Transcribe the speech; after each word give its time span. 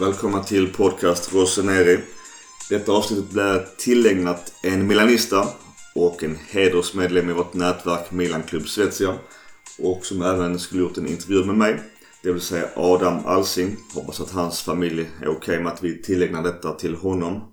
Välkomna 0.00 0.42
till 0.42 0.72
podcast 0.72 1.34
Rossoneri. 1.34 1.98
Detta 2.70 2.92
avsnittet 2.92 3.30
blir 3.30 3.66
tillägnat 3.78 4.52
en 4.62 4.86
Milanista 4.86 5.48
och 5.94 6.24
en 6.24 6.38
hedersmedlem 6.48 7.30
i 7.30 7.32
vårt 7.32 7.54
nätverk 7.54 8.10
Milan 8.10 8.42
Club 8.42 8.68
Svezia. 8.68 9.14
Och 9.78 10.06
som 10.06 10.22
även 10.22 10.58
skulle 10.58 10.82
gjort 10.82 10.96
en 10.96 11.06
intervju 11.06 11.44
med 11.44 11.56
mig. 11.56 11.80
Det 12.22 12.32
vill 12.32 12.40
säga 12.40 12.68
Adam 12.76 13.26
Alsing. 13.26 13.76
Hoppas 13.94 14.20
att 14.20 14.30
hans 14.30 14.60
familj 14.60 15.00
är 15.00 15.28
okej 15.28 15.36
okay 15.36 15.60
med 15.60 15.72
att 15.72 15.84
vi 15.84 16.02
tillägnar 16.02 16.42
detta 16.42 16.72
till 16.72 16.94
honom. 16.94 17.52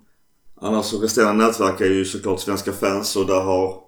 Annars 0.60 0.86
så 0.86 0.98
resterande 0.98 1.46
nätverk 1.46 1.80
är 1.80 1.90
ju 1.90 2.04
såklart 2.04 2.40
svenska 2.40 2.72
fans 2.72 3.16
och 3.16 3.26
där 3.26 3.40
har 3.40 3.80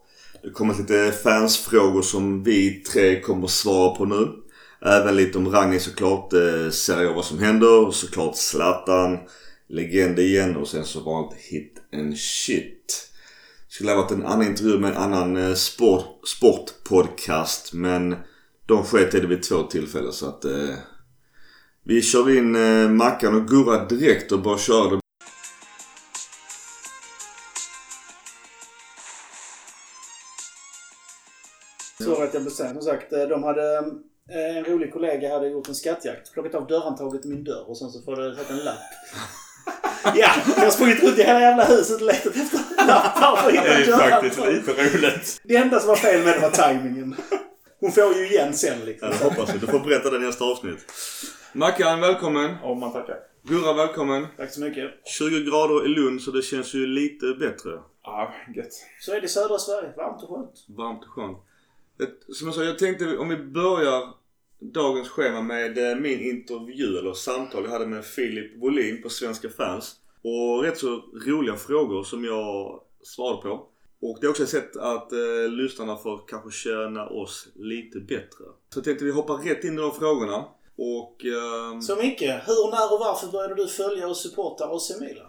det 0.42 0.50
kommit 0.50 0.78
lite 0.78 1.12
fansfrågor 1.22 2.02
som 2.02 2.42
vi 2.42 2.70
tre 2.70 3.20
kommer 3.20 3.46
svara 3.46 3.94
på 3.94 4.04
nu. 4.04 4.45
Även 4.86 5.16
lite 5.16 5.38
om 5.38 5.50
Ragni 5.50 5.80
såklart. 5.80 6.32
Eh, 6.32 6.70
jag 6.88 7.14
vad 7.14 7.24
som 7.24 7.38
händer. 7.38 7.90
Såklart 7.90 8.36
Zlatan. 8.36 9.18
Legend 9.68 10.18
igen 10.18 10.56
och 10.56 10.68
sen 10.68 10.84
så 10.84 11.00
var 11.00 11.30
det 11.30 11.36
hit 11.38 11.82
and 11.92 12.18
shit. 12.18 13.10
Skulle 13.68 13.90
ha 13.90 14.02
varit 14.02 14.10
en 14.10 14.26
annan 14.26 14.46
intervju 14.46 14.78
med 14.78 14.90
en 14.90 14.96
annan 14.96 15.36
eh, 15.36 15.54
sport, 15.54 16.28
sportpodcast 16.28 17.72
men 17.72 18.16
de 18.66 18.84
sket 18.84 19.14
i 19.14 19.20
det 19.20 19.26
vid 19.26 19.42
två 19.42 19.62
tillfällen 19.62 20.12
så 20.12 20.28
att 20.28 20.44
eh, 20.44 20.74
vi 21.84 22.02
kör 22.02 22.38
in 22.38 22.56
eh, 22.56 22.88
Mackan 22.88 23.34
och 23.34 23.48
Gurra 23.48 23.84
direkt 23.84 24.32
och 24.32 24.42
bara 24.42 24.58
kör 24.58 24.90
det. 24.90 25.00
Så 32.04 32.22
att 32.22 32.34
jag 32.34 32.42
blev 32.42 32.52
sen. 32.52 32.74
Som 32.74 32.82
sagt, 32.82 33.10
de 33.10 33.42
hade 33.42 33.82
en 34.28 34.64
rolig 34.64 34.92
kollega 34.92 35.32
hade 35.32 35.48
gjort 35.48 35.68
en 35.68 35.74
skattjakt. 35.74 36.32
Plockat 36.32 36.54
av 36.54 36.66
dörrhandtaget 36.66 37.24
i 37.24 37.28
min 37.28 37.44
dörr 37.44 37.70
och 37.70 37.78
sen 37.78 37.90
så 37.90 38.02
får 38.02 38.16
det 38.16 38.36
sätta 38.36 38.52
en 38.52 38.64
lapp. 38.64 38.78
ja, 40.04 40.30
jag 40.56 40.64
har 40.64 40.70
sprungit 40.70 41.02
runt 41.02 41.18
i 41.18 41.22
hela 41.22 41.40
jävla 41.40 41.64
huset 41.64 42.00
och 42.00 42.06
letat 42.06 42.36
efter 42.36 42.86
lappar 42.86 43.36
för 43.36 43.52
Det 43.52 43.58
är 43.58 43.78
ju 43.78 43.92
faktiskt 43.92 44.38
lite 44.38 44.72
roligt. 44.72 45.40
Det 45.44 45.56
enda 45.56 45.80
som 45.80 45.88
var 45.88 45.96
fel 45.96 46.24
med 46.24 46.34
det 46.34 46.40
var 46.40 46.50
tajmingen. 46.50 47.16
Hon 47.80 47.92
får 47.92 48.14
ju 48.14 48.26
igen 48.26 48.54
sen 48.54 48.78
liksom. 48.84 49.08
Ja, 49.08 49.14
det 49.18 49.24
hoppas 49.24 49.48
jag. 49.48 49.60
Du 49.60 49.66
får 49.66 49.80
berätta 49.80 50.10
det 50.10 50.16
i 50.16 50.20
nästa 50.20 50.44
avsnitt. 50.44 50.92
Mackan, 51.52 52.00
välkommen. 52.00 52.56
Om 52.62 52.80
man 52.80 52.92
tackar. 52.92 53.16
Gurra, 53.42 53.72
välkommen. 53.72 54.26
Tack 54.36 54.52
så 54.52 54.60
mycket. 54.60 54.90
20 55.04 55.50
grader 55.50 55.86
i 55.86 55.88
Lund 55.88 56.22
så 56.22 56.30
det 56.30 56.42
känns 56.42 56.74
ju 56.74 56.86
lite 56.86 57.26
bättre. 57.26 57.70
Ja, 58.02 58.34
gött. 58.56 58.72
Så 59.00 59.12
är 59.12 59.20
det 59.20 59.24
i 59.24 59.28
södra 59.28 59.58
Sverige. 59.58 59.92
Varmt 59.96 60.22
och 60.22 60.28
skönt. 60.28 60.66
Varmt 60.68 61.02
och 61.04 61.10
skönt. 61.10 61.38
Eh, 62.00 62.08
som 62.28 62.46
jag 62.46 62.54
sa, 62.54 62.64
jag 62.64 62.78
tänkte 62.78 63.18
om 63.18 63.28
vi 63.28 63.36
börjar 63.36 64.14
dagens 64.60 65.08
schema 65.08 65.42
med 65.42 65.90
eh, 65.90 65.96
min 65.96 66.20
intervju 66.20 66.98
eller 66.98 67.12
samtal 67.12 67.64
jag 67.64 67.70
hade 67.70 67.86
med 67.86 68.04
Filip 68.04 68.62
Wolin 68.62 69.02
på 69.02 69.08
Svenska 69.08 69.48
fans. 69.48 69.96
Och 70.22 70.62
rätt 70.62 70.78
så 70.78 71.02
roliga 71.26 71.56
frågor 71.56 72.04
som 72.04 72.24
jag 72.24 72.80
svarade 73.02 73.42
på. 73.42 73.66
Och 74.00 74.18
det 74.20 74.26
är 74.26 74.30
också 74.30 74.42
ett 74.42 74.48
sätt 74.48 74.76
att 74.76 75.12
eh, 75.12 75.48
lyssnarna 75.48 75.96
får 75.96 76.20
kanske 76.28 76.50
känna 76.50 77.08
oss 77.08 77.48
lite 77.54 77.98
bättre. 77.98 78.44
Så 78.68 78.78
jag 78.78 78.84
tänkte 78.84 79.04
vi 79.04 79.10
hoppar 79.10 79.36
rätt 79.36 79.64
in 79.64 79.74
i 79.74 79.76
de 79.76 79.92
frågorna. 79.92 80.44
Och... 80.78 81.24
Eh... 81.24 81.80
Så 81.80 81.96
Micke, 81.96 82.22
hur, 82.22 82.70
när 82.70 82.92
och 82.92 83.00
varför 83.00 83.32
började 83.32 83.54
du 83.54 83.68
följa 83.68 84.08
och 84.08 84.16
supporta 84.16 84.64
AC 84.64 85.00
Milan? 85.00 85.26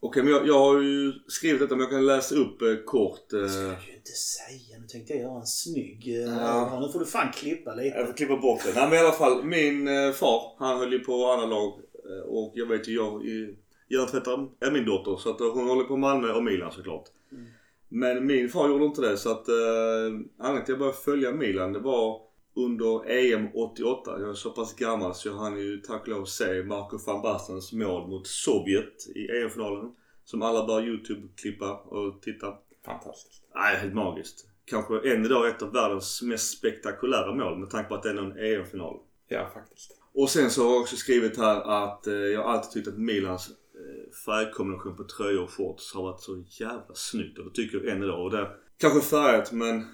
Okej, 0.00 0.22
men 0.22 0.32
jag, 0.32 0.46
jag 0.48 0.58
har 0.58 0.80
ju 0.82 1.12
skrivit 1.26 1.60
detta 1.60 1.74
men 1.74 1.80
jag 1.80 1.90
kan 1.90 2.06
läsa 2.06 2.34
upp 2.34 2.62
eh, 2.62 2.68
kort. 2.86 3.30
Det 3.30 3.40
Eh, 3.40 3.48
ska 3.48 3.60
du 3.60 3.66
ju 3.90 3.96
inte 3.96 4.10
säga. 4.12 4.78
Nu 4.80 4.86
tänkte 4.86 5.12
jag 5.12 5.22
göra 5.22 5.40
en 5.40 5.46
snygg... 5.46 6.08
eh, 6.08 6.22
Ja. 6.36 6.80
Nu 6.80 6.92
får 6.92 6.98
du 6.98 7.06
fan 7.06 7.32
klippa 7.32 7.74
lite. 7.74 7.96
Jag 7.96 8.06
får 8.06 8.14
klippa 8.14 8.36
bort 8.36 8.60
det. 8.64 8.72
Nej 8.74 8.84
men 8.90 8.94
i 8.98 9.00
alla 9.02 9.12
fall, 9.12 9.44
min 9.44 9.88
eh, 9.88 10.12
far 10.12 10.56
han 10.58 10.78
höll 10.78 10.92
ju 10.92 10.98
på 10.98 11.26
andra 11.26 11.46
lag. 11.46 11.72
Eh, 12.08 12.28
och 12.28 12.52
jag 12.54 12.66
vet 12.66 12.88
ju, 12.88 12.94
jag 12.94 13.26
i- 13.26 13.56
hjärntvättar 13.88 14.48
är 14.60 14.70
min 14.70 14.84
dotter. 14.84 15.16
Så 15.16 15.30
att 15.30 15.40
eh, 15.40 15.52
hon 15.52 15.68
håller 15.68 15.84
på 15.84 15.96
Malmö 15.96 16.32
och 16.32 16.44
Milan 16.44 16.72
såklart. 16.72 17.04
Mm. 17.32 17.44
Men 17.88 18.26
min 18.26 18.48
far 18.48 18.68
gjorde 18.68 18.84
inte 18.84 19.00
det 19.00 19.16
så 19.16 19.30
att 19.30 19.48
eh, 19.48 19.54
anledningen 19.54 20.24
till 20.38 20.52
att 20.62 20.68
jag 20.68 20.78
började 20.78 20.98
följa 20.98 21.32
Milan 21.32 21.72
det 21.72 21.78
var 21.78 22.20
under 22.56 23.10
EM 23.10 23.48
88. 23.54 24.20
Jag 24.20 24.30
är 24.30 24.34
så 24.34 24.50
pass 24.50 24.74
gammal 24.74 25.14
så 25.14 25.28
jag 25.28 25.34
hann 25.34 25.58
ju 25.58 25.78
tack 25.78 26.02
och 26.02 26.08
lov 26.08 26.24
se 26.24 26.62
Marco 26.62 26.98
van 27.06 27.22
Bastens 27.22 27.72
mål 27.72 28.08
mot 28.08 28.26
Sovjet 28.26 29.06
i 29.14 29.28
EM-finalen. 29.28 29.92
Som 30.24 30.42
alla 30.42 30.66
bör 30.66 30.82
YouTube-klippa 30.82 31.74
och 31.74 32.22
titta. 32.22 32.54
Fantastiskt. 32.84 33.42
Nej, 33.54 33.76
helt 33.76 33.94
magiskt. 33.94 34.46
Kanske 34.64 35.12
än 35.12 35.24
idag 35.24 35.48
ett 35.48 35.62
av 35.62 35.72
världens 35.72 36.22
mest 36.22 36.58
spektakulära 36.58 37.34
mål 37.34 37.58
med 37.58 37.70
tanke 37.70 37.88
på 37.88 37.94
att 37.94 38.02
det 38.02 38.10
är 38.10 38.14
någon 38.14 38.38
EM-final. 38.38 39.00
Ja, 39.28 39.50
faktiskt. 39.54 40.00
Och 40.14 40.30
sen 40.30 40.50
så 40.50 40.64
har 40.64 40.72
jag 40.72 40.80
också 40.80 40.96
skrivit 40.96 41.38
här 41.38 41.86
att 41.86 42.06
eh, 42.06 42.14
jag 42.14 42.44
alltid 42.44 42.70
tyckt 42.70 42.88
att 42.88 42.98
Milans 42.98 43.48
eh, 43.48 44.12
färgkombination 44.26 44.96
på 44.96 45.04
tröjor 45.04 45.42
och 45.42 45.50
shorts 45.50 45.94
har 45.94 46.02
varit 46.02 46.20
så 46.20 46.44
jävla 46.48 46.94
snyggt. 46.94 47.38
Och 47.38 47.44
det 47.44 47.50
tycker 47.50 47.78
jag 47.78 47.96
än 47.96 48.02
idag. 48.02 48.24
Och 48.24 48.30
det, 48.30 48.50
kanske 48.78 49.00
färgat 49.00 49.52
men 49.52 49.84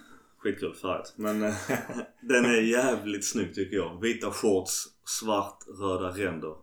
skitkul 0.43 0.75
färgat. 0.75 1.15
Men 1.17 1.43
eh, 1.43 1.55
den 2.23 2.45
är 2.45 2.61
jävligt 2.61 3.25
snygg 3.25 3.55
tycker 3.55 3.77
jag. 3.77 4.01
Vita 4.01 4.31
shorts, 4.31 4.85
svart, 5.05 5.59
röda 5.81 6.09
ränder. 6.09 6.55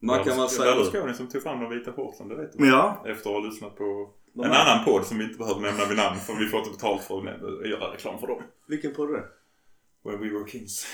Vad 0.00 0.24
Det 0.24 0.48
säger 0.48 0.76
var 0.76 0.84
du? 0.84 0.90
Skåne 0.90 1.14
som 1.14 1.28
tog 1.28 1.42
fram 1.42 1.60
de 1.60 1.70
vita 1.70 1.92
shortsen, 1.92 2.28
det 2.28 2.36
vet 2.36 2.52
du. 2.58 2.68
Ja. 2.68 3.04
Efter 3.06 3.30
att 3.30 3.36
ha 3.36 3.40
lyssnat 3.48 3.76
på 3.76 4.10
en 4.34 4.44
här- 4.50 4.72
annan 4.72 4.84
podd 4.84 5.06
som 5.06 5.18
vi 5.18 5.24
inte 5.24 5.38
behöver 5.38 5.60
nämna 5.60 5.84
vid 5.88 5.96
namn 5.96 6.18
för 6.20 6.34
vi 6.34 6.46
får 6.46 6.58
inte 6.58 6.70
betalt 6.70 7.02
för 7.02 7.18
att 7.18 7.68
göra 7.70 7.92
reklam 7.94 8.18
för 8.20 8.26
dem. 8.26 8.42
Vilken 8.68 8.94
podd 8.94 9.10
är 9.10 9.12
det? 9.14 9.24
Where 10.04 10.16
we 10.16 10.38
were 10.38 10.50
kings. 10.50 10.86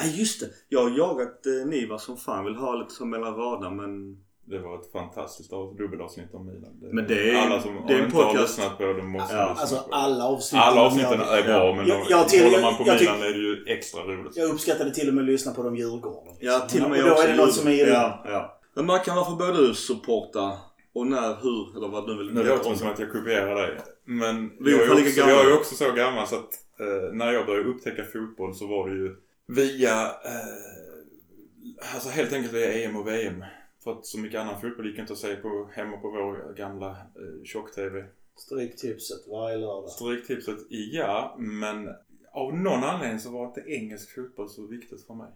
Nej 0.00 0.18
just 0.20 0.40
det. 0.40 0.46
Jag 0.68 0.82
har 0.82 0.98
jagat 0.98 1.46
eh, 1.46 1.68
Niva 1.70 1.98
som 1.98 2.16
fan. 2.16 2.44
Vill 2.44 2.54
ha 2.54 2.74
lite 2.74 2.94
som 2.94 3.10
mellan 3.10 3.34
raderna 3.34 3.70
men 3.70 4.20
Det 4.48 4.58
var 4.58 4.80
ett 4.80 4.92
fantastiskt 4.92 5.52
av- 5.52 5.76
dubbelavsnitt 5.76 6.34
om 6.34 6.46
Milan. 6.46 6.72
Men 6.92 7.06
det 7.06 7.30
är- 7.30 7.34
Alla 7.36 7.62
som 7.62 7.86
det 7.86 7.92
är 7.94 7.98
en 7.98 8.04
inte 8.04 8.16
har 8.16 8.24
podcast. 8.24 8.58
lyssnat 8.58 8.78
på 8.78 8.84
det 8.92 9.02
måste 9.02 9.34
Ja. 9.36 9.48
lyssna 9.48 9.60
Alltså 9.60 9.76
på 9.76 9.90
det. 9.90 9.96
alla 9.96 10.24
avsnitt. 10.24 10.60
Alla 10.62 10.80
avsnitten 10.80 11.20
jag, 11.20 11.38
är 11.38 11.42
bra 11.42 11.74
men 11.74 11.86
Jag- 11.86 12.06
jag 12.08 12.28
till- 12.28 12.44
håller 12.44 12.62
man 12.62 12.74
på 12.76 12.82
jag 12.86 13.00
Milan 13.00 13.22
är 13.22 13.32
det 13.32 13.38
ju 13.38 13.64
extra 13.66 14.00
roligt. 14.02 14.36
jag 14.36 14.50
uppskattade 14.50 14.94
till 14.94 15.08
och 15.08 15.14
med 15.14 15.22
att 15.22 15.28
lyssna 15.30 15.52
på 15.52 15.62
dem 15.62 15.76
Djurgården. 15.76 16.34
Ja, 16.40 16.60
till 16.60 16.84
och 16.84 16.90
med 16.90 17.02
och 17.02 17.06
jag 17.06 17.06
då 17.08 17.12
också 17.12 17.24
är 17.28 17.32
det 17.32 17.36
något 17.36 17.54
som 17.54 17.68
är 17.68 17.72
illa. 17.72 17.88
Ja, 17.92 18.22
ja. 18.30 18.58
Men 18.74 18.86
Mackan, 18.86 19.16
varför 19.16 19.36
började 19.36 19.66
du 19.66 19.74
supporta? 19.74 20.52
Och 20.94 21.06
när, 21.06 21.28
hur, 21.42 21.76
eller 21.76 21.88
vad 21.88 22.06
du 22.06 22.16
vill 22.18 22.34
Nu 22.34 22.42
låter 22.44 22.70
det 22.70 22.76
som 22.76 22.88
att 22.88 22.98
jag 22.98 23.12
kopierar 23.12 23.54
dig. 23.54 23.78
Men 24.04 24.52
Vi 24.60 24.70
jag 24.72 24.80
är, 24.86 24.92
också, 24.92 25.20
jag 25.20 25.46
är 25.46 25.54
också 25.56 25.74
så 25.74 25.92
gammal 25.92 26.26
så 26.26 26.34
att 26.36 26.50
eh, 26.80 27.12
när 27.12 27.32
jag 27.32 27.46
började 27.46 27.68
upptäcka 27.68 28.02
fotboll 28.04 28.54
så 28.54 28.66
var 28.66 28.88
det 28.88 28.94
ju 28.96 29.16
via, 29.48 30.02
eh, 30.02 31.94
alltså 31.94 32.08
helt 32.08 32.32
enkelt 32.32 32.54
via 32.54 32.72
EM 32.72 32.96
och 32.96 33.06
VM. 33.08 33.44
För 33.86 33.92
att 33.92 34.06
så 34.06 34.18
mycket 34.18 34.40
annan 34.40 34.60
fotboll 34.60 34.86
gick 34.86 34.98
inte 34.98 35.12
att 35.12 35.18
se 35.18 35.36
på, 35.36 35.68
hemma 35.72 35.96
på 35.96 36.10
vår 36.10 36.54
gamla 36.56 36.90
eh, 36.90 37.44
tjock-tv. 37.44 38.06
Stryktipset 38.36 39.28
varje 39.28 39.56
lördag. 39.56 39.90
Stryktipset, 39.90 40.58
ja, 40.68 41.36
men 41.38 41.88
av 42.32 42.54
någon 42.54 42.84
anledning 42.84 43.20
så 43.20 43.30
var 43.30 43.46
inte 43.46 43.60
engelsk 43.60 44.14
fotboll 44.14 44.48
så 44.48 44.66
viktigt 44.66 45.06
för 45.06 45.14
mig. 45.14 45.30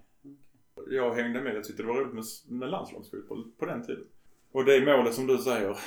Jag 0.90 1.14
hängde 1.14 1.40
med, 1.40 1.56
jag 1.56 1.64
tyckte 1.64 1.82
det 1.82 1.88
var 1.88 1.94
roligt 1.94 2.14
med, 2.14 2.58
med 2.58 2.70
landslagsfotboll 2.70 3.50
på 3.58 3.66
den 3.66 3.86
tiden. 3.86 4.04
Och 4.52 4.64
det 4.64 4.84
målet 4.86 5.14
som 5.14 5.26
du 5.26 5.38
säger, 5.38 5.78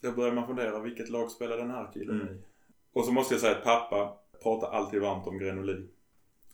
då 0.00 0.12
börjar 0.12 0.34
man 0.34 0.46
fundera, 0.46 0.80
vilket 0.80 1.08
lag 1.08 1.30
spelar 1.30 1.56
den 1.56 1.70
här 1.70 1.90
killen 1.92 2.20
Mm. 2.20 2.34
i? 2.34 2.38
Och 2.92 3.04
så 3.04 3.12
måste 3.12 3.34
jag 3.34 3.40
säga 3.40 3.56
att 3.56 3.64
pappa 3.64 4.18
pratar 4.42 4.68
alltid 4.68 5.00
varmt 5.00 5.26
om 5.26 5.38
Grenoli. 5.38 5.88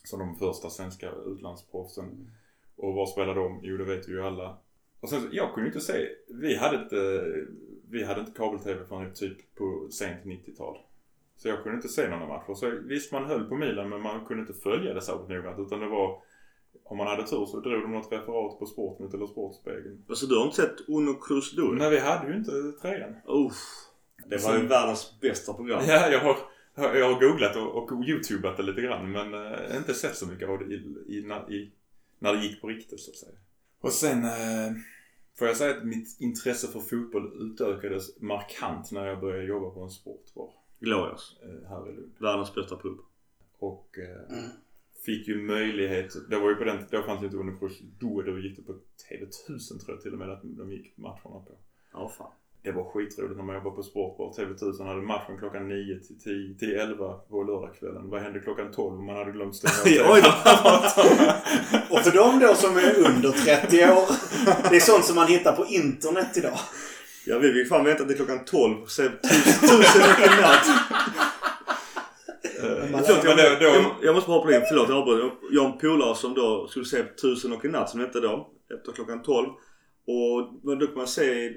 Som 0.05 0.19
de 0.19 0.37
första 0.37 0.71
svenska 0.71 1.11
utlandsproffsen. 1.27 2.31
Och 2.77 2.95
var 2.95 3.07
spelar 3.07 3.35
de? 3.35 3.61
Jo, 3.63 3.77
det 3.77 3.85
vet 3.85 4.09
vi 4.09 4.13
ju 4.13 4.23
alla. 4.23 4.59
Och 5.03 5.09
sen, 5.09 5.21
så- 5.23 5.29
jag 5.33 5.55
kunde 5.55 5.67
inte 5.69 5.81
se, 5.81 6.09
vi 6.29 6.57
hade 6.57 6.77
inte, 6.83 7.25
vi 7.91 8.05
hade 8.05 8.21
inte 8.21 8.33
kabel-tv 8.33 8.85
förrän 8.89 9.15
typ 9.15 9.55
på 9.55 9.89
sent 9.91 10.25
90-tal. 10.25 10.79
Så 11.37 11.49
jag 11.49 11.63
kunde 11.63 11.77
inte 11.77 11.89
se 11.89 12.09
några 12.09 12.27
matcher. 12.27 12.55
Så 12.55 12.71
visst, 12.71 13.13
man 13.13 13.25
höll 13.25 13.45
på 13.49 13.57
Milan 13.57 13.89
men 13.89 14.01
man 14.01 14.27
kunde 14.27 14.41
inte 14.41 14.55
följa 14.63 14.95
det 14.95 15.01
särskilt 15.03 15.29
noggrant. 15.29 15.59
Utan 15.59 15.81
det 15.81 15.87
var, 15.89 16.23
om 16.85 16.97
man 16.97 17.07
hade 17.07 17.23
tur 17.27 17.47
så 17.47 17.61
drog 17.61 17.83
de 17.83 17.93
något 17.93 18.13
referat 18.13 18.59
på 18.59 18.67
Sportnytt 18.67 19.15
eller 19.15 19.27
Sportspegeln. 19.27 20.05
Alltså 20.09 20.27
du 20.27 20.37
har 20.37 20.45
inte 20.45 20.57
sett 20.57 20.89
Uno 20.89 21.15
Cruz 21.15 21.53
Duro? 21.57 21.73
Men 21.73 21.91
vi 21.91 21.99
hade 21.99 22.31
ju 22.31 22.37
inte 22.37 22.53
tröjan. 22.83 23.15
Uff. 23.27 23.55
Det 24.27 24.37
var 24.45 24.59
ju 24.59 24.67
världens 24.67 25.21
bästa 25.21 25.55
program. 25.55 25.83
Ja, 25.89 26.09
jag 26.09 26.21
har, 26.21 26.37
jag 26.97 27.13
har 27.13 27.21
googlat 27.21 27.57
och, 27.57 27.93
och 27.93 28.05
youtubat 28.05 28.57
det 28.57 28.63
lite 28.63 28.81
grann 28.81 29.13
men 29.13 29.35
eh, 29.35 29.77
inte 29.77 29.95
sett 29.95 30.17
så 30.17 30.27
mycket 30.27 30.49
av 30.49 30.59
det 30.59 30.65
i, 30.65 30.77
i, 31.09 31.19
i, 31.57 31.73
när 32.19 32.33
det 32.35 32.41
gick 32.47 32.61
på 32.61 32.67
riktigt 32.69 33.01
så 33.01 33.11
att 33.11 33.17
säga. 33.17 33.33
Och 33.83 33.93
sen 33.93 34.25
eh, 34.25 34.73
får 35.39 35.47
jag 35.49 35.57
säga 35.57 35.77
att 35.77 35.85
mitt 35.85 36.21
intresse 36.21 36.69
för 36.69 36.81
fotboll 36.81 37.33
utökades 37.53 38.21
markant 38.21 38.93
när 38.93 39.07
jag 39.07 39.21
började 39.21 39.45
jobba 39.45 39.71
på 39.71 39.83
en 39.83 39.91
sportbar 39.91 40.51
Glorious. 40.81 41.37
eh, 41.43 41.69
här 41.69 41.91
i 41.91 41.93
Lund. 41.97 42.13
Världens 42.19 42.55
bästa 42.55 42.77
pub. 42.77 42.99
Och 43.59 43.99
eh, 43.99 44.37
Mm. 44.39 44.51
fick 45.05 45.29
ju 45.29 45.43
möjlighet, 45.43 46.31
det 46.31 46.39
var 46.39 46.49
ju 46.51 46.55
på 46.55 46.65
den 46.65 46.85
då 46.91 47.03
fanns 47.03 47.21
det 47.21 47.27
inte 47.27 47.39
Unicross 47.39 47.81
då, 48.01 48.23
då 48.23 48.39
gick 48.39 48.57
det 48.57 48.63
på 48.63 48.73
TV1000 48.73 49.79
tror 49.79 49.97
jag 49.97 50.03
till 50.03 50.13
och 50.13 50.19
med 50.19 50.31
att 50.31 50.41
de 50.43 50.73
gick 50.73 50.97
matcherna 50.97 51.21
på. 51.47 51.59
Ja 51.93 52.09
fan. 52.09 52.31
Det 52.65 52.73
var 52.73 52.85
skitroligt 52.85 53.37
när 53.37 53.45
man 53.45 53.55
jobbade 53.55 53.77
på 53.77 53.83
Sportball. 53.83 54.33
TV1000 54.33 54.85
hade 54.87 55.03
matchen 55.03 55.39
klockan 55.39 55.69
9 55.69 55.99
till 56.01 56.19
10 56.19 56.55
till 56.59 56.73
11 56.77 57.13
på 57.31 57.43
lördagskvällen. 57.43 58.11
Vad 58.11 58.21
hände 58.23 58.41
klockan 58.41 58.73
12 58.73 58.99
om 58.99 59.07
man 59.07 59.17
hade 59.17 59.33
glömt 59.33 59.57
stänga 59.57 60.05
av. 60.05 60.11
Och 61.91 61.99
för 62.01 62.11
de 62.17 62.39
då 62.41 62.55
som 62.55 62.77
är 62.77 62.99
under 63.09 63.31
30 63.31 63.77
år. 63.85 64.07
Det 64.71 64.77
är 64.77 64.81
sånt 64.81 65.05
som 65.05 65.17
man 65.17 65.27
hittar 65.27 65.53
på 65.53 65.67
internet 65.67 66.37
idag. 66.37 66.59
Ja, 67.27 67.39
vi 67.39 67.53
fick 67.53 67.69
fan 67.69 67.85
vänta 67.85 68.05
till 68.05 68.17
klockan 68.17 68.45
12 68.45 68.83
och 68.83 68.91
se 68.91 69.03
tusen, 69.09 70.03
natt. 70.43 70.67
Man 72.93 73.03
Förlåt, 73.05 73.25
jag, 73.25 73.37
Men 73.37 73.61
då- 73.61 73.81
då- 73.83 73.97
jag, 74.03 74.15
måste 74.15 74.29
bara 74.29 74.39
hoppa 74.39 74.55
in. 74.55 74.63
Förlåt, 74.69 74.89
jag 74.89 74.99
avbryter. 74.99 75.31
Jag 75.51 75.63
har 75.63 75.73
en 75.73 75.79
polare 75.79 76.15
som 76.15 76.35
då 76.35 76.67
skulle 76.69 76.85
se 76.85 77.03
Tusen 77.03 77.53
och 77.53 77.65
en 77.65 77.71
natt 77.71 77.91
som 77.91 78.01
hette 78.01 78.21
då. 78.21 78.51
Efter 78.79 78.93
klockan 78.93 79.23
12. 79.23 79.49
Och 80.07 80.79
då 80.79 80.87
kan 80.87 80.97
man 80.97 81.07
se 81.07 81.53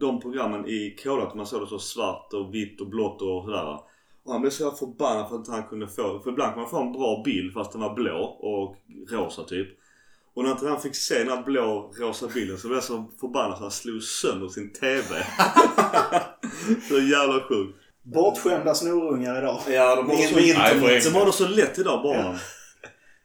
de 0.00 0.20
programmen 0.20 0.66
i 0.66 0.96
kodat. 1.02 1.34
Man 1.34 1.46
såg 1.46 1.62
det 1.62 1.66
så 1.66 1.78
svart 1.78 2.32
och 2.32 2.54
vitt 2.54 2.80
och 2.80 2.86
blått 2.86 3.22
och 3.22 3.44
sådär. 3.44 3.78
Och 4.24 4.32
han 4.32 4.40
blev 4.40 4.50
så 4.50 4.70
förbannad 4.70 5.28
för 5.28 5.36
att 5.36 5.48
han 5.48 5.62
kunde 5.62 5.88
få... 5.88 6.20
För 6.20 6.30
ibland 6.30 6.52
kan 6.52 6.60
man 6.60 6.70
få 6.70 6.82
en 6.82 6.92
bra 6.92 7.22
bild 7.24 7.52
fast 7.52 7.72
den 7.72 7.80
var 7.80 7.94
blå 7.94 8.18
och 8.24 8.76
rosa 9.10 9.44
typ. 9.44 9.68
Och 10.34 10.44
när 10.44 10.50
inte 10.50 10.68
han 10.68 10.80
fick 10.80 10.96
se 10.96 11.18
den 11.18 11.28
här 11.28 11.42
blå 11.42 11.92
rosa 12.00 12.28
bilden 12.34 12.58
så 12.58 12.68
blev 12.68 12.76
jag 12.76 12.84
så 12.84 13.04
förbannad 13.20 13.56
så 13.56 13.62
han 13.62 13.70
slog 13.70 14.02
sönder 14.02 14.48
sin 14.48 14.72
TV. 14.72 15.02
så 16.88 16.98
jävla 16.98 17.40
sjukt. 17.48 17.78
Bortskämda 18.02 18.74
snorungar 18.74 19.38
idag. 19.38 19.60
Ja, 19.68 19.96
de 19.96 20.10
har 20.10 20.16
så, 20.16 20.34
Nej, 20.36 21.00
de 21.04 21.14
har 21.18 21.26
det 21.26 21.32
så 21.32 21.48
lätt 21.48 21.78
idag 21.78 22.02
barnen. 22.02 22.38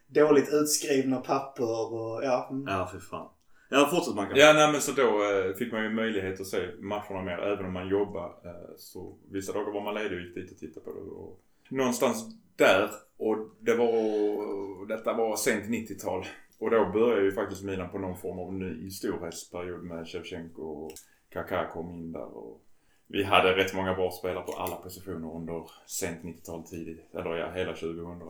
Dåligt 0.08 0.50
utskrivna 0.54 1.18
papper 1.18 1.94
och 1.94 2.24
ja. 2.24 2.48
mm. 2.52 2.68
Ja, 2.68 2.88
för 2.92 3.00
fan. 3.00 3.28
Ja, 3.74 3.88
fortsätt 3.92 4.16
Mackan. 4.16 4.38
Ja, 4.38 4.54
nej 4.54 4.72
men 4.72 4.82
så 4.82 4.92
då 4.92 5.08
eh, 5.32 5.54
fick 5.54 5.72
man 5.72 5.84
ju 5.84 5.90
möjlighet 5.90 6.42
att 6.42 6.48
se 6.48 6.70
matcherna 6.80 7.22
mer 7.22 7.40
även 7.40 7.66
om 7.66 7.74
man 7.74 7.88
jobbar. 7.88 8.36
Eh, 8.46 8.76
så 8.78 9.16
vissa 9.32 9.54
dagar 9.54 9.72
var 9.72 9.82
man 9.82 9.94
ledig 9.94 10.18
och 10.18 10.24
gick 10.24 10.36
dit 10.36 10.52
och 10.52 10.58
tittade 10.58 10.86
på 10.86 10.94
det. 10.94 11.00
Och 11.00 11.42
någonstans 11.70 12.26
där 12.56 12.90
och 13.18 13.38
det 13.60 13.76
var, 13.76 14.88
detta 14.88 15.14
var 15.14 15.36
sent 15.36 15.66
90-tal. 15.66 16.26
Och 16.60 16.70
då 16.70 16.90
började 16.94 17.22
ju 17.22 17.32
faktiskt 17.32 17.64
Milan 17.64 17.90
på 17.90 17.98
någon 17.98 18.18
form 18.18 18.40
av 18.40 18.54
ny 18.54 18.90
storhetsperiod 18.90 19.84
med 19.84 20.08
Shevchenko 20.08 20.62
och 20.62 20.92
Kaká 21.30 21.68
kom 21.68 21.90
in 21.90 22.12
där. 22.12 22.38
Och 22.38 22.62
vi 23.08 23.24
hade 23.24 23.56
rätt 23.58 23.74
många 23.74 23.94
bra 23.94 24.12
spelare 24.12 24.44
på 24.44 24.52
alla 24.52 24.76
positioner 24.76 25.36
under 25.36 25.72
sent 25.86 26.24
90-tal 26.24 26.64
tidigt. 26.64 27.16
Eller 27.16 27.36
ja, 27.36 27.52
hela 27.52 27.74
2000. 27.74 28.22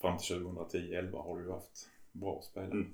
Fram 0.00 0.18
till 0.18 0.36
2010-11 0.36 1.22
har 1.22 1.38
du 1.38 1.44
ju 1.44 1.50
haft 1.50 1.88
bra 2.12 2.40
spelare. 2.42 2.70
Mm. 2.70 2.92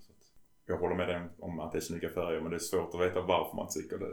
Jag 0.69 0.79
håller 0.79 0.97
med 0.97 1.09
dig 1.09 1.20
om 1.38 1.61
att 1.61 1.73
det 1.73 1.79
är 1.79 1.81
snygga 1.81 2.09
färger 2.09 2.41
men 2.41 2.50
det 2.50 2.56
är 2.56 2.59
svårt 2.59 2.94
att 2.94 3.00
veta 3.00 3.20
varför 3.20 3.56
man 3.56 3.69
tycker 3.69 3.99
det. 3.99 4.06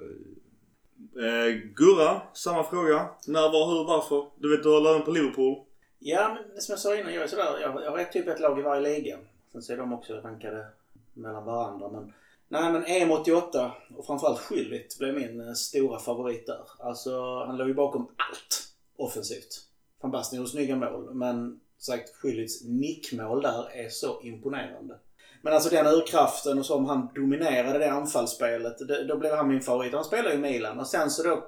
Eh, 1.27 1.55
Gurra, 1.75 2.21
samma 2.33 2.63
fråga. 2.63 3.09
När, 3.27 3.41
var, 3.41 3.67
hur, 3.67 3.87
varför? 3.87 4.27
Du 4.35 4.51
vet, 4.51 4.63
du 4.63 4.69
har 4.69 4.81
lön 4.81 5.05
på 5.05 5.11
Liverpool. 5.11 5.63
Ja, 5.99 6.37
men 6.51 6.61
som 6.61 6.73
jag 6.73 6.79
sa 6.79 6.95
innan, 6.95 7.13
jag 7.13 7.23
är 7.23 7.27
sådär. 7.27 7.59
Jag, 7.61 7.83
jag 7.83 7.91
har 7.91 7.99
ett 7.99 8.11
typ 8.11 8.27
ett 8.27 8.39
lag 8.39 8.59
i 8.59 8.61
varje 8.61 8.81
liga. 8.81 9.17
Sen 9.51 9.61
så 9.61 9.73
är 9.73 9.77
de 9.77 9.93
också 9.93 10.13
rankade 10.13 10.67
mellan 11.13 11.45
varandra. 11.45 11.89
Men, 11.89 12.13
nej, 12.47 12.71
men 12.71 12.85
EM 12.85 13.11
88 13.11 13.71
och 13.95 14.05
framförallt 14.05 14.39
Schüllit 14.39 14.99
blev 14.99 15.15
min 15.15 15.47
eh, 15.47 15.53
stora 15.53 15.99
favorit 15.99 16.45
där. 16.47 16.61
Alltså, 16.79 17.43
han 17.45 17.57
låg 17.57 17.67
ju 17.67 17.73
bakom 17.73 18.01
allt 18.01 18.73
offensivt. 18.97 19.67
Van 20.01 20.11
Basten 20.11 20.37
gjorde 20.37 20.49
snygga 20.49 20.75
mål, 20.75 21.13
men 21.13 21.59
sagt 21.77 22.15
Schüllits 22.15 22.67
nickmål 22.67 23.41
där 23.41 23.69
är 23.73 23.89
så 23.89 24.21
imponerande. 24.21 24.99
Men 25.45 25.53
alltså 25.53 25.69
den 25.69 25.87
urkraften 25.87 26.59
och 26.59 26.65
som 26.65 26.85
han 26.85 27.09
dominerade 27.15 27.79
det 27.79 27.91
anfallsspelet, 27.91 28.87
det, 28.87 29.03
då 29.03 29.17
blev 29.17 29.35
han 29.35 29.47
min 29.47 29.61
favorit. 29.61 29.93
Han 29.93 30.03
spelade 30.03 30.35
i 30.35 30.37
Milan 30.37 30.79
och 30.79 30.87
sen 30.87 31.09
så 31.09 31.23
då... 31.23 31.47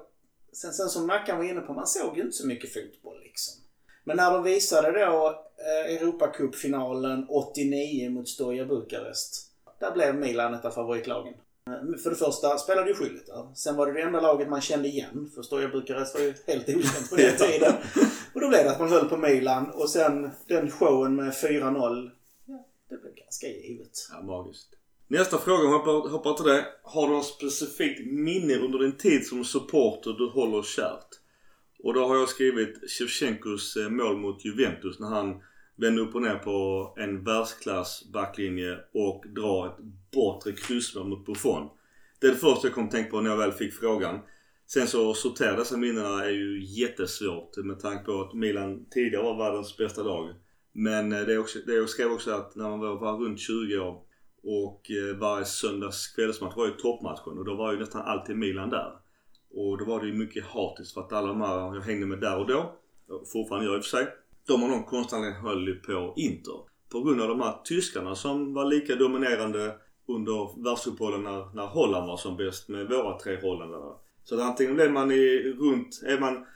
Sen, 0.52 0.72
sen 0.72 0.88
som 0.88 1.06
Mackan 1.06 1.36
var 1.38 1.44
inne 1.44 1.60
på, 1.60 1.72
man 1.72 1.86
såg 1.86 2.16
ju 2.16 2.22
inte 2.22 2.36
så 2.36 2.46
mycket 2.46 2.72
fotboll 2.72 3.20
liksom. 3.22 3.54
Men 4.04 4.16
när 4.16 4.32
de 4.32 4.42
visade 4.42 5.04
då 5.04 5.44
eh, 5.58 5.96
Europacupfinalen 5.96 7.26
89 7.28 8.10
mot 8.10 8.28
Stoja 8.28 8.64
Bukarest. 8.64 9.46
Där 9.80 9.92
blev 9.92 10.14
Milan 10.14 10.54
ett 10.54 10.64
av 10.64 10.70
favoritlagen. 10.70 11.34
Eh, 11.66 11.98
För 12.02 12.10
det 12.10 12.16
första 12.16 12.58
spelade 12.58 12.88
ju 12.88 12.94
Schüllit 12.94 13.26
där. 13.26 13.54
Sen 13.54 13.76
var 13.76 13.86
det 13.86 13.92
det 13.92 14.02
enda 14.02 14.20
laget 14.20 14.48
man 14.48 14.60
kände 14.60 14.88
igen. 14.88 15.30
För 15.34 15.42
Stoja 15.42 15.68
Bukarest 15.68 16.14
var 16.14 16.22
ju 16.22 16.34
helt 16.46 16.68
okänt 16.68 17.10
på 17.10 17.16
den 17.16 17.36
tiden. 17.38 17.72
Och 18.34 18.40
då 18.40 18.48
blev 18.48 18.64
det 18.64 18.70
att 18.70 18.80
man 18.80 18.88
höll 18.88 19.08
på 19.08 19.16
Milan. 19.16 19.70
Och 19.70 19.90
sen 19.90 20.30
den 20.46 20.70
showen 20.70 21.16
med 21.16 21.32
4-0. 21.32 22.10
Det 22.88 22.96
blev 22.96 23.14
ganska 23.14 23.46
givet. 23.46 24.08
Ja, 24.10 24.22
magiskt. 24.22 24.68
Nästa 25.08 25.38
fråga, 25.38 25.68
hoppar, 25.68 26.08
hoppar 26.08 26.34
till 26.34 26.44
det. 26.44 26.66
Har 26.82 27.08
du 27.08 27.14
något 27.14 27.26
specifikt 27.26 28.06
minne 28.06 28.54
under 28.54 28.78
din 28.78 28.96
tid 28.96 29.26
som 29.26 29.44
supporter 29.44 30.12
du 30.12 30.26
håller 30.26 30.62
kärt? 30.62 31.08
Och 31.82 31.94
då 31.94 32.04
har 32.06 32.16
jag 32.16 32.28
skrivit 32.28 32.90
Shevchenkos 32.90 33.76
eh, 33.76 33.88
mål 33.88 34.16
mot 34.16 34.44
Juventus 34.44 34.98
när 34.98 35.08
han 35.08 35.42
vänder 35.76 36.02
upp 36.02 36.14
och 36.14 36.22
ner 36.22 36.34
på 36.34 36.94
en 36.96 37.24
världsklass 37.24 38.04
backlinje 38.12 38.78
och 38.94 39.24
drar 39.28 39.66
ett 39.66 39.78
bortre 40.12 40.52
kryssmål 40.52 41.08
mot 41.08 41.26
Buffon. 41.26 41.68
Det 42.20 42.26
är 42.26 42.30
det 42.30 42.36
första 42.36 42.66
jag 42.66 42.74
kom 42.74 42.84
att 42.84 42.90
tänka 42.90 43.10
på 43.10 43.20
när 43.20 43.30
jag 43.30 43.36
väl 43.36 43.52
fick 43.52 43.74
frågan. 43.74 44.20
Sen 44.66 44.86
så 44.86 45.14
sortera 45.14 45.56
dessa 45.56 45.76
minnena 45.76 46.24
är 46.24 46.30
ju 46.30 46.64
jättesvårt 46.64 47.56
med 47.56 47.80
tanke 47.80 48.04
på 48.04 48.20
att 48.20 48.34
Milan 48.34 48.86
tidigare 48.90 49.22
var 49.22 49.38
världens 49.38 49.76
bästa 49.76 50.02
lag. 50.02 50.34
Men 50.72 51.12
eh, 51.12 51.20
det 51.20 51.32
är 51.32 51.38
också, 51.38 51.58
det 51.66 51.74
jag 51.74 51.88
skrev 51.88 52.12
också 52.12 52.30
att 52.30 52.56
när 52.56 52.68
man 52.68 52.80
var, 52.80 52.98
var 53.00 53.18
runt 53.18 53.40
20 53.40 53.78
år 53.78 54.02
och 54.42 54.90
eh, 54.90 55.16
varje 55.16 55.44
söndags 55.44 56.06
kvällsmatch 56.08 56.56
var 56.56 56.66
ju 56.66 56.72
toppmatchen 56.72 57.38
och 57.38 57.44
då 57.44 57.54
var 57.54 57.72
ju 57.72 57.78
nästan 57.78 58.02
alltid 58.02 58.36
Milan 58.36 58.70
där. 58.70 58.92
Och 59.50 59.78
då 59.78 59.84
var 59.84 60.00
det 60.00 60.06
ju 60.06 60.12
mycket 60.12 60.44
hatiskt 60.44 60.94
för 60.94 61.00
att 61.00 61.12
alla 61.12 61.28
de 61.28 61.40
här 61.40 61.74
jag 61.74 61.80
hängde 61.80 62.06
med 62.06 62.20
där 62.20 62.38
och 62.38 62.46
då, 62.46 62.74
fortfarande 63.32 63.66
gör 63.66 63.76
i 63.76 63.80
och 63.80 63.84
för 63.84 63.96
sig, 63.96 64.06
de 64.46 64.62
har 64.62 64.68
någon 64.68 64.84
konstant 64.84 65.36
höll 65.36 65.68
ju 65.68 65.74
på 65.74 66.14
Inter. 66.16 66.60
På 66.92 67.02
grund 67.02 67.20
av 67.20 67.28
de 67.28 67.40
här 67.40 67.54
tyskarna 67.64 68.14
som 68.14 68.54
var 68.54 68.64
lika 68.64 68.94
dominerande 68.94 69.74
under 70.06 70.64
världsuppehållen 70.64 71.22
när, 71.22 71.54
när 71.54 71.66
Holland 71.66 72.06
var 72.06 72.16
som 72.16 72.36
bäst 72.36 72.68
med 72.68 72.88
våra 72.88 73.18
tre 73.18 73.40
holländare. 73.40 73.94
Så 74.24 74.34
att 74.34 74.40
antingen 74.40 74.74
blev 74.74 74.92
man 74.92 75.10
i 75.10 75.54
runt, 75.58 76.02
är 76.06 76.20
man 76.20 76.46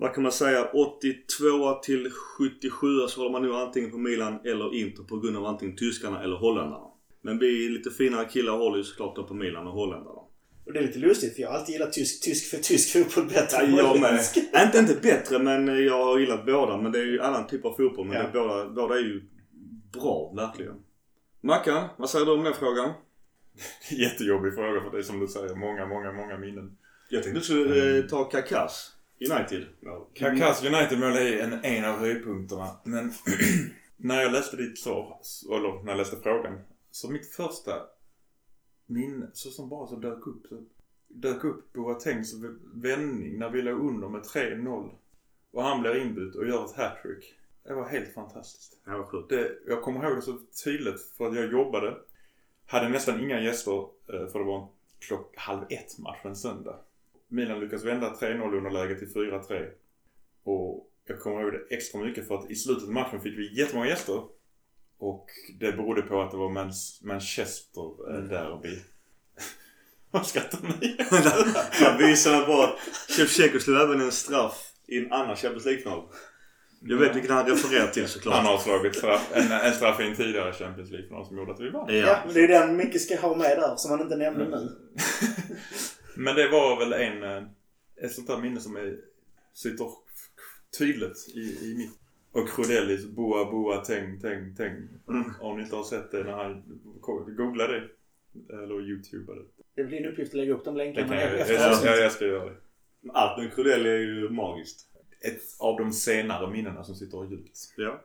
vad 0.00 0.14
kan 0.14 0.22
man 0.22 0.32
säga, 0.32 0.64
82 0.64 1.74
till 1.82 2.10
77 2.10 2.86
så 3.08 3.20
håller 3.20 3.32
man 3.32 3.42
nog 3.42 3.54
antingen 3.54 3.90
på 3.90 3.98
Milan 3.98 4.38
eller 4.44 4.74
Inter 4.74 5.02
på 5.02 5.16
grund 5.18 5.36
av 5.36 5.46
antingen 5.46 5.76
tyskarna 5.76 6.22
eller 6.22 6.36
holländarna. 6.36 6.86
Men 7.22 7.38
vi 7.38 7.68
lite 7.68 7.90
finare 7.90 8.24
killar 8.24 8.52
håller 8.52 8.76
ju 8.76 8.84
såklart 8.84 9.16
då 9.16 9.24
på 9.24 9.34
Milan 9.34 9.66
och 9.66 9.72
holländarna. 9.72 10.20
Och 10.66 10.72
det 10.72 10.78
är 10.78 10.82
lite 10.82 10.98
lustigt 10.98 11.34
för 11.34 11.42
jag 11.42 11.50
har 11.50 11.58
alltid 11.58 11.72
gillat 11.72 11.92
tysk, 11.92 12.22
tysk, 12.24 12.50
för 12.50 12.56
tysk 12.58 12.92
fotboll 12.92 13.24
bättre 13.24 13.56
Ja, 13.56 13.62
än 13.64 13.70
med. 13.74 13.84
holländsk. 13.84 14.36
inte, 14.66 14.78
inte 14.78 14.94
bättre 15.02 15.38
men 15.38 15.84
jag 15.84 16.04
har 16.04 16.18
gillat 16.18 16.46
båda. 16.46 16.76
Men 16.76 16.92
det 16.92 16.98
är 16.98 17.04
ju 17.06 17.20
annan 17.20 17.46
typ 17.46 17.64
av 17.64 17.74
fotboll. 17.76 18.06
Men 18.06 18.16
Ja. 18.16 18.22
det, 18.22 18.28
är 18.28 18.32
båda, 18.32 18.68
båda 18.68 18.94
är 18.94 19.00
ju 19.02 19.22
bra, 19.92 20.32
verkligen. 20.36 20.74
Mackan, 21.40 21.88
vad 21.98 22.10
säger 22.10 22.26
du 22.26 22.32
om 22.32 22.44
den 22.44 22.54
frågan? 22.54 22.92
Jättejobbig 23.90 24.54
fråga 24.54 24.80
för 24.80 24.90
det 24.90 24.98
är 24.98 25.02
som 25.02 25.20
du 25.20 25.26
säger. 25.26 25.54
Många, 25.54 25.86
många, 25.86 26.12
många 26.12 26.38
minnen. 26.38 26.76
Jag 27.10 27.22
tänkte 27.22 27.40
du 27.40 27.44
skulle 27.44 27.98
eh, 27.98 28.04
ta 28.04 28.24
Kakas 28.24 28.92
United. 29.20 29.66
Kakas 30.14 30.64
United-mål 30.64 31.12
är 31.12 31.38
en, 31.38 31.64
en 31.64 31.84
av 31.84 31.98
höjdpunkterna. 31.98 32.68
Men 32.84 33.12
när 33.96 34.22
jag 34.22 34.32
läste 34.32 34.56
ditt 34.56 34.78
svar, 34.78 35.20
eller 35.50 35.82
när 35.82 35.92
jag 35.92 35.98
läste 35.98 36.16
frågan. 36.16 36.60
Så 36.90 37.10
mitt 37.10 37.34
första 37.34 37.72
minne, 38.86 39.30
så 39.32 39.50
som 39.50 39.68
bara 39.68 39.86
så 39.86 39.96
dök 39.96 40.26
upp. 40.26 40.46
Så 40.48 40.64
dök 41.08 41.44
upp 41.44 41.72
Boatengs 41.72 42.34
vändning 42.74 43.38
när 43.38 43.50
vi 43.50 43.62
låg 43.62 43.80
under 43.80 44.08
med 44.08 44.22
3-0. 44.22 44.90
Och 45.50 45.62
han 45.62 45.80
blir 45.80 45.96
inbytt 45.96 46.34
och 46.34 46.46
gör 46.48 46.64
ett 46.64 46.76
hattrick. 46.76 47.34
Det 47.62 47.74
var 47.74 47.88
helt 47.88 48.14
fantastiskt. 48.14 48.80
Ja, 48.86 48.98
vad 48.98 49.06
sjukt. 49.06 49.28
Det, 49.28 49.58
jag 49.66 49.82
kommer 49.82 50.04
ihåg 50.04 50.16
det 50.16 50.22
så 50.22 50.38
tydligt 50.64 51.00
för 51.16 51.28
att 51.28 51.36
jag 51.36 51.52
jobbade. 51.52 51.96
Hade 52.66 52.88
nästan 52.88 53.20
inga 53.20 53.40
gäster 53.40 53.80
eh, 53.82 54.26
för 54.26 54.38
det 54.38 54.44
var 54.44 54.62
en 54.62 54.68
klock 54.98 55.36
halv 55.36 55.62
ett 55.70 55.98
match 55.98 56.18
en 56.24 56.36
söndag. 56.36 56.80
Milan 57.30 57.60
lyckas 57.60 57.84
vända 57.84 58.14
3-0 58.20 58.56
underläge 58.56 58.94
till 58.98 59.08
4-3. 59.08 59.66
Och 60.44 60.86
jag 61.06 61.20
kommer 61.20 61.40
ihåg 61.42 61.52
det 61.52 61.74
extra 61.76 62.00
mycket 62.00 62.28
för 62.28 62.34
att 62.38 62.50
i 62.50 62.54
slutet 62.54 62.84
av 62.84 62.92
matchen 62.92 63.20
fick 63.20 63.38
vi 63.38 63.58
jättemånga 63.60 63.88
gäster. 63.88 64.22
Och 64.98 65.26
det 65.60 65.72
berodde 65.72 66.02
på 66.02 66.20
att 66.22 66.30
det 66.30 66.36
var 66.36 66.48
Mans- 66.50 67.00
Manchester 67.06 68.14
eh, 68.14 68.22
derby. 68.24 68.78
Vad 70.10 70.26
skrattar 70.26 70.58
ni? 70.80 70.96
Jag 71.80 71.98
visade 71.98 72.46
bara 72.46 72.64
att 72.68 72.78
Shevchenko 73.16 73.58
slog 73.58 73.76
även 73.80 74.00
en 74.00 74.12
straff 74.12 74.72
i 74.86 74.98
en 74.98 75.12
annan 75.12 75.36
Champions 75.36 75.64
League-final. 75.64 76.08
Jag 76.82 76.96
vet 76.96 77.16
vilken 77.16 77.30
han 77.30 77.46
refererar 77.46 77.86
till 77.86 78.08
såklart. 78.08 78.34
Han 78.34 78.46
har 78.46 78.58
slagit 78.58 78.96
straff, 78.96 79.30
en, 79.34 79.52
en 79.52 79.72
straff 79.72 80.00
i 80.00 80.04
en 80.04 80.16
tidigare 80.16 80.52
Champions 80.52 80.90
League-final 80.90 81.26
som 81.26 81.36
gjorde 81.38 81.52
att 81.52 81.60
vi 81.60 81.70
vann. 81.70 81.86
Ja, 81.88 81.94
Ja. 81.94 82.18
men 82.24 82.34
det 82.34 82.40
är 82.44 82.48
den 82.48 82.76
Micke 82.76 83.00
ska 83.00 83.16
ha 83.20 83.36
med 83.36 83.56
där 83.58 83.76
som 83.76 83.90
han 83.90 84.00
inte 84.00 84.16
nämnde 84.16 84.44
Mm. 84.44 84.60
nu. 84.60 84.68
Men 86.16 86.34
det 86.34 86.48
var 86.48 86.78
väl 86.78 86.92
en, 86.92 87.22
eh, 87.22 87.42
ett 87.96 88.12
sånt 88.12 88.26
där 88.26 88.38
minne 88.38 88.60
som 88.60 88.76
är, 88.76 88.98
sitter 89.52 89.86
tydligt 90.78 91.28
i, 91.34 91.40
i 91.40 91.74
mitt. 91.76 91.98
Och 92.32 92.48
Crodellis 92.48 93.06
Boa 93.06 93.50
Boa 93.50 93.76
Teng 93.76 94.20
Teng 94.20 94.56
Teng. 94.56 94.88
Mm. 95.08 95.32
Om 95.40 95.56
ni 95.56 95.62
inte 95.62 95.76
har 95.76 95.84
sett 95.84 96.10
det 96.10 96.24
när 96.24 96.32
han 96.32 96.62
googlar 97.36 97.68
det. 97.68 97.88
Eller 98.54 98.88
youtubade 98.88 99.40
det. 99.40 99.46
Det 99.74 99.84
blir 99.84 99.98
en 99.98 100.12
uppgift 100.12 100.30
att 100.30 100.36
lägga 100.36 100.54
upp 100.54 100.64
de 100.64 100.76
länkarna 100.76 101.20
jag, 101.20 101.40
efter 101.40 101.54
jag, 101.54 101.84
jag, 101.84 102.04
jag 102.04 102.12
ska 102.12 102.26
göra 102.26 102.50
det. 102.50 102.56
Allt 103.12 103.38
med 103.38 103.54
Crudelli 103.54 103.88
är 103.88 103.98
ju 103.98 104.28
magiskt. 104.28 104.86
Ett 105.20 105.42
av 105.58 105.78
de 105.78 105.92
senare 105.92 106.50
minnena 106.50 106.84
som 106.84 106.94
sitter 106.94 107.24
gjuts. 107.24 107.74
Ja. 107.76 108.04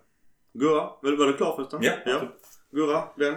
Gurra, 0.54 0.92
var 1.02 1.28
du 1.28 1.34
klar 1.34 1.56
förresten? 1.56 1.80
Ja, 1.84 1.94
ja. 2.06 2.22
Gurra, 2.72 3.04
den? 3.18 3.36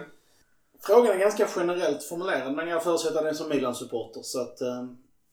Frågan 0.81 1.11
är 1.15 1.19
ganska 1.19 1.47
generellt 1.55 2.03
formulerad 2.03 2.53
men 2.55 2.67
jag 2.67 2.83
förutsätter 2.83 3.23
den 3.23 3.35
som 3.35 3.49
Milan-supporter 3.49 4.21
så 4.23 4.41
att... 4.41 4.61
Eh, 4.61 4.85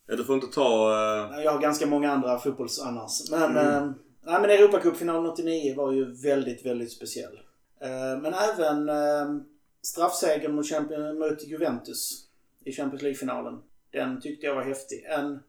Ja, 0.09 0.17
du 0.17 0.25
får 0.25 0.35
inte 0.35 0.47
ta... 0.47 0.91
eh, 0.93 1.45
jag 1.45 1.53
har 1.53 1.61
ganska 1.61 1.87
många 1.87 2.13
andra 2.13 2.39
fotbolls-annars. 2.39 3.31
Men, 3.31 3.43
Mm. 3.43 3.57
eh, 3.57 3.91
nej, 4.23 4.41
men 4.41 4.51
Europacupfinalen 4.51 5.31
89 5.31 5.75
var 5.77 5.93
ju 5.93 6.15
väldigt, 6.23 6.67
väldigt 6.67 6.93
speciell. 6.93 7.35
Eh, 7.81 8.21
men 8.23 8.35
även 8.35 8.89
eh, 8.89 9.43
straffsegern 9.83 10.55
mot, 10.55 10.67
mot 11.19 11.43
Juventus 11.47 12.27
i 12.65 12.73
Champions 12.73 13.03
League-finalen. 13.03 13.59
Den 13.93 14.21
tyckte 14.21 14.47
jag 14.47 14.55
var 14.55 14.63
häftig. 14.63 15.05
En, 15.09 15.41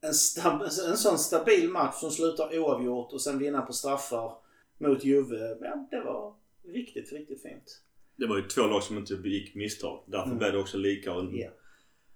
en, 0.00 0.14
stab, 0.14 0.62
en 0.62 0.96
sån 0.96 1.18
stabil 1.18 1.68
match 1.70 1.94
som 2.00 2.10
slutar 2.10 2.58
oavgjort 2.58 3.12
och 3.12 3.20
sen 3.22 3.38
vinna 3.38 3.62
på 3.62 3.72
straffar 3.72 4.32
mot 4.78 5.04
Juve. 5.04 5.56
Ja, 5.60 5.86
det 5.90 6.00
var 6.00 6.34
riktigt, 6.72 7.12
riktigt 7.12 7.42
fint. 7.42 7.80
Det 8.18 8.26
var 8.26 8.36
ju 8.36 8.42
två 8.42 8.62
lag 8.62 8.82
som 8.82 8.98
inte 8.98 9.14
begick 9.16 9.54
misstag. 9.54 10.04
Därför 10.06 10.26
Mm. 10.26 10.38
blev 10.38 10.52
det 10.52 10.58
också 10.58 10.76
lika. 10.78 11.12
Och, 11.12 11.24
Ja. 11.32 11.48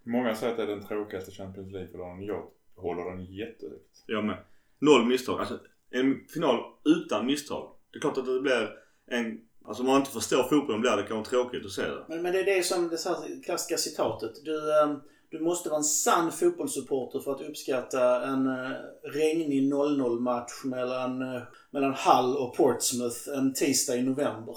Många 0.05 0.35
säger 0.35 0.53
att 0.53 0.57
det 0.59 0.63
är 0.63 0.67
den 0.77 0.87
tråkigaste 0.87 1.31
Champions 1.31 1.73
League-finalen. 1.73 2.23
Jag 2.23 2.49
håller 2.77 3.11
den 3.11 3.25
jättehögt. 3.25 4.05
Jag 4.07 4.25
med. 4.25 4.39
Noll 4.79 5.07
misstag. 5.07 5.41
Alltså 5.41 5.59
en 5.91 6.21
final 6.29 6.61
utan 6.85 7.27
misstag. 7.27 7.71
Det 7.93 7.99
är 7.99 8.01
klart 8.01 8.19
att 8.19 8.27
det 8.27 8.41
blir 8.41 8.71
en... 9.07 9.41
Alltså 9.65 9.83
om 9.83 9.87
man 9.87 10.01
inte 10.01 10.11
förstår 10.11 10.43
fotbollen 10.43 10.81
blir 10.81 10.97
det 10.97 11.03
kanske 11.03 11.31
tråkigt 11.31 11.65
att 11.65 11.71
se 11.73 11.83
det. 11.83 12.05
Men, 12.09 12.23
men 12.23 12.33
det 12.33 12.41
är 12.41 12.57
det 12.57 12.63
som 12.63 12.89
det 12.89 12.99
så 12.99 13.09
här 13.09 13.43
klassiska 13.45 13.77
citatet. 13.77 14.45
Du, 14.45 14.71
eh, 14.81 14.97
du 15.31 15.41
måste 15.41 15.69
vara 15.69 15.79
en 15.79 15.85
sann 15.85 16.33
fotbollssupporter 16.33 17.21
för 17.21 17.33
att 17.33 17.41
uppskatta 17.41 18.25
en 18.27 18.47
eh, 18.47 18.71
regnig 19.03 19.73
0-0 19.73 20.21
match 20.21 20.65
mellan, 20.65 21.23
eh, 21.23 21.43
mellan 21.71 21.95
Hull 21.95 22.37
och 22.37 22.57
Portsmouth 22.57 23.39
en 23.39 23.55
tisdag 23.55 23.97
i 23.97 24.03
november. 24.03 24.57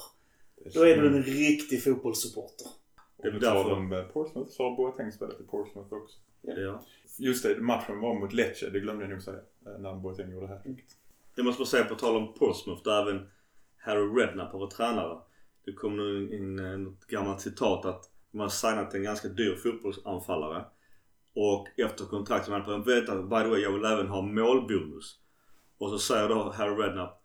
Då 0.73 0.81
är 0.85 0.97
du 1.01 1.07
en 1.07 1.23
riktig 1.23 1.83
fotbollssupporter. 1.83 2.67
Det 3.21 3.27
är 3.27 3.31
tal 3.31 3.39
därför- 3.41 3.71
om 3.71 3.93
eh, 3.93 4.03
Portsmouth 4.03 4.49
så 4.51 4.63
har 4.63 4.75
Boateng 4.77 5.11
spelat 5.11 5.41
i 5.41 5.43
Portsmouth 5.43 5.93
också. 5.93 6.17
Ja. 6.41 6.83
Just 7.19 7.43
det, 7.43 7.61
matchen 7.61 7.99
var 7.99 8.19
mot 8.19 8.33
Lecce. 8.33 8.69
Det 8.69 8.79
glömde 8.79 9.03
jag 9.03 9.11
nog 9.11 9.21
säga. 9.21 9.37
eh, 9.65 9.79
När 9.79 9.93
Boateng 9.93 10.31
gjorde 10.31 10.47
det 10.47 10.53
här. 10.53 10.75
Jag 11.35 11.45
måste 11.45 11.59
bara 11.59 11.65
säga 11.65 11.85
på 11.85 11.95
tal 11.95 12.15
om 12.15 12.33
Portsmouth 12.33 12.83
där 12.83 13.01
även 13.01 13.27
Harry 13.77 14.01
Redknapp 14.21 14.51
har 14.51 14.59
varit 14.59 14.73
tränare. 14.73 15.17
Det 15.65 15.73
kom 15.73 15.97
nu 15.97 16.35
in 16.37 16.59
ett 16.59 17.07
gammalt 17.07 17.41
citat 17.41 17.85
att 17.85 18.09
de 18.31 18.39
har 18.39 18.49
signat 18.49 18.93
en 18.93 19.03
ganska 19.03 19.27
dyr 19.27 19.55
fotbollsanfallare. 19.55 20.65
Och 21.33 21.67
efter 21.79 22.05
kontraktet 22.05 22.49
med 22.49 22.61
honom, 22.61 22.83
vänta 22.83 23.21
by 23.21 23.35
the 23.43 23.47
way 23.49 23.61
jag 23.61 23.71
vill 23.71 23.85
även 23.85 24.07
ha 24.07 24.21
målbonus. 24.21 25.19
Och 25.77 25.89
så 25.89 25.99
säger 25.99 26.29
då 26.29 26.51
Harry 26.51 26.75
Redknapp 26.83 27.21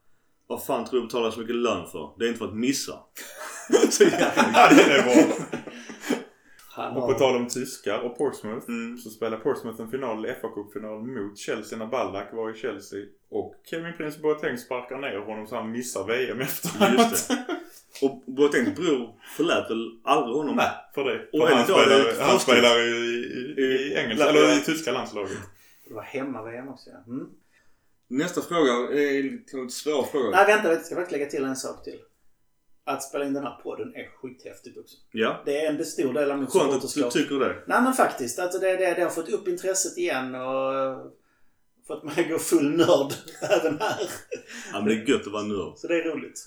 Vad 0.50 0.64
fan 0.64 0.84
tror 0.84 1.00
du 1.00 1.06
betalar 1.06 1.30
så 1.30 1.40
mycket 1.40 1.56
lön 1.56 1.86
för? 1.86 2.14
Det 2.18 2.24
är 2.24 2.28
inte 2.28 2.38
för 2.38 2.46
att 2.46 2.54
missa. 2.54 2.98
så 3.90 4.04
jävla 4.04 4.68
det 4.70 4.82
är 4.82 5.02
bra. 6.76 6.96
Och 6.96 7.08
på 7.08 7.18
tal 7.18 7.36
om 7.36 7.48
tyskar 7.48 7.98
och 7.98 8.18
Portsmouth. 8.18 8.68
Mm. 8.68 8.98
Så 8.98 9.10
spelade 9.10 9.42
Portsmouth 9.42 9.80
en 9.80 9.90
final, 9.90 10.26
fa 10.26 10.48
Cup-final 10.48 11.02
mot 11.02 11.38
Chelsea 11.38 11.78
när 11.78 11.86
Ballack 11.86 12.32
var 12.32 12.50
i 12.50 12.58
Chelsea. 12.58 13.00
Och 13.30 13.54
Kevin 13.70 13.92
Prince 13.96 14.20
Boateng 14.20 14.58
sparkar 14.58 14.98
ner 14.98 15.18
honom 15.18 15.46
så 15.46 15.56
han 15.56 15.70
missar 15.72 16.06
VM 16.06 16.40
efteråt. 16.40 17.10
Just 17.10 17.28
det. 17.28 17.44
Och 18.02 18.22
Boatengs 18.26 18.76
bror 18.76 19.14
förlät 19.36 19.70
väl 19.70 20.00
aldrig 20.04 20.36
honom? 20.36 20.56
Nej, 20.56 20.70
för 20.94 21.04
det. 21.04 21.28
Och 21.32 21.48
För 21.48 21.54
han 21.56 21.64
spelar, 21.64 22.28
han 22.28 22.38
spelar 22.40 22.78
i, 22.78 22.90
i, 23.58 23.62
i 23.62 23.94
engelska, 23.96 24.24
Ja. 24.24 24.30
eller 24.30 24.58
i 24.58 24.60
tyska 24.60 24.92
landslaget. 24.92 25.38
Det 25.88 25.94
var 25.94 26.02
hemma-VM 26.02 26.68
också 26.68 26.90
ja. 26.90 27.12
Mm. 27.12 27.26
Nästa 28.10 28.40
fråga 28.40 28.72
är 28.72 29.22
lite 29.22 29.56
lite 29.56 29.72
svår 29.74 30.02
fråga. 30.02 30.30
Nej 30.30 30.46
vänta, 30.46 30.72
jag 30.72 30.84
ska 30.84 30.94
faktiskt 30.94 31.12
lägga 31.12 31.26
till 31.30 31.44
en 31.44 31.56
sak 31.56 31.84
till. 31.84 31.98
Att 32.84 33.02
spela 33.02 33.24
in 33.24 33.32
den 33.34 33.42
här 33.42 33.60
podden 33.62 33.94
är 33.94 34.06
skithäftigt 34.16 34.78
också. 34.78 34.96
Ja. 35.12 35.42
Det 35.44 35.60
är 35.64 35.72
en 35.72 35.84
stor 35.84 36.12
del 36.12 36.30
av 36.30 36.38
mitt 36.38 36.50
Skönt 36.50 36.84
att 36.84 36.94
du 36.94 37.10
tycker 37.10 37.34
det. 37.38 37.56
Nej 37.66 37.82
men 37.82 37.92
faktiskt. 37.92 38.38
Alltså 38.38 38.58
det, 38.58 38.76
det, 38.76 38.94
det 38.94 39.02
har 39.02 39.10
fått 39.10 39.28
upp 39.28 39.48
intresset 39.48 39.98
igen 39.98 40.34
och 40.34 40.74
eh, 40.74 40.98
fått 41.86 42.04
mig 42.04 42.24
att 42.24 42.30
gå 42.30 42.38
full 42.38 42.76
nörd 42.76 43.12
även 43.42 43.78
här. 43.80 44.00
Ja 44.72 44.78
men 44.80 44.84
det 44.84 44.94
är 44.94 45.08
gött 45.08 45.26
att 45.26 45.32
vara 45.32 45.42
nörd. 45.42 45.72
Så 45.76 45.86
det 45.86 45.94
är 45.94 46.04
roligt. 46.04 46.40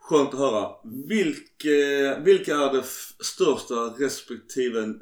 Skönt 0.00 0.34
att 0.34 0.38
höra. 0.40 0.70
Vilka, 1.08 2.18
vilka 2.24 2.54
är 2.54 2.72
det 2.72 2.78
f- 2.78 3.12
största 3.20 3.74
respektive... 3.74 4.94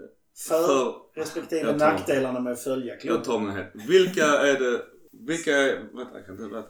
För, 0.48 0.66
För- 0.66 0.94
respektive 1.20 1.60
Jag 1.66 1.78
nackdelarna 1.78 2.40
med 2.40 2.52
att 2.52 2.62
följa 2.64 2.92
Jag 2.92 3.00
klubben. 3.00 3.22
tar 3.22 3.38
mig 3.38 3.54
helt. 3.56 3.88
Vilka 3.88 4.25
är 4.26 4.58
det... 4.60 4.82
Vilka 5.20 5.56
är... 5.56 5.76
Vänta, 5.76 6.14
jag 6.14 6.26
kan 6.26 6.35
inte... 6.35 6.54
Vänta. 6.54 6.68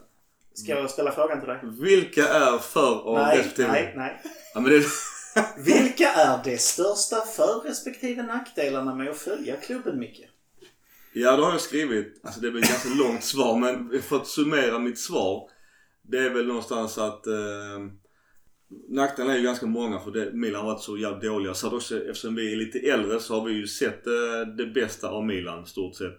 Ska 0.53 0.71
jag 0.71 0.89
ställa 0.89 1.11
frågan 1.11 1.39
till 1.39 1.49
dig? 1.49 1.59
Vilka 1.63 2.27
är 2.27 2.57
för 2.57 3.07
och 3.07 3.15
Nej, 3.15 3.37
respektive... 3.37 3.71
nej, 3.71 3.93
nej. 3.95 4.21
Ja 4.53 4.59
men 4.59 4.71
det... 4.71 4.83
Vilka 5.57 6.09
är 6.09 6.43
de 6.43 6.57
största 6.57 7.21
för 7.21 7.61
respektive 7.69 8.23
nackdelarna 8.23 8.95
med 8.95 9.09
att 9.09 9.17
följa 9.17 9.55
klubben 9.55 9.99
Micke? 9.99 10.21
Ja 11.13 11.35
det 11.35 11.43
har 11.43 11.51
jag 11.51 11.61
skrivit. 11.61 12.21
Alltså 12.23 12.41
det 12.41 12.51
blir 12.51 12.63
ett 12.63 12.69
ganska 12.69 12.89
långt 12.89 13.23
svar 13.33 13.57
men 13.57 14.01
för 14.01 14.15
att 14.15 14.27
summera 14.27 14.79
mitt 14.79 14.99
svar. 14.99 15.49
Det 16.01 16.17
är 16.17 16.29
väl 16.29 16.47
någonstans 16.47 16.97
att... 16.97 17.27
Eh, 17.27 17.33
Nackdelarna 18.89 19.33
är 19.33 19.37
ju 19.37 19.43
ganska 19.43 19.65
många 19.65 19.99
för 19.99 20.11
det, 20.11 20.33
Milan 20.33 20.65
har 20.65 20.71
varit 20.73 20.83
så 20.83 20.97
jävla 20.97 21.19
dåliga. 21.19 21.53
Så 21.53 21.75
också, 21.75 21.97
eftersom 21.97 22.35
vi 22.35 22.53
är 22.53 22.55
lite 22.55 22.79
äldre 22.79 23.19
så 23.19 23.39
har 23.39 23.45
vi 23.45 23.53
ju 23.53 23.67
sett 23.67 24.07
eh, 24.07 24.53
det 24.57 24.65
bästa 24.65 25.09
av 25.09 25.25
Milan 25.25 25.65
stort 25.65 25.95
sett. 25.95 26.17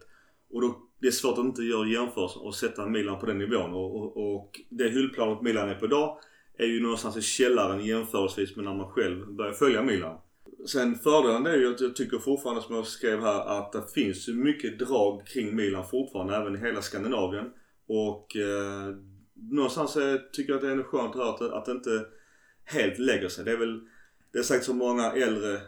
Och 0.51 0.61
då, 0.61 0.88
det 1.01 1.07
är 1.07 1.11
svårt 1.11 1.39
att 1.39 1.45
inte 1.45 1.63
göra 1.63 1.89
jämförelser 1.89 2.45
och 2.45 2.55
sätta 2.55 2.87
Milan 2.87 3.21
på 3.21 3.27
den 3.27 3.39
nivån. 3.39 3.75
Och, 3.75 3.97
och, 3.97 4.35
och 4.35 4.61
det 4.69 4.89
hyllplanet 4.89 5.43
Milan 5.43 5.69
är 5.69 5.75
på 5.75 5.87
idag 5.87 6.19
är 6.59 6.67
ju 6.67 6.81
någonstans 6.81 7.17
i 7.17 7.23
källaren 7.23 7.85
jämförelsevis 7.85 8.57
med 8.57 8.65
när 8.65 8.75
man 8.75 8.91
själv 8.91 9.33
börjar 9.33 9.53
följa 9.53 9.83
Milan. 9.83 10.19
Sen 10.67 10.95
fördelen 10.95 11.47
är 11.47 11.57
ju 11.57 11.75
att 11.75 11.81
jag 11.81 11.97
tycker 11.97 12.19
fortfarande 12.19 12.63
som 12.63 12.75
jag 12.75 12.87
skrev 12.87 13.21
här 13.21 13.59
att 13.59 13.73
det 13.73 13.83
finns 13.95 14.29
ju 14.29 14.35
mycket 14.35 14.79
drag 14.79 15.27
kring 15.27 15.57
Milan 15.57 15.87
fortfarande 15.91 16.37
även 16.37 16.57
i 16.57 16.59
hela 16.59 16.83
Skandinavien. 16.83 17.51
Och 17.89 18.37
eh, 18.37 18.95
någonstans 19.35 19.97
är, 19.97 20.31
tycker 20.33 20.53
jag 20.53 20.57
att 20.57 20.63
det 20.63 20.73
är 20.73 20.83
skönt 20.83 21.11
att 21.11 21.17
höra 21.17 21.29
att, 21.29 21.41
att 21.41 21.65
det 21.65 21.73
inte 21.73 22.07
helt 22.65 22.99
lägger 22.99 23.29
sig. 23.29 23.45
Det 23.45 23.53
är 23.53 23.57
väl, 23.57 23.81
det 24.33 24.39
är 24.39 24.43
sagt 24.43 24.65
så 24.65 24.75
många 24.75 25.13
äldre 25.13 25.61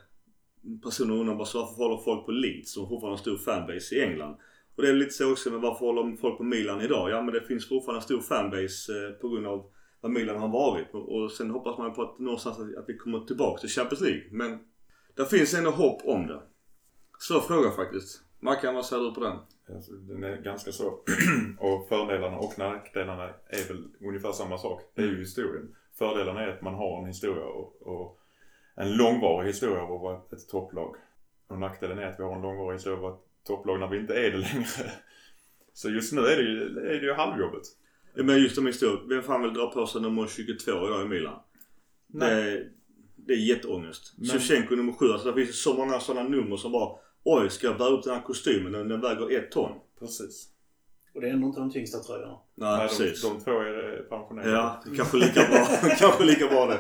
personer 0.85 1.15
undrar 1.15 1.35
bara 1.35 1.39
varför 1.39 1.77
håller 1.77 2.03
folk 2.03 2.27
på 2.27 2.33
Leeds 2.33 2.73
som 2.73 2.89
fortfarande 2.89 3.07
har 3.07 3.13
en 3.13 3.19
stor 3.19 3.37
fanbase 3.37 3.95
i 3.95 4.01
England? 4.01 4.37
Och 4.77 4.83
det 4.83 4.89
är 4.89 4.93
lite 4.93 5.11
så 5.11 5.33
också 5.33 5.51
med 5.51 5.61
varför 5.61 5.87
håller 5.87 6.17
folk 6.17 6.39
på 6.39 6.45
Milan 6.45 6.81
idag? 6.81 7.11
Ja 7.11 7.23
men 7.23 7.35
det 7.35 7.41
finns 7.41 7.69
fortfarande 7.69 7.99
en 7.99 8.03
stor 8.03 8.21
fanbase 8.21 8.93
eh, 8.93 9.13
på 9.13 9.29
grund 9.29 9.47
av 9.47 9.71
vad 10.01 10.13
Milan 10.13 10.37
har 10.37 10.49
varit. 10.49 10.89
Och, 10.93 11.33
sen 11.33 11.51
hoppas 11.51 11.79
man 11.79 11.95
på 11.95 12.03
att 12.03 12.19
någonstans 12.19 12.59
att, 12.59 12.85
vi 12.89 12.97
kommer 12.97 13.21
tillbaka 13.21 13.61
till 13.61 13.69
Champions 13.69 14.01
League. 14.01 14.25
Men 14.31 14.59
det 15.17 15.27
finns 15.27 15.55
ändå 15.55 15.71
hopp 15.71 16.01
om 16.05 16.27
det. 16.27 16.43
Svår 17.19 17.41
fråga 17.41 17.71
faktiskt. 17.71 18.23
Mackan, 18.41 18.75
vad 18.75 18.87
säger 18.87 19.03
du 19.03 19.15
på 19.15 19.21
den? 19.21 19.39
Alltså, 19.75 19.93
den 19.93 20.25
är 20.25 20.37
ganska 20.37 20.73
så. 20.73 20.87
och 21.59 21.89
fördelarna 21.89 22.39
och 22.39 22.59
nackdelarna 22.59 23.25
är 23.49 23.69
väl 23.69 23.85
ungefär 24.01 24.33
samma 24.33 24.59
sak. 24.59 24.83
Det 24.95 25.03
är 25.03 25.07
ju 25.07 25.19
historien. 25.19 25.77
Fördelarna 25.99 26.43
är 26.43 26.49
att 26.49 26.63
man 26.63 26.75
har 26.75 26.99
en 26.99 27.07
historia 27.07 27.45
och, 27.45 27.83
och 27.83 28.21
en 28.75 28.97
långvarig 28.97 29.47
historia 29.47 29.83
av 29.83 29.93
att 29.93 30.01
vara 30.01 30.17
ett 30.17 30.49
topplag. 30.49 30.97
Och 31.47 31.59
nackdelen 31.59 31.99
är 31.99 32.07
att 32.07 32.19
vi 32.19 32.25
har 32.25 32.37
en 32.37 32.43
långvarig 32.43 32.77
historia 32.77 32.99
av 32.99 33.07
att 33.07 33.30
topplag 33.51 33.81
när 33.81 33.87
vi 33.89 33.99
inte 33.99 34.15
är 34.15 34.31
det 34.31 34.39
längre. 34.39 34.67
Så 35.73 35.91
just 35.91 36.13
nu 36.13 36.21
är 36.21 36.37
det 36.37 36.43
ju, 36.43 36.63
är 36.79 37.01
det 37.01 37.07
ju 37.07 37.13
halvjobbet. 37.13 37.63
Men 38.15 38.43
just 38.43 38.57
de 38.57 38.67
historier. 38.67 39.09
Vem 39.09 39.23
fan 39.23 39.43
vill 39.43 39.55
dra 39.55 39.71
på 39.71 39.87
sig 39.87 40.01
nummer 40.03 40.27
22 40.27 40.71
idag 40.71 41.03
i 41.03 41.09
Milan? 41.09 41.41
Det 42.07 42.27
är, 42.27 42.69
det 43.17 43.33
är 43.33 43.37
jätteångest. 43.37 44.15
Men- 44.17 44.27
Shevchenko 44.27 44.75
nummer 44.75 44.93
7. 44.93 45.13
Alltså 45.13 45.29
det 45.29 45.35
finns 45.35 45.49
ju 45.49 45.53
så 45.53 45.75
många 45.75 46.01
sådana 46.01 46.29
nummer 46.29 46.57
som 46.57 46.73
bara 46.73 46.99
Oj, 47.25 47.51
ska 47.51 47.67
jag 47.67 47.79
bära 47.79 47.89
upp 47.89 48.05
den 48.05 48.15
här 48.15 48.23
kostymen? 48.23 48.73
Den, 48.73 48.89
den 48.89 49.01
väger 49.01 49.39
ett 49.39 49.51
ton. 49.51 49.79
Precis. 49.99 50.49
Och 51.15 51.21
det 51.21 51.29
är 51.29 51.33
ändå 51.33 51.47
inte 51.47 51.61
de 51.61 51.71
tyngsta 51.71 51.99
tröjorna. 51.99 52.39
Nej, 52.55 52.79
Nej, 52.79 52.89
precis. 52.89 53.23
de, 53.23 53.29
de 53.29 53.45
två 53.45 53.51
är 53.51 53.97
eh, 53.99 54.03
pensionerade. 54.03 54.53
Ja, 54.53 54.83
det 54.85 54.97
kanske 54.97 55.17
lika 55.17 55.41
bra. 55.51 55.67
kanske 55.99 56.25
lika 56.25 56.47
bra 56.47 56.67
det. 56.67 56.79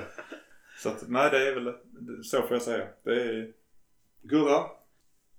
Så 0.82 0.88
att, 0.88 1.08
nej 1.08 1.30
det 1.30 1.48
är 1.48 1.54
väl, 1.54 1.74
så 2.24 2.42
får 2.42 2.52
jag 2.52 2.62
säga. 2.62 2.86
Det 3.04 3.22
är, 3.22 3.52
Gurra? 4.22 4.60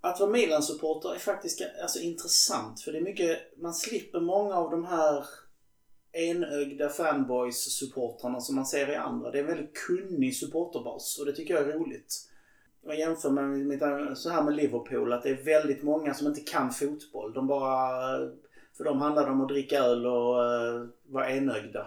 Att 0.01 0.20
vara 0.20 0.29
Milan-supporter 0.29 1.15
är 1.15 1.20
faktiskt 1.20 1.62
alltså, 1.81 2.00
intressant. 2.00 2.81
För 2.81 2.91
det 2.91 2.98
är 2.98 3.01
mycket, 3.01 3.39
man 3.58 3.74
slipper 3.74 4.20
många 4.20 4.55
av 4.55 4.72
de 4.72 4.86
här 4.86 5.25
enögda 6.12 6.89
fanboys-supportrarna 6.89 8.39
som 8.39 8.55
man 8.55 8.65
ser 8.65 8.91
i 8.91 8.96
andra. 8.96 9.31
Det 9.31 9.38
är 9.38 9.41
en 9.41 9.48
väldigt 9.48 9.75
kunnig 9.88 10.36
supporterbas 10.36 11.20
och 11.20 11.25
det 11.25 11.34
tycker 11.34 11.53
jag 11.53 11.70
är 11.70 11.74
roligt. 11.74 12.27
Jag 12.84 13.00
jämför 13.00 13.29
med, 13.29 13.50
med, 13.50 14.17
så 14.17 14.29
här 14.29 14.43
med 14.43 14.55
Liverpool 14.55 15.13
att 15.13 15.24
det 15.24 15.29
är 15.29 15.43
väldigt 15.43 15.84
många 15.84 16.13
som 16.13 16.27
inte 16.27 16.41
kan 16.41 16.72
fotboll. 16.72 17.34
De 17.34 17.48
bara... 17.48 18.17
För 18.77 18.84
dem 18.84 19.01
handlar 19.01 19.25
det 19.25 19.31
om 19.31 19.41
att 19.41 19.50
dricka 19.50 19.79
öl 19.79 20.05
och 20.05 20.36
uh, 20.36 20.88
vara 21.03 21.31
enögda. 21.31 21.79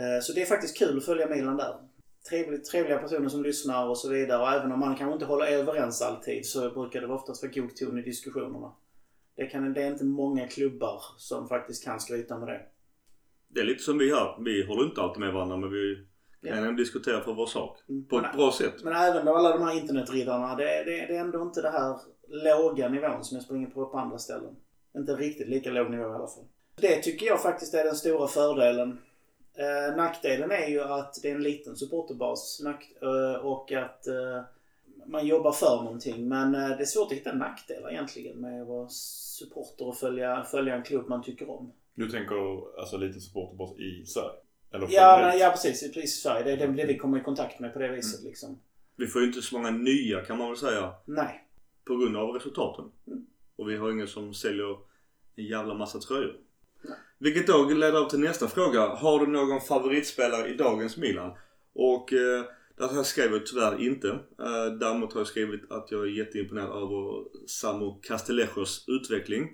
Uh, 0.00 0.22
så 0.22 0.32
det 0.32 0.42
är 0.42 0.46
faktiskt 0.46 0.78
kul 0.78 0.98
att 0.98 1.04
följa 1.04 1.28
Milan 1.28 1.56
där 1.56 1.74
trevligt, 2.28 2.64
trevliga 2.64 2.98
personer 2.98 3.28
som 3.28 3.42
lyssnar 3.42 3.88
och 3.88 3.98
så 3.98 4.08
vidare. 4.08 4.42
Och 4.42 4.48
även 4.52 4.72
om 4.72 4.80
man 4.80 4.96
kanske 4.96 5.12
inte 5.12 5.24
håller 5.26 5.46
överens 5.46 6.02
alltid 6.02 6.46
så 6.46 6.70
brukar 6.70 7.00
det 7.00 7.06
oftast 7.06 7.42
vara 7.42 7.52
god 7.52 7.76
ton 7.76 7.98
i 7.98 8.02
diskussionerna. 8.02 8.72
Det, 9.36 9.46
kan, 9.46 9.72
det 9.72 9.82
är 9.82 9.90
inte 9.90 10.04
många 10.04 10.48
klubbar 10.48 11.02
som 11.16 11.48
faktiskt 11.48 11.84
kan 11.84 12.00
skryta 12.00 12.38
med 12.38 12.48
det. 12.48 12.60
Det 13.48 13.60
är 13.60 13.64
lite 13.64 13.82
som 13.82 13.98
vi 13.98 14.10
här. 14.10 14.36
Vi 14.44 14.66
håller 14.66 14.84
inte 14.84 15.00
alltid 15.00 15.20
med 15.20 15.32
varandra 15.32 15.56
men 15.56 15.70
vi 15.72 16.06
kan 16.48 16.64
Ja. 16.64 16.70
diskutera 16.72 17.20
för 17.20 17.34
vår 17.34 17.46
sak. 17.46 17.78
Mm. 17.88 18.04
På 18.04 18.16
Men- 18.16 18.24
ett 18.24 18.36
bra 18.36 18.52
sätt. 18.52 18.74
Men 18.84 18.92
även 18.92 19.28
alla 19.28 19.56
de 19.56 19.62
här 19.62 19.76
internetriddarna, 19.80 20.54
det, 20.54 20.64
det, 20.64 21.06
det 21.06 21.16
är 21.16 21.20
ändå 21.20 21.42
inte 21.42 21.62
det 21.62 21.70
här 21.70 21.98
låga 22.28 22.88
nivån 22.88 23.24
som 23.24 23.34
jag 23.36 23.44
springer 23.44 23.66
på 23.66 23.86
på 23.86 23.98
andra 23.98 24.18
ställen. 24.18 24.56
Inte 24.96 25.12
riktigt 25.16 25.48
lika 25.48 25.70
låg 25.70 25.90
nivå 25.90 26.02
i 26.02 26.06
alla 26.06 26.26
fall. 26.26 26.44
Det 26.76 27.02
tycker 27.02 27.26
jag 27.26 27.42
faktiskt 27.42 27.74
är 27.74 27.84
den 27.84 27.94
stora 27.94 28.28
fördelen. 28.28 28.98
Eh, 29.54 29.96
nackdelen 29.96 30.50
är 30.50 30.68
ju 30.68 30.80
att 30.80 31.18
det 31.22 31.30
är 31.30 31.34
en 31.34 31.42
liten 31.42 31.76
supporterbas 31.76 32.62
eh, 33.02 33.44
och 33.46 33.72
att 33.72 34.06
eh, 34.06 34.42
man 35.06 35.26
jobbar 35.26 35.52
för 35.52 35.82
någonting. 35.82 36.28
Men 36.28 36.54
eh, 36.54 36.68
det 36.68 36.82
är 36.82 36.84
svårt 36.84 37.06
att 37.06 37.18
hitta 37.18 37.32
nackdelar 37.32 37.90
egentligen 37.90 38.40
med 38.40 38.62
att 38.62 38.68
vara 38.68 38.88
supporter 38.88 39.86
och 39.86 39.96
följa, 39.96 40.44
följa 40.44 40.74
en 40.74 40.82
klubb 40.82 41.08
man 41.08 41.22
tycker 41.22 41.50
om. 41.50 41.72
Du 41.94 42.10
tänker 42.10 42.78
alltså 42.80 42.96
lite 42.96 43.20
supporterbas 43.20 43.78
i 43.78 44.06
Sverige? 44.06 44.38
Eller 44.72 44.88
Ja, 44.90 45.18
men, 45.22 45.38
ja 45.38 45.50
precis. 45.50 45.92
Precis 45.94 46.18
i 46.18 46.20
Sverige. 46.20 46.44
Det 46.44 46.52
är 46.52 46.66
det, 46.66 46.72
det 46.72 46.86
vi 46.86 46.98
kommer 46.98 47.18
i 47.18 47.22
kontakt 47.22 47.60
med 47.60 47.72
på 47.72 47.78
det 47.78 47.88
viset 47.88 48.22
liksom. 48.24 48.58
Vi 48.96 49.06
får 49.06 49.20
ju 49.20 49.26
inte 49.26 49.42
så 49.42 49.58
många 49.58 49.70
nya 49.70 50.20
kan 50.20 50.38
man 50.38 50.48
väl 50.48 50.56
säga. 50.56 50.94
Nej. 51.04 51.44
På 51.84 51.96
grund 51.96 52.16
av 52.16 52.28
resultaten. 52.28 52.84
Mm. 53.06 53.26
Och 53.56 53.70
vi 53.70 53.76
har 53.76 53.90
ingen 53.90 54.08
som 54.08 54.34
säljer 54.34 54.78
en 55.36 55.44
jävla 55.44 55.74
massa 55.74 55.98
tröjor. 55.98 56.36
Vilket 57.24 57.46
då 57.46 57.64
leder 57.64 58.00
upp 58.00 58.10
till 58.10 58.20
nästa 58.20 58.48
fråga. 58.48 58.80
Har 58.80 59.26
du 59.26 59.32
någon 59.32 59.60
favoritspelare 59.60 60.48
i 60.48 60.56
dagens 60.56 60.96
Milan? 60.96 61.32
Och 61.74 62.12
eh, 62.12 62.44
där 62.78 62.88
har 62.88 62.96
jag 62.96 63.06
skrivit 63.06 63.46
tyvärr 63.46 63.80
inte. 63.80 64.08
Eh, 64.08 64.66
däremot 64.80 65.12
har 65.12 65.20
jag 65.20 65.26
skrivit 65.26 65.70
att 65.70 65.90
jag 65.90 66.02
är 66.02 66.10
jätteimponerad 66.10 66.68
över 66.68 67.24
Samu 67.46 68.00
Castellejos 68.02 68.84
utveckling. 68.88 69.50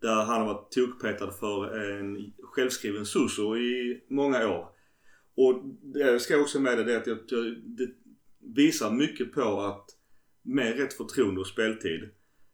Där 0.00 0.14
han 0.14 0.40
har 0.40 0.54
varit 0.54 0.72
tokpetad 0.72 1.30
för 1.30 1.80
en 1.80 2.32
självskriven 2.42 3.06
Suso 3.06 3.56
i 3.56 4.04
många 4.10 4.48
år. 4.48 4.68
Och 5.36 5.62
det 5.82 6.00
jag 6.00 6.20
skrev 6.20 6.40
också 6.40 6.60
med 6.60 6.78
det, 6.78 6.84
det 6.84 6.92
är 6.92 7.00
att 7.00 7.06
jag, 7.06 7.18
jag, 7.28 7.44
det 7.64 7.88
visar 8.54 8.90
mycket 8.90 9.32
på 9.32 9.60
att 9.60 9.86
med 10.42 10.78
rätt 10.78 10.94
förtroende 10.94 11.40
och 11.40 11.46
speltid 11.46 12.00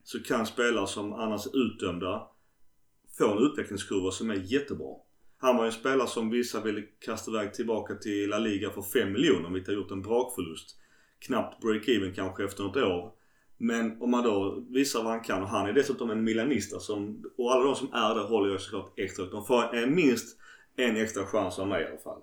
så 0.04 0.22
kan 0.22 0.46
spelare 0.46 0.86
som 0.86 1.12
annars 1.12 1.46
är 1.46 1.66
utdömda 1.66 2.31
få 3.18 3.32
en 3.32 3.44
utvecklingskurva 3.46 4.10
som 4.10 4.30
är 4.30 4.34
jättebra. 4.34 4.94
Han 5.38 5.56
var 5.56 5.64
ju 5.64 5.66
en 5.66 5.72
spelare 5.72 6.08
som 6.08 6.30
vissa 6.30 6.60
ville 6.60 6.82
kasta 6.82 7.30
iväg 7.30 7.54
tillbaka 7.54 7.94
till 7.94 8.30
La 8.30 8.38
Liga 8.38 8.70
för 8.70 8.82
5 8.82 9.12
miljoner 9.12 9.50
vilket 9.50 9.68
har 9.68 9.74
gjort 9.74 9.90
en 9.90 10.02
brakförlust. 10.02 10.76
Knappt 11.18 11.64
break-even 11.64 12.14
kanske 12.14 12.44
efter 12.44 12.62
något 12.62 12.76
år. 12.76 13.12
Men 13.58 14.02
om 14.02 14.10
man 14.10 14.24
då 14.24 14.64
visar 14.70 15.02
vad 15.02 15.12
han 15.12 15.20
kan 15.20 15.42
och 15.42 15.48
han 15.48 15.68
är 15.68 15.72
dessutom 15.72 16.10
en 16.10 16.24
milanista 16.24 16.78
som, 16.80 17.24
och 17.36 17.52
alla 17.52 17.64
de 17.64 17.74
som 17.74 17.92
är 17.92 18.14
där 18.14 18.24
håller 18.24 18.50
jag 18.50 18.60
såklart 18.60 18.98
extra. 18.98 19.26
De 19.26 19.44
får 19.44 19.74
en, 19.74 19.94
minst 19.94 20.38
en 20.76 20.96
extra 20.96 21.26
chans 21.26 21.58
av 21.58 21.68
mig 21.68 21.82
i 21.82 21.86
alla 21.86 21.98
fall. 21.98 22.22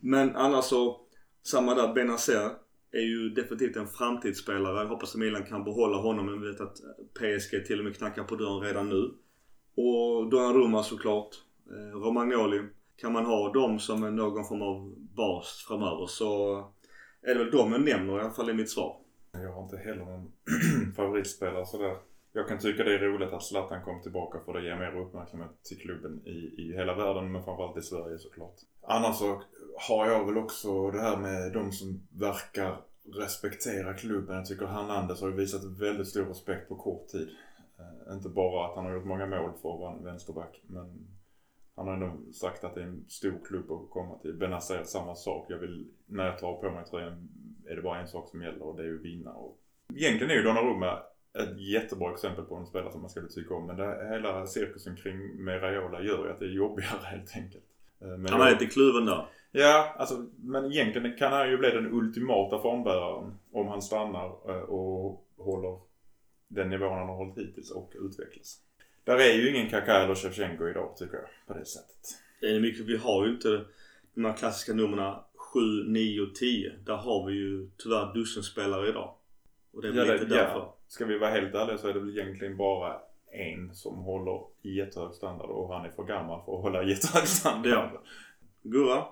Men 0.00 0.36
annars 0.36 0.64
så, 0.64 1.00
samma 1.42 1.74
där, 1.74 1.94
Benazer 1.94 2.50
är 2.92 3.00
ju 3.00 3.28
definitivt 3.28 3.76
en 3.76 3.88
framtidsspelare. 3.88 4.78
Jag 4.78 4.86
hoppas 4.86 5.14
att 5.14 5.20
Milan 5.20 5.44
kan 5.44 5.64
behålla 5.64 5.96
honom 5.96 6.26
men 6.26 6.40
vi 6.40 6.48
vet 6.48 6.60
att 6.60 6.76
PSG 7.14 7.66
till 7.66 7.78
och 7.78 7.84
med 7.84 7.96
knackar 7.96 8.24
på 8.24 8.36
dörren 8.36 8.60
redan 8.60 8.88
nu. 8.88 9.14
Och 9.76 10.30
Donnarumma 10.30 10.82
såklart. 10.82 11.28
Eh, 11.70 11.98
Romagnoli. 11.98 12.62
Kan 12.96 13.12
man 13.12 13.24
ha 13.24 13.52
dem 13.52 13.78
som 13.78 14.04
en 14.04 14.16
någon 14.16 14.44
form 14.44 14.62
av 14.62 14.94
bas 14.96 15.64
framöver 15.68 16.06
så 16.06 16.58
är 17.22 17.34
det 17.34 17.38
väl 17.38 17.50
de 17.50 17.72
jag 17.72 17.84
nämner 17.84 18.18
i 18.18 18.20
alla 18.20 18.30
fall 18.30 18.50
i 18.50 18.54
mitt 18.54 18.70
svar. 18.70 18.96
Jag 19.32 19.52
har 19.52 19.62
inte 19.62 19.76
heller 19.76 20.04
någon 20.04 20.32
favoritspelare 20.96 21.66
sådär. 21.66 21.96
Jag 22.32 22.48
kan 22.48 22.58
tycka 22.58 22.84
det 22.84 22.94
är 22.94 22.98
roligt 22.98 23.32
att 23.32 23.42
Zlatan 23.42 23.84
kom 23.84 24.02
tillbaka 24.02 24.38
för 24.44 24.52
det 24.52 24.64
ger 24.64 24.76
mer 24.76 25.00
uppmärksamhet 25.00 25.50
till 25.62 25.78
klubben 25.78 26.22
i, 26.26 26.62
i 26.62 26.72
hela 26.76 26.94
världen 26.94 27.32
men 27.32 27.44
framförallt 27.44 27.76
i 27.76 27.82
Sverige 27.82 28.18
såklart. 28.18 28.54
Annars 28.82 29.16
så 29.16 29.42
har 29.88 30.06
jag 30.06 30.26
väl 30.26 30.38
också 30.38 30.90
det 30.90 31.00
här 31.00 31.16
med 31.16 31.52
de 31.52 31.72
som 31.72 32.02
verkar 32.10 32.80
respektera 33.04 33.94
klubben. 33.94 34.36
Jag 34.36 34.46
tycker 34.46 34.66
Hernandez 34.66 35.20
har 35.20 35.30
visat 35.30 35.64
väldigt 35.64 36.08
stor 36.08 36.24
respekt 36.24 36.68
på 36.68 36.76
kort 36.76 37.08
tid. 37.08 37.28
Eh, 38.08 38.14
inte 38.14 38.28
bara 38.28 38.66
att 38.66 38.74
han 38.76 38.84
har 38.84 38.92
gjort 38.94 39.04
många 39.04 39.26
mål 39.26 39.50
för 39.62 39.74
att 39.74 39.80
vara 39.80 39.92
en 39.96 40.04
vänsterback 40.04 40.62
men 40.66 41.06
han 41.76 41.86
har 41.86 41.94
ändå 41.94 42.32
sagt 42.32 42.64
att 42.64 42.74
det 42.74 42.80
är 42.82 42.86
en 42.86 43.04
stor 43.08 43.38
klubb 43.46 43.70
att 43.72 43.90
komma 43.90 44.18
till. 44.18 44.34
Benazer 44.34 44.84
samma 44.84 45.14
sak. 45.14 45.46
Jag 45.48 45.58
vill, 45.58 45.88
när 46.06 46.26
jag 46.26 46.38
tar 46.38 46.54
på 46.54 46.70
mig 46.70 46.84
tröjan 46.84 47.28
är 47.68 47.76
det 47.76 47.82
bara 47.82 48.00
en 48.00 48.08
sak 48.08 48.28
som 48.28 48.42
gäller 48.42 48.62
och 48.62 48.76
det 48.76 48.84
är 48.88 48.94
att 48.94 49.00
vinna. 49.00 49.32
Och 49.32 49.58
egentligen 49.94 50.30
är 50.30 50.34
ju 50.34 50.42
Donnarumma 50.42 50.98
ett 51.38 51.60
jättebra 51.60 52.12
exempel 52.12 52.44
på 52.44 52.54
en 52.56 52.66
spelare 52.66 52.92
som 52.92 53.00
man 53.00 53.10
skulle 53.10 53.28
tycka 53.28 53.54
om. 53.54 53.66
Men 53.66 53.76
det, 53.76 54.08
hela 54.10 54.46
cirkusen 54.46 54.96
kring 54.96 55.44
med 55.44 55.62
Raiola 55.62 56.02
gör 56.02 56.24
ju 56.26 56.32
att 56.32 56.38
det 56.38 56.44
är 56.44 56.50
jobbigare 56.50 57.00
helt 57.02 57.36
enkelt. 57.36 57.64
Eh, 58.00 58.08
Men 58.08 58.26
Han 58.32 58.40
jag- 58.40 58.50
lite 58.50 58.66
kluven 58.66 59.06
där. 59.06 59.26
Ja, 59.54 59.94
alltså, 59.98 60.26
men 60.36 60.72
egentligen 60.72 61.16
kan 61.16 61.32
han 61.32 61.50
ju 61.50 61.56
bli 61.58 61.70
den 61.70 61.92
ultimata 61.92 62.58
formbäraren 62.58 63.38
om 63.52 63.68
han 63.68 63.82
stannar 63.82 64.26
eh, 64.50 64.62
och 64.62 65.24
håller 65.36 65.78
den 66.54 66.70
nivån 66.70 66.98
han 66.98 67.08
har 67.08 67.16
hållit 67.16 67.38
hittills 67.38 67.70
och 67.70 67.92
utvecklas. 68.00 68.58
Där 69.04 69.16
är 69.16 69.32
ju 69.34 69.50
ingen 69.50 69.70
Kaká 69.70 70.04
eller 70.04 70.14
Shevchenko 70.14 70.68
idag 70.68 70.96
tycker 70.96 71.16
jag, 71.16 71.26
på 71.46 71.54
det 71.54 71.64
sättet. 71.64 72.18
Det 72.40 72.46
är 72.46 72.60
mycket, 72.60 72.86
vi 72.86 72.96
har 72.96 73.26
ju 73.26 73.32
inte 73.32 73.64
de 74.14 74.24
här 74.24 74.36
klassiska 74.36 74.72
numren 74.74 75.14
7, 75.36 75.60
9 75.86 76.20
och 76.20 76.34
10. 76.34 76.72
Där 76.86 76.96
har 76.96 77.26
vi 77.26 77.32
ju 77.34 77.70
tyvärr 77.78 78.14
dussinspelare 78.14 78.88
idag. 78.88 79.14
Och 79.72 79.82
det 79.82 79.88
är 79.88 79.92
väl 79.92 80.06
Ja, 80.06 80.12
lite 80.12 80.24
det- 80.24 80.34
därför. 80.34 80.58
ja. 80.58 80.76
Ska 80.88 81.04
vi 81.06 81.18
vara 81.18 81.30
helt 81.30 81.54
ärliga 81.54 81.78
så 81.78 81.88
är 81.88 81.92
det 81.94 82.00
väl 82.00 82.18
egentligen 82.18 82.56
bara 82.56 83.00
en 83.32 83.74
som 83.74 83.96
håller 83.96 84.40
jättehög 84.62 85.14
standard 85.14 85.50
och 85.50 85.74
han 85.74 85.86
är 85.86 85.90
för 85.90 86.02
gammal 86.04 86.44
för 86.44 86.52
att 86.56 86.62
hålla 86.62 86.82
jättehög 86.82 87.28
standard. 87.28 87.72
Ja. 87.72 88.02
Gurra? 88.62 89.04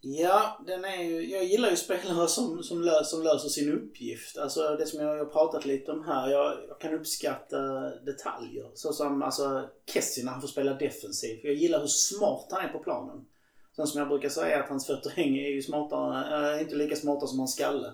Ja, 0.00 0.64
den 0.66 0.84
är 0.84 1.02
ju, 1.02 1.30
jag 1.30 1.44
gillar 1.44 1.70
ju 1.70 1.76
spelare 1.76 2.28
som, 2.28 2.62
som, 2.62 2.82
lö, 2.82 3.04
som 3.04 3.22
löser 3.22 3.48
sin 3.48 3.72
uppgift. 3.72 4.38
Alltså 4.38 4.76
det 4.76 4.86
som 4.86 5.00
jag 5.00 5.18
har 5.18 5.24
pratat 5.24 5.66
lite 5.66 5.92
om 5.92 6.04
här. 6.04 6.28
Jag, 6.28 6.58
jag 6.68 6.80
kan 6.80 6.94
uppskatta 6.94 7.58
detaljer. 7.90 8.70
Så 8.74 8.92
som 8.92 9.22
alltså 9.22 9.68
Kessie 9.86 10.24
när 10.24 10.32
han 10.32 10.40
får 10.40 10.48
spela 10.48 10.74
defensiv. 10.74 11.40
Jag 11.42 11.54
gillar 11.54 11.80
hur 11.80 11.86
smart 11.86 12.46
han 12.50 12.64
är 12.64 12.68
på 12.68 12.78
planen. 12.78 13.24
Sen 13.76 13.86
som 13.86 13.98
jag 13.98 14.08
brukar 14.08 14.28
säga 14.28 14.62
att 14.62 14.68
hans 14.68 14.86
fötter 14.86 15.10
hänger 15.10 15.42
är 15.42 15.50
ju 15.50 15.62
smartare, 15.62 16.54
äh, 16.54 16.62
inte 16.62 16.74
lika 16.74 16.96
smarta 16.96 17.26
som 17.26 17.38
hans 17.38 17.54
skalle. 17.54 17.92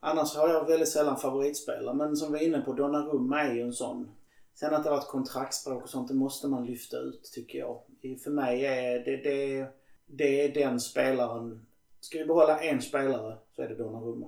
Annars 0.00 0.34
har 0.34 0.48
jag 0.48 0.66
väldigt 0.66 0.88
sällan 0.88 1.16
favoritspelare. 1.16 1.94
Men 1.94 2.16
som 2.16 2.32
vi 2.32 2.38
var 2.38 2.46
inne 2.46 2.60
på, 2.60 2.72
Donnarumma 2.72 3.42
är 3.42 3.54
ju 3.54 3.62
en 3.62 3.72
sån. 3.72 4.08
Sen 4.54 4.74
att 4.74 4.84
det 4.84 4.90
har 4.90 4.96
varit 4.96 5.08
kontraktsspråk 5.08 5.82
och 5.82 5.90
sånt, 5.90 6.08
det 6.08 6.14
måste 6.14 6.48
man 6.48 6.66
lyfta 6.66 6.98
ut 6.98 7.30
tycker 7.34 7.58
jag. 7.58 7.80
För 8.24 8.30
mig 8.30 8.66
är 8.66 9.04
det, 9.04 9.16
det, 9.16 9.68
det 10.08 10.44
är 10.44 10.54
den 10.54 10.80
spelaren. 10.80 11.66
Ska 12.00 12.18
vi 12.18 12.24
behålla 12.24 12.58
en 12.60 12.82
spelare 12.82 13.36
så 13.56 13.62
är 13.62 13.68
det 13.68 13.74
Donnarumma. 13.74 14.26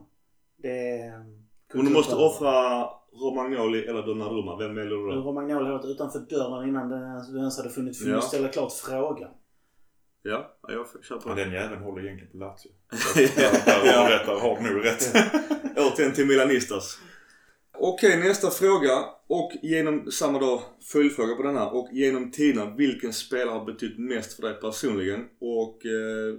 Det 0.56 0.90
är... 0.98 1.18
Om 1.74 1.84
du 1.84 1.90
måste 1.90 2.14
offra 2.16 2.84
Romagnoli 3.12 3.86
eller 3.86 4.02
Donnarumma, 4.02 4.56
vem 4.56 4.74
väljer 4.74 4.90
du 4.96 5.06
då? 5.06 5.12
Romagnoli 5.12 5.64
har 5.66 5.72
varit 5.72 5.84
utanför 5.84 6.18
dörren 6.18 6.68
innan 6.68 6.88
du 7.32 7.38
ens 7.38 7.56
hade 7.56 7.70
funnit 7.70 7.98
för 7.98 8.10
Ja. 8.10 8.18
att 8.18 8.24
ställa 8.24 8.48
klart 8.48 8.72
frågan. 8.72 9.30
Ja, 10.22 10.56
ja, 10.62 10.72
jag 10.72 11.04
köper 11.04 11.30
Ja, 11.30 11.34
det. 11.34 11.44
den 11.44 11.52
jäveln 11.52 11.82
håller 11.82 12.04
egentligen 12.04 12.32
på 12.32 12.38
Lazio. 12.38 12.70
Där 13.36 14.40
har 14.40 14.72
nog 14.72 14.84
rätt. 14.84 15.12
Återigen 15.76 16.12
till 16.14 16.26
Milanistas. 16.26 16.98
Okej, 17.78 18.18
nästa 18.18 18.50
fråga. 18.50 18.90
Och 19.32 19.52
genom 19.62 20.10
samma 20.10 20.38
dag 20.38 20.60
följdfråga 20.92 21.34
på 21.34 21.42
den 21.42 21.56
här. 21.56 21.74
Och 21.74 21.88
genom 21.92 22.30
tiderna, 22.30 22.74
vilken 22.76 23.12
spelare 23.12 23.58
har 23.58 23.64
betytt 23.64 23.98
mest 23.98 24.32
för 24.32 24.42
dig 24.42 24.54
personligen? 24.60 25.28
Och 25.40 25.86
eh, 25.86 26.38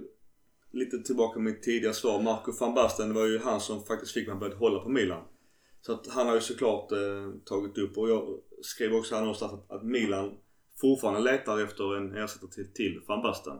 lite 0.72 0.98
tillbaka 0.98 1.38
med 1.38 1.52
mitt 1.52 1.62
tidigare 1.62 1.94
svar. 1.94 2.22
Marco 2.22 2.52
van 2.60 2.74
Basten, 2.74 3.08
det 3.08 3.14
var 3.14 3.26
ju 3.26 3.38
han 3.38 3.60
som 3.60 3.84
faktiskt 3.84 4.12
fick 4.12 4.26
mig 4.26 4.34
att 4.34 4.40
börja 4.40 4.56
hålla 4.56 4.80
på 4.80 4.88
Milan. 4.88 5.24
Så 5.80 5.92
att 5.92 6.06
han 6.06 6.26
har 6.26 6.34
ju 6.34 6.40
såklart 6.40 6.92
eh, 6.92 7.30
tagit 7.44 7.78
upp 7.78 7.98
och 7.98 8.10
jag 8.10 8.40
skrev 8.62 8.94
också 8.94 9.16
annonstans 9.16 9.52
att, 9.52 9.70
att 9.70 9.84
Milan 9.84 10.34
fortfarande 10.80 11.32
letar 11.32 11.60
efter 11.60 11.96
en 11.96 12.16
ersättare 12.16 12.50
till, 12.50 12.72
till 12.72 13.00
van 13.08 13.22
Basten. 13.22 13.56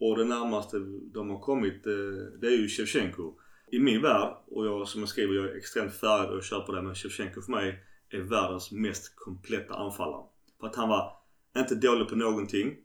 Och 0.00 0.18
det 0.18 0.24
närmaste 0.24 0.76
de 1.14 1.30
har 1.30 1.40
kommit 1.40 1.86
eh, 1.86 1.92
det 2.40 2.46
är 2.46 2.58
ju 2.58 2.68
Shevchenko. 2.68 3.34
I 3.72 3.78
min 3.78 4.02
värld, 4.02 4.36
och 4.46 4.66
jag 4.66 4.88
som 4.88 5.00
jag 5.00 5.08
skriver, 5.08 5.34
jag 5.34 5.44
är 5.44 5.56
extremt 5.56 5.94
färgad 5.94 6.36
och 6.36 6.42
kör 6.42 6.60
på 6.60 6.72
det 6.72 6.82
men 6.82 6.94
Shevchenko 6.94 7.42
för 7.42 7.52
mig 7.52 7.84
är 8.16 8.20
världens 8.20 8.72
mest 8.72 9.16
kompletta 9.16 9.74
anfallare. 9.74 10.24
För 10.60 10.66
att 10.66 10.76
han 10.76 10.88
var 10.88 11.16
inte 11.56 11.74
dålig 11.74 12.08
på 12.08 12.16
någonting. 12.16 12.76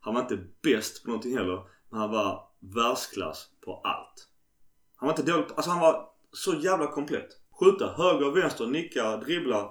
Han 0.00 0.14
var 0.14 0.20
inte 0.20 0.38
bäst 0.62 1.04
på 1.04 1.10
någonting 1.10 1.36
heller. 1.36 1.62
Men 1.90 2.00
han 2.00 2.10
var 2.10 2.48
världsklass 2.60 3.48
på 3.64 3.80
allt. 3.84 4.28
Han 4.96 5.06
var 5.06 5.12
inte 5.12 5.32
dålig 5.32 5.48
på, 5.48 5.54
alltså 5.54 5.70
han 5.70 5.80
var 5.80 6.08
så 6.32 6.54
jävla 6.54 6.86
komplett. 6.86 7.28
Skjuta 7.60 7.92
höger, 7.96 8.30
vänster, 8.30 8.66
nicka, 8.66 9.16
dribbla. 9.16 9.70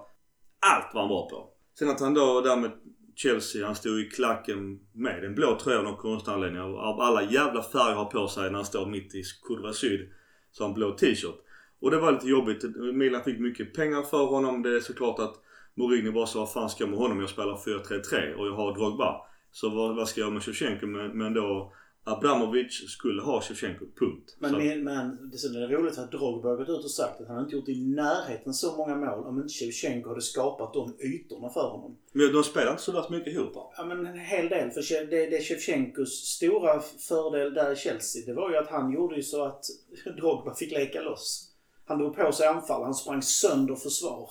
Allt 0.60 0.94
var 0.94 1.02
han 1.02 1.10
bra 1.10 1.30
på. 1.30 1.50
Sen 1.80 1.90
att 1.90 2.00
han 2.00 2.14
då 2.14 2.42
där 2.42 2.56
med 2.56 2.72
Chelsea, 3.16 3.66
han 3.66 3.76
stod 3.76 4.00
i 4.00 4.10
klacken 4.10 4.80
med 4.94 5.24
en 5.24 5.36
blå 5.36 5.60
tröja 5.60 5.78
av 5.78 5.84
någon 5.84 5.98
konstig 5.98 6.32
anledning. 6.32 6.62
Av 6.62 7.02
alla 7.02 7.24
jävla 7.24 7.64
färger 7.64 7.96
har 7.96 8.06
på 8.06 8.28
sig 8.28 8.44
när 8.44 8.56
han 8.56 8.66
står 8.66 8.86
mitt 8.86 9.16
i 9.16 9.24
kurva 9.48 9.74
syd. 9.74 10.12
Så 10.52 10.64
har 10.64 10.70
han 10.70 10.76
blå 10.76 10.92
t-shirt. 10.92 11.47
Och 11.82 11.92
det 11.92 11.98
var 12.00 12.12
lite 12.12 12.28
jobbigt. 12.28 12.64
Milan 12.94 13.24
fick 13.24 13.40
mycket 13.40 13.74
pengar 13.74 14.02
för 14.02 14.26
honom. 14.26 14.62
Det 14.64 14.76
är 14.76 14.80
såklart 14.80 15.20
att 15.20 15.36
Mourinho 15.76 16.12
bara 16.12 16.26
sa 16.28 16.40
vad 16.40 16.52
fan 16.52 16.70
ska 16.70 16.84
jag 16.84 16.90
med 16.90 17.00
honom? 17.00 17.20
Jag 17.20 17.30
spelar 17.30 17.56
4-3-3 17.56 18.34
och 18.34 18.48
jag 18.48 18.54
har 18.56 18.74
Drogba. 18.76 19.16
Så 19.52 19.70
vad, 19.70 19.96
vad 19.96 20.08
ska 20.08 20.22
jag 20.22 20.34
med 20.34 20.44
Shevchenko? 20.44 20.86
Men, 20.88 21.18
men 21.18 21.34
då 21.34 21.74
Abramovic 22.04 22.90
skulle 22.90 23.22
ha 23.22 23.42
Shevchenko. 23.42 23.86
Punkt. 24.00 24.36
Men, 24.40 24.52
Så- 24.52 24.58
men, 24.58 24.84
men 24.84 25.30
det 25.32 25.38
är 25.64 25.68
roligt 25.68 25.98
att 25.98 26.12
Drogba 26.12 26.50
har 26.50 26.56
gått 26.58 26.70
ut 26.70 26.84
och 26.86 26.92
sagt 26.92 27.22
att 27.22 27.28
han 27.28 27.44
inte 27.44 27.56
gjort 27.56 27.70
i 27.70 27.82
närheten 27.88 28.54
så 28.54 28.78
många 28.78 28.96
mål 28.96 29.24
om 29.28 29.38
inte 29.38 29.54
Shevchenko 29.54 30.10
hade 30.10 30.22
skapat 30.22 30.74
de 30.74 30.96
ytorna 31.00 31.50
för 31.50 31.70
honom. 31.70 31.98
Men 32.12 32.34
de 32.34 32.44
spelar 32.44 32.72
inte 32.72 32.84
så 32.84 32.92
värst 32.92 33.10
mycket 33.10 33.34
ihop 33.34 33.56
va? 33.56 33.74
Ja 33.78 33.86
men 33.86 34.06
en 34.06 34.20
hel 34.20 34.50
del. 34.50 34.72
För 34.72 35.06
det, 35.10 35.26
det 35.30 35.42
Shevchenkos 35.44 36.10
stora 36.10 36.80
fördel 36.80 37.54
där 37.54 37.72
i 37.74 37.76
Chelsea 37.76 38.22
det 38.26 38.34
var 38.34 38.52
ju 38.52 38.58
att 38.58 38.70
han 38.70 38.94
gjorde 38.94 39.16
ju 39.16 39.24
så 39.24 39.44
att 39.46 39.66
Drogba 40.18 40.56
fick 40.56 40.72
leka 40.72 41.02
loss. 41.02 41.47
Han 41.88 41.98
drog 41.98 42.16
på 42.16 42.32
sig 42.32 42.48
anfall. 42.48 42.84
Han 42.84 42.94
sprang 42.94 43.22
sönder 43.22 43.76
försvar. 43.76 44.30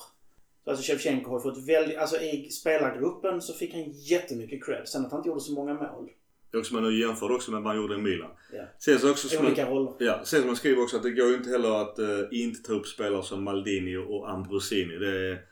Så 0.64 0.70
alltså 0.70 0.92
Shevchenko 0.92 1.30
har 1.30 1.40
fått 1.40 1.68
väldigt... 1.68 1.98
Alltså 1.98 2.16
i 2.16 2.50
spelargruppen 2.50 3.42
så 3.42 3.52
fick 3.52 3.74
han 3.74 3.84
jättemycket 3.90 4.64
cred. 4.64 4.88
Sen 4.88 5.04
att 5.04 5.10
han 5.10 5.20
inte 5.20 5.28
gjorde 5.28 5.40
så 5.40 5.52
många 5.52 5.74
mål. 5.74 6.10
Det 6.50 6.56
är 6.56 6.60
också 6.60 6.74
man 6.74 6.82
nu 6.82 7.00
jämför 7.00 7.32
också 7.32 7.50
med 7.50 7.62
vad 7.62 7.72
han 7.72 7.82
gjorde 7.82 7.94
i 7.94 7.98
Milan. 7.98 8.30
Ja. 8.52 8.62
Sen 8.78 8.98
så 8.98 9.10
också 9.10 9.38
Olika 9.38 9.70
roller. 9.70 9.92
Ja, 9.98 10.20
sen 10.24 10.38
som 10.40 10.46
man 10.46 10.56
skriver 10.56 10.82
också 10.82 10.96
att 10.96 11.02
det 11.02 11.10
går 11.10 11.28
ju 11.28 11.34
inte 11.34 11.50
heller 11.50 11.82
att 11.82 11.98
eh, 11.98 12.20
inte 12.30 12.62
ta 12.62 12.72
upp 12.72 12.86
spelare 12.86 13.22
som 13.22 13.44
Maldini 13.44 13.96
och 13.96 14.30
Ambrosini. 14.30 14.98
Det 14.98 15.30
är 15.30 15.42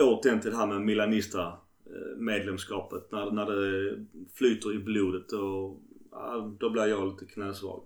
återigen 0.00 0.40
till 0.40 0.50
det 0.50 0.56
här 0.56 0.66
med 0.66 0.80
Milanista 0.80 1.42
eh, 1.86 2.16
medlemskapet. 2.16 3.12
När, 3.12 3.30
när 3.30 3.46
det 3.46 3.96
flyter 4.34 4.74
i 4.74 4.78
blodet 4.78 5.32
och 5.32 5.80
ja, 6.10 6.56
då 6.60 6.70
blir 6.70 6.86
jag 6.86 7.08
lite 7.08 7.26
knäsvag. 7.32 7.82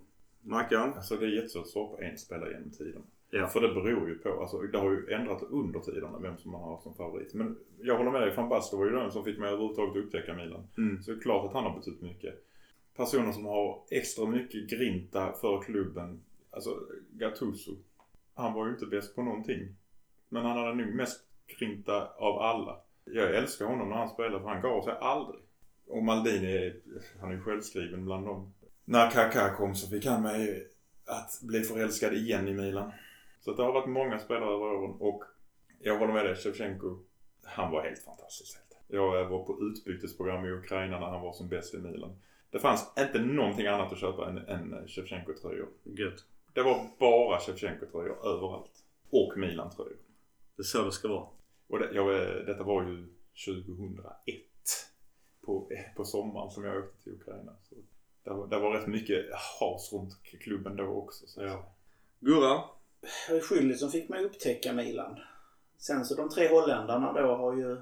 Mackan? 0.48 0.92
Alltså 0.94 1.16
det 1.16 1.26
är 1.26 1.30
jättesvårt 1.30 1.62
att 1.62 1.68
svara 1.68 1.96
på 1.96 2.02
en 2.02 2.18
spelare 2.18 2.52
genom 2.52 2.70
tiden. 2.70 3.02
Ja. 3.30 3.46
För 3.46 3.60
det 3.60 3.68
beror 3.68 4.08
ju 4.08 4.18
på, 4.18 4.40
alltså 4.40 4.58
det 4.58 4.78
har 4.78 4.90
ju 4.90 5.12
ändrat 5.12 5.42
under 5.42 5.80
tiderna 5.80 6.18
vem 6.18 6.38
som 6.38 6.50
man 6.50 6.62
har 6.62 6.80
som 6.80 6.94
favorit. 6.94 7.34
Men 7.34 7.58
jag 7.80 7.98
håller 7.98 8.10
med 8.10 8.22
dig, 8.22 8.34
van 8.36 8.48
Basten 8.48 8.78
var 8.78 8.86
ju 8.86 8.92
den 8.92 9.12
som 9.12 9.24
fick 9.24 9.38
mig 9.38 9.48
överhuvudtaget 9.48 9.90
att 9.90 10.04
upptäcka 10.04 10.34
Milan. 10.34 10.66
Mm. 10.78 11.02
Så 11.02 11.10
det 11.10 11.16
är 11.16 11.20
klart 11.20 11.46
att 11.46 11.52
han 11.52 11.64
har 11.64 11.78
betytt 11.78 12.00
mycket. 12.00 12.44
Personer 12.96 13.32
som 13.32 13.44
har 13.44 13.82
extra 13.90 14.26
mycket 14.26 14.70
grinta 14.70 15.32
för 15.32 15.60
klubben. 15.60 16.20
Alltså 16.50 16.70
Gattuso. 17.10 17.76
Han 18.34 18.54
var 18.54 18.66
ju 18.66 18.72
inte 18.72 18.86
bäst 18.86 19.14
på 19.14 19.22
någonting. 19.22 19.68
Men 20.28 20.44
han 20.44 20.58
hade 20.58 20.74
nog 20.74 20.94
mest 20.94 21.20
grinta 21.46 22.08
av 22.16 22.38
alla. 22.38 22.80
Jag 23.04 23.36
älskar 23.36 23.66
honom 23.66 23.88
när 23.88 23.96
han 23.96 24.08
spelar 24.08 24.40
för 24.40 24.48
han 24.48 24.62
gav 24.62 24.82
sig 24.82 24.94
aldrig. 25.00 25.40
Och 25.86 26.02
Maldini, 26.02 26.72
han 27.20 27.30
är 27.30 27.34
ju 27.34 27.40
självskriven 27.40 28.04
bland 28.04 28.26
dem. 28.26 28.52
När 28.90 29.10
Kaká 29.10 29.54
kom 29.56 29.74
så 29.74 29.88
fick 29.88 30.06
han 30.06 30.22
mig 30.22 30.66
att 31.06 31.40
bli 31.42 31.60
förälskad 31.60 32.14
igen 32.14 32.48
i 32.48 32.54
Milan. 32.54 32.92
Så 33.40 33.54
det 33.54 33.62
har 33.62 33.72
varit 33.72 33.88
många 33.88 34.18
spelare 34.18 34.54
över 34.54 34.64
åren 34.64 34.96
och 35.00 35.24
jag 35.80 35.98
håller 35.98 36.12
med 36.12 36.24
dig, 36.24 36.36
Shevchenko. 36.36 36.98
Han 37.44 37.72
var 37.72 37.82
helt 37.82 37.98
fantastisk. 37.98 38.56
Helt. 38.56 38.82
Jag 38.86 39.28
var 39.28 39.44
på 39.44 39.58
utbytesprogram 39.62 40.44
i 40.44 40.50
Ukraina 40.50 41.00
när 41.00 41.06
han 41.06 41.20
var 41.20 41.32
som 41.32 41.48
bäst 41.48 41.74
i 41.74 41.78
Milan. 41.78 42.20
Det 42.50 42.58
fanns 42.58 42.92
inte 42.98 43.18
någonting 43.18 43.66
annat 43.66 43.92
att 43.92 43.98
köpa 43.98 44.28
än, 44.28 44.38
än 44.38 44.88
Shevchenko-tröjor. 44.88 45.68
Gött. 45.84 46.24
Det 46.52 46.62
var 46.62 46.86
bara 46.98 47.38
Shevchenko-tröjor 47.38 48.26
överallt. 48.26 48.84
Och 49.10 49.32
Milan-tröjor. 49.36 49.98
Det 50.56 50.60
är 50.60 50.64
så 50.64 50.84
det 50.84 50.92
ska 50.92 51.08
vara. 51.08 51.26
Och 51.66 51.78
det, 51.78 51.90
jag, 51.92 52.06
detta 52.46 52.62
var 52.62 52.82
ju 52.82 53.06
2001. 53.46 54.36
På, 55.46 55.70
på 55.96 56.04
sommaren 56.04 56.50
som 56.50 56.64
jag 56.64 56.78
åkte 56.78 57.02
till 57.02 57.12
Ukraina. 57.12 57.52
Så 57.62 57.74
det, 58.24 58.30
var, 58.30 58.46
det 58.46 58.58
var 58.58 58.70
rätt 58.70 58.86
mycket 58.86 59.26
has 59.60 59.92
runt 59.92 60.22
klubben 60.40 60.76
då 60.76 60.84
också. 60.84 61.26
Så 61.26 61.42
Ja. 61.42 61.72
Gurra? 62.20 62.62
Som 63.76 63.90
fick 63.90 64.08
mig 64.08 64.24
upptäcka 64.24 64.72
Milan. 64.72 65.18
Sen 65.78 66.04
så 66.04 66.14
de 66.14 66.28
tre 66.28 66.48
holländarna 66.48 67.12
då 67.12 67.34
har 67.34 67.56
ju... 67.56 67.80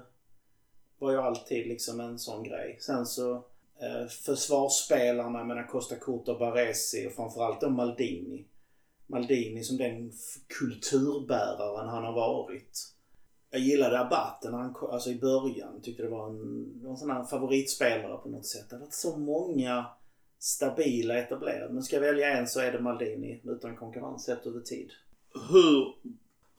Var 0.99 1.11
ju 1.11 1.17
alltid 1.17 1.67
liksom 1.67 1.99
en 1.99 2.19
sån 2.19 2.43
grej. 2.43 2.77
Sen 2.81 3.05
så 3.05 3.35
eh, 3.81 4.07
försvarsspelarna 4.25 5.43
med 5.43 5.67
Costa 5.69 5.95
Curta 5.95 6.31
och 6.31 6.39
Baresi 6.39 7.07
och 7.07 7.11
framförallt 7.11 7.61
då 7.61 7.69
Maldini. 7.69 8.45
Maldini 9.07 9.63
som 9.63 9.77
den 9.77 10.11
kulturbäraren 10.59 11.89
han 11.89 12.03
har 12.03 12.13
varit. 12.13 12.93
Jag 13.49 13.61
gillade 13.61 13.99
Abate 13.99 14.51
när 14.51 14.57
han 14.57 14.75
alltså 14.91 15.09
i 15.09 15.19
början. 15.19 15.81
Tyckte 15.81 16.03
det 16.03 16.09
var 16.09 16.29
en, 16.29 16.79
det 16.79 16.85
var 16.85 16.91
en 16.91 16.97
sån 16.97 17.11
här 17.11 17.23
favoritspelare 17.23 18.17
på 18.17 18.29
något 18.29 18.45
sätt. 18.45 18.69
Det 18.69 18.75
har 18.75 18.81
varit 18.81 18.93
så 18.93 19.17
många 19.17 19.85
stabila 20.39 21.17
etablerade. 21.17 21.73
Men 21.73 21.83
ska 21.83 21.95
jag 21.95 22.03
välja 22.03 22.37
en 22.37 22.47
så 22.47 22.59
är 22.59 22.71
det 22.71 22.79
Maldini 22.79 23.41
utan 23.43 23.75
konkurrens 23.75 24.25
sett 24.25 24.45
över 24.45 24.59
tid. 24.59 24.91
Hur, 25.49 25.95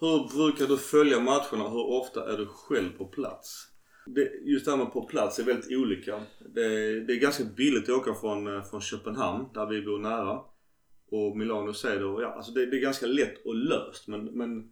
hur 0.01 0.37
brukar 0.37 0.67
du 0.67 0.77
följa 0.77 1.21
matcherna? 1.21 1.69
Hur 1.69 1.87
ofta 1.87 2.33
är 2.33 2.37
du 2.37 2.47
själv 2.47 2.99
på 2.99 3.05
plats? 3.05 3.69
Det, 4.07 4.31
just 4.45 4.65
det 4.65 4.71
här 4.71 4.79
med 4.79 4.93
på 4.93 5.03
plats 5.03 5.39
är 5.39 5.45
väldigt 5.45 5.79
olika. 5.79 6.23
Det, 6.39 7.01
det 7.01 7.13
är 7.13 7.21
ganska 7.21 7.45
billigt 7.45 7.89
att 7.89 7.97
åka 7.97 8.15
från, 8.15 8.57
eh, 8.57 8.63
från 8.63 8.81
Köpenhamn, 8.81 9.49
där 9.55 9.67
vi 9.67 9.83
bor 9.83 9.99
nära. 9.99 10.41
Och 11.11 11.37
Milano 11.37 11.73
säger 11.73 12.01
då, 12.01 12.23
ja 12.23 12.35
alltså 12.35 12.53
det, 12.53 12.67
det 12.67 12.77
är 12.77 12.81
ganska 12.81 13.07
lätt 13.07 13.45
och 13.45 13.55
löst 13.55 14.09
men, 14.09 14.25
men 14.25 14.71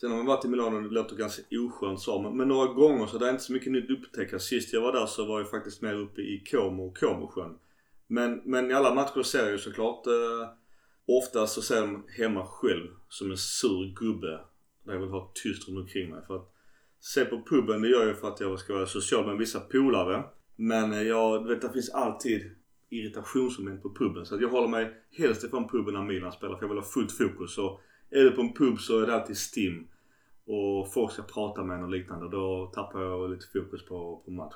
Sen 0.00 0.10
har 0.10 0.16
man 0.16 0.26
varit 0.26 0.44
i 0.44 0.48
Milano 0.48 0.76
och 0.76 0.82
det 0.82 0.88
låter 0.88 1.16
ganska 1.16 1.42
oskönt 1.50 2.00
så 2.00 2.22
men, 2.22 2.36
men 2.36 2.48
några 2.48 2.72
gånger 2.72 3.06
så 3.06 3.18
det 3.18 3.26
är 3.26 3.30
inte 3.30 3.42
så 3.42 3.52
mycket 3.52 3.72
nytt 3.72 3.84
att 3.84 3.98
upptäcka. 3.98 4.38
Sist 4.38 4.72
jag 4.72 4.80
var 4.80 4.92
där 4.92 5.06
så 5.06 5.24
var 5.24 5.40
jag 5.40 5.50
faktiskt 5.50 5.82
mer 5.82 5.94
uppe 5.94 6.20
i 6.20 6.44
Como 6.50 6.86
och 6.86 6.98
Comosjön. 6.98 7.58
Men, 8.10 8.40
men 8.44 8.70
i 8.70 8.74
alla 8.74 8.94
matcher 8.94 9.22
ser 9.22 9.38
jag 9.38 9.50
ju 9.50 9.58
såklart 9.58 10.06
eh, 10.06 10.48
Oftast 11.06 11.54
så 11.54 11.62
ser 11.62 11.76
jag 11.76 12.02
hemma 12.18 12.46
själv 12.46 12.86
som 13.08 13.30
en 13.30 13.36
sur 13.36 13.94
gubbe. 13.94 14.40
Där 14.84 14.92
jag 14.92 15.00
vill 15.00 15.08
ha 15.08 15.32
tyst 15.34 15.68
runt 15.68 15.78
omkring 15.78 16.10
mig. 16.10 16.22
För 16.26 16.36
att 16.36 16.54
se 17.00 17.24
på 17.24 17.42
puben 17.50 17.82
det 17.82 17.88
gör 17.88 18.06
jag 18.06 18.18
för 18.18 18.28
att 18.28 18.40
jag 18.40 18.58
ska 18.58 18.74
vara 18.74 18.86
social 18.86 19.26
med 19.26 19.38
vissa 19.38 19.60
polare. 19.60 20.24
Men 20.56 20.92
eh, 20.92 21.02
jag 21.02 21.48
vet 21.48 21.62
det 21.62 21.72
finns 21.72 21.90
alltid 21.90 22.50
irritationsmoment 22.88 23.82
på 23.82 23.94
puben. 23.94 24.26
Så 24.26 24.34
att 24.34 24.40
jag 24.40 24.48
håller 24.48 24.68
mig 24.68 24.94
helst 25.10 25.44
ifrån 25.44 25.68
puben 25.68 25.94
när 25.94 26.02
Milan 26.02 26.32
spelar 26.32 26.56
för 26.56 26.62
jag 26.62 26.68
vill 26.68 26.78
ha 26.78 26.84
fullt 26.84 27.12
fokus. 27.12 27.54
Så 27.54 27.80
är 28.10 28.24
det 28.24 28.30
på 28.30 28.40
en 28.40 28.54
pub 28.54 28.78
så 28.78 28.98
är 29.00 29.06
det 29.06 29.14
alltid 29.14 29.36
stim. 29.36 29.88
Och 30.46 30.92
folk 30.92 31.12
ska 31.12 31.22
prata 31.22 31.64
med 31.64 31.76
en 31.76 31.84
och 31.84 31.90
liknande. 31.90 32.28
Då 32.28 32.72
tappar 32.74 33.00
jag 33.00 33.30
lite 33.30 33.46
fokus 33.52 33.84
på, 33.84 34.22
på 34.24 34.30
match. 34.30 34.54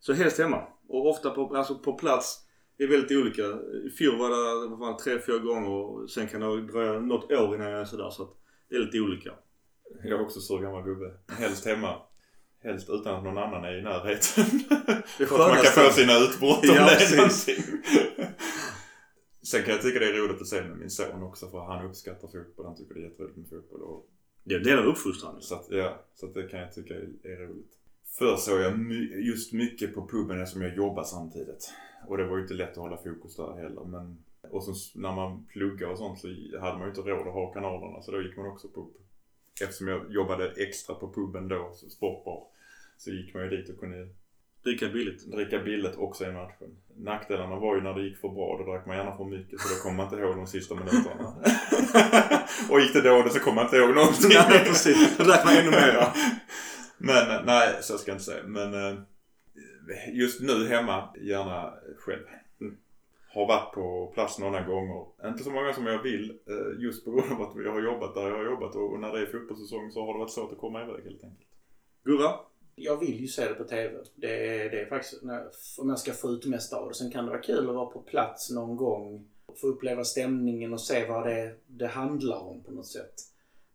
Så 0.00 0.12
helst 0.12 0.38
hemma. 0.38 0.62
Och 0.88 1.08
ofta 1.08 1.30
på, 1.30 1.56
alltså 1.56 1.78
på 1.78 1.92
plats. 1.92 2.46
Det 2.76 2.84
är 2.84 2.88
väldigt 2.88 3.18
olika. 3.18 3.42
I 3.86 3.90
fjol 3.90 4.18
var 4.18 4.30
det 4.30 4.68
vad 4.68 4.78
fan, 4.78 4.96
tre, 4.96 5.18
fyra 5.26 5.38
gånger 5.38 5.68
och 5.70 6.10
sen 6.10 6.28
kan 6.28 6.40
det 6.40 6.72
dröja 6.72 7.00
något 7.00 7.32
år 7.32 7.54
innan 7.54 7.70
jag 7.70 7.80
är 7.80 7.84
sådär. 7.84 8.10
Så 8.10 8.22
att 8.22 8.30
det 8.68 8.76
är 8.76 8.80
lite 8.80 9.00
olika. 9.00 9.30
Jag 10.04 10.20
är 10.20 10.22
också 10.22 10.40
så 10.40 10.58
gammal 10.58 10.82
gubbe. 10.84 11.14
Helst 11.28 11.66
hemma. 11.66 11.96
Helst 12.62 12.90
utan 12.90 13.14
att 13.16 13.24
någon 13.24 13.38
annan 13.38 13.64
är 13.64 13.78
i 13.78 13.82
närheten. 13.82 14.44
Det 15.18 15.26
För 15.26 15.34
att 15.34 15.54
man 15.54 15.64
kan 15.64 15.84
få 15.84 15.92
sina 15.92 16.18
utbrott 16.18 16.62
om 16.62 16.74
Ja, 16.74 16.86
det 16.86 17.04
är 17.04 17.16
någonting. 17.16 17.64
Sen 19.42 19.62
kan 19.62 19.74
jag 19.74 19.82
tycka 19.82 19.98
det 19.98 20.06
är 20.06 20.12
roligt 20.12 20.40
att 20.40 20.46
se 20.46 20.62
med 20.62 20.78
min 20.78 20.90
son 20.90 21.22
också 21.22 21.50
för 21.50 21.60
han 21.60 21.86
uppskattar 21.86 22.28
fotboll. 22.28 22.66
Han 22.66 22.76
tycker 22.76 22.94
det 22.94 23.00
är 23.00 23.04
jätteroligt 23.04 23.36
med 23.36 23.48
fotboll. 23.48 23.82
Och, 23.82 24.08
Det 24.44 24.54
är 24.54 24.58
en 24.58 24.64
del 24.64 24.78
av 24.78 24.84
uppfostran. 24.84 25.42
så 25.42 25.54
att, 25.54 25.66
ja, 25.70 26.06
så 26.14 26.26
att 26.26 26.34
det 26.34 26.42
kan 26.42 26.60
jag 26.60 26.72
tycka 26.72 26.94
är, 26.94 27.08
är 27.22 27.46
roligt. 27.46 27.72
Förr 28.18 28.36
såg 28.36 28.60
jag 28.60 28.78
my, 28.78 29.26
just 29.28 29.52
mycket 29.52 29.94
på 29.94 30.08
puben 30.08 30.40
eftersom 30.40 30.62
jag 30.62 30.76
jobbar 30.76 31.04
samtidigt. 31.04 31.72
Och 32.06 32.16
det 32.16 32.26
var 32.26 32.36
ju 32.36 32.42
inte 32.42 32.54
lätt 32.54 32.70
att 32.70 32.76
hålla 32.76 32.96
fokus 32.96 33.36
där 33.36 33.52
heller. 33.62 33.84
Men, 33.84 34.24
och 34.50 34.64
så 34.64 34.98
när 34.98 35.12
man 35.12 35.44
pluggar 35.44 35.88
och 35.88 35.98
sånt 35.98 36.18
så 36.18 36.28
hade 36.60 36.78
man 36.78 36.82
ju 36.82 36.88
inte 36.88 37.00
råd 37.00 37.26
att 37.28 37.34
ha 37.34 37.52
kanalerna. 37.52 38.02
Så 38.02 38.12
då 38.12 38.22
gick 38.22 38.36
man 38.36 38.46
också 38.46 38.68
på 38.68 38.90
Eftersom 39.60 39.88
jag 39.88 40.12
jobbade 40.12 40.52
extra 40.56 40.94
på 40.94 41.12
puben 41.12 41.48
då, 41.48 41.72
så 41.74 41.90
sportbar. 41.90 42.44
Så 42.96 43.10
gick 43.10 43.34
man 43.34 43.42
ju 43.42 43.50
dit 43.50 43.70
och 43.70 43.80
kunde 43.80 44.08
Dricka 44.64 44.88
billigt. 44.88 45.26
dricka 45.26 45.58
billigt 45.58 45.96
också 45.96 46.24
i 46.24 46.32
matchen. 46.32 46.76
Nackdelarna 46.96 47.56
var 47.56 47.74
ju 47.74 47.80
när 47.80 47.94
det 47.94 48.02
gick 48.02 48.18
för 48.18 48.28
bra, 48.28 48.58
då 48.58 48.72
drack 48.72 48.86
man 48.86 48.96
gärna 48.96 49.16
för 49.16 49.24
mycket 49.24 49.60
så 49.60 49.74
då 49.74 49.82
kom 49.82 49.96
man 49.96 50.06
inte 50.06 50.16
ihåg 50.16 50.36
de 50.36 50.46
sista 50.46 50.74
minuterna. 50.74 51.34
och 52.70 52.80
gick 52.80 52.92
det 52.92 53.00
dåligt 53.00 53.32
så 53.32 53.40
kom 53.40 53.54
man 53.54 53.64
inte 53.64 53.76
ihåg 53.76 53.94
någonting. 53.94 54.30
Nej 54.50 54.64
precis. 54.64 55.16
Då 55.18 55.24
drack 55.24 55.44
man 55.44 55.54
ännu 55.54 55.70
mer. 55.70 56.08
Men 56.98 57.46
nej, 57.46 57.78
så 57.80 57.98
ska 57.98 58.10
jag 58.10 58.14
inte 58.14 58.24
säga. 58.24 58.42
Men 58.46 58.74
eh, 58.74 59.00
just 60.12 60.40
nu 60.40 60.66
hemma, 60.68 61.08
gärna 61.20 61.74
själv. 61.98 62.22
Mm. 62.60 62.76
Har 63.34 63.46
varit 63.46 63.74
på 63.74 64.06
plats 64.14 64.38
några 64.38 64.62
gånger. 64.62 65.06
Inte 65.24 65.44
så 65.44 65.50
många 65.50 65.72
som 65.72 65.86
jag 65.86 66.02
vill. 66.02 66.30
eh, 66.30 66.82
Just 66.82 67.04
på 67.04 67.10
grund 67.10 67.32
av 67.32 67.42
att 67.42 67.56
vi 67.56 67.68
har 67.68 67.82
jobbat 67.82 68.14
där 68.14 68.28
jag 68.28 68.36
har 68.36 68.44
jobbat. 68.44 68.74
Och 68.74 69.00
när 69.00 69.12
det 69.12 69.20
är 69.22 69.26
fotbollssäsong 69.26 69.90
så 69.90 70.06
har 70.06 70.12
det 70.12 70.18
varit 70.18 70.30
svårt 70.32 70.52
att 70.52 70.58
komma 70.58 70.82
iväg 70.82 71.04
helt 71.04 71.24
enkelt. 71.24 71.48
Gurra? 72.04 72.30
Jag 72.74 72.96
vill 73.00 73.20
ju 73.20 73.26
se 73.26 73.48
det 73.48 73.54
på 73.54 73.64
TV. 73.64 73.94
Det 74.14 74.60
är, 74.60 74.70
det 74.70 74.80
är 74.80 74.86
faktiskt 74.86 75.22
om 75.78 75.88
jag 75.88 75.98
ska 75.98 76.12
få 76.12 76.28
ut 76.30 76.46
mest 76.46 76.72
av 76.72 76.88
det. 76.88 76.94
Sen 76.94 77.10
kan 77.10 77.24
det 77.24 77.30
vara 77.30 77.42
kul 77.42 77.68
att 77.68 77.74
vara 77.74 77.86
på 77.86 78.00
plats 78.00 78.50
någon 78.50 78.76
gång. 78.76 79.28
Få 79.60 79.66
uppleva 79.66 80.04
stämningen 80.04 80.72
och 80.72 80.80
se 80.80 81.06
vad 81.08 81.26
det, 81.26 81.54
det 81.66 81.86
handlar 81.86 82.40
om 82.40 82.62
på 82.64 82.72
något 82.72 82.86
sätt. 82.86 83.14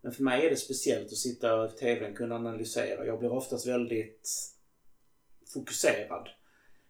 Men 0.02 0.12
för 0.12 0.24
mig 0.24 0.46
är 0.46 0.50
det 0.50 0.56
speciellt 0.56 1.06
att 1.06 1.18
sitta 1.18 1.62
och 1.62 1.78
TVn 1.78 2.16
kunna 2.16 2.36
analysera. 2.36 3.06
Jag 3.06 3.20
blir 3.20 3.32
oftast 3.32 3.68
väldigt 3.68 4.30
fokuserad. 5.54 6.30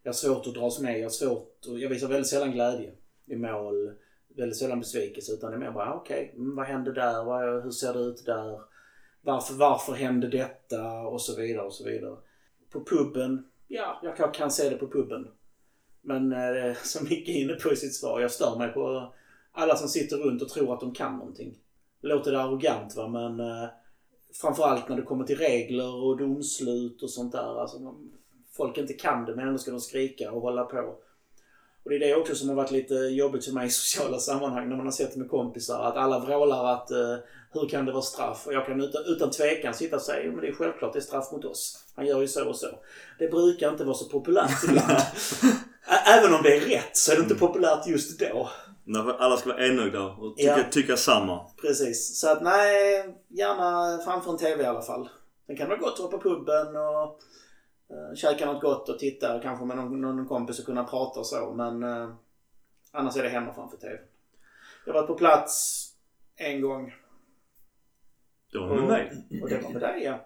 Jag 0.04 0.10
har 0.10 0.14
svårt 0.14 0.48
att 0.48 0.54
dras 0.54 0.80
med. 0.80 1.00
Jag 1.00 1.06
har 1.06 1.10
svårt 1.10 1.66
och 1.68 1.80
jag 1.80 1.90
visar 1.90 2.08
väldigt 2.08 2.28
sällan 2.28 2.52
glädje 2.52 2.92
i 3.26 3.36
mål. 3.36 3.94
väldigt 4.28 4.58
sällan 4.58 4.80
besvikelse 4.80 5.34
utan 5.34 5.52
det 5.52 5.58
är 5.58 5.60
mer 5.60 5.72
bara 5.72 5.90
ah, 5.90 5.96
okej, 5.96 6.32
okay, 6.34 6.46
vad 6.56 6.66
hände 6.66 6.94
där? 6.94 7.24
Vad, 7.24 7.64
hur 7.64 7.72
ser 7.72 7.94
det 7.94 8.00
ut 8.00 8.26
där? 8.26 8.60
Varför, 9.22 9.54
varför 9.54 9.94
hände 9.94 10.28
detta? 10.28 11.02
Och 11.02 11.22
så 11.22 11.36
vidare 11.36 11.66
och 11.66 11.74
så 11.74 11.84
vidare. 11.84 12.16
På 12.70 12.86
puben, 12.86 13.48
ja, 13.68 14.00
jag 14.04 14.18
kan, 14.18 14.32
kan 14.32 14.52
se 14.52 14.70
det 14.70 14.78
på 14.78 14.88
puben. 14.88 15.28
Men 16.02 16.34
eh, 16.34 16.76
som 16.84 17.08
Micke 17.10 17.30
är 17.30 17.34
inne 17.34 17.54
på 17.54 17.74
i 17.74 17.76
sitt 17.76 17.96
svar, 17.96 18.22
jag 18.22 18.32
stör 18.32 18.58
mig 18.58 18.74
på 18.74 19.14
alla 19.52 19.76
som 19.76 19.88
sitter 19.88 20.18
runt 20.18 20.42
och 20.42 20.50
tror 20.50 20.74
att 20.74 20.80
de 20.80 20.94
kan 20.94 21.18
någonting. 21.18 21.58
Det 22.02 22.08
Låter 22.08 22.32
det 22.32 22.42
arrogant 22.42 22.96
va, 22.96 23.08
men 23.08 23.40
eh, 23.40 23.70
framförallt 24.34 24.90
när 24.90 24.96
det 24.96 25.02
kommer 25.02 25.24
till 25.24 25.38
regler 25.38 25.96
och 25.96 26.18
domslut 26.18 27.04
och 27.04 27.10
sånt 27.10 27.32
där. 27.32 27.62
Alltså, 27.62 27.96
folk 28.58 28.78
inte 28.78 28.94
kan 28.94 29.26
det 29.26 29.36
men 29.36 29.48
ändå 29.48 29.60
ska 29.60 29.72
de 29.72 29.80
skrika 29.80 30.32
och 30.32 30.42
hålla 30.42 30.64
på. 30.64 30.96
Och 31.84 31.90
det 31.90 31.96
är 31.96 32.00
det 32.00 32.16
också 32.16 32.36
som 32.36 32.50
har 32.50 32.56
varit 32.56 32.72
lite 32.72 32.94
jobbigt 32.94 33.46
för 33.46 33.52
mig 33.52 33.68
i 33.68 33.70
sociala 33.70 34.20
sammanhang 34.20 34.70
när 34.70 34.76
man 34.76 34.86
har 34.86 34.92
sett 34.92 35.14
det 35.14 35.20
med 35.20 35.30
kompisar. 35.30 35.84
Att 35.84 35.98
alla 35.98 36.20
vrålar 36.20 36.74
att 36.74 36.92
uh, 36.92 37.16
hur 37.52 37.70
kan 37.70 37.86
det 37.86 37.92
vara 37.92 38.02
straff? 38.02 38.48
Och 38.48 38.54
jag 38.54 38.66
kan 38.66 38.82
utan, 38.82 39.04
utan 39.06 39.32
tvekan 39.32 39.74
sitta 39.74 39.96
och 39.96 40.02
säga 40.02 40.32
men 40.32 40.42
det 40.42 40.48
är 40.48 40.54
självklart 40.54 40.94
det 40.94 41.00
är 41.00 41.02
straff 41.02 41.32
mot 41.32 41.46
oss. 41.46 41.86
Han 41.96 42.06
gör 42.06 42.22
ju 42.22 42.28
så 42.28 42.50
och 42.50 42.56
så. 42.56 42.68
Det 43.20 43.28
brukar 43.28 43.70
inte 43.70 43.84
vara 43.84 43.96
så 43.96 44.06
populärt 44.06 44.64
ibland. 44.70 45.02
Även 46.08 46.34
om 46.34 46.44
det 46.44 46.58
är 46.58 46.60
rätt 46.60 46.98
så 46.98 47.12
är 47.12 47.16
det 47.16 47.22
inte 47.22 47.34
mm. 47.34 47.48
populärt 47.48 47.88
just 47.88 48.20
då. 48.20 48.50
När 48.84 49.22
alla 49.22 49.38
ska 49.38 49.50
vara 49.50 49.68
enögda 49.68 50.04
och 50.04 50.38
tycka, 50.38 50.58
ja. 50.58 50.64
tycka 50.72 50.98
samma. 50.98 51.46
Precis. 51.62 52.20
Så 52.20 52.32
att 52.32 52.44
nej, 52.44 53.06
gärna 53.28 54.00
framför 54.04 54.32
en 54.32 54.38
TV 54.38 54.64
i 54.64 54.66
alla 54.66 54.82
fall. 54.82 55.10
Sen 55.48 55.58
kan 55.58 55.70
det 55.70 55.76
vara 55.76 55.90
gott 55.90 55.94
att 55.94 56.00
vara 56.00 56.12
på 56.12 56.30
puben 56.30 56.76
och 56.76 57.20
uh, 57.92 58.16
käka 58.16 58.46
något 58.46 58.62
gott 58.62 58.90
och 58.90 59.00
titta 59.00 59.40
kanske 59.40 59.66
med 59.66 59.78
någon, 59.78 60.02
någon 60.02 60.28
kompis 60.28 60.60
och 60.60 60.66
kunna 60.66 60.84
prata 60.84 61.20
och 61.20 61.26
så. 61.26 61.54
Men 61.54 61.84
uh, 61.84 62.14
annars 62.92 63.18
är 63.18 63.24
det 63.24 63.30
hemma 63.30 63.54
framför 63.54 63.78
TV. 63.78 64.00
Jag 64.86 64.94
har 64.94 65.00
varit 65.02 65.08
på 65.08 65.16
plats 65.16 65.84
en 66.36 66.62
gång. 66.62 66.96
Det 68.52 68.60
var 68.60 68.68
med 68.68 68.84
mig. 68.84 69.12
Och 69.42 69.50
det 69.50 69.62
var 69.62 69.70
med 69.70 69.82
dig 69.82 70.04
ja. 70.04 70.20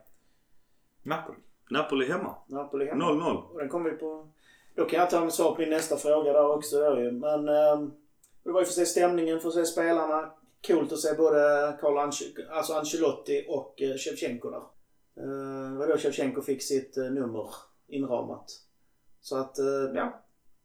Napoli. 1.04 1.38
Napoli 1.70 2.08
hemma. 2.08 2.36
Napoli 2.48 2.86
hemma. 2.86 3.06
0-0. 3.06 3.52
Och 3.52 3.60
den 3.60 3.70
kommer 3.70 3.90
vi 3.90 3.98
på... 3.98 4.28
Då 4.76 4.86
kan 4.86 5.00
jag 5.00 5.10
ta 5.10 5.24
en 5.24 5.32
svar 5.32 5.56
på 5.56 5.62
din 5.62 5.70
nästa 5.70 5.98
fråga 5.98 6.34
där 6.34 6.52
också 6.52 6.80
då 6.80 7.00
ju. 7.00 7.12
Men... 7.12 7.50
Um, 7.50 7.94
det 8.44 8.52
var 8.52 8.62
ju 8.62 8.66
för 8.66 8.72
att 8.72 8.76
se 8.76 8.86
stämningen, 8.86 9.40
för 9.40 9.48
att 9.48 9.54
se 9.54 9.66
spelarna. 9.66 10.32
Coolt 10.68 10.92
att 10.92 11.00
se 11.00 11.14
både 11.14 11.40
Carlo 11.82 11.98
Anc- 11.98 12.50
alltså 12.52 12.74
Ancelotti 12.74 13.46
och 13.50 13.82
uh, 13.82 13.98
Shevchenko 13.98 14.50
där. 14.50 14.62
Uh, 15.22 15.78
var 15.78 15.88
då 15.88 15.98
Shevchenko 15.98 16.42
fick 16.42 16.64
sitt 16.64 16.98
uh, 16.98 17.12
nummer 17.12 17.48
inramat. 17.88 18.46
Så 19.22 19.38
att, 19.38 19.60
uh, 19.60 19.96
ja. 19.96 20.24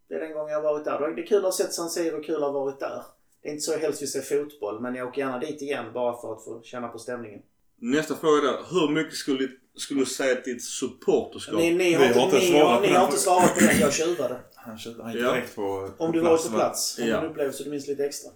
Det 0.08 0.14
är 0.14 0.20
den 0.20 0.32
gången 0.32 0.52
jag 0.52 0.62
har 0.62 0.72
varit 0.72 0.84
där. 0.84 1.14
Det 1.16 1.22
är 1.22 1.26
kul 1.26 1.38
att 1.38 1.44
ha 1.44 1.52
sett 1.52 1.72
San 1.72 1.90
Siro, 1.90 2.22
kul 2.22 2.34
att 2.34 2.40
ha 2.40 2.50
varit 2.50 2.80
där. 2.80 3.02
Det 3.42 3.48
är 3.48 3.52
inte 3.52 3.64
så 3.64 3.72
jag 3.72 3.78
helst 3.78 4.02
vill 4.02 4.12
se 4.12 4.20
fotboll, 4.20 4.80
men 4.80 4.94
jag 4.94 5.08
åker 5.08 5.20
gärna 5.20 5.38
dit 5.38 5.62
igen 5.62 5.84
bara 5.94 6.20
för 6.20 6.32
att 6.32 6.44
få 6.44 6.62
känna 6.62 6.88
på 6.88 6.98
stämningen. 6.98 7.40
Nästa 7.80 8.14
fråga 8.14 8.40
där. 8.40 8.58
Hur 8.70 8.88
mycket 8.88 9.14
skulle, 9.14 9.48
skulle 9.76 10.00
du 10.00 10.06
säga 10.06 10.38
att 10.38 10.44
ditt 10.44 10.64
supporterskap... 10.64 11.58
Ni, 11.58 11.74
ni 11.74 11.92
har, 11.92 12.04
inte, 12.04 12.18
inte, 12.18 12.36
ni, 12.38 12.58
har, 12.58 12.80
ni 12.80 12.88
har 12.88 13.04
inte 13.04 13.16
svarat 13.16 13.54
på 13.54 13.60
den. 13.60 13.80
Jag 13.80 13.92
tjuvade. 13.92 14.34
Han, 14.54 14.78
han 15.02 15.12
gick 15.12 15.22
direkt 15.22 15.56
på, 15.56 15.90
på 15.98 16.04
Om 16.04 16.12
du 16.12 16.20
var 16.20 16.36
på 16.36 16.56
plats. 16.56 16.98
Om 16.98 17.08
ja. 17.08 17.20
du 17.20 17.26
upplevde 17.26 17.52
så 17.52 17.64
du 17.64 17.70
minns 17.70 17.86
lite 17.86 18.04
extra. 18.04 18.30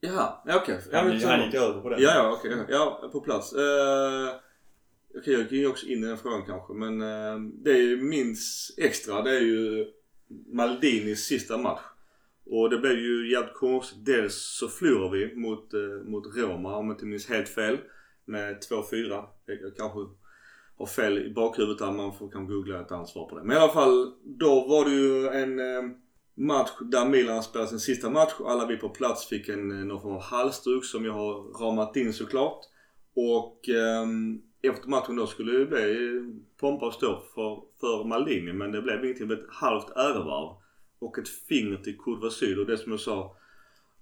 Jaha, 0.00 0.32
okej. 0.44 0.56
Okay. 0.56 0.76
Ja, 0.92 0.98
han, 0.98 1.22
han 1.22 1.44
gick 1.44 1.54
över 1.54 1.80
på 1.80 1.88
den. 1.88 2.02
Ja, 2.02 2.14
ja 2.14 2.36
okej. 2.38 2.54
Okay. 2.54 2.74
Ja, 2.74 3.08
på 3.12 3.20
plats. 3.20 3.52
Uh, 3.54 3.60
okej, 5.18 5.32
jag 5.32 5.52
gick 5.52 5.68
också 5.68 5.86
in 5.86 6.04
i 6.04 6.06
den 6.06 6.18
frågan 6.18 6.46
kanske. 6.46 6.72
Men 6.72 7.02
uh, 7.02 7.52
det 7.64 7.78
jag 7.78 8.02
minns 8.02 8.74
extra 8.78 9.22
det 9.22 9.36
är 9.36 9.40
ju 9.40 9.86
Maldinis 10.46 11.24
sista 11.24 11.58
match. 11.58 11.80
Och 12.46 12.70
det 12.70 12.78
blev 12.78 12.98
ju 12.98 13.32
jävligt 13.32 13.54
konstigt. 13.54 14.04
Dels 14.04 14.34
så 14.34 14.68
förlorade 14.68 15.18
vi 15.18 15.34
mot, 15.34 15.74
eh, 15.74 15.80
mot 16.04 16.36
Roma 16.36 16.76
om 16.76 16.86
jag 16.86 16.94
inte 16.94 17.06
minns 17.06 17.28
helt 17.28 17.48
fel. 17.48 17.78
Med 18.24 18.62
2-4. 18.70 19.24
Jag 19.46 19.76
kanske 19.76 19.98
har 20.76 20.86
fel 20.86 21.18
i 21.18 21.30
bakhuvudet 21.30 21.78
där. 21.78 21.92
Man 21.92 22.14
får, 22.14 22.30
kanske 22.30 22.54
googla 22.54 22.80
ett 22.80 22.92
ansvar 22.92 23.28
på 23.28 23.38
det. 23.38 23.44
Men 23.44 23.56
i 23.56 23.60
alla 23.60 23.72
fall, 23.72 24.12
då 24.24 24.66
var 24.68 24.84
det 24.84 24.90
ju 24.90 25.28
en 25.28 25.58
eh, 25.58 25.96
match 26.34 26.70
där 26.80 27.08
Milan 27.08 27.42
spelade 27.42 27.70
sin 27.70 27.80
sista 27.80 28.10
match. 28.10 28.32
Alla 28.44 28.66
vi 28.66 28.76
på 28.76 28.88
plats 28.88 29.28
fick 29.28 29.48
en, 29.48 29.70
eh, 29.70 29.86
någon 29.86 30.02
form 30.02 30.14
av 30.14 30.22
halsduk 30.22 30.84
som 30.84 31.04
jag 31.04 31.12
har 31.12 31.64
ramat 31.64 31.96
in 31.96 32.12
såklart. 32.12 32.64
Och 33.14 33.68
eh, 33.68 34.06
efter 34.62 34.88
matchen 34.88 35.16
då 35.16 35.26
skulle 35.26 35.58
det 35.58 35.66
bli 35.66 36.20
pompa 36.60 36.86
och 36.86 36.94
stå 36.94 37.22
för, 37.34 37.62
för 37.80 38.04
Maldini. 38.04 38.52
Men 38.52 38.72
det 38.72 38.82
blev 38.82 39.04
ingenting. 39.04 39.28
Det 39.28 39.36
blev 39.36 39.48
ett 39.48 39.54
halvt 39.54 39.90
ärevarv. 39.90 40.56
Och 40.98 41.18
ett 41.18 41.28
finger 41.28 41.76
till 41.76 41.98
Kurva 41.98 42.30
Syd. 42.30 42.58
Och 42.58 42.66
det 42.66 42.78
som 42.78 42.92
jag 42.92 43.00
sa. 43.00 43.36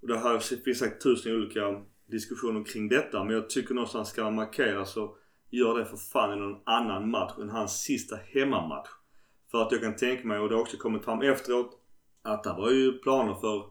Och 0.01 0.09
det 0.09 0.19
här 0.19 0.39
finns 0.39 0.79
säkert 0.79 1.03
tusen 1.03 1.37
olika 1.37 1.83
diskussioner 2.07 2.65
kring 2.65 2.89
detta. 2.89 3.25
Men 3.25 3.35
jag 3.35 3.51
tycker 3.51 3.75
någonstans 3.75 4.09
ska 4.09 4.25
man 4.25 4.35
markera 4.35 4.85
så 4.85 5.17
gör 5.51 5.79
det 5.79 5.85
för 5.85 5.97
fan 5.97 6.39
i 6.39 6.41
någon 6.41 6.61
annan 6.65 7.11
match 7.11 7.39
än 7.39 7.51
hans 7.51 7.83
sista 7.83 8.17
hemmamatch. 8.17 8.89
För 9.51 9.63
att 9.63 9.73
jag 9.73 9.81
kan 9.81 9.97
tänka 9.97 10.29
mig, 10.29 10.39
och 10.39 10.49
det 10.49 10.55
har 10.55 10.63
också 10.63 10.77
kommit 10.77 11.05
fram 11.05 11.23
efteråt, 11.23 11.79
att 12.23 12.45
det 12.45 12.53
var 12.53 12.71
ju 12.71 12.93
planer 12.99 13.35
för, 13.35 13.65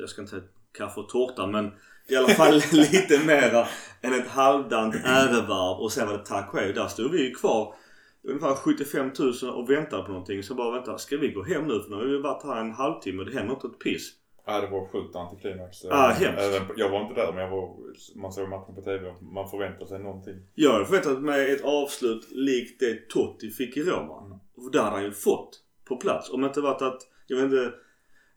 jag 0.00 0.08
ska 0.08 0.20
inte 0.20 0.30
säga 0.30 0.42
kaffe 0.72 1.00
och 1.00 1.08
tårta 1.08 1.46
men 1.46 1.70
i 2.10 2.16
alla 2.16 2.28
fall 2.28 2.54
lite 2.72 3.18
mera 3.26 3.66
än 4.00 4.14
ett 4.14 4.28
halvdant 4.28 4.94
ärevarv 5.04 5.80
och 5.80 5.92
sen 5.92 6.06
var 6.06 6.18
det 6.18 6.24
tack 6.24 6.54
och 6.54 6.60
Där 6.60 6.88
stod 6.88 7.10
vi 7.10 7.22
ju 7.22 7.34
kvar 7.34 7.74
ungefär 8.22 8.54
75 8.54 9.10
000 9.42 9.50
och 9.54 9.70
väntade 9.70 10.02
på 10.02 10.12
någonting. 10.12 10.42
Så 10.42 10.54
bara 10.54 10.70
vänta, 10.70 10.98
ska 10.98 11.16
vi 11.16 11.28
gå 11.28 11.42
hem 11.42 11.66
nu? 11.66 11.80
För 11.80 11.90
nu 11.90 11.96
har 11.96 12.04
vi 12.04 12.18
varit 12.18 12.42
här 12.42 12.60
en 12.60 12.72
halvtimme 12.72 13.18
och 13.22 13.30
det 13.30 13.36
händer 13.36 13.54
inte 13.54 13.66
ett 13.66 13.78
piss. 13.78 14.12
Ja, 14.46 14.60
det 14.60 14.66
var 14.66 14.86
sjukt 14.86 15.16
antiklimax. 15.16 15.84
Ah, 15.84 16.08
hemskt. 16.08 16.72
Jag 16.76 16.90
var 16.90 17.02
inte 17.02 17.14
där 17.14 17.32
men 17.32 17.42
jag 17.42 17.50
var, 17.50 17.76
man 18.16 18.32
såg 18.32 18.48
matchen 18.48 18.74
på 18.74 18.82
TV 18.82 19.08
och 19.08 19.22
man 19.22 19.50
förväntade 19.50 19.86
sig 19.86 19.98
någonting. 19.98 20.34
Jag 20.54 20.72
hade 20.72 20.84
förväntat 20.84 21.22
mig 21.22 21.52
ett 21.52 21.64
avslut 21.64 22.30
likt 22.30 22.80
det 22.80 23.08
Totti 23.08 23.50
fick 23.50 23.76
i 23.76 23.82
Roma. 23.82 24.24
Mm. 24.26 24.38
Och 24.56 24.70
det 24.72 24.80
hade 24.80 24.90
han 24.90 25.04
ju 25.04 25.12
fått 25.12 25.60
på 25.84 25.96
plats. 25.96 26.30
Om 26.30 26.40
det 26.40 26.46
inte 26.46 26.60
varit 26.60 26.82
att, 26.82 27.00
jag 27.26 27.36
vet 27.36 27.44
inte. 27.44 27.72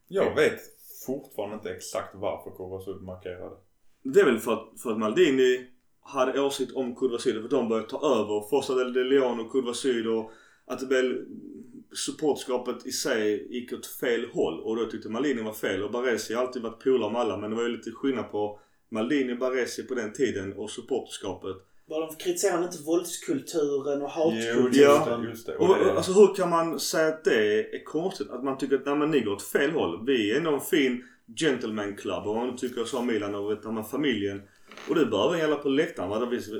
Jag 0.07 0.35
vet 0.35 0.59
fortfarande 1.05 1.55
inte 1.55 1.69
exakt 1.69 2.15
varför 2.15 2.51
Kurvasud 2.51 3.01
markerade. 3.01 3.55
Det 4.03 4.19
är 4.19 4.25
väl 4.25 4.39
för 4.39 4.53
att, 4.53 4.81
för 4.81 4.91
att 4.91 4.99
Maldini 4.99 5.67
hade 6.01 6.41
åsikt 6.41 6.71
om 6.75 6.95
Kurvasud. 6.95 7.35
För 7.35 7.43
att 7.43 7.49
de 7.49 7.69
började 7.69 7.89
ta 7.89 7.97
över 7.97 8.49
Fossa 8.49 8.75
del 8.75 9.07
Leon 9.07 9.39
och 9.39 9.51
Kurvasud 9.51 10.07
och 10.07 10.31
att 10.65 10.89
det 10.89 11.25
supportskapet 11.95 12.85
i 12.85 12.91
sig 12.91 13.47
gick 13.53 13.73
åt 13.73 13.85
fel 13.85 14.29
håll 14.33 14.59
och 14.59 14.75
då 14.75 14.85
tyckte 14.85 15.09
Maldini 15.09 15.41
var 15.41 15.53
fel 15.53 15.83
och 15.83 15.91
Baresi 15.91 16.33
har 16.33 16.41
alltid 16.41 16.61
varit 16.61 16.83
polare 16.83 17.11
med 17.11 17.21
alla 17.21 17.37
men 17.37 17.49
det 17.49 17.55
var 17.55 17.63
ju 17.63 17.69
lite 17.69 17.91
skillnad 17.91 18.31
på 18.31 18.59
Maldini 18.89 19.33
och 19.33 19.37
Baresi 19.37 19.83
på 19.83 19.93
den 19.93 20.13
tiden 20.13 20.53
och 20.53 20.69
supporterskapet. 20.69 21.55
Var 21.85 22.01
de 22.01 22.15
kritiserade 22.15 22.65
inte 22.65 22.83
våldskulturen 22.83 24.01
och 24.01 24.09
hatkulturen? 24.09 24.69
Jo, 24.73 24.79
ja. 24.83 25.23
just 25.23 25.45
det. 25.45 25.55
Och, 25.55 25.69
och, 25.69 25.95
alltså 25.95 26.11
hur 26.11 26.35
kan 26.35 26.49
man 26.49 26.79
säga 26.79 27.07
att 27.07 27.23
det 27.23 27.59
är 27.75 27.83
konstigt? 27.83 28.29
Att 28.29 28.43
man 28.43 28.57
tycker 28.57 28.75
att 28.75 28.85
nej, 28.85 28.95
men 28.95 29.11
ni 29.11 29.19
går 29.19 29.33
åt 29.33 29.43
fel 29.43 29.71
håll. 29.71 30.05
Vi 30.05 30.31
är 30.31 30.37
ändå 30.37 30.53
en 30.53 30.61
fin 30.61 31.03
gentleman 31.35 31.95
club 31.95 32.27
och 32.27 32.35
man 32.35 32.57
tycker 32.57 32.83
så 32.85 33.01
Milan 33.01 33.35
och 33.35 33.51
vet, 33.51 33.63
man 33.63 33.85
familjen. 33.85 34.41
Och 34.89 34.95
det 34.95 35.05
behöver 35.05 35.37
gälla 35.37 35.55
på 35.55 35.69
läktaren. 35.69 36.11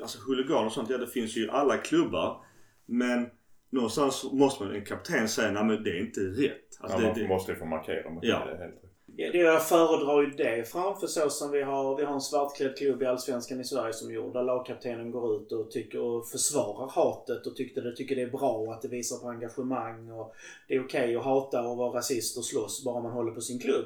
Alltså 0.01 0.19
huliganer 0.27 0.65
och 0.65 0.71
sånt, 0.71 0.89
ja 0.89 0.97
det 0.97 1.07
finns 1.07 1.38
ju 1.38 1.45
i 1.45 1.49
alla 1.49 1.77
klubbar. 1.77 2.45
Men 2.86 3.27
någonstans 3.69 4.23
måste 4.31 4.63
man, 4.63 4.75
en 4.75 4.86
kapten 4.86 5.27
säga 5.27 5.51
nej 5.51 5.63
men 5.63 5.83
det 5.83 5.89
är 5.89 5.99
inte 5.99 6.21
rätt. 6.21 6.79
Alltså, 6.79 6.97
ja, 6.97 7.01
det, 7.01 7.07
man 7.07 7.19
det, 7.19 7.27
måste 7.27 7.51
ju 7.51 7.57
få 7.57 7.65
markera 7.65 8.09
mot 8.09 8.23
ja. 8.23 8.45
det 8.45 8.57
helt 8.57 8.83
Ja, 8.83 8.89
det 9.15 9.38
jag 9.38 9.67
föredrar 9.67 10.21
ju 10.21 10.30
det 10.30 10.71
framför 10.71 11.08
så 11.08 11.30
som 11.30 11.52
vi 11.52 11.62
har, 11.62 11.97
vi 11.97 12.04
har 12.04 12.13
en 12.13 12.21
svartklädd 12.21 12.78
klubb 12.78 13.02
i 13.02 13.06
Allsvenskan 13.06 13.62
i 13.62 13.63
Sverige 13.63 13.93
som 13.93 14.13
gjorde. 14.13 14.39
Där 14.39 14.43
lagkaptenen 14.43 15.12
går 15.12 15.36
ut 15.36 15.52
och, 15.52 15.71
tycker, 15.71 15.99
och 15.99 16.28
försvarar 16.28 16.89
hatet 16.89 17.47
och 17.47 17.56
tyckte 17.56 17.82
det, 17.82 17.95
tycker 17.95 18.15
det 18.15 18.21
är 18.21 18.30
bra 18.30 18.73
att 18.73 18.82
det 18.82 18.88
visar 18.88 19.17
på 19.17 19.30
engagemang 19.30 20.12
och 20.12 20.36
det 20.67 20.76
är 20.76 20.86
okej 20.86 21.04
okay 21.04 21.15
att 21.15 21.23
hata 21.23 21.62
och 21.62 21.78
vara 21.78 21.97
rasist 21.97 22.38
och 22.38 22.45
slåss 22.45 22.84
bara 22.84 23.02
man 23.02 23.12
håller 23.12 23.32
på 23.32 23.41
sin 23.41 23.60
klubb. 23.60 23.86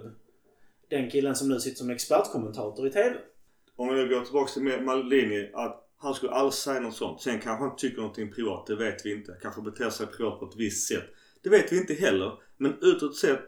Den 0.90 1.10
killen 1.10 1.36
som 1.36 1.50
nu 1.50 1.60
sitter 1.60 1.78
som 1.78 1.90
expertkommentator 1.90 2.88
i 2.88 2.92
TV. 2.92 3.16
Om 3.76 3.88
vi 3.88 3.96
nu 3.96 4.10
går 4.10 4.22
tillbaka 4.22 4.52
till 4.52 4.82
Maldini. 4.82 5.52
Att 5.54 5.88
han 5.98 6.14
skulle 6.14 6.32
aldrig 6.32 6.54
säga 6.54 6.80
något 6.80 6.96
sånt. 6.96 7.22
Sen 7.22 7.40
kanske 7.40 7.66
han 7.66 7.76
tycker 7.76 7.98
någonting 7.98 8.34
privat. 8.34 8.68
Det 8.68 8.76
vet 8.76 9.06
vi 9.06 9.14
inte. 9.14 9.38
Kanske 9.42 9.62
beter 9.62 9.90
sig 9.90 10.08
privat 10.08 10.40
på 10.40 10.46
ett 10.46 10.56
visst 10.56 10.88
sätt. 10.88 11.04
Det 11.44 11.50
vet 11.50 11.72
vi 11.72 11.78
inte 11.78 11.94
heller. 11.94 12.32
Men 12.58 12.78
utåt 12.82 13.16
sett, 13.16 13.46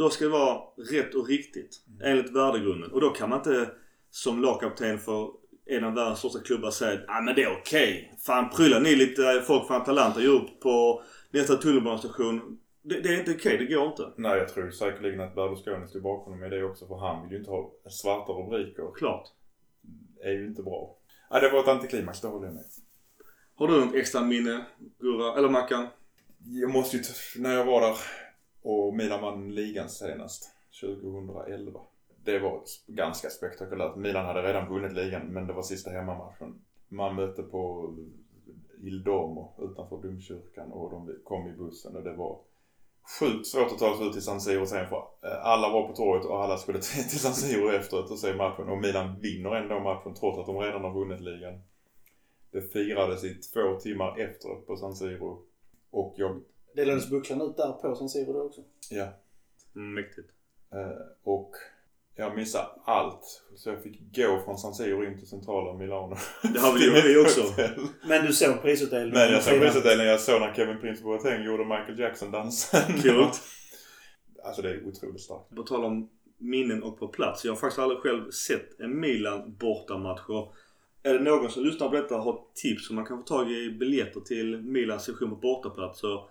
då 0.00 0.10
ska 0.10 0.24
det 0.24 0.30
vara 0.30 0.60
rätt 0.92 1.14
och 1.14 1.28
riktigt. 1.28 1.80
Enligt 2.04 2.30
värdegrunden. 2.30 2.92
Och 2.92 3.00
då 3.00 3.10
kan 3.10 3.30
man 3.30 3.38
inte 3.38 3.70
som 4.10 4.42
lagkapten 4.42 4.98
för 4.98 5.30
en 5.66 5.84
av 5.84 5.94
världens 5.94 6.18
största 6.18 6.40
klubbar 6.40 6.70
säga 6.70 6.92
att 6.92 7.04
ah, 7.08 7.20
men 7.20 7.34
det 7.34 7.42
är 7.42 7.58
okej. 7.60 8.04
Okay. 8.06 8.18
Fan 8.18 8.50
pryllar 8.50 8.80
ni 8.80 8.96
lite 8.96 9.42
folk 9.46 9.66
från 9.66 9.76
Atalanta 9.76 10.20
upp 10.20 10.60
på 10.60 11.02
nästa 11.30 11.56
tunnelbanestation. 11.56 12.58
Det, 12.82 13.00
det, 13.00 13.08
är 13.08 13.18
inte 13.18 13.30
okej, 13.30 13.54
okay, 13.54 13.66
det 13.66 13.74
går 13.74 13.86
inte. 13.86 14.12
Nej, 14.16 14.38
jag 14.38 14.48
tror 14.48 14.70
säkerligen 14.70 15.20
att 15.20 15.34
Berlusconi 15.34 15.88
står 15.88 16.00
bakom 16.00 16.32
honom 16.32 16.52
i 16.52 16.56
det 16.56 16.64
också. 16.64 16.86
För 16.86 16.96
han 16.96 17.22
vill 17.22 17.32
ju 17.32 17.38
inte 17.38 17.50
ha 17.50 17.72
svarta 17.90 18.32
rubriker. 18.32 18.94
Klart. 18.96 19.28
Det 20.16 20.28
är 20.28 20.32
ju 20.32 20.46
inte 20.46 20.62
bra. 20.62 20.96
Ja, 21.30 21.40
det 21.40 21.50
var 21.50 21.60
ett 21.60 21.68
antiklimax, 21.68 22.20
det 22.20 22.28
håller 22.28 22.46
jag 22.46 22.54
med. 22.54 22.64
Har 23.54 23.68
du 23.68 23.84
något 23.84 23.94
extra 23.94 24.20
minne, 24.20 24.66
Gurra? 24.98 25.38
Eller 25.38 25.48
Mackan? 25.48 25.86
Jag 26.38 26.70
måste 26.70 26.96
ju, 26.96 27.02
när 27.36 27.54
jag 27.54 27.64
var 27.64 27.80
där 27.80 27.96
och 28.62 28.94
Milan 28.94 29.22
vann 29.22 29.54
ligan 29.54 29.88
senast, 29.88 30.50
2011. 30.80 31.80
det 32.24 32.38
var 32.38 32.62
ganska 32.86 33.30
spektakulärt. 33.30 33.96
Milan 33.96 34.26
hade 34.26 34.42
redan 34.42 34.68
vunnit 34.68 34.92
ligan 34.92 35.26
men 35.26 35.46
det 35.46 35.52
var 35.52 35.62
sista 35.62 35.90
hemmamatchen. 35.90 36.60
Man 36.88 37.14
mötte 37.14 37.42
på 37.42 37.94
Il 38.82 39.02
Domo 39.02 39.52
utanför 39.58 39.96
domkyrkan 39.96 40.72
och 40.72 40.90
de 40.90 41.16
kom 41.24 41.48
i 41.48 41.52
bussen 41.52 41.96
och 41.96 42.02
det 42.02 42.12
var 42.12 42.38
sjukt 43.20 43.46
svårt 43.46 43.72
att 43.72 43.78
ta 43.78 43.96
sig 43.96 44.06
ut 44.06 44.12
till 44.12 44.22
San 44.22 44.40
Siro 44.40 44.66
sen 44.66 44.88
för 44.88 44.96
eh, 44.96 45.46
alla 45.46 45.68
var 45.68 45.88
på 45.88 45.94
torget 45.94 46.26
och 46.26 46.44
alla 46.44 46.56
skulle 46.56 46.78
till 47.10 47.20
San 47.20 47.34
Siro 47.34 47.70
efteråt 47.70 48.10
och 48.10 48.18
se 48.18 48.34
matchen 48.34 48.68
och 48.68 48.78
Milan 48.78 49.20
vinner 49.20 49.54
ändå 49.54 49.80
matchen 49.80 50.14
trots 50.14 50.38
att 50.38 50.46
de 50.46 50.58
redan 50.58 50.84
har 50.84 50.94
vunnit 50.94 51.20
ligan. 51.20 51.60
Det 52.50 52.72
firades 52.72 53.24
i 53.24 53.34
två 53.34 53.80
timmar 53.80 54.20
efteråt 54.20 54.66
på 54.66 54.76
San 54.76 54.94
Siro 54.94 55.42
och 55.90 56.14
jag... 56.16 56.42
Delades 56.74 57.10
bucklan 57.10 57.42
ut 57.42 57.56
där 57.56 57.72
på 57.72 57.94
San 57.94 58.08
Siro 58.08 58.32
då 58.32 58.42
också? 58.42 58.60
Ja. 58.90 59.08
Mm, 59.76 59.94
mäktigt. 59.94 60.28
Eh, 60.72 61.06
och 61.22 61.52
jag 62.16 62.36
missade 62.36 62.68
allt. 62.84 63.42
Så 63.56 63.70
jag 63.70 63.82
fick 63.82 64.16
gå 64.16 64.40
från 64.44 64.58
San 64.58 64.74
Siro 64.74 65.04
in 65.04 65.18
till 65.18 65.28
centrala 65.28 65.78
Milano. 65.78 66.16
Det 66.42 66.60
har 66.60 66.72
väl 66.72 66.82
gjort 66.86 67.04
vi 67.04 67.16
också. 67.16 67.40
Men 68.08 68.26
du 68.26 68.32
såg 68.32 68.62
prisutdelningen? 68.62 69.18
Men 69.18 69.32
jag 69.32 69.42
såg 69.42 69.60
prisutdelningen. 69.60 70.10
Jag 70.10 70.20
såg 70.20 70.40
när 70.40 70.54
Kevin 70.54 70.80
Prince 70.80 71.02
Boateng 71.02 71.44
gjorde 71.44 71.64
Michael 71.64 71.98
Jackson-dansen. 71.98 73.02
Kul. 73.02 73.26
alltså 74.44 74.62
det 74.62 74.70
är 74.70 74.88
otroligt 74.88 75.20
starkt. 75.20 75.56
På 75.56 75.62
tal 75.62 75.84
om 75.84 76.10
minnen 76.38 76.82
och 76.82 76.98
på 76.98 77.08
plats. 77.08 77.44
Jag 77.44 77.52
har 77.52 77.56
faktiskt 77.56 77.78
aldrig 77.78 78.00
själv 78.00 78.30
sett 78.30 78.80
en 78.80 79.00
Milan 79.00 79.56
bortamatch. 79.60 80.28
Och 80.28 80.54
är 81.02 81.14
det 81.14 81.20
någon 81.20 81.50
som 81.50 81.64
lyssnar 81.64 81.88
på 81.88 81.94
detta 81.94 82.16
och 82.16 82.22
har 82.22 82.40
tips 82.54 82.90
om 82.90 82.96
man 82.96 83.04
kan 83.04 83.18
få 83.18 83.24
tag 83.24 83.52
i 83.52 83.70
biljetter 83.70 84.20
till 84.20 84.56
Milans 84.62 85.04
session 85.04 85.30
på 85.30 85.36
bortaplats 85.36 86.00
så 86.00 86.28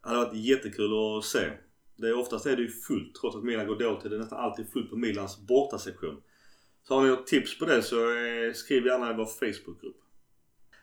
hade 0.00 0.16
varit 0.16 0.36
jättekul 0.36 1.18
att 1.18 1.24
se. 1.24 1.50
Det 1.96 2.08
är, 2.08 2.18
oftast 2.18 2.46
är 2.46 2.56
det 2.56 2.62
ju 2.62 2.70
fullt 2.70 3.14
trots 3.14 3.36
att 3.36 3.44
Milan 3.44 3.66
går 3.66 3.78
dåligt. 3.78 4.02
Det 4.02 4.14
är 4.14 4.18
nästan 4.18 4.38
alltid 4.38 4.72
fullt 4.72 4.90
på 4.90 4.96
Milans 4.96 5.46
bortasektion. 5.46 6.22
Så 6.82 6.94
har 6.94 7.02
ni 7.02 7.08
något 7.08 7.26
tips 7.26 7.58
på 7.58 7.64
det 7.64 7.82
så 7.82 7.96
eh, 7.96 8.52
skriv 8.54 8.86
gärna 8.86 9.10
i 9.10 9.16
vår 9.16 9.26
Facebookgrupp. 9.26 9.96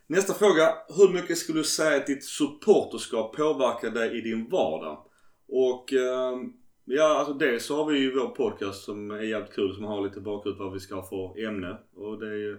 Nästa 0.08 0.34
fråga. 0.34 0.74
Hur 0.98 1.14
mycket 1.14 1.38
skulle 1.38 1.60
du 1.60 1.64
säga 1.64 1.98
att 1.98 2.08
ditt 2.08 2.24
supporterskap 2.24 3.36
påverkar 3.36 3.90
dig 3.90 4.18
i 4.18 4.22
din 4.22 4.50
vardag? 4.50 5.06
Och 5.48 5.94
ehm, 5.94 6.54
ja, 6.86 7.18
alltså 7.18 7.34
dels 7.34 7.66
så 7.66 7.76
har 7.76 7.92
vi 7.92 8.00
ju 8.00 8.16
vår 8.16 8.28
podcast 8.28 8.84
som 8.84 9.12
är 9.12 9.22
jävligt 9.22 9.54
kul 9.54 9.76
som 9.76 9.84
har 9.84 10.02
lite 10.02 10.20
bakgrund 10.20 10.58
vad 10.58 10.74
vi 10.74 10.80
ska 10.80 10.96
ha 10.96 11.10
för 11.10 11.46
ämne. 11.48 11.78
Och 11.96 12.20
det 12.20 12.28
är 12.28 12.38
ju, 12.38 12.58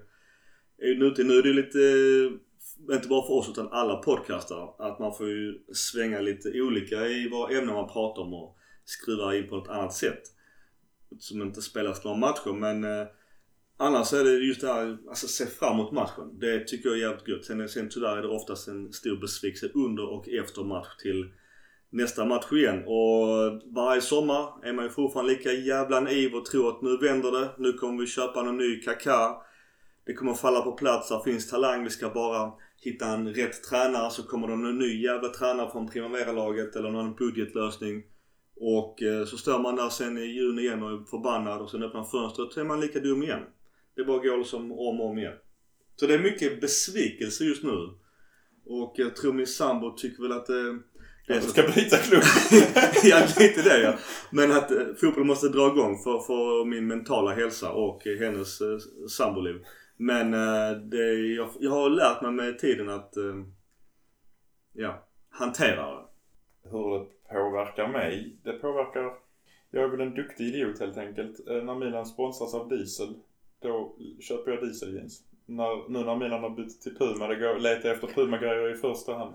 är 0.78 0.86
ju 0.86 0.98
nu, 0.98 1.24
nu 1.24 1.38
är 1.38 1.42
det 1.42 1.52
lite, 1.52 1.78
inte 2.92 3.08
bara 3.08 3.26
för 3.26 3.34
oss 3.34 3.48
utan 3.48 3.68
alla 3.68 3.96
podcastar, 3.96 4.74
att 4.78 4.98
man 4.98 5.14
får 5.14 5.28
ju 5.28 5.64
svänga 5.74 6.20
lite 6.20 6.60
olika 6.60 7.06
i 7.06 7.28
vad 7.28 7.52
ämnen 7.52 7.74
man 7.74 7.88
pratar 7.88 8.22
om 8.22 8.34
och 8.34 8.56
skruva 8.84 9.36
in 9.36 9.48
på 9.48 9.58
ett 9.58 9.68
annat 9.68 9.94
sätt. 9.94 10.22
Som 11.18 11.42
inte 11.42 11.62
spelas 11.62 12.04
några 12.04 12.16
matcher 12.16 12.52
men 12.52 12.84
eh, 12.84 13.06
Annars 13.80 14.12
är 14.12 14.24
det 14.24 14.30
just 14.30 14.60
det 14.60 14.66
här, 14.66 14.98
alltså 15.08 15.26
se 15.28 15.46
fram 15.46 15.74
emot 15.74 15.92
matchen. 15.92 16.38
Det 16.38 16.64
tycker 16.64 16.88
jag 16.88 16.98
är 16.98 17.02
jävligt 17.02 17.28
gött. 17.28 17.44
Sen, 17.44 17.68
sen 17.68 17.88
tyvärr 17.88 18.16
är 18.16 18.22
det 18.22 18.28
oftast 18.28 18.68
en 18.68 18.92
stor 18.92 19.16
besvikelse 19.16 19.68
under 19.74 20.12
och 20.12 20.28
efter 20.28 20.64
match 20.64 20.96
till 21.02 21.32
nästa 21.90 22.24
match 22.24 22.52
igen. 22.52 22.82
Och 22.86 23.62
varje 23.74 24.00
sommar 24.00 24.66
är 24.66 24.72
man 24.72 24.84
ju 24.84 24.90
fortfarande 24.90 25.32
lika 25.32 25.52
jävla 25.52 26.00
naiv 26.00 26.34
och 26.34 26.44
tror 26.44 26.68
att 26.68 26.82
nu 26.82 26.96
vänder 26.96 27.30
det. 27.30 27.50
Nu 27.58 27.72
kommer 27.72 28.00
vi 28.00 28.06
köpa 28.06 28.42
någon 28.42 28.56
ny 28.56 28.80
Kaká. 28.80 29.42
Det 30.08 30.14
kommer 30.14 30.34
falla 30.34 30.60
på 30.60 30.72
plats. 30.72 31.08
Där 31.08 31.20
finns 31.20 31.50
talang. 31.50 31.84
Vi 31.84 31.90
ska 31.90 32.10
bara 32.10 32.52
hitta 32.76 33.06
en 33.06 33.34
rätt 33.34 33.62
tränare 33.62 34.10
så 34.10 34.22
kommer 34.22 34.48
det 34.48 34.56
någon 34.56 34.78
ny 34.78 35.02
jävla 35.02 35.28
tränare 35.28 35.70
från 35.70 35.88
Primavera-laget 35.88 36.76
eller 36.76 36.90
någon 36.90 37.14
budgetlösning. 37.14 38.02
Och 38.60 39.02
eh, 39.02 39.24
så 39.24 39.36
står 39.36 39.58
man 39.58 39.76
där 39.76 39.88
sen 39.88 40.18
i 40.18 40.24
juni 40.24 40.62
igen 40.62 40.82
och 40.82 40.90
är 40.90 41.04
förbannad 41.10 41.60
och 41.60 41.70
sen 41.70 41.82
öppnar 41.82 42.04
fönstret 42.04 42.52
så 42.52 42.60
är 42.60 42.64
man 42.64 42.80
lika 42.80 43.00
dum 43.00 43.22
igen. 43.22 43.42
Det 43.96 44.04
bara 44.04 44.18
går 44.18 44.38
liksom 44.38 44.72
om 44.72 45.00
och 45.00 45.10
om 45.10 45.18
igen. 45.18 45.36
Så 45.96 46.06
det 46.06 46.14
är 46.14 46.18
mycket 46.18 46.60
besvikelse 46.60 47.44
just 47.44 47.64
nu. 47.64 47.88
Och 48.66 48.94
jag 48.96 49.16
tror 49.16 49.32
min 49.32 49.46
sambo 49.46 49.96
tycker 49.96 50.22
väl 50.22 50.32
att 50.32 50.46
det... 50.46 50.72
det 50.72 51.34
Jag 51.34 51.42
ska 51.42 51.62
byta 51.62 51.96
klubb. 51.96 52.22
ja, 53.04 53.26
lite 53.38 53.62
det 53.62 53.80
ja. 53.82 53.94
Men 54.30 54.52
att 54.52 54.70
eh, 54.70 54.86
fotboll 55.00 55.24
måste 55.24 55.48
dra 55.48 55.72
igång 55.72 55.98
för, 56.04 56.18
för 56.18 56.64
min 56.64 56.86
mentala 56.86 57.34
hälsa 57.34 57.70
och 57.72 58.06
eh, 58.06 58.18
hennes 58.18 58.60
eh, 58.60 58.78
samboliv. 59.08 59.56
Men 60.00 60.34
eh, 60.34 60.70
det, 60.70 61.14
jag, 61.14 61.48
jag 61.60 61.70
har 61.70 61.90
lärt 61.90 62.22
mig 62.22 62.32
med 62.32 62.58
tiden 62.58 62.88
att 62.88 63.16
eh, 63.16 63.44
ja, 64.72 65.06
hantera 65.30 65.94
det. 65.94 66.04
Hur 66.62 66.98
det 66.98 67.06
påverkar 67.30 67.88
mig? 67.88 68.36
Det 68.42 68.52
påverkar... 68.52 69.12
Jag 69.70 69.84
är 69.84 69.88
väl 69.88 70.00
en 70.00 70.14
duktig 70.14 70.44
idiot 70.48 70.80
helt 70.80 70.96
enkelt. 70.96 71.48
Eh, 71.48 71.62
när 71.62 71.74
Milan 71.74 72.06
sponsras 72.06 72.54
av 72.54 72.68
Diesel, 72.68 73.14
då 73.62 73.96
köper 74.20 74.50
jag 74.50 74.60
dieseljeans. 74.60 75.24
När, 75.46 75.88
nu 75.88 76.04
när 76.04 76.16
Milan 76.16 76.42
har 76.42 76.50
bytt 76.50 76.80
till 76.80 76.96
Puma, 76.96 77.26
det 77.26 77.36
går 77.36 77.58
letar 77.58 77.88
jag 77.88 77.94
efter 77.94 78.06
Puma-grejer 78.06 78.72
i 78.72 78.76
första 78.76 79.14
hand. 79.14 79.34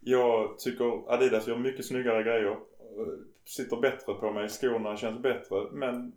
Jag 0.00 0.58
tycker 0.58 1.12
Adidas 1.12 1.48
gör 1.48 1.56
mycket 1.56 1.84
snyggare 1.84 2.22
grejer. 2.22 2.56
Sitter 3.44 3.76
bättre 3.76 4.14
på 4.14 4.32
mig, 4.32 4.48
skorna 4.48 4.96
känns 4.96 5.22
bättre. 5.22 5.56
Men 5.72 6.12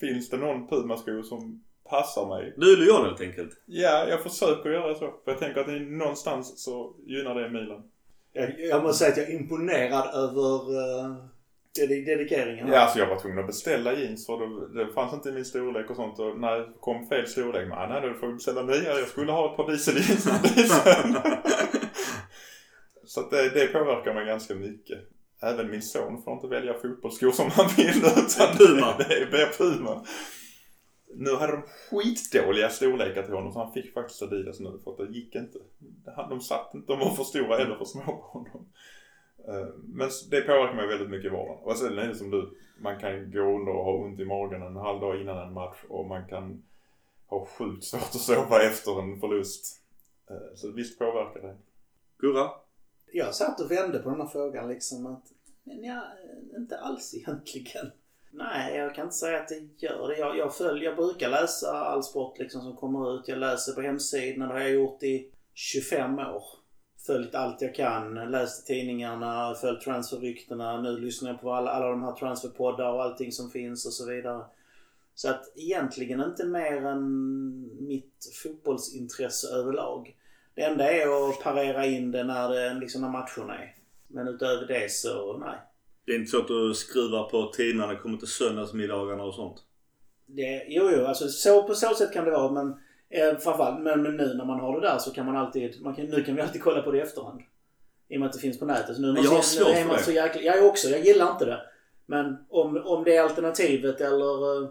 finns 0.00 0.30
det 0.30 0.36
någon 0.36 0.68
Puma-sko 0.68 1.22
som 1.22 1.64
passar 1.90 2.26
mig? 2.28 2.54
Du 2.56 2.72
är 2.72 2.76
lojal 2.76 3.04
helt 3.04 3.20
enkelt. 3.20 3.50
Ja, 3.66 4.06
jag 4.08 4.22
försöker 4.22 4.70
göra 4.70 4.94
så. 4.94 4.98
För 5.00 5.30
jag 5.30 5.38
tänker 5.38 5.60
att 5.60 5.66
det 5.66 5.72
är 5.72 5.80
någonstans 5.80 6.64
så 6.64 6.94
gynnar 7.06 7.34
det 7.34 7.50
Milan. 7.50 7.82
Jag, 8.32 8.60
jag 8.60 8.82
måste 8.82 8.98
säga 8.98 9.10
att 9.10 9.16
jag 9.16 9.28
är 9.28 9.32
imponerad 9.40 10.14
över 10.14 10.70
uh, 10.70 11.14
ded- 11.78 12.04
dedikeringen. 12.06 12.68
Ja, 12.68 12.78
alltså 12.80 12.98
jag 12.98 13.06
var 13.06 13.18
tvungen 13.20 13.38
att 13.38 13.46
beställa 13.46 13.92
jeans 13.92 14.26
för 14.26 14.38
det, 14.74 14.84
det 14.84 14.92
fanns 14.92 15.14
inte 15.14 15.28
i 15.28 15.32
min 15.32 15.44
storlek 15.44 15.90
och 15.90 15.96
sånt. 15.96 16.18
Och 16.18 16.40
när 16.40 16.58
det 16.58 16.68
kom 16.80 17.06
fel 17.08 17.26
storlek, 17.26 17.68
nej, 17.68 17.88
nej 17.88 18.00
då 18.00 18.14
får 18.14 18.26
vi 18.26 18.32
beställa 18.32 18.62
nya. 18.62 18.98
Jag 18.98 19.08
skulle 19.08 19.32
ha 19.32 19.50
ett 19.50 19.56
par 19.56 19.70
dieseljeans. 19.70 20.24
Så 23.06 23.20
att 23.20 23.30
det, 23.30 23.48
det 23.48 23.66
påverkar 23.66 24.14
mig 24.14 24.26
ganska 24.26 24.54
mycket. 24.54 24.98
Även 25.42 25.70
min 25.70 25.82
son 25.82 26.22
får 26.22 26.32
inte 26.32 26.46
välja 26.46 26.74
fotbollsskor 26.74 27.30
som 27.32 27.50
han 27.50 27.68
vill 27.76 27.96
utan 27.98 28.56
Puma. 28.56 28.94
det 28.98 29.14
är 29.14 29.58
Puma. 29.58 30.04
Nu 31.14 31.34
hade 31.34 31.52
de 31.52 31.62
skitdåliga 31.62 32.70
storlekar 32.70 33.22
till 33.22 33.34
honom 33.34 33.52
så 33.52 33.58
han 33.58 33.72
fick 33.72 33.94
faktiskt 33.94 34.22
Adidas 34.22 34.60
nu 34.60 34.78
för 34.84 34.90
att 34.90 34.98
det 34.98 35.18
gick 35.18 35.34
inte. 35.34 35.58
De 36.30 36.40
satt 36.40 36.74
inte, 36.74 36.92
de 36.92 36.98
var 36.98 37.10
för 37.10 37.24
stora 37.24 37.58
eller 37.58 37.76
för 37.76 37.84
små 37.84 38.02
på 38.02 38.12
honom. 38.32 38.72
Eh, 39.48 39.68
men 39.84 40.10
det 40.30 40.40
påverkar 40.40 40.74
mig 40.74 40.86
väldigt 40.86 41.10
mycket 41.10 41.26
i 41.26 41.34
vardagen. 41.34 41.64
Och 41.64 41.76
sen 41.76 41.98
är 41.98 42.08
det 42.08 42.14
som 42.14 42.30
du, 42.30 42.50
man 42.80 42.98
kan 42.98 43.30
gå 43.30 43.40
under 43.40 43.72
och 43.72 43.84
ha 43.84 43.92
ont 43.92 44.20
i 44.20 44.24
magen 44.24 44.62
en 44.62 44.76
halv 44.76 45.00
dag 45.00 45.20
innan 45.20 45.46
en 45.48 45.52
match 45.52 45.78
och 45.88 46.06
man 46.06 46.28
kan 46.28 46.62
ha 47.26 47.46
sjukt 47.46 47.84
svårt 47.84 48.02
att 48.02 48.20
sova 48.20 48.62
efter 48.62 49.02
en 49.02 49.20
förlust. 49.20 49.82
Eh, 50.30 50.54
så 50.54 50.70
visst 50.70 50.98
påverkar 50.98 51.42
det. 51.42 51.56
Gurra? 52.18 52.50
Jag 53.12 53.34
satt 53.34 53.60
och 53.60 53.70
vände 53.70 53.98
på 53.98 54.10
den 54.10 54.20
här 54.20 54.28
frågan 54.28 54.68
liksom 54.68 55.06
att, 55.06 55.24
men 55.64 55.84
ja, 55.84 56.02
eh, 56.24 56.60
inte 56.60 56.78
alls 56.78 57.14
egentligen. 57.14 57.90
Nej, 58.32 58.76
jag 58.76 58.94
kan 58.94 59.04
inte 59.04 59.16
säga 59.16 59.40
att 59.40 59.48
det 59.48 59.86
gör 59.86 60.08
det. 60.08 60.18
Jag, 60.18 60.38
jag, 60.38 60.56
följ, 60.56 60.84
jag 60.84 60.96
brukar 60.96 61.30
läsa 61.30 61.72
all 61.72 62.02
sport 62.02 62.38
liksom 62.38 62.62
som 62.62 62.76
kommer 62.76 63.14
ut. 63.14 63.28
Jag 63.28 63.38
läser 63.38 63.72
på 63.72 63.80
hemsidorna. 63.80 64.46
Det 64.46 64.52
har 64.52 64.60
jag 64.60 64.70
gjort 64.70 65.02
i 65.02 65.30
25 65.54 66.18
år. 66.18 66.42
Följt 67.06 67.34
allt 67.34 67.62
jag 67.62 67.74
kan. 67.74 68.14
Läst 68.14 68.66
tidningarna, 68.66 69.54
följt 69.54 69.80
transferryktena. 69.80 70.80
Nu 70.80 70.98
lyssnar 70.98 71.30
jag 71.30 71.40
på 71.40 71.52
alla, 71.52 71.70
alla 71.70 71.88
de 71.88 72.02
här 72.02 72.12
transferpoddar 72.12 72.92
och 72.92 73.02
allting 73.02 73.32
som 73.32 73.50
finns 73.50 73.86
och 73.86 73.92
så 73.92 74.06
vidare. 74.06 74.44
Så 75.14 75.30
att 75.30 75.52
egentligen 75.56 76.20
inte 76.20 76.44
mer 76.44 76.86
än 76.86 77.86
mitt 77.86 78.32
fotbollsintresse 78.42 79.48
överlag. 79.48 80.16
Det 80.54 80.62
enda 80.62 80.92
är 80.92 81.28
att 81.28 81.42
parera 81.42 81.86
in 81.86 82.10
det 82.10 82.24
när, 82.24 82.48
det, 82.48 82.74
liksom 82.74 83.02
när 83.02 83.08
matcherna 83.08 83.58
är. 83.58 83.74
Men 84.08 84.28
utöver 84.28 84.66
det 84.66 84.90
så, 84.90 85.38
nej. 85.38 85.58
Det 86.10 86.14
är 86.14 86.18
inte 86.18 86.30
så 86.30 86.40
att 86.40 86.48
du 86.48 86.74
skruvar 86.74 87.24
på 87.24 87.52
det 87.56 87.96
kommer 87.96 88.18
till 88.18 88.28
söndagsmiddagarna 88.28 89.22
och 89.22 89.34
sånt? 89.34 89.56
Det, 90.26 90.66
jo, 90.68 90.90
jo, 90.96 91.04
alltså 91.04 91.28
så, 91.28 91.62
på 91.62 91.74
så 91.74 91.94
sätt 91.94 92.12
kan 92.12 92.24
det 92.24 92.30
vara. 92.30 92.52
Men 92.52 92.68
eh, 93.10 93.38
framförallt, 93.38 93.82
men, 93.82 94.02
men 94.02 94.16
nu 94.16 94.34
när 94.34 94.44
man 94.44 94.60
har 94.60 94.80
det 94.80 94.88
där 94.88 94.98
så 94.98 95.10
kan 95.12 95.26
man 95.26 95.36
alltid, 95.36 95.82
man 95.82 95.94
kan, 95.94 96.04
nu 96.04 96.22
kan 96.22 96.36
vi 96.36 96.42
alltid 96.42 96.62
kolla 96.62 96.82
på 96.82 96.90
det 96.90 96.98
i 96.98 97.00
efterhand. 97.00 97.40
I 98.08 98.16
och 98.16 98.20
med 98.20 98.26
att 98.26 98.32
det 98.32 98.38
finns 98.38 98.58
på 98.58 98.64
nätet. 98.64 98.96
Så 98.96 99.02
nu 99.02 99.08
Jag 99.22 99.30
har 99.30 99.42
svårt 99.42 99.76
för 99.76 99.96
det. 99.96 100.02
så 100.02 100.12
jäkla, 100.12 100.42
jag 100.42 100.66
också, 100.66 100.88
jag 100.88 101.00
gillar 101.00 101.32
inte 101.32 101.44
det. 101.44 101.60
Men 102.06 102.36
om, 102.48 102.82
om 102.84 103.04
det 103.04 103.16
är 103.16 103.22
alternativet 103.22 104.00
eller 104.00 104.62
uh, 104.62 104.70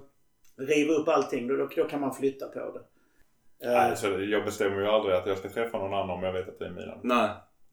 riva 0.58 0.94
upp 0.94 1.08
allting, 1.08 1.48
då, 1.48 1.56
då, 1.56 1.70
då 1.76 1.84
kan 1.84 2.02
man 2.02 2.14
flytta 2.14 2.48
på 2.48 2.60
det. 2.60 2.82
Eh, 3.68 3.74
Nej, 3.74 3.98
så 3.98 4.08
jag 4.08 4.46
bestämmer 4.46 4.82
ju 4.82 4.88
aldrig 4.88 5.16
att 5.16 5.28
jag 5.28 5.38
ska 5.38 5.50
träffa 5.50 5.78
någon 5.78 5.94
annan 5.94 6.10
om 6.10 6.24
jag 6.24 6.34
vet 6.34 6.50
att 6.50 6.60
det 6.60 6.66
är 6.66 6.72
Milan. 6.72 7.00
Nej. 7.04 7.30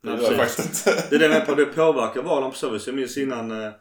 Det 0.07 0.12
Nej 0.12 0.24
gör 0.24 0.32
jag 0.32 0.40
faktiskt 0.40 0.86
inte. 0.86 1.18
Det 1.18 1.24
är 1.24 1.28
det 1.28 1.40
på. 1.40 1.54
Det 1.54 1.66
påverkar 1.66 2.22
vardagen 2.22 2.50
på 2.50 2.57
så 2.57 2.70
vis. 2.70 2.86
Jag 2.86 2.96
minns 2.96 3.18
innan 3.18 3.50
eh, 3.50 3.72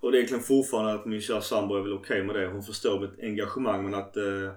och 0.00 0.12
det 0.12 0.16
är 0.16 0.18
egentligen 0.18 0.44
fortfarande 0.44 0.94
att 0.94 1.06
min 1.06 1.20
kära 1.20 1.40
sambo 1.40 1.74
är 1.74 1.82
väl 1.82 1.92
okej 1.92 2.22
med 2.22 2.34
det. 2.34 2.46
Hon 2.46 2.62
förstår 2.62 3.00
mitt 3.00 3.20
engagemang 3.22 3.84
men 3.84 3.94
att 3.94 4.16
eh, 4.16 4.52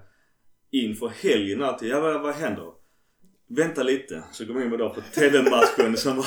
inför 0.70 1.08
helgen 1.08 1.62
alltid, 1.62 1.88
ja 1.88 2.00
vad, 2.00 2.20
vad 2.20 2.34
händer? 2.34 2.66
Vänta 3.48 3.82
lite. 3.82 4.22
Så 4.32 4.44
går 4.44 4.54
man 4.54 4.62
in 4.62 4.70
med 4.70 4.78
då 4.78 4.90
på 4.90 5.00
TV-matchen 5.00 5.96
som 5.96 6.16
var 6.16 6.26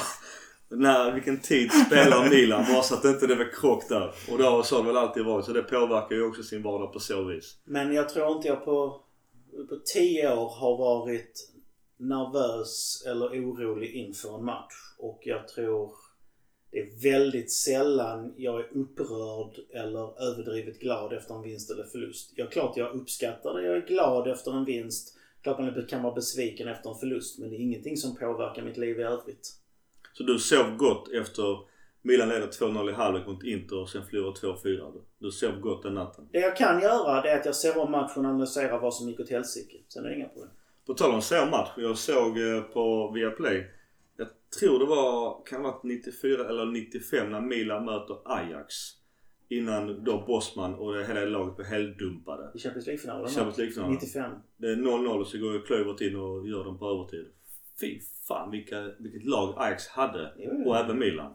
när, 0.70 1.12
vilken 1.12 1.40
tid 1.40 1.72
spelar 1.72 2.30
Milan? 2.30 2.66
Bara 2.74 2.82
så 2.82 2.96
att 2.96 3.02
det 3.02 3.10
inte 3.10 3.28
det 3.28 3.36
var 3.36 3.62
krock 3.62 3.90
där. 3.90 4.14
Och 4.32 4.38
då 4.38 4.64
så 4.64 4.76
har 4.76 4.84
det 4.84 4.88
väl 4.88 4.98
alltid 4.98 5.26
varit. 5.26 5.46
Så 5.46 5.54
det 5.54 5.64
påverkar 5.64 6.16
ju 6.16 6.24
också 6.24 6.44
sin 6.44 6.64
vardag 6.64 6.94
på 6.94 7.00
så 7.00 7.24
vis. 7.24 7.58
Men 7.66 7.94
jag 7.94 8.10
tror 8.10 8.36
inte 8.36 8.48
jag 8.48 8.66
på, 8.66 9.02
på 9.70 9.76
tio 9.94 10.34
år 10.34 10.50
har 10.50 10.78
varit 10.78 11.55
nervös 11.98 13.04
eller 13.08 13.26
orolig 13.26 13.94
inför 13.94 14.38
en 14.38 14.46
match. 14.46 14.74
Och 14.98 15.22
jag 15.24 15.48
tror 15.48 15.92
det 16.72 16.80
är 16.80 17.12
väldigt 17.12 17.52
sällan 17.52 18.34
jag 18.38 18.60
är 18.60 18.78
upprörd 18.78 19.60
eller 19.70 20.22
överdrivet 20.22 20.80
glad 20.80 21.14
efter 21.14 21.36
en 21.36 21.42
vinst 21.42 21.72
eller 21.72 21.84
förlust. 21.84 22.32
Jag 22.36 22.52
klart 22.52 22.78
jag 22.78 22.96
uppskattar 22.96 23.54
det. 23.54 23.66
Jag 23.66 23.78
är 23.78 23.88
glad 23.88 24.28
efter 24.28 24.52
en 24.52 24.66
vinst. 24.66 25.18
Klart 25.42 25.60
man 25.60 25.86
kan 25.90 26.04
vara 26.04 26.16
besviken 26.16 26.68
efter 26.68 26.90
en 26.90 26.96
förlust. 26.96 27.40
Men 27.40 27.50
det 27.50 27.56
är 27.56 27.60
ingenting 27.60 27.98
som 27.98 28.16
påverkar 28.16 28.62
mitt 28.62 28.78
liv 28.78 29.00
i 29.00 29.04
övrigt. 29.04 29.54
Så 30.14 30.24
du 30.24 30.40
sov 30.40 30.78
gott 30.78 31.12
efter 31.12 31.60
Milan 32.02 32.30
leder 32.30 32.48
2-0 32.48 32.90
i 32.90 32.94
halvlek 32.94 33.28
mot 33.28 33.44
Inter 33.44 33.80
och 33.80 33.90
sen 33.90 34.06
förlorar 34.06 34.32
2-4. 34.32 35.02
Du 35.20 35.32
sov 35.32 35.60
gott 35.60 35.84
den 35.84 35.94
natten. 35.94 36.28
Det 36.32 36.40
jag 36.40 36.58
kan 36.58 36.82
göra 36.82 37.22
det 37.22 37.30
är 37.30 37.40
att 37.40 37.46
jag 37.46 37.56
ser 37.56 37.78
om 37.78 37.92
matchen 37.92 38.26
och 38.26 38.32
analyserar 38.32 38.80
vad 38.80 38.94
som 38.94 39.10
gick 39.10 39.20
åt 39.20 39.30
helsike. 39.30 39.78
Sen 39.88 40.06
är 40.06 40.10
det 40.10 40.16
inga 40.16 40.28
problem. 40.28 40.50
På 40.86 40.94
tal 40.94 41.12
om 41.12 41.22
så 41.22 41.46
match. 41.46 41.70
Jag 41.78 41.98
såg 41.98 42.38
eh, 42.38 42.62
på 42.62 43.12
Viaplay. 43.12 43.72
Jag 44.18 44.28
tror 44.60 44.80
det 44.80 44.86
var, 44.86 45.46
kan 45.46 45.62
det 45.62 45.68
ha 45.68 45.74
varit 45.74 45.84
94 45.84 46.50
eller 46.50 46.66
95 46.66 47.32
när 47.32 47.42
Milan 47.42 47.86
möter 47.86 48.18
Ajax. 48.26 48.76
Innan 49.50 50.04
då 50.04 50.24
Bosman 50.28 50.74
och 50.74 50.94
det 50.94 51.06
hela 51.06 51.26
laget 51.26 51.56
blev 51.56 51.68
heldumpade. 51.68 52.52
I 52.56 52.60
Champions 52.60 52.88
League-finalen? 52.88 53.28
Champions 53.28 53.58
League-finalen. 53.58 53.94
95. 53.94 54.32
Det 54.58 54.68
är 54.68 54.76
0-0 54.76 55.08
och 55.08 55.28
så 55.28 55.38
går 55.38 55.66
Klövert 55.66 56.02
in 56.02 56.16
och 56.16 56.48
gör 56.48 56.64
dem 56.64 56.80
på 56.80 56.86
övertid. 56.86 57.26
Fy 57.80 58.00
fan 58.28 58.52
vilka, 58.52 58.92
vilket 59.00 59.26
lag 59.26 59.54
Ajax 59.58 59.88
hade. 59.88 60.34
Jo, 60.38 60.52
jo. 60.54 60.70
Och 60.70 60.78
även 60.78 61.00
Milan. 61.00 61.34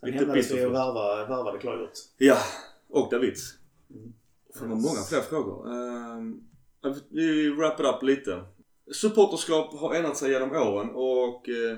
Sen 0.00 0.12
hämnades 0.12 0.28
vi 0.28 0.30
och 0.30 0.34
bitterfullt. 0.34 0.74
värva, 0.74 1.26
värvade 1.26 1.58
Klövert. 1.58 1.98
Ja, 2.18 2.36
och 2.88 3.10
Davids. 3.10 3.58
Mm. 3.90 4.12
Det 4.54 4.60
var 4.60 4.68
många 4.68 5.02
fler 5.08 5.20
frågor. 5.20 5.72
Ehm, 5.72 6.40
vi 7.10 7.50
wrap 7.50 7.80
it 7.80 7.86
up 7.86 8.02
lite. 8.02 8.44
Supporterskap 8.92 9.74
har 9.80 9.94
ändrat 9.94 10.16
sig 10.16 10.30
genom 10.30 10.52
åren 10.52 10.90
och 10.94 11.48
eh, 11.48 11.76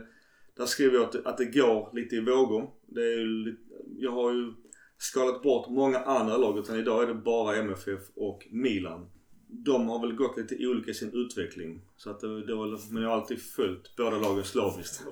där 0.57 0.67
skriver 0.67 0.95
jag 0.95 1.05
att, 1.05 1.13
det- 1.13 1.23
att 1.25 1.39
det 1.39 1.45
går 1.45 1.91
lite 1.95 2.17
i 2.17 2.21
vågor. 2.21 2.71
Det 2.89 3.01
är 3.01 3.45
lite, 3.45 3.61
jag 3.99 4.11
har 4.11 4.33
ju 4.33 4.53
skalat 4.99 5.43
bort 5.43 5.71
många 5.71 5.99
andra 5.99 6.37
lag 6.37 6.59
utan 6.59 6.77
idag 6.79 7.03
är 7.03 7.07
det 7.07 7.15
bara 7.15 7.57
MFF 7.57 8.01
och 8.17 8.47
Milan. 8.51 9.07
De 9.53 9.89
har 9.89 10.01
väl 10.07 10.13
gått 10.17 10.37
lite 10.37 10.67
olika 10.67 10.91
i 10.91 10.95
sin 10.95 11.11
utveckling. 11.15 11.81
Så 11.97 12.11
att 12.11 12.21
det, 12.21 12.47
det 12.47 12.55
var, 12.55 12.93
men 12.93 13.03
jag 13.03 13.11
har 13.11 13.17
alltid 13.17 13.43
följt 13.43 13.97
båda 13.97 14.11
lagen 14.19 14.45
slaviskt. 14.45 14.95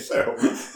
Så. 0.00 0.14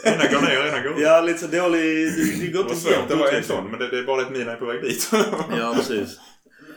Ena 0.03 0.23
går 0.31 0.41
ner, 0.41 0.67
ena 0.67 0.81
går 0.83 0.89
upp. 0.89 0.99
Ja, 0.99 1.21
lite 1.21 1.39
så 1.39 1.47
dålig... 1.47 1.81
Det, 1.81 2.39
det 2.39 2.45
Det 2.45 2.51
går 2.51 2.63
var 2.63 2.71
inte 2.73 2.89
jämnt 2.89 3.11
att 3.11 3.19
vara 3.19 3.31
en 3.31 3.43
sån, 3.43 3.69
men 3.71 3.79
det, 3.79 3.87
det 3.89 3.99
är 3.99 4.03
bara 4.03 4.21
det 4.21 4.27
att 4.27 4.33
Mina 4.33 4.51
är 4.51 4.55
på 4.55 4.65
väg 4.65 4.81
dit. 4.81 5.09
Ja, 5.57 5.73
precis. 5.77 6.19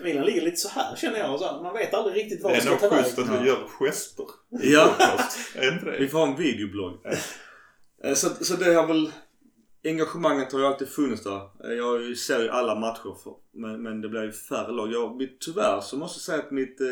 Milan 0.07 0.25
ligger 0.27 0.43
lite 0.43 0.57
så 0.57 0.69
här 0.69 0.97
känner 0.97 1.19
jag. 1.19 1.41
Så 1.41 1.63
man 1.63 1.75
vet 1.75 1.95
aldrig 1.95 2.17
riktigt 2.25 2.39
Det 2.39 2.45
vad 2.45 2.53
det 2.53 2.57
är 2.57 2.61
ska 2.61 2.71
nog 2.71 2.81
ta 2.81 2.91
schysst 2.91 3.19
vägen. 3.19 3.35
att 3.35 3.43
vi 3.43 3.47
gör 3.49 3.69
gester. 3.69 4.27
Ja. 4.51 4.95
Vi 5.99 6.09
får 6.09 6.19
ha 6.19 6.27
en 6.27 6.37
videoblogg. 6.37 6.95
Eh, 8.05 8.15
Så, 8.15 8.29
så 8.45 8.57
det 8.57 8.75
har 8.75 8.87
väl... 8.87 9.13
Engagemanget 9.85 10.53
har 10.53 10.61
ju 10.61 10.67
alltid 10.67 10.89
funnits 10.89 11.23
där. 11.23 11.41
Eh, 11.65 11.73
Jag 11.77 12.17
ser 12.17 12.43
ju 12.43 12.49
alla 12.49 12.75
matcher 12.75 13.17
för, 13.25 13.33
men, 13.53 13.83
men 13.83 14.01
det 14.01 14.09
blir 14.09 14.23
ju 14.23 14.33
färre 14.33 14.73
lag. 14.73 14.93
Jag, 14.93 15.29
tyvärr 15.41 15.81
så 15.81 15.97
måste 15.97 16.17
jag 16.17 16.23
säga 16.23 16.39
att 16.47 16.51
mitt 16.51 16.81
eh, 16.81 16.87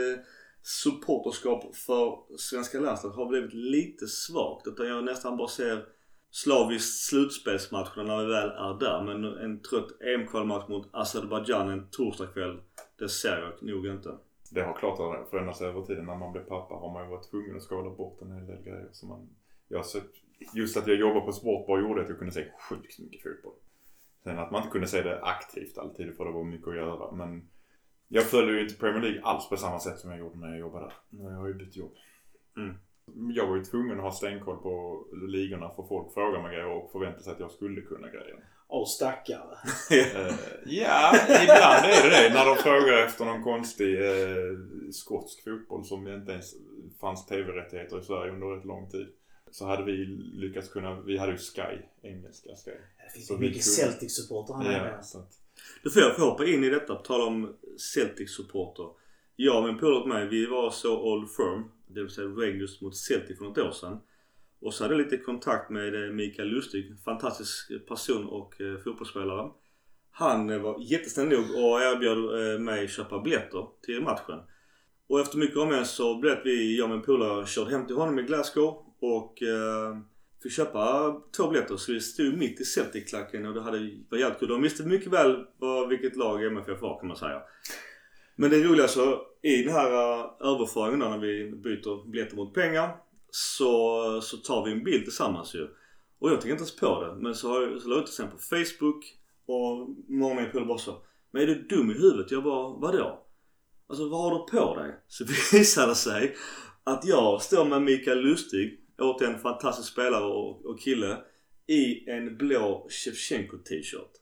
supporterskap 0.63 1.77
för 1.77 2.15
svenska 2.39 2.81
landslaget 2.81 3.17
har 3.17 3.27
blivit 3.29 3.55
lite 3.55 4.07
svagt. 4.07 4.67
Utan 4.67 4.87
jag 4.87 5.05
nästan 5.05 5.37
bara 5.37 5.49
ser 5.49 5.85
slaviskt 6.31 7.05
slutspelsmatcherna 7.05 8.03
när 8.03 8.19
vi 8.19 8.33
väl 8.33 8.49
är 8.49 8.79
där. 8.81 9.03
Men 9.05 9.25
en 9.25 9.63
trött 9.63 9.89
EM-kvalmatch 10.03 10.69
mot 10.69 10.89
Azerbajdzjan 10.93 11.69
en 11.71 11.91
torsdagkväll, 11.91 12.57
det 13.05 13.09
ser 13.09 13.39
jag 13.39 13.63
nog 13.63 13.87
inte. 13.87 14.19
Det 14.51 14.63
har 14.63 14.75
klart 14.75 15.29
förändrats 15.31 15.61
över 15.61 15.83
tiden. 15.83 16.07
När 16.07 16.17
man 16.17 16.33
blev 16.33 16.43
pappa 16.43 16.75
har 16.75 16.93
man 16.93 17.05
ju 17.05 17.11
varit 17.11 17.31
tvungen 17.31 17.57
att 17.57 17.63
skala 17.63 17.91
bort 17.91 18.23
en 18.23 18.33
hel 18.33 18.47
del 18.47 18.63
grejer. 18.63 18.89
Så 18.93 19.07
man, 19.07 19.29
jag 19.69 19.85
just 20.55 20.77
att 20.77 20.87
jag 20.87 20.97
jobbar 20.97 21.21
på 21.21 21.33
Sportbar 21.33 21.81
gjorde 21.81 22.03
att 22.03 22.09
jag 22.09 22.19
kunde 22.19 22.33
se 22.33 22.45
sjukt 22.69 22.99
mycket 22.99 23.23
fotboll. 23.23 23.53
Sen 24.23 24.39
att 24.39 24.51
man 24.51 24.61
inte 24.61 24.73
kunde 24.73 24.87
se 24.87 25.03
det 25.03 25.23
aktivt 25.23 25.79
alltid 25.79 26.17
för 26.17 26.25
det 26.25 26.31
var 26.31 26.45
mycket 26.45 26.69
att 26.69 26.77
göra. 26.77 27.13
Men 27.13 27.49
jag 28.09 28.25
följer 28.25 28.55
ju 28.55 28.63
inte 28.63 28.79
Premier 28.79 29.03
League 29.03 29.23
alls 29.23 29.49
på 29.49 29.57
samma 29.57 29.79
sätt 29.79 29.99
som 29.99 30.11
jag 30.11 30.19
gjorde 30.19 30.39
när 30.39 30.49
jag 30.49 30.59
jobbade 30.59 30.85
där. 30.85 30.95
Nu 31.11 31.25
har 31.25 31.33
jag 31.33 31.49
ju 31.49 31.55
bytt 31.55 31.77
jobb. 31.77 31.97
Mm. 32.57 32.75
Jag 33.35 33.47
var 33.47 33.57
ju 33.57 33.65
tvungen 33.65 33.99
att 33.99 34.05
ha 34.05 34.13
stenkoll 34.13 34.57
på 34.57 35.07
ligorna 35.13 35.71
för 35.71 35.83
folk 35.83 36.15
frågar 36.15 36.43
mig 36.43 36.55
grejer 36.55 36.71
och 36.71 36.93
förväntar 36.93 37.21
sig 37.21 37.33
att 37.33 37.41
jag 37.41 37.51
skulle 37.51 37.81
kunna 37.81 38.09
grejer. 38.09 38.45
Åh 38.69 38.87
stackare. 38.87 39.59
Eh, 39.91 40.35
ja, 40.67 41.13
ibland 41.43 41.85
är 41.85 42.03
det 42.03 42.29
det. 42.29 42.35
När 42.35 42.47
de 42.47 42.57
frågar 42.57 43.07
efter 43.07 43.25
någon 43.25 43.43
konstig 43.43 44.01
eh, 44.01 44.59
skotsk 44.93 45.45
fotboll 45.45 45.85
som 45.85 46.09
inte 46.09 46.33
ens 46.33 46.55
fanns 47.01 47.27
tv-rättigheter 47.27 48.01
i 48.01 48.05
Sverige 48.05 48.33
under 48.33 48.47
rätt 48.47 48.65
lång 48.65 48.91
tid. 48.91 49.09
Så 49.51 49.67
hade 49.67 49.85
vi 49.85 49.93
lyckats 50.35 50.69
kunna, 50.69 51.01
vi 51.01 51.19
hade 51.19 51.33
ju 51.33 51.39
Sky, 51.39 51.79
engelska 52.03 52.51
Sky. 52.65 52.71
Det 52.71 53.13
finns 53.15 53.27
Så 53.27 53.37
mycket 53.39 53.63
Celtic-supportrar 53.63 54.63
här. 54.63 54.89
Ja, 54.89 55.03
så 55.03 55.19
att, 55.19 55.33
Då 55.83 55.91
får 55.91 56.03
jag 56.03 56.17
få 56.17 56.23
hoppa 56.23 56.47
in 56.47 56.65
i 56.65 56.71
detta 56.71 56.95
på 56.95 57.03
tal 57.03 57.21
om 57.21 57.57
Celtic-supporter. 57.95 58.89
Jag 59.37 59.59
och 59.59 59.65
min 59.65 59.79
polare 59.79 60.03
och 60.03 60.09
mig, 60.09 60.29
vi 60.29 60.47
var 60.47 60.71
så 60.71 61.03
Old 61.13 61.31
Firm, 61.31 61.65
det 61.87 62.01
vill 62.01 62.11
säga 62.11 62.27
Rangers 62.27 62.81
mot 62.81 62.97
Celtic 62.97 63.39
för 63.39 63.45
något 63.45 63.59
år 63.59 63.73
sedan. 63.73 64.01
Och 64.65 64.75
så 64.75 64.85
hade 64.85 64.95
jag 64.95 65.03
lite 65.03 65.17
kontakt 65.17 65.71
med 65.71 65.95
eh, 65.95 66.13
Mikael 66.13 66.49
Lustig, 66.49 66.97
fantastisk 67.05 67.87
person 67.89 68.27
och 68.27 68.61
eh, 68.61 68.79
fotbollsspelare. 68.85 69.51
Han 70.11 70.51
eh, 70.51 70.59
var 70.59 70.77
jättesnäll 70.81 71.29
nog 71.29 71.45
och 71.51 71.81
erbjöd 71.81 72.19
mig 72.19 72.59
mig 72.59 72.89
köpa 72.89 73.21
biljetter 73.21 73.67
till 73.83 74.03
matchen. 74.03 74.39
Och 75.09 75.21
efter 75.21 75.39
mycket 75.39 75.57
om 75.57 75.69
och 75.81 75.87
så 75.87 76.19
blev 76.19 76.33
det 76.33 76.39
att 76.39 76.47
vi, 76.47 76.79
jag 76.79 76.85
och 76.85 76.91
min 76.91 77.03
polare 77.03 77.47
körde 77.47 77.71
hem 77.71 77.87
till 77.87 77.97
honom 77.97 78.19
i 78.19 78.23
Glasgow 78.23 78.85
och 79.01 79.43
eh, 79.43 79.99
fick 80.43 80.53
köpa 80.53 81.15
två 81.37 81.49
biljetter. 81.49 81.77
Så 81.77 81.93
vi 81.93 82.01
stod 82.01 82.39
mitt 82.39 82.61
i 82.61 82.65
Celtic-klacken 82.65 83.47
och 83.47 83.55
det 83.55 83.63
hade, 83.63 83.79
var 84.09 84.19
jävligt 84.19 84.39
kul. 84.39 84.49
De 84.49 84.63
visste 84.63 84.83
mycket 84.83 85.13
väl 85.13 85.45
vad, 85.59 85.89
vilket 85.89 86.17
lag 86.17 86.45
MFF 86.45 86.83
var 86.83 86.99
kan 86.99 87.09
man 87.09 87.17
säga. 87.17 87.43
Men 88.37 88.51
det 88.51 88.63
roliga 88.63 88.89
så 88.89 89.27
i 89.43 89.63
den 89.63 89.73
här 89.73 89.91
uh, 89.93 90.31
överföringen 90.41 91.01
då, 91.01 91.09
när 91.09 91.19
vi 91.19 91.51
byter 91.51 92.11
biljetter 92.11 92.37
mot 92.37 92.55
pengar 92.55 92.97
så, 93.37 94.21
så 94.23 94.37
tar 94.37 94.65
vi 94.65 94.73
en 94.73 94.85
bild 94.85 95.05
tillsammans 95.05 95.55
ju. 95.55 95.69
Och 96.19 96.31
jag 96.31 96.41
tänker 96.41 96.51
inte 96.51 96.61
ens 96.63 96.77
på 96.77 97.05
det. 97.05 97.15
Men 97.23 97.35
så, 97.35 97.49
har 97.49 97.63
jag- 97.63 97.83
så 97.83 97.89
la 97.89 97.95
jag 97.95 98.01
ut 98.03 98.07
det 98.07 98.13
sen 98.13 98.31
på 98.31 98.39
Facebook 98.39 99.05
och 99.47 99.89
många 100.09 100.31
av 100.31 100.37
mina 100.37 100.49
polare 100.49 100.67
bara 100.67 100.79
så. 100.79 101.03
Men 101.31 101.43
är 101.43 101.47
du 101.47 101.63
dum 101.63 101.91
i 101.91 101.95
huvudet? 101.95 102.31
Jag 102.31 102.43
bara, 102.45 102.69
vadå? 102.69 103.27
Alltså 103.87 104.09
vad 104.09 104.21
har 104.21 104.31
du 104.39 104.59
på 104.59 104.77
dig? 104.77 104.95
Så 105.09 105.25
visade 105.53 105.91
det 105.91 105.95
sig 105.95 106.37
att 106.85 107.05
jag 107.05 107.43
står 107.43 107.65
med 107.65 107.83
Mikael 107.83 108.21
Lustig, 108.21 108.81
återigen 108.99 109.39
fantastisk 109.39 109.93
spelare 109.93 110.25
och, 110.25 110.67
och 110.67 110.81
kille, 110.81 111.19
i 111.67 112.11
en 112.11 112.37
blå 112.37 112.87
Shevchenko 112.91 113.57
t-shirt. 113.59 114.13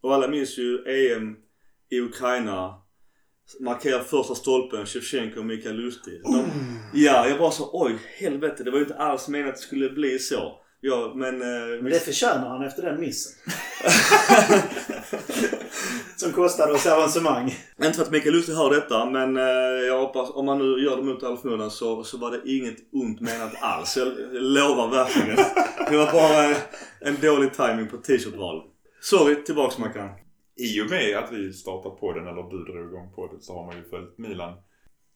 Och 0.00 0.14
alla 0.14 0.28
minns 0.28 0.58
ju 0.58 0.84
EM 0.86 1.36
i 1.90 2.00
Ukraina. 2.00 2.74
Markerar 3.60 3.98
första 4.00 4.34
stolpen, 4.34 4.86
Shevchenko 4.86 5.40
och 5.40 5.46
Mikael 5.46 5.76
Lustig. 5.76 6.22
De, 6.22 6.34
mm. 6.34 6.50
Ja, 6.92 7.28
jag 7.28 7.38
bara 7.38 7.50
så 7.50 7.70
oj 7.72 7.98
helvete 8.18 8.64
det 8.64 8.70
var 8.70 8.78
ju 8.78 8.84
inte 8.84 8.96
alls 8.96 9.28
menat 9.28 9.48
att 9.48 9.54
det 9.56 9.62
skulle 9.62 9.90
bli 9.90 10.18
så. 10.18 10.56
Ja, 10.80 11.12
men... 11.16 11.42
Eh, 11.42 11.82
Men 11.82 11.92
det 11.92 12.00
förtjänar 12.00 12.48
han 12.48 12.62
efter 12.66 12.82
den 12.82 13.00
missen. 13.00 13.32
Som 16.16 16.32
kostade 16.32 16.72
oss 16.72 16.86
avancemang. 16.86 17.54
Inte 17.82 17.92
för 17.92 18.02
att 18.02 18.10
Mikael 18.10 18.34
Lustig 18.34 18.52
hör 18.54 18.70
detta 18.74 19.10
men 19.10 19.36
eh, 19.36 19.42
jag 19.86 20.00
hoppas 20.00 20.30
om 20.30 20.46
man 20.46 20.58
nu 20.58 20.84
gör 20.84 20.96
det 20.96 21.02
mot 21.02 21.22
all 21.22 21.36
förmodan 21.38 21.70
så, 21.70 22.04
så 22.04 22.18
var 22.18 22.30
det 22.30 22.40
inget 22.44 22.76
ont 22.92 23.20
menat 23.20 23.52
alls. 23.60 23.96
Jag, 23.96 24.08
jag 24.08 24.42
lovar 24.42 24.88
verkligen. 24.90 25.36
Det 25.90 25.96
var 25.96 26.12
bara 26.12 26.44
en, 26.44 26.54
en 27.00 27.16
dålig 27.20 27.54
timing 27.54 27.88
på 27.88 27.96
t-shirtval. 27.96 28.62
Sorry, 29.00 29.44
tillbaks 29.44 29.78
Mackan. 29.78 30.08
I 30.56 30.80
och 30.82 30.90
med 30.90 31.16
att 31.18 31.32
vi 31.32 31.52
startar 31.52 31.90
podden, 31.90 32.26
eller 32.26 32.42
du 32.50 32.72
drog 32.72 32.86
igång 32.88 33.12
podden, 33.14 33.40
så 33.40 33.54
har 33.54 33.66
man 33.66 33.76
ju 33.76 33.82
följt 33.90 34.18
Milan, 34.18 34.52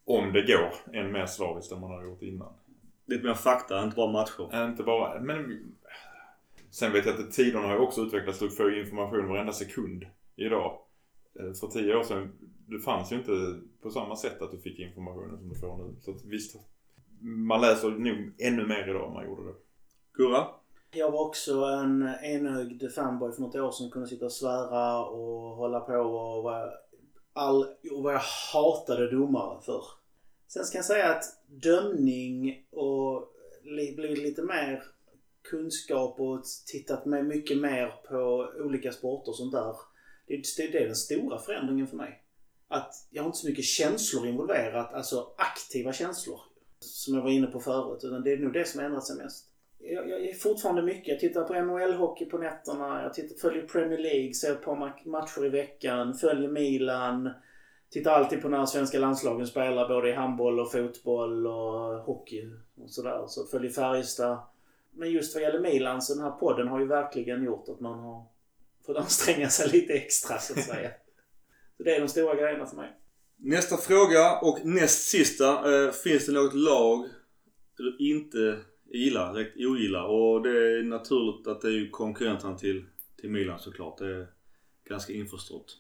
om 0.05 0.33
det 0.33 0.43
går, 0.43 0.97
än 0.99 1.13
mer 1.13 1.27
slaviskt 1.27 1.73
än 1.73 1.81
man 1.81 1.91
har 1.91 2.05
gjort 2.05 2.23
innan. 2.23 2.53
Lite 3.07 3.25
mer 3.27 3.35
fakta, 3.35 3.83
inte 3.83 3.97
bara 3.97 4.13
matcher. 4.13 4.67
Inte 4.69 4.83
bara, 4.83 5.21
men 5.21 5.73
sen 6.71 6.93
vet 6.93 7.07
jag 7.07 7.21
att 7.21 7.33
tiderna 7.33 7.67
har 7.67 7.75
ju 7.75 7.81
också 7.81 8.01
utvecklats. 8.01 8.39
Du 8.39 8.51
får 8.51 8.73
ju 8.73 8.81
information 8.81 9.29
varenda 9.29 9.53
sekund 9.53 10.07
idag. 10.37 10.79
Eh, 11.41 11.53
För 11.53 11.67
tio 11.67 11.97
år 11.97 12.03
sedan, 12.03 12.33
det 12.67 12.79
fanns 12.79 13.13
ju 13.13 13.17
inte 13.17 13.61
på 13.83 13.91
samma 13.91 14.17
sätt 14.17 14.43
att 14.43 14.51
du 14.51 14.59
fick 14.59 14.79
informationen 14.79 15.39
som 15.39 15.49
du 15.49 15.55
får 15.55 15.77
nu. 15.77 15.95
Så 16.01 16.11
att 16.11 16.25
visst, 16.25 16.57
man 17.21 17.61
läser 17.61 17.91
nog 17.91 18.33
ännu 18.39 18.67
mer 18.67 18.89
idag 18.89 19.07
än 19.07 19.13
man 19.13 19.25
gjorde 19.25 19.43
då. 19.43 19.55
Gurra? 20.13 20.47
Jag 20.97 21.11
var 21.11 21.27
också 21.27 21.65
en 21.65 22.09
enögd 22.23 22.93
fanboy 22.95 23.33
för 23.33 23.43
något 23.43 23.55
år 23.55 23.71
sedan. 23.71 23.91
Kunde 23.91 24.09
sitta 24.09 24.25
och 24.25 24.33
svära 24.33 25.05
och 25.05 25.57
hålla 25.57 25.81
på 25.81 25.93
och 25.95 26.43
vara 26.43 26.71
all, 27.35 27.65
och 27.93 28.03
vad 28.03 28.15
jag 28.15 28.23
hatade 28.53 29.11
domare 29.11 29.63
för. 29.63 29.85
Sen 30.49 30.65
ska 30.65 30.79
jag 30.79 30.85
säga 30.85 31.15
att 31.15 31.25
dömning 31.47 32.67
och 32.71 33.29
blivit 33.63 34.19
lite 34.19 34.43
mer 34.43 34.83
kunskap 35.43 36.21
och 36.21 36.45
tittat 36.67 37.07
med 37.07 37.27
mycket 37.27 37.59
mer 37.59 37.95
på 38.09 38.53
olika 38.65 38.93
sporter 38.93 39.31
och 39.31 39.37
sånt 39.37 39.53
där. 39.53 39.77
Det, 40.27 40.57
det 40.73 40.79
är 40.79 40.87
den 40.87 40.97
stora 40.97 41.39
förändringen 41.39 41.87
för 41.87 41.97
mig. 41.97 42.23
Att 42.69 43.09
jag 43.11 43.23
har 43.23 43.27
inte 43.27 43.39
så 43.39 43.49
mycket 43.49 43.65
känslor 43.65 44.27
involverat, 44.27 44.95
alltså 44.95 45.35
aktiva 45.37 45.93
känslor. 45.93 46.41
Som 46.81 47.15
jag 47.15 47.23
var 47.23 47.31
inne 47.31 47.47
på 47.47 47.61
förut. 47.61 48.05
Utan 48.05 48.23
det 48.23 48.33
är 48.33 48.37
nog 48.37 48.53
det 48.53 48.69
som 48.69 48.81
har 48.81 48.87
ändrat 48.87 49.07
sig 49.07 49.17
mest. 49.17 49.51
Jag, 49.87 50.11
jag 50.11 50.25
är 50.25 50.35
fortfarande 50.35 50.83
mycket. 50.83 51.09
Jag 51.09 51.21
tittar 51.21 51.45
på 51.45 51.55
NHL-hockey 51.55 52.25
på 52.25 52.39
nätterna. 52.39 53.03
Jag 53.03 53.15
tittar, 53.15 53.37
följer 53.37 53.67
Premier 53.67 53.99
League, 53.99 54.35
ser 54.35 54.53
ett 54.53 54.63
par 54.63 55.09
matcher 55.11 55.45
i 55.45 55.49
veckan. 55.49 56.15
Följer 56.15 56.49
Milan. 56.49 57.31
Tittar 57.91 58.11
alltid 58.11 58.43
på 58.43 58.49
när 58.49 58.67
svenska 58.67 58.99
landslagen 58.99 59.47
spelar 59.47 59.89
både 59.89 60.11
i 60.11 60.13
handboll 60.13 60.61
och 60.61 60.73
fotboll 60.73 61.47
och 61.47 62.05
hockey 62.05 62.43
och 62.83 62.91
sådär. 62.91 63.25
Så 63.27 63.47
följer 63.47 63.71
Färjestad. 63.71 64.39
Men 64.91 65.11
just 65.11 65.35
vad 65.35 65.43
gäller 65.43 65.61
Milan 65.61 66.03
så 66.03 66.15
den 66.15 66.25
här 66.25 66.31
podden 66.31 66.69
har 66.69 66.81
ju 66.81 66.87
verkligen 66.87 67.45
gjort 67.45 67.69
att 67.69 67.81
man 67.81 67.99
har 67.99 68.25
fått 68.87 68.97
anstränga 68.97 69.49
sig 69.49 69.71
lite 69.71 69.93
extra 69.93 70.39
så 70.39 70.53
att 70.53 70.65
säga. 70.65 70.91
Så 71.77 71.83
det 71.83 71.97
är 71.97 72.01
de 72.01 72.09
stora 72.09 72.35
grejerna 72.35 72.67
för 72.67 72.77
mig. 72.77 72.93
Nästa 73.37 73.77
fråga 73.77 74.39
och 74.39 74.59
näst 74.65 75.09
sista. 75.09 75.75
Eh, 75.75 75.91
finns 75.91 76.27
det 76.27 76.33
något 76.33 76.55
lag 76.55 77.09
du 77.77 77.97
inte 77.99 78.59
gillar, 78.99 79.35
direkt 79.35 79.57
ogillar? 79.57 80.05
Och 80.05 80.43
det 80.43 80.51
är 80.51 80.83
naturligt 80.83 81.47
att 81.47 81.61
det 81.61 81.69
är 81.69 81.73
ju 81.73 81.91
konkurrenterna 81.91 82.59
till, 82.59 82.85
till 83.21 83.31
Milan 83.31 83.59
såklart. 83.59 83.99
Det 83.99 84.07
är 84.07 84.27
ganska 84.89 85.13
införstått. 85.13 85.79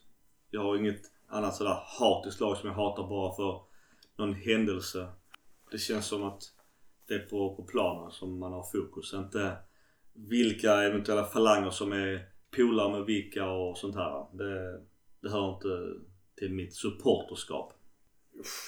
Jag 0.50 0.60
har 0.60 0.76
inget 0.76 1.02
annat 1.28 1.56
sådär 1.56 1.78
hatiskt 1.98 2.40
lag 2.40 2.56
som 2.56 2.68
jag 2.68 2.76
hatar 2.76 3.08
bara 3.08 3.34
för 3.34 3.60
någon 4.16 4.34
händelse. 4.34 5.08
Det 5.70 5.78
känns 5.78 6.06
som 6.06 6.24
att 6.24 6.42
det 7.08 7.14
är 7.14 7.18
på, 7.18 7.54
på 7.54 7.62
planen 7.62 8.10
som 8.10 8.38
man 8.38 8.52
har 8.52 8.62
fokus. 8.72 9.12
Inte 9.14 9.56
vilka 10.12 10.82
eventuella 10.82 11.24
falanger 11.24 11.70
som 11.70 11.92
är 11.92 12.28
polare 12.56 12.92
med 12.92 13.06
vilka 13.06 13.50
och 13.50 13.78
sånt 13.78 13.94
här. 13.94 14.26
Det, 14.32 14.80
det 15.20 15.30
hör 15.30 15.54
inte 15.54 16.00
till 16.36 16.52
mitt 16.52 16.74
supporterskap. 16.74 17.72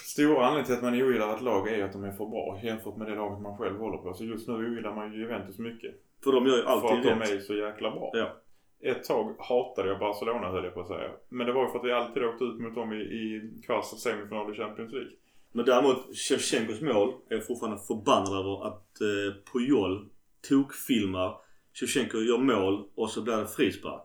Stora 0.03 0.45
anledningen 0.45 0.65
till 0.65 0.75
att 0.75 0.83
man 0.83 1.01
ogillar 1.01 1.35
ett 1.35 1.41
lag 1.41 1.67
är 1.67 1.83
att 1.85 1.93
de 1.93 2.03
är 2.03 2.11
för 2.11 2.25
bra 2.25 2.59
jämfört 2.63 2.97
med 2.97 3.07
det 3.07 3.15
laget 3.15 3.41
man 3.41 3.57
själv 3.57 3.77
håller 3.77 3.97
på. 3.97 4.13
Så 4.13 4.23
just 4.25 4.47
nu 4.47 4.53
ogillar 4.53 4.95
man 4.95 5.13
ju 5.13 5.19
Juventus 5.19 5.59
mycket. 5.59 5.95
För 6.23 6.31
de 6.31 6.45
gör 6.47 6.57
ju 6.57 6.63
För 6.63 6.69
att 6.69 6.83
alltid 6.83 7.11
de 7.11 7.19
rätt. 7.19 7.31
är 7.31 7.39
så 7.39 7.55
jäkla 7.55 7.91
bra. 7.91 8.11
Ja. 8.13 8.37
Ett 8.81 9.03
tag 9.03 9.35
hatade 9.39 9.89
jag 9.89 9.99
Barcelona 9.99 10.47
höll 10.47 10.63
jag 10.63 10.73
på 10.73 10.81
att 10.81 10.87
säga. 10.87 11.11
Men 11.29 11.47
det 11.47 11.53
var 11.53 11.65
ju 11.65 11.71
för 11.71 11.79
att 11.79 11.85
vi 11.85 11.91
alltid 11.91 12.23
åkte 12.23 12.43
ut 12.43 12.59
mot 12.59 12.75
dem 12.75 12.93
i, 12.93 12.95
i 12.95 13.61
kvarts 13.65 13.93
och 13.93 13.99
semifinal 13.99 14.53
i 14.53 14.57
Champions 14.57 14.93
League. 14.93 15.11
Men 15.51 15.65
däremot 15.65 16.15
Shevchenkos 16.15 16.81
mål 16.81 17.13
är 17.29 17.35
jag 17.35 17.47
fortfarande 17.47 17.79
förbannad 17.87 18.39
över 18.39 18.67
att 18.67 19.01
eh, 19.01 19.51
Puyol 19.53 20.09
tokfilmar 20.49 21.37
Shevchenko 21.73 22.17
gör 22.17 22.37
mål 22.37 22.87
och 22.95 23.09
så 23.09 23.21
blir 23.21 23.37
det 23.37 23.47
frispark. 23.47 24.03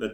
Men 0.00 0.10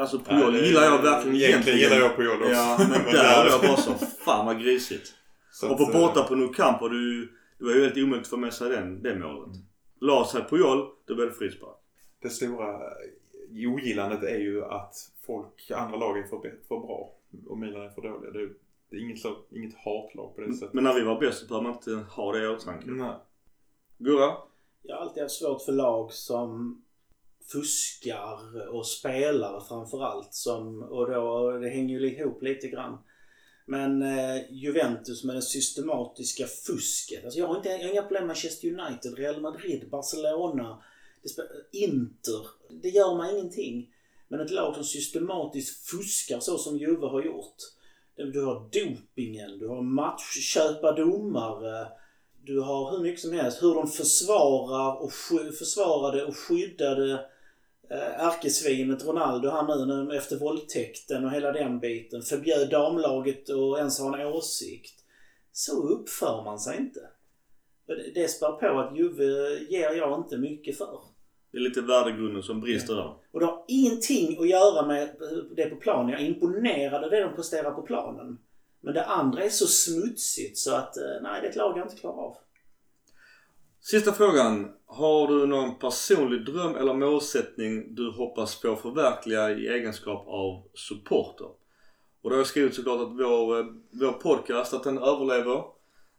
alltså 0.00 0.18
Puyol 0.18 0.54
Ja, 0.54 0.60
gillar 0.60 0.82
jag 0.82 1.02
verkligen 1.02 1.36
Egentligen 1.36 1.78
gillar 1.78 1.96
jag 1.96 2.16
Puyol 2.16 2.42
också. 2.42 2.52
Ja, 2.52 2.76
men 2.78 2.88
Men 3.04 3.14
där 3.14 3.44
var 3.44 3.50
jag 3.50 3.60
bara 3.60 3.76
så 3.76 3.92
fan 4.24 4.46
vad 4.46 4.60
grisigt. 4.62 5.14
Så 5.50 5.70
Och 5.70 5.78
på 5.78 5.82
eh, 5.82 6.00
borta 6.00 6.22
på 6.22 6.34
Nou 6.34 6.52
Camp 6.52 6.80
var 6.80 6.88
det 6.88 6.96
ju, 6.96 7.28
det 7.58 7.64
var 7.64 7.72
ju 7.72 7.82
helt 7.82 7.96
omöjligt 7.96 8.26
att 8.26 8.30
få 8.30 8.36
med 8.36 8.54
sig 8.54 8.70
den, 8.70 9.02
det 9.02 9.18
målet. 9.18 9.56
La 10.00 10.24
sig 10.24 10.44
Puyol, 10.50 10.88
då 11.06 11.14
blev 11.14 11.28
det 11.28 11.34
frispark. 11.34 11.76
Det 12.22 12.30
stora 12.30 12.80
ogillandet 13.66 14.22
är 14.22 14.38
ju 14.38 14.64
att 14.64 14.94
folk, 15.26 15.70
andra 15.70 15.96
lag 15.96 16.18
är 16.18 16.22
för, 16.22 16.40
för 16.68 16.80
bra 16.80 17.12
och 17.46 17.58
Milan 17.58 17.82
är 17.82 17.90
för 17.90 18.02
dåliga. 18.02 18.30
Det 18.30 18.40
är, 18.40 18.50
det 18.90 18.96
är 18.96 19.00
inget, 19.00 19.18
inget 19.50 19.74
hatlag 19.74 20.36
på 20.36 20.40
det 20.40 20.54
sättet. 20.54 20.74
Men 20.74 20.84
när 20.84 20.94
vi 20.94 21.02
var 21.02 21.20
bäst 21.20 21.38
så 21.38 21.46
behöver 21.46 21.68
man 21.68 21.76
inte 21.76 22.10
ha 22.10 22.32
det 22.32 22.44
i 22.44 22.48
åtanke. 22.48 22.90
Nej. 22.90 23.14
Gurra? 23.98 24.32
Jag 24.82 24.96
har 24.96 25.02
alltid 25.02 25.22
haft 25.22 25.34
svårt 25.34 25.62
för 25.62 25.72
lag 25.72 26.12
som 26.12 26.82
fuskar 27.52 28.68
och 28.68 28.86
spelare 28.86 29.62
framförallt. 29.68 30.34
Som, 30.34 30.82
och 30.82 31.10
då, 31.10 31.50
det 31.50 31.68
hänger 31.68 32.00
ju 32.00 32.16
ihop 32.16 32.42
lite 32.42 32.68
grann. 32.68 32.98
Men 33.66 34.02
eh, 34.02 34.36
Juventus 34.50 35.24
med 35.24 35.36
det 35.36 35.42
systematiska 35.42 36.46
fusket. 36.46 37.24
Alltså 37.24 37.38
jag 37.38 37.46
har, 37.46 37.56
inte, 37.56 37.68
jag 37.68 37.78
har 37.78 37.92
inga 37.92 38.02
problem 38.02 38.22
med 38.22 38.28
Manchester 38.28 38.68
United, 38.68 39.18
Real 39.18 39.40
Madrid, 39.40 39.88
Barcelona, 39.90 40.82
det 41.22 41.28
spe- 41.28 41.62
Inter. 41.72 42.46
Det 42.82 42.88
gör 42.88 43.16
mig 43.16 43.38
ingenting. 43.38 43.90
Men 44.28 44.40
ett 44.40 44.50
lag 44.50 44.74
som 44.74 44.84
systematiskt 44.84 45.86
fuskar 45.86 46.40
så 46.40 46.58
som 46.58 46.78
Juve 46.78 47.06
har 47.06 47.22
gjort. 47.22 47.56
Du 48.16 48.44
har 48.44 48.54
dopingen, 48.72 49.58
du 49.58 49.68
har 49.68 49.82
matchköpa 49.82 50.92
domare. 50.92 51.88
Du 52.44 52.60
har 52.60 52.90
hur 52.90 53.02
mycket 53.02 53.20
som 53.20 53.32
helst. 53.32 53.62
Hur 53.62 53.74
de 53.74 53.88
försvarar 53.88 55.02
och 55.02 55.12
försvarade 55.58 56.24
och 56.24 56.36
skyddade 56.36 57.26
ärkesvinet 57.90 59.06
Ronaldo 59.06 59.48
han 59.48 59.88
nu 59.88 60.04
nu 60.04 60.16
efter 60.16 60.36
våldtäkten 60.36 61.24
och 61.24 61.30
hela 61.30 61.52
den 61.52 61.80
biten. 61.80 62.22
Förbjöd 62.22 62.70
damlaget 62.70 63.50
att 63.50 63.78
ens 63.78 64.00
ha 64.00 64.20
en 64.20 64.26
åsikt. 64.26 64.94
Så 65.52 65.88
uppför 65.88 66.44
man 66.44 66.58
sig 66.58 66.76
inte. 66.76 67.00
Det 68.14 68.28
spär 68.28 68.52
på 68.52 68.80
att 68.80 68.96
Juve 68.96 69.24
ger 69.70 69.92
jag 69.92 70.20
inte 70.20 70.38
mycket 70.38 70.78
för. 70.78 71.00
Det 71.52 71.58
är 71.58 71.62
lite 71.62 71.80
värdegrunden 71.80 72.42
som 72.42 72.60
brister 72.60 72.94
där. 72.94 73.14
Och 73.32 73.40
det 73.40 73.46
har 73.46 73.64
ingenting 73.68 74.38
att 74.40 74.48
göra 74.48 74.86
med 74.86 75.08
det 75.56 75.66
på 75.66 75.76
planen. 75.76 76.10
Jag 76.10 76.20
är 76.20 76.24
imponerad 76.24 77.04
av 77.04 77.10
det 77.10 77.20
de 77.20 77.34
presterar 77.34 77.70
på 77.70 77.82
planen. 77.82 78.38
Men 78.80 78.94
det 78.94 79.04
andra 79.04 79.42
är 79.42 79.48
så 79.48 79.66
smutsigt 79.66 80.58
så 80.58 80.74
att, 80.74 80.96
eh, 80.96 81.22
nej, 81.22 81.40
det 81.40 81.46
är 81.46 81.50
ett 81.50 81.56
lag 81.56 81.78
jag 81.78 81.86
inte 81.86 81.96
klarar 81.96 82.16
av. 82.16 82.36
Sista 83.90 84.12
frågan. 84.12 84.72
Har 84.86 85.28
du 85.28 85.46
någon 85.46 85.78
personlig 85.78 86.44
dröm 86.44 86.76
eller 86.76 86.94
målsättning 86.94 87.94
du 87.94 88.10
hoppas 88.10 88.60
på 88.60 88.76
förverkliga 88.76 89.50
i 89.50 89.68
egenskap 89.68 90.28
av 90.28 90.62
supporter? 90.74 91.46
Och 92.22 92.30
då 92.30 92.30
har 92.30 92.36
jag 92.36 92.46
skrivit 92.46 92.74
såklart 92.74 93.00
att 93.00 93.12
vår, 93.12 93.58
eh, 93.58 93.66
vår 93.90 94.12
podcast, 94.12 94.74
att 94.74 94.84
den 94.84 94.98
överlever 94.98 95.64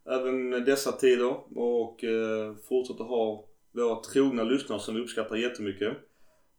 även 0.05 0.49
dessa 0.51 0.91
tider 0.91 1.57
och 1.57 2.03
eh, 2.03 2.55
fortsätter 2.69 3.03
ha 3.03 3.45
våra 3.71 4.01
trogna 4.01 4.43
lyssnare 4.43 4.79
som 4.79 4.95
vi 4.95 5.01
uppskattar 5.01 5.35
jättemycket. 5.35 5.97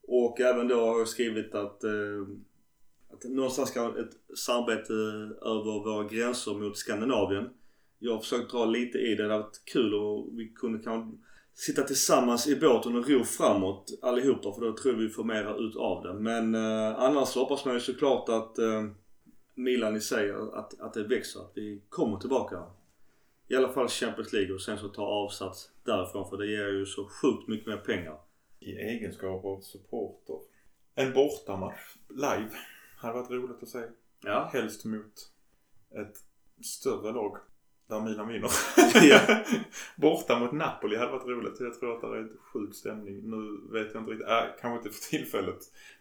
Och 0.08 0.40
även 0.40 0.68
då 0.68 0.80
har 0.86 0.98
jag 0.98 1.08
skrivit 1.08 1.54
att, 1.54 1.84
eh, 1.84 2.22
att 3.12 3.24
någonstans 3.24 3.68
ska 3.68 3.86
ett 3.86 4.38
samarbete 4.38 4.92
över 5.42 5.84
våra 5.84 6.04
gränser 6.04 6.54
mot 6.54 6.76
Skandinavien. 6.76 7.48
Jag 7.98 8.12
har 8.12 8.20
försökt 8.20 8.50
dra 8.50 8.64
lite 8.64 8.98
i 8.98 9.14
det. 9.14 9.26
Det 9.26 9.32
har 9.32 9.40
varit 9.40 9.64
kul 9.64 9.94
och 9.94 10.28
vi 10.32 10.48
kunde 10.48 10.78
kanske 10.78 11.18
sitta 11.54 11.82
tillsammans 11.82 12.46
i 12.46 12.56
båten 12.56 12.96
och 12.96 13.08
ro 13.08 13.24
framåt 13.24 13.98
allihopa 14.02 14.52
för 14.52 14.60
då 14.60 14.76
tror 14.76 14.94
jag 14.94 15.00
vi 15.00 15.08
får 15.08 15.24
mera 15.24 15.56
ut 15.56 15.76
av 15.76 16.02
det. 16.02 16.14
Men 16.14 16.54
eh, 16.54 16.98
annars 16.98 17.28
så 17.28 17.40
hoppas 17.40 17.64
man 17.64 17.74
ju 17.74 17.80
såklart 17.80 18.28
att 18.28 18.58
eh, 18.58 18.84
Milan 19.54 19.96
i 19.96 20.00
sig, 20.00 20.30
att, 20.30 20.80
att 20.80 20.94
det 20.94 21.02
växer. 21.02 21.40
Att 21.40 21.52
vi 21.54 21.82
kommer 21.88 22.18
tillbaka. 22.18 22.64
I 23.48 23.56
alla 23.56 23.68
fall 23.68 23.88
Champions 23.88 24.32
League 24.32 24.54
och 24.54 24.60
sen 24.60 24.78
så 24.78 24.88
ta 24.88 25.02
avsats 25.02 25.70
därifrån 25.84 26.30
för 26.30 26.36
det 26.36 26.46
ger 26.46 26.68
ju 26.68 26.86
så 26.86 27.08
sjukt 27.08 27.48
mycket 27.48 27.66
mer 27.66 27.76
pengar. 27.76 28.18
I 28.60 28.72
egenskap 28.72 29.44
av 29.44 29.60
supporter. 29.60 30.36
En 30.94 31.12
bortamatch 31.12 31.96
live 32.08 32.50
hade 32.96 33.14
varit 33.14 33.30
roligt 33.30 33.62
att 33.62 33.68
se. 33.68 33.82
Ja. 34.24 34.50
Helst 34.52 34.84
mot 34.84 35.32
ett 35.90 36.16
större 36.64 37.12
lag 37.12 37.38
där 37.88 38.00
Milan 38.00 38.28
vinner. 38.28 38.50
Ja. 39.02 39.20
Borta 39.96 40.38
mot 40.38 40.52
Napoli 40.52 40.96
hade 40.96 41.12
varit 41.12 41.26
roligt. 41.26 41.60
Jag 41.60 41.74
tror 41.80 41.94
att 41.94 42.00
det 42.00 42.06
är 42.06 42.16
en 42.16 42.36
sjuk 42.52 42.74
stämning. 42.74 43.30
Nu 43.30 43.60
vet 43.72 43.94
jag 43.94 44.02
inte 44.02 44.12
riktigt. 44.12 44.28
Äh, 44.28 44.42
kanske 44.60 44.76
inte 44.88 44.98
för 44.98 45.10
tillfället. 45.10 45.58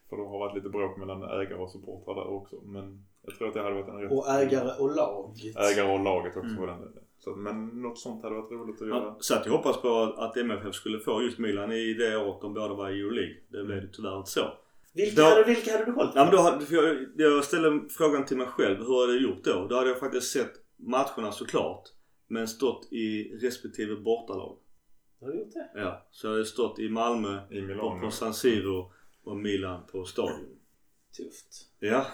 För 0.09 0.17
det 0.17 0.23
har 0.23 0.39
varit 0.39 0.55
lite 0.55 0.69
bråk 0.69 0.97
mellan 0.97 1.23
ägare 1.23 1.55
och 1.55 1.71
supportrar 1.71 2.15
där 2.15 2.27
också. 2.27 2.55
Men 2.65 3.05
jag 3.25 3.35
tror 3.37 3.47
att 3.47 3.53
det 3.53 3.61
hade 3.61 3.75
varit 3.75 3.87
en 3.87 4.01
rätt... 4.01 4.11
Och 4.11 4.29
ägare 4.29 4.71
och 4.79 4.95
lag. 4.95 5.35
Ägare 5.71 5.93
och 5.93 6.03
laget 6.03 6.37
också. 6.37 6.49
Mm. 6.49 6.67
den. 6.67 6.93
Så, 7.19 7.35
men 7.35 7.67
något 7.67 7.99
sånt 7.99 8.23
hade 8.23 8.35
varit 8.35 8.51
roligt 8.51 8.81
att 8.81 8.87
göra. 8.87 8.97
Ja, 9.03 9.17
så 9.19 9.35
att 9.35 9.45
jag 9.45 9.53
hoppas 9.53 9.81
på 9.81 10.13
att 10.17 10.37
MFF 10.37 10.75
skulle 10.75 10.99
få 10.99 11.21
just 11.21 11.37
Milan 11.39 11.71
i 11.71 11.93
det 11.93 12.17
året 12.17 12.41
de 12.41 12.53
båda 12.53 12.73
var 12.73 12.89
i 12.89 12.99
Euroleague. 12.99 13.35
Det 13.47 13.63
blev 13.63 13.81
det 13.81 13.89
tyvärr 13.93 14.17
inte 14.17 14.29
så. 14.29 14.41
Vilka, 14.93 15.21
Då- 15.21 15.27
hade, 15.27 15.43
vilka 15.43 15.71
hade 15.71 15.85
du 15.85 15.91
hållit 15.91 16.11
Ja, 16.15 16.23
men 16.23 16.33
då, 16.35 16.41
hade- 16.41 16.65
jag, 16.69 17.05
jag 17.15 17.43
ställde 17.43 17.89
frågan 17.89 18.25
till 18.25 18.37
mig 18.37 18.47
själv. 18.47 18.77
Hur 18.77 19.01
hade 19.01 19.13
jag 19.13 19.21
gjort 19.21 19.43
då? 19.43 19.67
Då 19.69 19.75
hade 19.75 19.89
jag 19.89 19.99
faktiskt 19.99 20.31
sett 20.31 20.51
matcherna 20.77 21.31
såklart. 21.31 21.83
Men 22.27 22.47
stått 22.47 22.87
i 22.93 23.37
respektive 23.41 23.95
bortalag. 23.95 24.57
Har 25.19 25.27
du 25.31 25.39
gjort 25.39 25.53
det? 25.53 25.69
Ja, 25.75 26.05
så 26.11 26.27
jag 26.27 26.31
hade 26.31 26.45
stått 26.45 26.79
i 26.79 26.89
Malmö 26.89 27.39
I 27.51 27.61
på, 27.61 27.67
Milano. 27.67 27.99
på 28.01 28.11
San 28.11 28.33
Siro 28.33 28.91
och 29.23 29.37
Milan 29.37 29.81
på 29.91 30.05
Stadion. 30.05 30.59
Tufft. 31.17 31.71
Ja, 31.79 32.05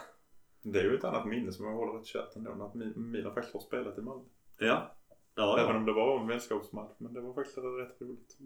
Det 0.62 0.80
är 0.80 0.84
ju 0.84 0.96
ett 0.98 1.04
annat 1.04 1.28
minne 1.28 1.52
som 1.52 1.66
jag 1.66 1.74
håller 1.74 1.94
rätt 2.00 2.06
kärt 2.06 2.36
ändå. 2.36 2.52
Att 2.52 2.74
Mi- 2.74 2.98
Milan 2.98 3.34
faktiskt 3.34 3.54
har 3.54 3.62
spelat 3.62 3.98
i 3.98 4.02
Malmö. 4.02 4.24
ja. 4.60 4.96
Ja, 5.36 5.60
Även 5.60 5.72
ja. 5.72 5.78
om 5.80 5.86
det 5.86 5.94
var 5.94 6.20
en 6.22 6.28
vänskapsmatch. 6.28 6.92
Men 6.98 7.14
det 7.14 7.22
var 7.22 7.34
faktiskt 7.34 7.58
rätt 7.58 8.02
roligt. 8.02 8.38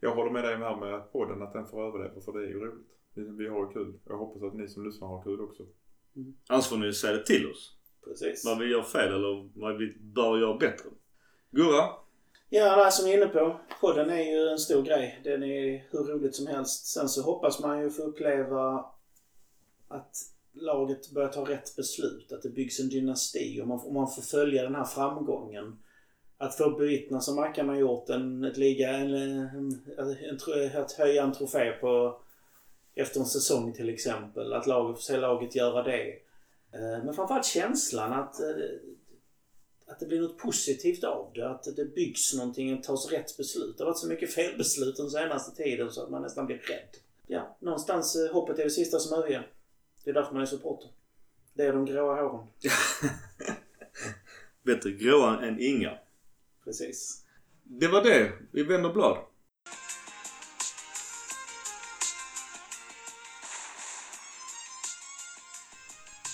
Jag 0.00 0.14
håller 0.14 0.30
med 0.32 0.44
dig 0.44 0.56
här 0.56 0.76
med 0.76 1.12
podden 1.12 1.42
att 1.42 1.52
den 1.52 1.66
får 1.66 1.86
överleva 1.88 2.20
för 2.20 2.32
det 2.32 2.38
är 2.44 2.48
ju 2.48 2.60
roligt. 2.60 2.88
Vi, 3.38 3.48
har 3.48 3.72
kul. 3.72 3.98
Jag 4.06 4.16
hoppas 4.18 4.42
att 4.42 4.54
ni 4.54 4.68
som 4.68 4.84
lyssnar 4.84 5.08
har 5.08 5.22
kul 5.22 5.40
också. 5.40 5.66
Annars 6.48 6.68
får 6.68 6.76
ni 6.76 6.92
säga 6.92 7.12
det 7.16 7.26
till 7.26 7.50
oss. 7.50 7.78
Precis. 8.04 8.44
Vad 8.44 8.58
vi 8.58 8.66
gör 8.66 8.82
fel 8.82 9.08
eller 9.08 9.60
vad 9.60 9.78
vi 9.78 9.96
bör 10.00 10.38
göra 10.38 10.56
bättre. 10.56 10.90
Gurra? 11.50 11.88
Ja, 12.48 12.76
det 12.76 12.82
här 12.82 12.90
som 12.90 13.06
ni 13.06 13.12
är 13.12 13.16
inne 13.16 13.26
på. 13.26 13.60
Podden 13.80 14.10
är 14.10 14.22
ju 14.22 14.48
en 14.48 14.58
stor 14.58 14.82
grej. 14.82 15.20
Den 15.24 15.42
är 15.42 15.86
hur 15.90 16.04
roligt 16.04 16.34
som 16.34 16.46
helst. 16.46 16.86
Sen 16.86 17.08
så 17.08 17.22
hoppas 17.22 17.60
man 17.60 17.82
ju 17.82 17.90
få 17.90 18.02
uppleva 18.02 18.84
att 19.88 20.16
laget 20.52 21.10
börjar 21.10 21.28
ta 21.28 21.48
rätt 21.48 21.76
beslut. 21.76 22.32
Att 22.32 22.42
det 22.42 22.48
byggs 22.48 22.80
en 22.80 22.88
dynasti 22.88 23.60
och 23.62 23.68
man, 23.68 23.78
och 23.78 23.94
man 23.94 24.10
får 24.10 24.22
följa 24.22 24.62
den 24.62 24.74
här 24.74 24.84
framgången. 24.84 25.78
Att 26.38 26.56
få 26.56 26.70
bevittna 26.70 27.20
som 27.20 27.36
Mackan 27.36 27.68
har 27.68 27.76
gjort 27.76 28.08
en, 28.08 28.44
ett 28.44 28.56
liga, 28.56 28.90
en, 28.90 29.14
en, 29.14 29.80
en, 29.98 30.82
att 30.82 30.92
höja 30.92 31.22
en 31.22 31.32
trofé 31.32 31.72
på 31.72 32.20
efter 32.94 33.20
en 33.20 33.26
säsong 33.26 33.72
till 33.72 33.88
exempel. 33.88 34.52
Att 34.52 34.66
laget, 34.66 35.00
se 35.00 35.16
laget 35.16 35.56
göra 35.56 35.82
det. 35.82 36.14
Eh, 36.74 37.04
Men 37.04 37.14
framförallt 37.14 37.46
känslan 37.46 38.12
att, 38.12 38.40
eh, 38.40 38.46
att 39.86 40.00
det 40.00 40.06
blir 40.06 40.20
något 40.20 40.38
positivt 40.38 41.04
av 41.04 41.32
det. 41.34 41.50
Att 41.50 41.76
det 41.76 41.84
byggs 41.94 42.34
någonting 42.34 42.74
och 42.78 42.82
tas 42.82 43.10
rätt 43.12 43.36
beslut. 43.36 43.78
Det 43.78 43.84
har 43.84 43.90
varit 43.90 43.98
så 43.98 44.08
mycket 44.08 44.34
felbeslut 44.34 44.96
den 44.96 45.10
senaste 45.10 45.62
tiden 45.62 45.90
så 45.90 46.04
att 46.04 46.10
man 46.10 46.22
nästan 46.22 46.46
blir 46.46 46.56
rädd. 46.56 46.88
Ja, 47.26 47.56
någonstans 47.60 48.16
eh, 48.16 48.32
hoppet 48.32 48.58
är 48.58 48.64
det 48.64 48.70
sista 48.70 48.98
som 48.98 49.18
överger. 49.18 49.50
Det 50.04 50.10
är 50.10 50.14
därför 50.14 50.32
man 50.32 50.42
är 50.42 50.46
supporter. 50.46 50.90
Det 51.54 51.64
är 51.64 51.72
de 51.72 51.84
gråa 51.84 52.22
håren. 52.22 52.46
Bättre 54.62 54.90
gråa 54.90 55.46
än 55.46 55.60
inga. 55.60 55.98
Precis. 56.64 57.24
Det 57.62 57.88
var 57.88 58.04
det. 58.04 58.32
Vi 58.52 58.62
vänder 58.62 58.92
blad. 58.92 59.18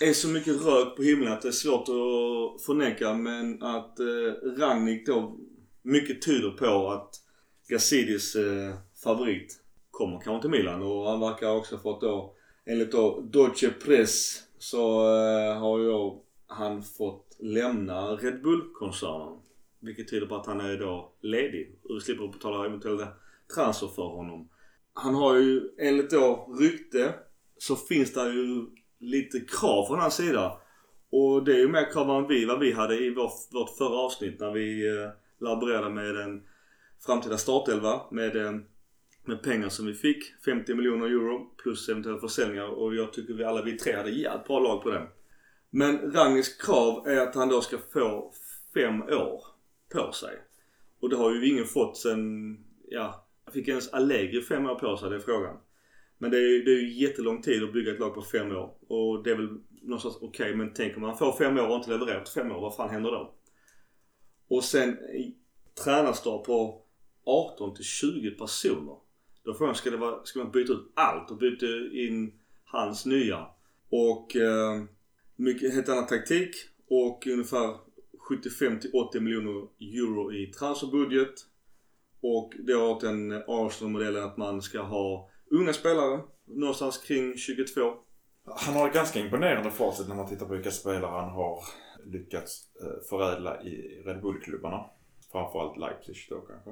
Är 0.01 0.13
så 0.13 0.29
mycket 0.29 0.65
rök 0.67 0.97
på 0.97 1.03
himlen 1.03 1.33
att 1.33 1.43
det 1.43 1.49
är 1.49 1.53
svårt 1.53 1.89
att 1.89 2.63
förneka 2.63 3.15
men 3.15 3.63
att 3.63 4.01
eh, 4.01 4.07
Ragnik 4.59 5.07
då 5.07 5.39
mycket 5.83 6.23
tyder 6.23 6.51
på 6.51 6.91
att 6.91 7.15
Gazidis 7.69 8.37
eh, 8.37 8.75
favorit 9.03 9.61
kommer 9.91 10.21
kanske 10.21 10.41
till 10.41 10.59
Milan 10.59 10.83
och 10.83 11.11
han 11.11 11.21
verkar 11.21 11.57
också 11.57 11.75
ha 11.75 11.83
fått 11.83 12.01
då 12.01 12.35
enligt 12.67 12.93
då 12.93 13.21
Deutsche 13.21 13.71
Press 13.71 14.43
så 14.59 15.01
eh, 15.01 15.59
har 15.59 15.79
ju 15.79 16.21
han 16.47 16.83
fått 16.83 17.37
lämna 17.39 18.07
Red 18.07 18.43
Bull-koncernen. 18.43 19.39
Vilket 19.81 20.11
tyder 20.11 20.27
på 20.27 20.37
att 20.37 20.47
han 20.47 20.61
är 20.61 20.79
då 20.79 21.13
ledig 21.21 21.79
och 21.83 21.97
vi 21.97 22.01
slipper 22.01 22.29
betala 22.29 22.67
eventuella 22.67 23.09
transfer 23.55 23.89
för 23.89 24.03
honom. 24.03 24.49
Han 24.93 25.15
har 25.15 25.37
ju 25.37 25.71
enligt 25.79 26.11
då 26.11 26.57
rykte 26.61 27.15
så 27.59 27.77
finns 27.77 28.13
det 28.13 28.33
ju 28.33 28.67
lite 29.01 29.41
krav 29.41 29.87
från 29.87 29.99
hans 29.99 30.15
sida. 30.15 30.61
Och 31.11 31.45
det 31.45 31.53
är 31.53 31.59
ju 31.59 31.69
mer 31.69 31.93
krav 31.93 32.11
än 32.11 32.29
vi, 32.29 32.45
vad 32.45 32.59
vi 32.59 32.73
hade 32.73 32.95
i 32.95 33.15
vår, 33.15 33.31
vårt 33.53 33.77
förra 33.79 33.99
avsnitt 33.99 34.41
när 34.41 34.53
vi 34.53 34.89
eh, 34.89 35.11
laborerade 35.41 35.91
med 35.91 36.17
en 36.17 36.43
framtida 37.07 37.39
startelva 37.39 38.01
med, 38.11 38.37
eh, 38.37 38.53
med 39.25 39.43
pengar 39.43 39.69
som 39.69 39.87
vi 39.87 39.95
fick. 39.95 40.25
50 40.45 40.75
miljoner 40.75 41.07
euro 41.07 41.55
plus 41.63 41.89
eventuella 41.89 42.21
försäljningar 42.21 42.67
och 42.67 42.95
jag 42.95 43.13
tycker 43.13 43.35
vi 43.35 43.45
alla 43.45 43.63
vi 43.63 43.79
tre 43.79 43.97
hade 43.97 44.11
jävligt 44.11 44.47
bra 44.47 44.59
lag 44.59 44.83
på 44.83 44.91
det. 44.91 45.07
Men 45.71 46.13
Ragniks 46.13 46.57
krav 46.57 47.09
är 47.09 47.21
att 47.21 47.35
han 47.35 47.49
då 47.49 47.61
ska 47.61 47.79
få 47.93 48.33
fem 48.75 49.03
år 49.03 49.45
på 49.93 50.13
sig. 50.13 50.35
Och 51.01 51.11
det 51.11 51.17
har 51.17 51.35
ju 51.35 51.49
ingen 51.49 51.65
fått 51.65 51.97
sen, 51.97 52.57
ja, 52.89 53.27
fick 53.53 53.69
ens 53.69 53.93
Allegri 53.93 54.43
fem 54.43 54.67
år 54.67 54.75
på 54.75 54.97
sig, 54.97 55.11
det 55.11 55.17
är 55.17 55.21
frågan. 55.21 55.57
Men 56.19 56.31
det 56.31 56.37
är 56.37 56.49
ju 56.49 56.63
det 56.63 56.71
är 56.71 56.81
ju 56.81 56.93
jättelång 56.93 57.43
tid 57.43 57.65
att 57.65 57.73
bygga 57.73 57.93
ett 57.93 58.01
lag 58.01 58.15
på 58.15 58.23
fem 58.23 58.51
år. 58.51 58.75
Och 58.89 59.23
det 59.23 59.31
är 59.31 59.37
väl 59.37 59.61
någonstans 59.83 60.17
okej 60.17 60.29
okay, 60.29 60.55
men 60.55 60.73
tänk 60.75 60.97
om 60.97 61.03
man 61.03 61.19
får 61.19 61.33
fem 61.33 61.59
år 61.59 61.69
och 61.69 61.77
inte 61.77 61.91
levererar 61.91 62.21
på 62.21 62.31
fem 62.31 62.53
år, 62.53 62.61
vad 62.61 62.77
fan 62.77 62.91
händer 62.91 63.11
då? 63.11 63.35
Och 64.49 64.65
sen 64.65 64.99
tränarstab 65.85 66.45
på 66.45 66.83
18 67.25 67.75
till 67.75 67.85
20 67.85 68.31
personer. 68.31 68.97
Då 69.45 69.55
frågan 69.55 69.75
ska 69.75 69.91
det 69.91 69.97
vara, 69.97 70.25
ska 70.25 70.39
man 70.39 70.51
byta 70.51 70.73
ut 70.73 70.93
allt 70.95 71.31
och 71.31 71.37
byta 71.37 71.67
in 71.93 72.33
hans 72.65 73.07
nya. 73.07 73.47
Och 73.91 74.37
eh, 74.37 74.83
mycket, 75.37 75.75
helt 75.75 75.89
annan 75.89 76.07
taktik 76.07 76.51
och 76.89 77.27
ungefär 77.27 77.77
75 78.19 78.81
till 78.81 78.91
80 78.95 79.21
miljoner 79.21 79.69
euro 79.81 80.33
i 80.33 80.47
transferbudget. 80.47 81.35
Och 82.21 82.55
det 82.59 82.73
har 82.73 82.89
varit 82.89 83.03
en 83.03 83.43
Arsenal-modellen 83.47 84.25
att 84.25 84.37
man 84.37 84.63
ska 84.63 84.81
ha 84.83 85.31
unga 85.51 85.73
spelare. 85.73 86.21
Någonstans 86.47 86.99
kring 86.99 87.37
22. 87.37 87.95
Han 88.45 88.75
har 88.75 88.89
ett 88.89 88.95
ganska 88.95 89.19
imponerande 89.19 89.71
facit 89.71 90.09
när 90.09 90.15
man 90.15 90.29
tittar 90.29 90.47
på 90.47 90.53
vilka 90.53 90.71
spelare 90.71 91.11
han 91.11 91.31
har 91.31 91.59
lyckats 92.05 92.63
eh, 92.83 93.09
förädla 93.09 93.63
i 93.63 94.03
Red 94.07 94.21
Bull-klubbarna. 94.23 94.85
Framförallt 95.33 95.77
Leipzig 95.77 96.17
då 96.31 96.41
kanske. 96.41 96.71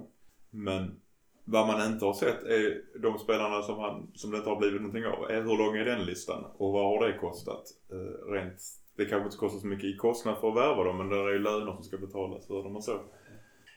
Men 0.50 1.00
vad 1.44 1.66
man 1.66 1.92
inte 1.92 2.04
har 2.04 2.14
sett 2.14 2.42
är 2.42 2.82
de 3.02 3.18
spelarna 3.18 3.62
som, 3.62 3.78
han, 3.78 4.10
som 4.14 4.30
det 4.30 4.36
inte 4.36 4.50
har 4.50 4.56
blivit 4.56 4.80
någonting 4.80 5.06
av. 5.06 5.30
Eh, 5.30 5.42
hur 5.42 5.58
lång 5.58 5.76
är 5.76 5.84
den 5.84 6.04
listan? 6.04 6.44
Och 6.56 6.72
vad 6.72 6.84
har 6.84 7.06
det 7.06 7.18
kostat? 7.18 7.64
Eh, 7.90 8.32
rent, 8.32 8.60
det 8.96 9.04
kanske 9.04 9.24
inte 9.24 9.36
kostar 9.36 9.58
så 9.60 9.66
mycket 9.66 9.84
i 9.84 9.96
kostnad 9.96 10.38
för 10.40 10.48
att 10.48 10.56
värva 10.56 10.84
dem 10.84 10.98
men 10.98 11.08
det 11.08 11.16
är 11.16 11.32
ju 11.32 11.38
löner 11.38 11.72
som 11.72 11.82
ska 11.82 11.98
betalas 11.98 12.46
för 12.46 12.62
dem 12.62 12.76
och 12.76 12.84
så. 12.84 13.00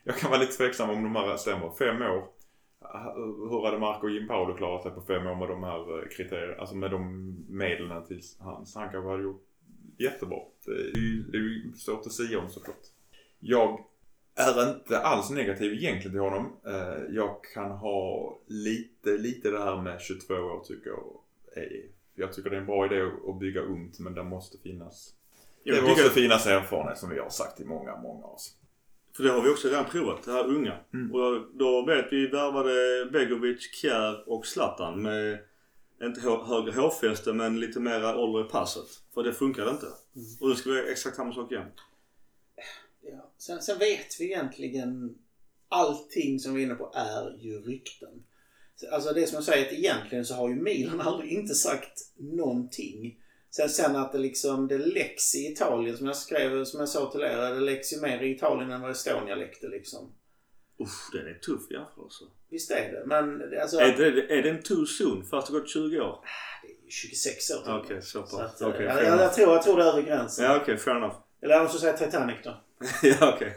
Jag 0.03 0.17
kan 0.17 0.29
vara 0.29 0.41
lite 0.41 0.57
tveksam 0.57 0.89
om 0.89 1.03
de 1.03 1.15
här 1.15 1.37
stämmer. 1.37 1.71
Fem 1.79 2.01
år. 2.01 2.38
Hur 3.49 3.65
hade 3.65 3.79
Marco 3.79 4.07
och 4.07 4.11
Jim 4.11 4.27
Paolo 4.27 4.57
klarat 4.57 4.83
sig 4.83 4.91
på 4.91 5.01
fem 5.01 5.27
år 5.27 5.35
med 5.35 5.49
de 5.49 5.63
här 5.63 6.09
kriterierna? 6.11 6.61
Alltså 6.61 6.75
med 6.75 6.91
de 6.91 7.35
medlen 7.49 8.05
till 8.05 8.21
hans. 8.39 8.75
Han 8.75 8.89
kanske 8.91 9.09
hade 9.09 9.23
gjort 9.23 9.45
jättebra. 9.97 10.39
Det 10.65 10.71
är 11.37 11.41
ju, 11.41 11.73
svårt 11.77 12.05
att 12.05 12.11
säga 12.11 12.39
om 12.39 12.49
såklart. 12.49 12.85
Jag 13.39 13.85
är 14.35 14.73
inte 14.75 14.99
alls 14.99 15.29
negativ 15.29 15.73
egentligen 15.73 16.11
till 16.11 16.19
honom. 16.19 16.51
Jag 17.09 17.43
kan 17.53 17.71
ha 17.71 18.37
lite, 18.47 19.17
lite 19.17 19.51
det 19.51 19.63
här 19.63 19.81
med 19.81 20.01
22 20.01 20.33
år 20.33 20.63
tycker 20.63 20.89
jag 20.89 21.03
är, 21.55 21.81
Jag 22.15 22.33
tycker 22.33 22.49
det 22.49 22.55
är 22.55 22.59
en 22.59 22.65
bra 22.65 22.85
idé 22.85 23.11
att 23.27 23.39
bygga 23.39 23.61
ungt 23.61 23.99
men 23.99 24.13
det 24.13 24.23
måste 24.23 24.57
finnas 24.57 25.13
det 25.63 25.81
måste 25.81 26.09
finnas 26.09 26.47
erfarenhet 26.47 26.97
som 26.97 27.09
vi 27.09 27.19
har 27.19 27.29
sagt 27.29 27.59
i 27.59 27.65
många, 27.65 27.95
många 27.95 28.25
år. 28.25 28.37
För 29.19 29.23
det 29.23 29.31
har 29.31 29.41
vi 29.41 29.49
också 29.49 29.67
redan 29.67 29.85
provat, 29.85 30.23
det 30.23 30.31
här 30.31 30.47
unga. 30.47 30.79
Mm. 30.93 31.15
Och 31.15 31.41
då 31.53 31.85
vet 31.85 32.05
vi 32.11 32.27
värvade 32.27 33.05
Begovic, 33.11 33.71
Kjär 33.81 34.29
och 34.29 34.45
Zlatan 34.45 35.01
med 35.01 35.39
inte 36.03 36.21
hö- 36.21 36.43
högre 36.43 36.71
hårfäste 36.71 37.33
men 37.33 37.59
lite 37.59 37.79
mera 37.79 38.17
ålder 38.17 38.45
i 38.45 38.49
passet. 38.49 38.87
För 39.13 39.23
det 39.23 39.33
funkade 39.33 39.71
inte. 39.71 39.85
Och 40.41 40.49
nu 40.49 40.55
ska 40.55 40.69
vi 40.69 40.75
göra 40.75 40.87
exakt 40.87 41.15
samma 41.15 41.33
sak 41.33 41.51
igen. 41.51 41.67
Ja. 43.01 43.31
Sen, 43.37 43.61
sen 43.61 43.79
vet 43.79 44.19
vi 44.19 44.25
egentligen 44.25 45.15
allting 45.69 46.39
som 46.39 46.53
vi 46.53 46.61
är 46.61 46.65
inne 46.65 46.75
på 46.75 46.91
är 46.95 47.37
ju 47.39 47.61
rykten. 47.61 48.23
Alltså 48.91 49.13
det 49.13 49.27
som 49.27 49.35
jag 49.35 49.43
säger 49.43 49.65
att 49.65 49.73
egentligen 49.73 50.25
så 50.25 50.33
har 50.33 50.49
ju 50.49 50.55
Milan 50.55 51.01
aldrig 51.01 51.31
inte 51.31 51.55
sagt 51.55 51.99
någonting. 52.17 53.17
Sen, 53.51 53.69
sen 53.69 53.95
att 53.95 54.11
det 54.11 54.17
liksom, 54.17 54.67
det 54.67 54.77
läcks 54.77 55.35
i 55.35 55.51
Italien 55.51 55.97
som 55.97 56.07
jag 56.07 56.15
skrev, 56.15 56.65
som 56.65 56.79
jag 56.79 56.89
sa 56.89 57.11
till 57.11 57.21
er, 57.21 57.37
det 57.37 57.59
läcks 57.59 57.93
ju 57.93 58.01
mer 58.01 58.21
i 58.21 58.35
Italien 58.35 58.71
än 58.71 58.81
vad 58.81 58.91
Estonia 58.91 59.35
läckte 59.35 59.67
liksom. 59.67 60.15
Uff, 60.79 61.09
den 61.13 61.27
är 61.27 61.33
tuff 61.33 61.71
jämförelse. 61.71 62.25
Visst 62.49 62.71
är 62.71 62.91
det, 62.91 63.03
men 63.05 63.41
alltså... 63.61 63.79
Är, 63.79 63.97
det, 63.97 64.37
är 64.37 64.43
den 64.43 64.63
too 64.63 64.85
soon? 64.85 65.25
Fast 65.25 65.47
det 65.47 65.53
har 65.53 65.59
gått 65.59 65.69
20 65.69 65.99
år? 65.99 66.25
Det 66.61 66.67
är 66.67 66.71
ju 66.71 66.89
26 66.89 67.51
år. 67.51 67.79
Okej, 67.83 68.01
så 68.01 68.21
pass. 68.21 68.29
Så 68.31 68.41
att, 68.41 68.55
jag, 68.59 68.75
fair 68.75 68.87
jag, 68.87 69.05
enough. 69.05 69.21
jag, 69.21 69.33
tror, 69.33 69.53
jag 69.53 69.63
tror 69.63 69.77
det 69.77 69.83
är 69.83 69.87
över 69.87 70.01
gränsen. 70.01 70.45
Ja, 70.45 70.59
okej, 70.61 70.77
fair 70.77 70.95
enough. 70.95 71.15
Eller 71.41 71.55
jag 71.55 71.63
måste 71.63 71.79
säga 71.79 71.97
Titanic 71.97 72.37
då. 72.43 72.63
ja, 73.03 73.33
okej. 73.35 73.53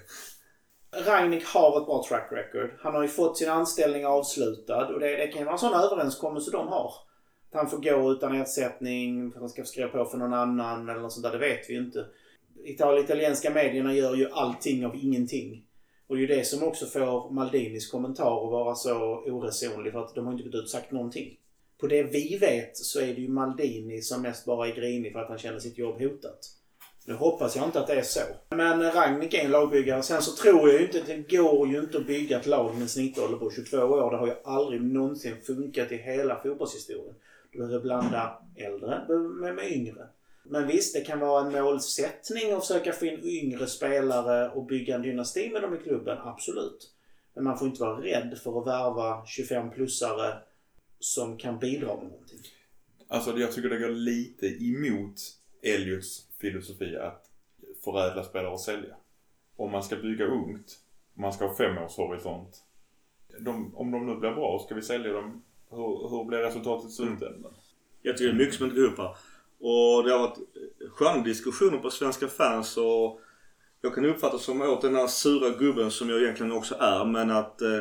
Ragnik 1.06 1.46
har 1.46 1.80
ett 1.80 1.86
bra 1.86 2.04
track 2.08 2.28
record. 2.32 2.70
Han 2.80 2.94
har 2.94 3.02
ju 3.02 3.08
fått 3.08 3.38
sin 3.38 3.50
anställning 3.50 4.06
avslutad 4.06 4.86
och 4.86 5.00
det, 5.00 5.16
det 5.16 5.26
kan 5.26 5.38
ju 5.38 5.44
vara 5.44 5.52
en 5.52 5.58
sån 5.58 5.74
överenskommelse 5.74 6.50
de 6.50 6.68
har. 6.68 6.92
Att 7.52 7.58
han 7.58 7.70
får 7.70 7.78
gå 7.78 8.12
utan 8.12 8.40
ersättning, 8.40 9.30
för 9.30 9.38
att 9.38 9.42
han 9.42 9.48
ska 9.48 9.64
skriva 9.64 9.88
på 9.88 10.04
för 10.04 10.18
någon 10.18 10.34
annan 10.34 10.88
eller 10.88 11.00
något 11.00 11.12
sånt 11.12 11.24
där. 11.24 11.32
Det 11.32 11.38
vet 11.38 11.70
vi 11.70 11.74
ju 11.74 11.80
inte. 11.80 12.06
Ital 12.64 12.98
italienska 12.98 13.50
medierna 13.50 13.94
gör 13.94 14.14
ju 14.14 14.30
allting 14.30 14.86
av 14.86 14.96
ingenting. 14.96 15.66
Och 16.06 16.16
det 16.16 16.24
är 16.24 16.28
ju 16.28 16.34
det 16.34 16.44
som 16.44 16.62
också 16.62 16.86
får 16.86 17.30
Maldinis 17.30 17.90
kommentar 17.90 18.44
att 18.44 18.50
vara 18.50 18.74
så 18.74 18.94
oresonlig 19.26 19.92
för 19.92 20.04
att 20.04 20.14
de 20.14 20.26
har 20.26 20.32
inte 20.32 20.44
gått 20.44 20.54
ut 20.54 20.62
och 20.62 20.70
sagt 20.70 20.92
någonting. 20.92 21.38
På 21.80 21.86
det 21.86 22.02
vi 22.02 22.38
vet 22.38 22.76
så 22.76 23.00
är 23.00 23.14
det 23.14 23.20
ju 23.20 23.28
Maldini 23.28 24.02
som 24.02 24.22
mest 24.22 24.44
bara 24.44 24.68
är 24.68 24.74
grinig 24.74 25.12
för 25.12 25.20
att 25.20 25.28
han 25.28 25.38
känner 25.38 25.58
sitt 25.58 25.78
jobb 25.78 26.00
hotat. 26.00 26.38
Nu 27.06 27.14
hoppas 27.14 27.56
jag 27.56 27.64
inte 27.64 27.80
att 27.80 27.86
det 27.86 27.94
är 27.94 28.02
så. 28.02 28.20
Men 28.50 28.92
Ragnik 28.92 29.34
är 29.34 29.44
en 29.44 29.50
lagbyggare. 29.50 30.02
Sen 30.02 30.22
så 30.22 30.42
tror 30.42 30.68
jag 30.68 30.80
ju 30.80 30.86
inte 30.86 30.98
att 30.98 31.06
det 31.06 31.36
går 31.36 31.68
ju 31.68 31.80
inte 31.80 31.98
att 31.98 32.06
bygga 32.06 32.40
ett 32.40 32.46
lag 32.46 32.72
med 32.72 32.82
en 32.82 32.88
snittålder 32.88 33.38
på 33.38 33.50
22 33.50 33.76
år. 33.76 34.10
Det 34.10 34.16
har 34.16 34.26
ju 34.26 34.34
aldrig 34.44 34.82
någonsin 34.82 35.36
funkat 35.46 35.92
i 35.92 35.96
hela 35.96 36.42
fotbollshistorien. 36.42 37.14
Du 37.52 37.58
behöver 37.58 37.80
blanda 37.80 38.38
äldre 38.56 39.04
med, 39.40 39.54
med 39.54 39.72
yngre. 39.72 40.08
Men 40.44 40.66
visst, 40.66 40.94
det 40.94 41.00
kan 41.00 41.20
vara 41.20 41.46
en 41.46 41.52
målsättning 41.52 42.52
att 42.52 42.66
försöka 42.66 42.92
få 42.92 43.06
in 43.06 43.20
yngre 43.24 43.66
spelare 43.66 44.50
och 44.50 44.66
bygga 44.66 44.94
en 44.94 45.02
dynasti 45.02 45.50
med 45.50 45.62
dem 45.62 45.74
i 45.74 45.78
klubben. 45.78 46.18
Absolut. 46.18 46.92
Men 47.34 47.44
man 47.44 47.58
får 47.58 47.68
inte 47.68 47.80
vara 47.80 48.02
rädd 48.02 48.38
för 48.42 48.60
att 48.60 48.66
värva 48.66 49.24
25-plussare 49.24 50.34
som 50.98 51.38
kan 51.38 51.58
bidra 51.58 51.96
med 51.96 52.04
någonting. 52.04 52.40
Alltså 53.08 53.38
jag 53.38 53.52
tycker 53.52 53.68
det 53.68 53.78
går 53.78 53.88
lite 53.88 54.46
emot 54.46 55.14
Elliots 55.62 56.28
filosofi 56.40 56.96
att 56.96 57.30
förädla 57.84 58.24
spelare 58.24 58.52
och 58.52 58.60
sälja. 58.60 58.96
Om 59.56 59.70
man 59.70 59.82
ska 59.82 59.96
bygga 59.96 60.24
ungt 60.24 60.78
Man 61.14 61.32
ska 61.32 61.46
ha 61.46 61.54
femårshorisont. 61.54 62.62
De, 63.40 63.76
om 63.76 63.90
de 63.90 64.06
nu 64.06 64.16
blir 64.16 64.30
bra, 64.30 64.62
ska 64.66 64.74
vi 64.74 64.82
sälja 64.82 65.12
dem? 65.12 65.42
Hur, 65.72 66.10
hur 66.10 66.24
blir 66.24 66.38
resultatet 66.38 66.90
i 66.90 66.92
slutändan? 66.92 67.52
Jag 68.02 68.16
tycker 68.16 68.32
det 68.32 68.36
är 68.36 68.44
mycket 68.44 68.54
som 68.54 68.64
inte 68.64 68.76
går 68.76 68.86
ihop 68.86 68.98
här. 68.98 69.16
Och 69.60 70.04
det 70.04 70.12
har 70.12 70.18
varit 70.18 70.38
sköna 70.90 71.22
diskussioner 71.22 71.78
på 71.78 71.90
Svenska 71.90 72.28
fans 72.28 72.76
och 72.76 73.20
jag 73.80 73.94
kan 73.94 74.04
uppfatta 74.04 74.38
som 74.38 74.62
åt 74.62 74.82
den 74.82 74.94
här 74.94 75.06
sura 75.06 75.50
gubben 75.50 75.90
som 75.90 76.08
jag 76.08 76.22
egentligen 76.22 76.52
också 76.52 76.74
är. 76.74 77.04
Men 77.04 77.30
att 77.30 77.62
eh, 77.62 77.80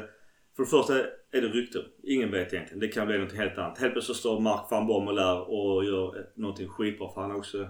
för 0.55 0.63
det 0.63 0.69
första 0.69 0.99
är 1.31 1.41
det 1.41 1.47
rykten. 1.47 1.81
Ingen 2.03 2.31
vet 2.31 2.53
egentligen. 2.53 2.79
Det 2.79 2.87
kan 2.87 3.07
bli 3.07 3.17
något 3.17 3.33
helt 3.33 3.57
annat. 3.57 3.77
Helt 3.77 3.93
plötsligt 3.93 4.17
står 4.17 4.39
Mark 4.39 4.71
van 4.71 4.87
Bommel 4.87 5.15
där 5.15 5.49
och 5.49 5.85
gör 5.85 6.29
någonting 6.35 6.69
skitbra. 6.69 7.13
För 7.13 7.21
han 7.21 7.31
har 7.31 7.37
också 7.37 7.67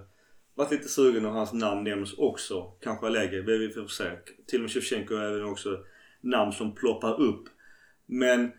varit 0.55 0.71
lite 0.71 0.87
sugen 0.87 1.25
och 1.25 1.31
hans 1.31 1.53
namn 1.53 1.83
nämns 1.83 2.13
också. 2.17 2.61
Kanske 2.81 3.09
lägre. 3.09 3.41
Vi 3.41 3.69
får 3.69 3.87
se. 3.87 4.03
Till 4.47 4.59
och 4.59 4.61
med 4.61 4.71
Shevchenko 4.71 5.15
är 5.15 5.31
även 5.31 5.45
också 5.45 5.77
namn 6.21 6.51
som 6.51 6.75
ploppar 6.75 7.21
upp. 7.21 7.43
Men 8.05 8.51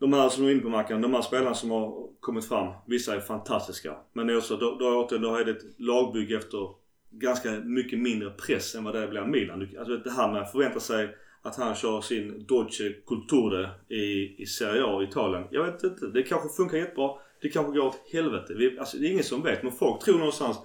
de 0.00 0.12
här 0.12 0.28
som 0.28 0.44
är 0.44 0.50
inne 0.50 0.60
på 0.60 0.68
marknaden, 0.68 1.02
de 1.02 1.14
här 1.14 1.22
spelarna 1.22 1.54
som 1.54 1.70
har 1.70 2.08
kommit 2.20 2.48
fram. 2.48 2.72
Vissa 2.86 3.14
är 3.14 3.20
fantastiska. 3.20 3.96
Men 4.12 4.26
det 4.26 4.32
är 4.32 4.36
också, 4.36 4.56
då, 4.56 4.76
då, 4.78 5.04
återigen, 5.04 5.22
då 5.22 5.36
är 5.36 5.44
det 5.44 5.50
ett 5.50 5.78
lagbygge 5.78 6.36
efter 6.36 6.68
ganska 7.10 7.50
mycket 7.50 7.98
mindre 7.98 8.30
press 8.30 8.74
än 8.74 8.84
vad 8.84 8.94
det 8.94 9.08
blir 9.08 9.24
Milan. 9.24 9.68
Alltså 9.78 9.96
det 9.96 10.10
här 10.10 10.32
med 10.32 10.42
att 10.42 10.52
förvänta 10.52 10.80
sig 10.80 11.08
att 11.42 11.56
han 11.56 11.74
kör 11.74 12.00
sin 12.00 12.46
Dolce 12.46 12.92
Culture 13.06 13.70
i, 13.88 14.34
i 14.42 14.46
Serie 14.46 14.84
A 14.84 15.02
i 15.02 15.04
Italien. 15.04 15.44
Jag 15.50 15.64
vet 15.64 15.84
inte. 15.84 16.06
Det 16.06 16.22
kanske 16.22 16.48
funkar 16.56 16.78
jättebra. 16.78 17.10
Det 17.40 17.48
kanske 17.48 17.72
går 17.72 17.86
åt 17.86 18.00
helvete. 18.12 18.54
Vi, 18.54 18.78
alltså, 18.78 18.96
det 18.96 19.06
är 19.06 19.10
ingen 19.10 19.24
som 19.24 19.42
vet. 19.42 19.62
Men 19.62 19.72
folk 19.72 20.04
tror 20.04 20.18
någonstans 20.18 20.58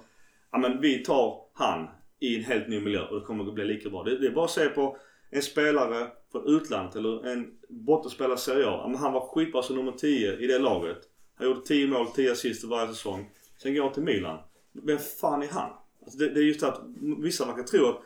ja 0.52 0.58
men 0.58 0.80
vi 0.80 0.98
tar 0.98 1.40
han 1.52 1.88
i 2.20 2.36
en 2.36 2.44
helt 2.44 2.68
ny 2.68 2.80
miljö 2.80 3.00
och 3.00 3.20
det 3.20 3.26
kommer 3.26 3.48
att 3.48 3.54
bli 3.54 3.64
lika 3.64 3.90
bra. 3.90 4.02
Det, 4.02 4.18
det 4.18 4.26
är 4.26 4.30
bara 4.30 4.44
att 4.44 4.50
se 4.50 4.68
på 4.68 4.96
en 5.30 5.42
spelare 5.42 6.06
från 6.32 6.46
utlandet 6.46 6.96
eller 6.96 7.26
en 7.26 7.50
bottenspelare 7.74 8.34
i 8.34 8.38
Serie 8.38 8.66
A. 8.66 8.88
Men 8.88 8.96
han 8.96 9.12
var 9.12 9.20
skitbra 9.20 9.62
som 9.62 9.76
nummer 9.76 9.92
10 9.92 10.36
i 10.36 10.46
det 10.46 10.58
laget. 10.58 10.98
Han 11.34 11.46
gjorde 11.46 11.60
10 11.60 11.86
mål, 11.86 12.06
10 12.06 12.32
assist 12.32 12.64
varje 12.64 12.88
säsong. 12.88 13.30
Sen 13.62 13.74
går 13.74 13.82
han 13.82 13.92
till 13.92 14.02
Milan. 14.02 14.38
Vem 14.72 14.98
fan 14.98 15.42
är 15.42 15.48
han? 15.48 15.70
Alltså 16.02 16.18
det, 16.18 16.28
det 16.28 16.40
är 16.40 16.44
just 16.44 16.60
det 16.60 16.68
att 16.68 16.80
vissa 17.22 17.46
verkar 17.46 17.62
tro 17.62 17.86
att 17.86 18.00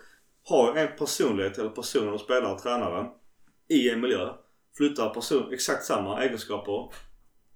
har 0.45 0.77
en 0.77 0.89
personlighet 0.99 1.59
eller 1.59 1.71
personer 1.71 2.13
och 2.13 2.21
spelare 2.21 2.53
och 2.53 2.63
tränare 2.63 3.11
i 3.69 3.91
en 3.91 4.01
miljö. 4.01 4.29
Flyttar 4.77 5.15
person, 5.15 5.53
exakt 5.53 5.85
samma 5.85 6.23
egenskaper 6.23 6.93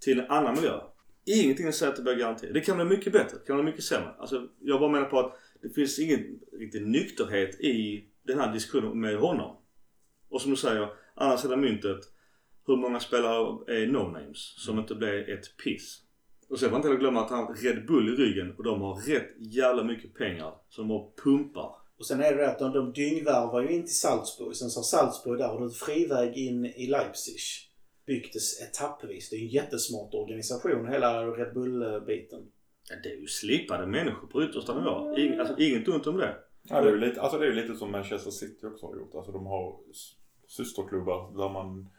till 0.00 0.20
en 0.20 0.30
annan 0.30 0.54
miljö. 0.54 0.80
Ingenting 1.24 1.72
säger 1.72 1.92
att 1.92 1.96
det 1.96 2.02
blir 2.02 2.14
garanti. 2.14 2.50
Det 2.52 2.60
kan 2.60 2.76
bli 2.76 2.84
mycket 2.84 3.12
bättre. 3.12 3.38
Det 3.38 3.46
kan 3.46 3.56
bli 3.56 3.64
mycket 3.64 3.84
sämre. 3.84 4.10
Alltså, 4.18 4.48
jag 4.60 4.80
bara 4.80 4.90
menar 4.90 5.06
på 5.06 5.18
att 5.18 5.38
det 5.62 5.70
finns 5.70 5.98
ingen 5.98 6.40
riktig 6.52 6.86
nykterhet 6.86 7.60
i 7.60 8.04
den 8.22 8.38
här 8.38 8.52
diskussionen 8.52 9.00
med 9.00 9.18
honom. 9.18 9.56
Och 10.28 10.40
som 10.40 10.50
du 10.50 10.56
säger, 10.56 10.88
andra 11.14 11.38
sidan 11.38 11.60
myntet. 11.60 12.00
Hur 12.66 12.76
många 12.76 13.00
spelare 13.00 13.72
är 13.76 13.86
no-names 13.86 14.54
som 14.56 14.78
inte 14.78 14.94
blir 14.94 15.30
ett 15.30 15.56
piss? 15.64 16.02
Och 16.48 16.58
sen 16.58 16.68
får 16.68 16.70
man 16.70 16.78
inte 16.78 16.88
heller 16.88 17.00
glömma 17.00 17.20
att 17.20 17.30
han 17.30 17.44
har 17.44 17.54
Red 17.54 17.86
Bull 17.86 18.08
i 18.08 18.12
ryggen 18.12 18.54
och 18.58 18.64
de 18.64 18.80
har 18.80 18.94
rätt 18.94 19.30
jävla 19.38 19.84
mycket 19.84 20.14
pengar 20.14 20.54
som 20.68 20.88
bara 20.88 21.08
pumpar. 21.24 21.76
Och 21.98 22.06
sen 22.06 22.20
är 22.20 22.36
det 22.36 22.50
att 22.50 22.58
de, 22.58 22.72
de 22.72 22.92
dyngvärvar 22.92 23.62
ju 23.62 23.68
in 23.68 23.82
till 23.82 23.96
Salzburg. 23.96 24.56
Sen 24.56 24.70
så 24.70 24.78
har 24.78 24.84
Salzburg 24.84 25.38
där 25.38 25.52
och 25.52 25.60
då 25.60 25.64
en 25.64 25.70
friväg 25.70 26.36
in 26.36 26.66
i 26.66 26.86
Leipzig. 26.86 27.36
Byggdes 28.06 28.62
etappvis. 28.62 29.30
Det 29.30 29.36
är 29.36 29.40
en 29.40 29.48
jättesmart 29.48 30.14
organisation 30.14 30.88
hela 30.88 31.26
Red 31.26 31.54
Bull-biten. 31.54 32.40
Ja, 32.90 32.96
det 33.02 33.08
är 33.08 33.20
ju 33.20 33.26
slipade 33.26 33.86
människor 33.86 34.26
på 34.26 34.44
yttersta 34.44 34.78
nivå. 34.78 35.18
Ing, 35.18 35.38
alltså, 35.38 35.58
inget 35.58 35.88
ont 35.88 36.06
om 36.06 36.16
det. 36.16 36.36
Ja, 36.62 36.80
det 36.80 36.88
är 36.88 36.92
ju 36.92 37.00
lite, 37.00 37.20
alltså 37.20 37.38
det 37.38 37.46
är 37.46 37.50
ju 37.50 37.62
lite 37.62 37.74
som 37.74 37.90
Manchester 37.90 38.30
City 38.30 38.66
också 38.66 38.86
har 38.86 38.96
gjort. 38.96 39.14
Alltså 39.14 39.32
de 39.32 39.46
har 39.46 39.80
systerklubbar 40.56 41.32
där 41.36 41.48
man 41.48 41.90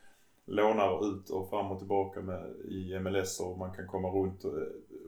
lånar 0.45 1.10
ut 1.10 1.30
och 1.30 1.49
fram 1.49 1.72
och 1.72 1.80
tillbaka 1.80 2.22
med, 2.22 2.56
i 2.70 2.99
MLS 2.99 3.39
och 3.39 3.58
man 3.58 3.74
kan 3.76 3.88
komma 3.88 4.08
runt 4.08 4.43
eh, 4.43 4.51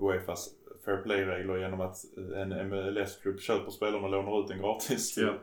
Uefas 0.02 0.50
fair 0.86 0.98
play-regler 0.98 1.58
genom 1.58 1.82
att 1.82 1.98
eh, 2.18 2.42
en 2.42 2.70
MLS-klubb 2.70 3.40
köper 3.40 3.72
spelarna 3.72 4.06
och 4.06 4.12
lånar 4.12 4.42
ut 4.42 4.48
den 4.48 4.60
gratis. 4.60 5.18
Ja. 5.18 5.34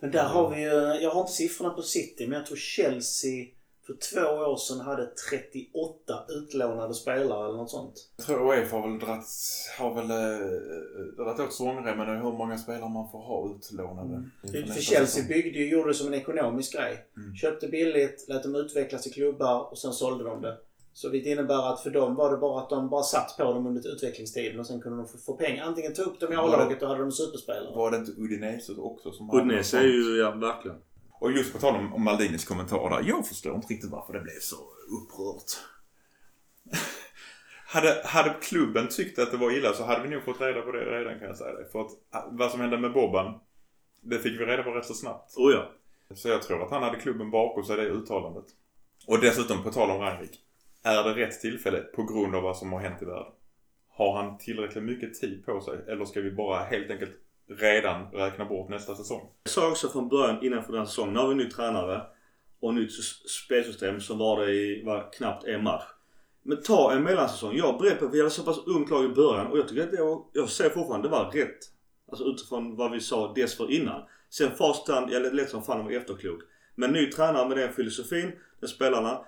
Men 0.00 0.10
där 0.10 0.24
har 0.24 0.50
vi 0.50 0.62
ju, 0.62 1.02
jag 1.02 1.10
har 1.10 1.20
inte 1.20 1.32
siffrorna 1.32 1.70
på 1.70 1.82
City, 1.82 2.26
men 2.26 2.38
jag 2.38 2.46
tror 2.46 2.56
Chelsea 2.56 3.46
för 3.86 3.96
två 4.12 4.20
år 4.20 4.56
sedan 4.56 4.80
hade 4.80 5.06
38 5.30 6.24
utlånade 6.28 6.94
spelare 6.94 7.48
eller 7.48 7.56
något 7.56 7.70
sånt. 7.70 8.08
Jag 8.16 8.26
tror 8.26 8.54
Uefa 8.54 8.76
har 8.76 8.90
väl 8.90 8.98
dratt, 8.98 9.26
har 9.78 9.94
väl 9.94 10.10
äh, 10.10 11.24
dragit 11.24 11.40
åt 11.40 11.52
svångremmen 11.52 12.08
hur 12.08 12.32
många 12.32 12.58
spelare 12.58 12.90
man 12.90 13.10
får 13.10 13.18
ha 13.18 13.50
utlånade. 13.56 14.14
Mm. 14.14 14.30
För 14.40 14.60
nästa 14.60 14.80
Chelsea 14.80 15.06
säsong. 15.06 15.28
byggde 15.28 15.58
ju, 15.58 15.68
gjorde 15.68 15.90
det 15.90 15.94
som 15.94 16.06
en 16.06 16.14
ekonomisk 16.14 16.72
grej. 16.72 17.06
Mm. 17.16 17.34
Köpte 17.34 17.68
billigt, 17.68 18.28
lät 18.28 18.42
dem 18.42 18.54
utvecklas 18.54 19.06
i 19.06 19.10
klubbar 19.10 19.70
och 19.70 19.78
sen 19.78 19.92
sålde 19.92 20.24
de 20.24 20.42
det. 20.42 20.56
Så 20.92 21.08
det 21.08 21.18
innebär 21.18 21.72
att 21.72 21.80
för 21.80 21.90
dem 21.90 22.14
var 22.14 22.30
det 22.30 22.36
bara 22.36 22.62
att 22.62 22.70
de 22.70 22.88
bara 22.88 23.02
satt 23.02 23.36
på 23.36 23.44
dem 23.44 23.66
under 23.66 23.92
utvecklingstiden 23.92 24.60
och 24.60 24.66
sen 24.66 24.80
kunde 24.80 24.98
de 24.98 25.08
få, 25.08 25.18
få 25.18 25.32
pengar. 25.32 25.64
Antingen 25.64 25.94
ta 25.94 26.02
upp 26.02 26.20
dem 26.20 26.32
i 26.32 26.36
A-laget 26.36 26.82
och 26.82 26.88
hade 26.88 27.00
de 27.00 27.12
superspelare. 27.12 27.76
Var 27.76 27.90
det 27.90 27.96
inte 27.96 28.12
Udinese 28.12 28.72
också 28.78 29.12
som 29.12 29.28
hade 29.28 29.42
Udinese 29.42 29.78
är 29.78 29.82
ju, 29.82 30.16
ja 30.18 30.30
verkligen. 30.30 30.76
Och 31.20 31.32
just 31.32 31.52
på 31.52 31.58
tal 31.58 31.76
om, 31.76 31.94
om 31.94 32.04
Maldinis 32.04 32.44
kommentar 32.44 32.90
där. 32.90 33.08
Jag 33.08 33.26
förstår 33.28 33.54
inte 33.54 33.72
riktigt 33.72 33.90
varför 33.90 34.12
det 34.12 34.20
blev 34.20 34.40
så 34.40 34.56
upprört. 34.96 35.50
hade, 37.66 38.02
hade 38.04 38.36
klubben 38.42 38.88
tyckt 38.88 39.18
att 39.18 39.30
det 39.30 39.36
var 39.36 39.50
illa 39.50 39.72
så 39.72 39.84
hade 39.84 40.02
vi 40.02 40.08
nog 40.08 40.24
fått 40.24 40.40
reda 40.40 40.62
på 40.62 40.72
det 40.72 40.98
redan 40.98 41.18
kan 41.18 41.28
jag 41.28 41.36
säga 41.36 41.52
det. 41.52 41.68
För 41.72 41.80
att 41.80 41.90
ah, 42.10 42.28
vad 42.30 42.50
som 42.50 42.60
hände 42.60 42.78
med 42.78 42.92
Bobban, 42.92 43.40
det 44.00 44.18
fick 44.18 44.40
vi 44.40 44.44
reda 44.44 44.62
på 44.62 44.70
rätt 44.70 44.86
så 44.86 44.94
snabbt. 44.94 45.36
Oh 45.36 45.52
ja. 45.52 45.70
Så 46.14 46.28
jag 46.28 46.42
tror 46.42 46.62
att 46.62 46.70
han 46.70 46.82
hade 46.82 47.00
klubben 47.00 47.30
bakom 47.30 47.64
sig 47.64 47.76
det 47.76 47.82
uttalandet. 47.82 48.44
Och 49.06 49.20
dessutom 49.20 49.62
på 49.62 49.70
tal 49.72 49.90
om 49.90 50.00
Rangnick. 50.00 50.40
Är 50.82 51.04
det 51.04 51.14
rätt 51.14 51.40
tillfälle 51.40 51.80
på 51.80 52.02
grund 52.02 52.34
av 52.34 52.42
vad 52.42 52.56
som 52.56 52.72
har 52.72 52.80
hänt 52.80 53.02
i 53.02 53.04
världen? 53.04 53.32
Har 53.88 54.22
han 54.22 54.38
tillräckligt 54.38 54.84
mycket 54.84 55.14
tid 55.14 55.46
på 55.46 55.60
sig? 55.60 55.78
Eller 55.88 56.04
ska 56.04 56.20
vi 56.20 56.30
bara 56.30 56.64
helt 56.64 56.90
enkelt 56.90 57.10
redan 57.48 58.10
räkna 58.12 58.44
bort 58.44 58.68
nästa 58.68 58.94
säsong? 58.94 59.30
Jag 59.42 59.52
sa 59.52 59.70
också 59.70 59.88
från 59.88 60.08
början 60.08 60.44
innan 60.44 60.64
för 60.64 60.72
den 60.72 60.80
här 60.80 60.86
säsongen. 60.86 61.14
Nu 61.14 61.20
har 61.20 61.26
vi 61.26 61.32
en 61.32 61.38
ny 61.38 61.50
tränare 61.50 62.02
och 62.60 62.74
nytt 62.74 62.92
spelsystem 63.44 64.00
som 64.00 64.18
var 64.18 64.46
det 64.46 64.52
i 64.52 64.82
var 64.84 65.12
knappt 65.12 65.44
en 65.44 65.62
match. 65.62 65.84
Men 66.42 66.62
ta 66.62 66.92
en 66.92 67.02
mellansäsong. 67.02 67.56
Jag 67.56 67.74
är 67.74 67.78
beredd 67.78 67.98
på 67.98 68.06
att 68.06 68.14
vi 68.14 68.18
hade 68.18 68.30
så 68.30 68.42
pass 68.42 68.66
ungt 68.66 68.90
lag 68.90 69.04
i 69.04 69.08
början 69.08 69.46
och 69.46 69.58
jag 69.58 69.68
tycker 69.68 69.82
att 69.82 69.90
det 69.90 70.02
var, 70.02 70.22
jag 70.32 70.48
säger 70.48 70.70
fortfarande 70.70 71.08
det 71.08 71.12
var 71.12 71.30
rätt. 71.30 71.58
Alltså 72.10 72.24
utifrån 72.24 72.76
vad 72.76 72.92
vi 72.92 73.00
sa 73.00 73.32
dessförinnan. 73.34 74.02
Sen 74.30 74.50
Farstan, 74.50 75.08
jag 75.10 75.34
lät 75.34 75.50
som 75.50 75.62
fan 75.62 75.80
om 75.80 75.88
efterklok. 75.88 76.40
Men 76.74 76.92
ny 76.92 77.10
tränare 77.10 77.48
med 77.48 77.56
den 77.56 77.72
filosofin, 77.72 78.32
den 78.60 78.68
spelarna. 78.68 79.20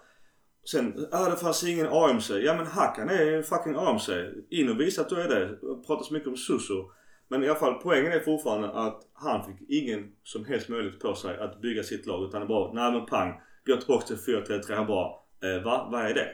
Sen, 0.71 1.07
ah 1.13 1.31
det 1.31 1.37
fanns 1.37 1.65
ingen 1.65 1.89
AMC. 1.89 2.31
Ja 2.31 2.55
men 2.55 2.67
Hakan 2.67 3.09
är 3.09 3.33
en 3.33 3.43
fucking 3.43 3.75
AMC. 3.77 4.09
In 4.51 4.71
och 4.71 4.81
visa 4.81 5.01
att 5.01 5.09
du 5.09 5.21
är 5.21 5.29
det. 5.29 5.47
Det 5.47 5.87
pratas 5.87 6.11
mycket 6.11 6.29
om 6.29 6.37
Suso. 6.37 6.91
Men 7.29 7.45
i 7.45 7.49
alla 7.49 7.59
fall 7.59 7.75
poängen 7.75 8.13
är 8.13 8.21
fortfarande 8.21 8.71
att 8.71 9.03
han 9.13 9.45
fick 9.45 9.71
ingen 9.71 10.13
som 10.23 10.45
helst 10.45 10.69
möjlighet 10.69 11.01
på 11.01 11.15
sig 11.15 11.39
att 11.39 11.61
bygga 11.61 11.83
sitt 11.83 12.07
lag. 12.07 12.25
Utan 12.25 12.41
det 12.41 12.47
bara, 12.47 12.73
nej 12.73 12.93
men 12.93 13.07
pang. 13.07 13.41
Går 13.67 13.77
tillbaka 13.77 14.07
till 14.07 14.17
4-3-3. 14.17 14.75
Han 14.75 14.87
bara, 14.87 15.07
eh, 15.43 15.63
va? 15.65 15.89
Vad 15.93 16.01
är 16.01 16.15
det? 16.15 16.29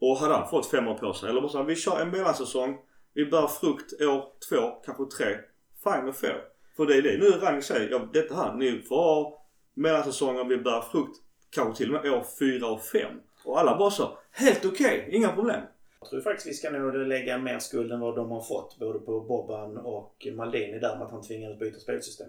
Och 0.00 0.16
hade 0.16 0.34
han 0.34 0.48
fått 0.48 0.70
fem 0.70 0.88
år 0.88 0.94
på 0.94 1.12
sig. 1.12 1.30
Eller 1.30 1.40
bara 1.40 1.50
så 1.50 1.58
här, 1.58 1.64
vi 1.64 1.76
kör 1.76 2.00
en 2.00 2.10
mellansäsong. 2.10 2.78
Vi 3.14 3.26
bär 3.26 3.46
frukt 3.46 4.00
år 4.00 4.24
två, 4.48 4.70
kanske 4.84 5.04
tre. 5.16 5.36
Fine 5.84 6.08
och 6.08 6.16
fair. 6.16 6.44
För 6.76 6.86
det 6.86 6.96
är 6.96 7.02
det 7.02 7.18
nu 7.18 7.30
Rang 7.30 7.62
säger. 7.62 7.90
Ja, 7.90 8.08
detta 8.12 8.34
här. 8.34 8.54
Ni 8.54 8.82
får 8.82 8.96
ha 8.96 9.46
mellansäsonger, 9.74 10.44
vi 10.44 10.56
bär 10.56 10.80
frukt. 10.80 11.16
Kanske 11.50 11.84
till 11.84 11.94
och 11.94 12.02
med 12.02 12.12
år 12.12 12.24
fyra 12.38 12.66
och 12.66 12.82
fem. 12.82 13.20
Och 13.44 13.60
alla 13.60 13.78
bara 13.78 13.90
så, 13.90 14.18
helt 14.30 14.64
okej. 14.64 15.08
inga 15.12 15.28
problem. 15.28 15.60
Jag 16.02 16.10
tror 16.10 16.20
faktiskt 16.20 16.48
vi 16.48 16.54
ska 16.54 16.70
nog 16.70 17.06
lägga 17.06 17.38
mer 17.38 17.58
skuld 17.58 17.92
än 17.92 18.00
vad 18.00 18.16
de 18.16 18.30
har 18.30 18.42
fått. 18.42 18.78
Både 18.78 18.98
på 18.98 19.20
Bobban 19.20 19.76
och 19.76 20.26
Maldini 20.32 20.78
där 20.78 20.96
med 20.96 21.06
att 21.06 21.10
han 21.10 21.22
tvingades 21.22 21.58
byta 21.58 21.78
spelsystem. 21.78 22.28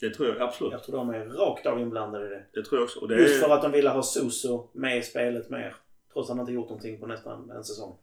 Det 0.00 0.10
tror 0.10 0.28
jag 0.28 0.42
absolut. 0.42 0.72
Jag 0.72 0.82
tror 0.82 0.96
de 0.96 1.10
är 1.10 1.24
rakt 1.24 1.66
av 1.66 1.80
inblandade 1.80 2.26
i 2.26 2.28
det. 2.28 2.44
Det 2.52 2.64
tror 2.64 2.80
jag 2.80 2.84
också. 2.84 3.00
Och 3.00 3.08
det 3.08 3.20
Just 3.20 3.42
för 3.42 3.50
att 3.50 3.62
de 3.62 3.72
ville 3.72 3.90
ha 3.90 4.02
Suso 4.02 4.68
med 4.72 4.98
i 4.98 5.02
spelet 5.02 5.50
mer. 5.50 5.76
Trots 6.12 6.30
att 6.30 6.36
han 6.36 6.40
inte 6.40 6.52
gjort 6.52 6.68
någonting 6.68 7.00
på 7.00 7.06
nästan 7.06 7.50
en 7.50 7.64
säsong. 7.64 7.96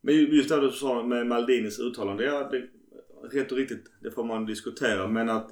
men 0.00 0.14
just 0.14 0.48
det 0.48 0.60
du 0.60 0.70
sa 0.70 1.02
med 1.02 1.26
Maldinis 1.26 1.78
uttalande. 1.78 2.24
Ja, 2.24 2.48
det, 2.50 2.68
rätt 3.38 3.52
och 3.52 3.58
riktigt. 3.58 3.84
Det 4.02 4.10
får 4.10 4.24
man 4.24 4.46
diskutera. 4.46 5.06
Men 5.06 5.28
att 5.28 5.50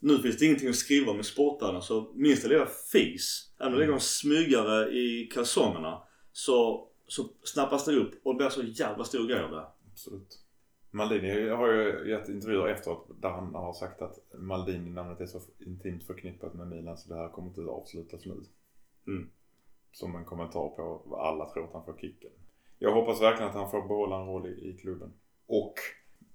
nu 0.00 0.18
finns 0.18 0.38
det 0.38 0.44
ingenting 0.44 0.68
att 0.68 0.76
skriva 0.76 1.12
om 1.12 1.20
i 1.20 1.24
sportvärlden. 1.24 1.82
Så 1.82 2.12
minsta 2.14 2.48
lilla 2.48 2.66
fis. 2.92 3.52
Även 3.60 3.72
om 3.72 3.78
det 3.78 3.80
ligger 3.80 3.94
en 3.94 4.00
smygare 4.00 4.90
i 4.90 5.30
kalsongerna. 5.34 6.02
Så, 6.32 6.88
så 7.06 7.28
snappas 7.42 7.84
det 7.84 7.96
upp 7.96 8.26
och 8.26 8.34
det 8.34 8.36
blir 8.36 8.48
så 8.48 8.62
jävla 8.62 9.04
stor 9.04 9.28
grej 9.28 9.42
av 9.42 9.50
det. 9.50 9.66
Absolut. 9.92 10.44
Maldini 10.90 11.48
har 11.48 11.72
ju 11.72 12.10
gett 12.10 12.28
intervjuer 12.28 12.68
efteråt 12.68 13.10
där 13.20 13.28
han 13.28 13.54
har 13.54 13.72
sagt 13.72 14.02
att 14.02 14.18
Maldini-namnet 14.38 15.20
är 15.20 15.26
så 15.26 15.40
intimt 15.58 16.04
förknippat 16.04 16.54
med 16.54 16.66
Milan 16.66 16.98
så 16.98 17.08
det 17.08 17.20
här 17.20 17.28
kommer 17.28 17.48
inte 17.48 17.60
att 17.60 17.68
avslutas 17.68 18.26
nu. 18.26 18.34
Mm. 19.06 19.30
Som 19.92 20.16
en 20.16 20.24
kommentar 20.24 20.68
på 20.68 21.02
vad 21.04 21.20
alla 21.20 21.50
tror 21.50 21.64
att 21.64 21.72
han 21.72 21.84
får 21.84 21.96
kicken. 22.00 22.30
Jag 22.78 22.92
hoppas 22.94 23.22
verkligen 23.22 23.48
att 23.48 23.56
han 23.56 23.70
får 23.70 23.88
behålla 23.88 24.20
en 24.20 24.26
roll 24.26 24.46
i, 24.46 24.68
i 24.68 24.76
klubben. 24.76 25.12
Och 25.46 25.74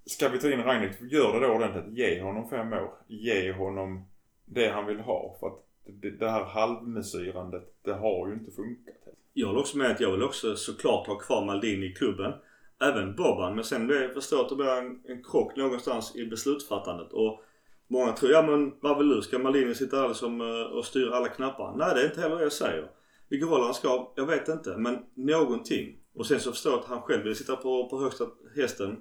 ska 0.05 0.30
vi 0.30 0.39
ta 0.39 0.51
in 0.51 0.63
Ragnik, 0.63 1.11
gör 1.11 1.39
det 1.39 1.47
då 1.47 1.53
ordentligt. 1.53 1.97
Ge 1.97 2.22
honom 2.22 2.49
fem 2.49 2.74
år. 2.74 2.91
Ge 3.07 3.51
honom 3.51 4.05
det 4.45 4.70
han 4.70 4.86
vill 4.86 4.99
ha. 4.99 5.36
För 5.39 5.47
att 5.47 5.65
det, 5.86 6.11
det 6.11 6.30
här 6.30 6.43
halvmesyrandet, 6.43 7.74
det 7.82 7.93
har 7.93 8.28
ju 8.28 8.34
inte 8.34 8.51
funkat. 8.51 8.95
Jag 9.39 9.47
håller 9.47 9.59
också 9.59 9.77
med 9.77 9.91
att 9.91 9.99
jag 9.99 10.11
vill 10.11 10.23
också 10.23 10.55
såklart 10.55 11.07
ha 11.07 11.15
kvar 11.15 11.45
Maldini 11.45 11.85
i 11.85 11.93
klubben. 11.93 12.33
Även 12.81 13.15
Boban. 13.15 13.55
Men 13.55 13.63
sen 13.63 13.89
jag 13.89 14.13
förstår 14.13 14.41
att 14.41 14.49
det 14.49 14.55
blir 14.55 14.67
en, 14.67 15.01
en 15.07 15.23
krock 15.23 15.55
någonstans 15.55 16.15
i 16.15 16.25
beslutsfattandet. 16.25 17.13
Och 17.13 17.41
många 17.87 18.13
tror, 18.13 18.31
ja 18.31 18.41
men 18.41 18.73
vad 18.81 18.97
vill 18.97 19.09
du? 19.09 19.21
Ska 19.21 19.39
Maldini 19.39 19.75
sitta 19.75 20.01
där 20.01 20.07
liksom 20.07 20.41
eh, 20.41 20.77
och 20.77 20.85
styra 20.85 21.15
alla 21.15 21.27
knappar? 21.27 21.75
Nej 21.77 21.91
det 21.95 22.01
är 22.01 22.05
inte 22.05 22.21
heller 22.21 22.35
det 22.35 22.43
jag 22.43 22.51
säger. 22.51 22.91
Vilken 23.29 23.49
roll 23.49 23.63
han 23.63 23.73
ska, 23.73 24.13
jag 24.15 24.25
vet 24.25 24.47
inte. 24.47 24.77
Men 24.77 24.97
någonting. 25.15 25.99
Och 26.15 26.25
sen 26.25 26.39
så 26.39 26.51
förstår 26.51 26.71
jag 26.71 26.79
att 26.79 26.85
han 26.85 27.01
själv 27.01 27.23
vill 27.23 27.35
sitta 27.35 27.55
på, 27.55 27.89
på 27.89 28.01
högsta 28.01 28.25
hästen. 28.55 28.97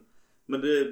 Men 0.46 0.60
det, 0.60 0.84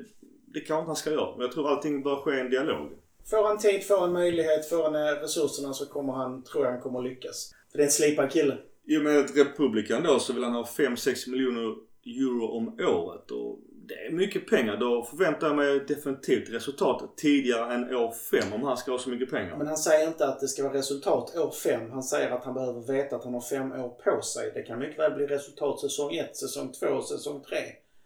det 0.46 0.60
kanske 0.60 0.80
inte 0.80 0.88
han 0.88 0.96
ska 0.96 1.10
göra. 1.10 1.36
Men 1.36 1.40
jag 1.40 1.52
tror 1.52 1.68
allting 1.68 2.02
bör 2.02 2.16
ske 2.16 2.36
i 2.36 2.40
en 2.40 2.50
dialog. 2.50 2.92
Får 3.30 3.46
han 3.48 3.58
tid, 3.58 3.86
får 3.86 4.00
han 4.00 4.12
möjlighet, 4.12 4.68
får 4.68 4.82
han 4.82 4.94
eh, 4.94 5.20
resurserna 5.20 5.72
så 5.72 5.86
kommer 5.86 6.12
han, 6.12 6.42
tror 6.44 6.64
jag 6.64 6.72
han 6.72 6.80
kommer 6.80 7.02
lyckas. 7.02 7.54
För 7.70 7.78
det 7.78 7.82
är 7.82 7.86
en 7.86 7.90
slipad 7.90 8.30
kille. 8.30 8.58
I 8.86 8.98
och 8.98 9.02
med 9.02 9.18
att 9.18 9.36
Republikan 9.36 10.02
då 10.02 10.18
så 10.18 10.32
vill 10.32 10.44
han 10.44 10.52
ha 10.52 10.62
5-6 10.64 11.30
miljoner 11.30 11.74
euro 12.06 12.46
om 12.48 12.68
året. 12.80 13.30
Och 13.30 13.58
det 13.88 13.94
är 14.06 14.10
mycket 14.12 14.46
pengar. 14.48 14.76
Då 14.76 15.02
förväntar 15.04 15.46
jag 15.46 15.56
mig 15.56 15.80
definitivt 15.88 16.50
resultat 16.50 17.16
tidigare 17.16 17.74
än 17.74 17.96
år 17.96 18.12
5 18.42 18.52
om 18.52 18.62
han 18.62 18.76
ska 18.76 18.90
ha 18.90 18.98
så 18.98 19.10
mycket 19.10 19.30
pengar. 19.30 19.56
Men 19.56 19.66
han 19.66 19.76
säger 19.76 20.08
inte 20.08 20.26
att 20.28 20.40
det 20.40 20.48
ska 20.48 20.62
vara 20.62 20.74
resultat 20.74 21.36
år 21.36 21.50
5. 21.50 21.90
Han 21.90 22.02
säger 22.02 22.30
att 22.30 22.44
han 22.44 22.54
behöver 22.54 22.92
veta 22.92 23.16
att 23.16 23.24
han 23.24 23.34
har 23.34 23.40
fem 23.40 23.72
år 23.72 23.88
på 23.88 24.22
sig. 24.22 24.50
Det 24.54 24.62
kan 24.62 24.78
mycket 24.78 24.98
väl 24.98 25.12
bli 25.14 25.26
resultat 25.26 25.80
säsong 25.80 26.14
1, 26.14 26.36
säsong 26.36 26.72
2, 26.72 27.02
säsong 27.02 27.40
3. 27.48 27.56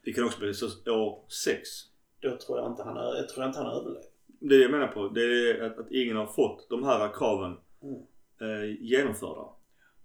Det 0.04 0.12
kan 0.12 0.24
också 0.24 0.38
bli 0.40 0.48
år 0.92 1.24
6. 1.44 1.68
Då 2.20 2.36
tror 2.36 2.58
jag 2.58 2.70
inte 2.72 2.82
han, 2.82 2.96
ö- 2.96 3.16
jag 3.16 3.28
tror 3.28 3.46
inte 3.46 3.58
han 3.58 3.72
överlever. 3.76 4.02
Det 4.40 4.54
är 4.54 4.58
det 4.58 4.62
jag 4.64 4.70
menar 4.70 4.86
på. 4.86 5.08
Det 5.08 5.20
är 5.20 5.62
att, 5.62 5.78
att 5.78 5.90
ingen 5.90 6.16
har 6.16 6.26
fått 6.26 6.66
de 6.70 6.84
här 6.84 7.08
kraven 7.14 7.56
Mm. 7.82 7.96
eh, 8.40 8.76
genomförda. 8.80 9.48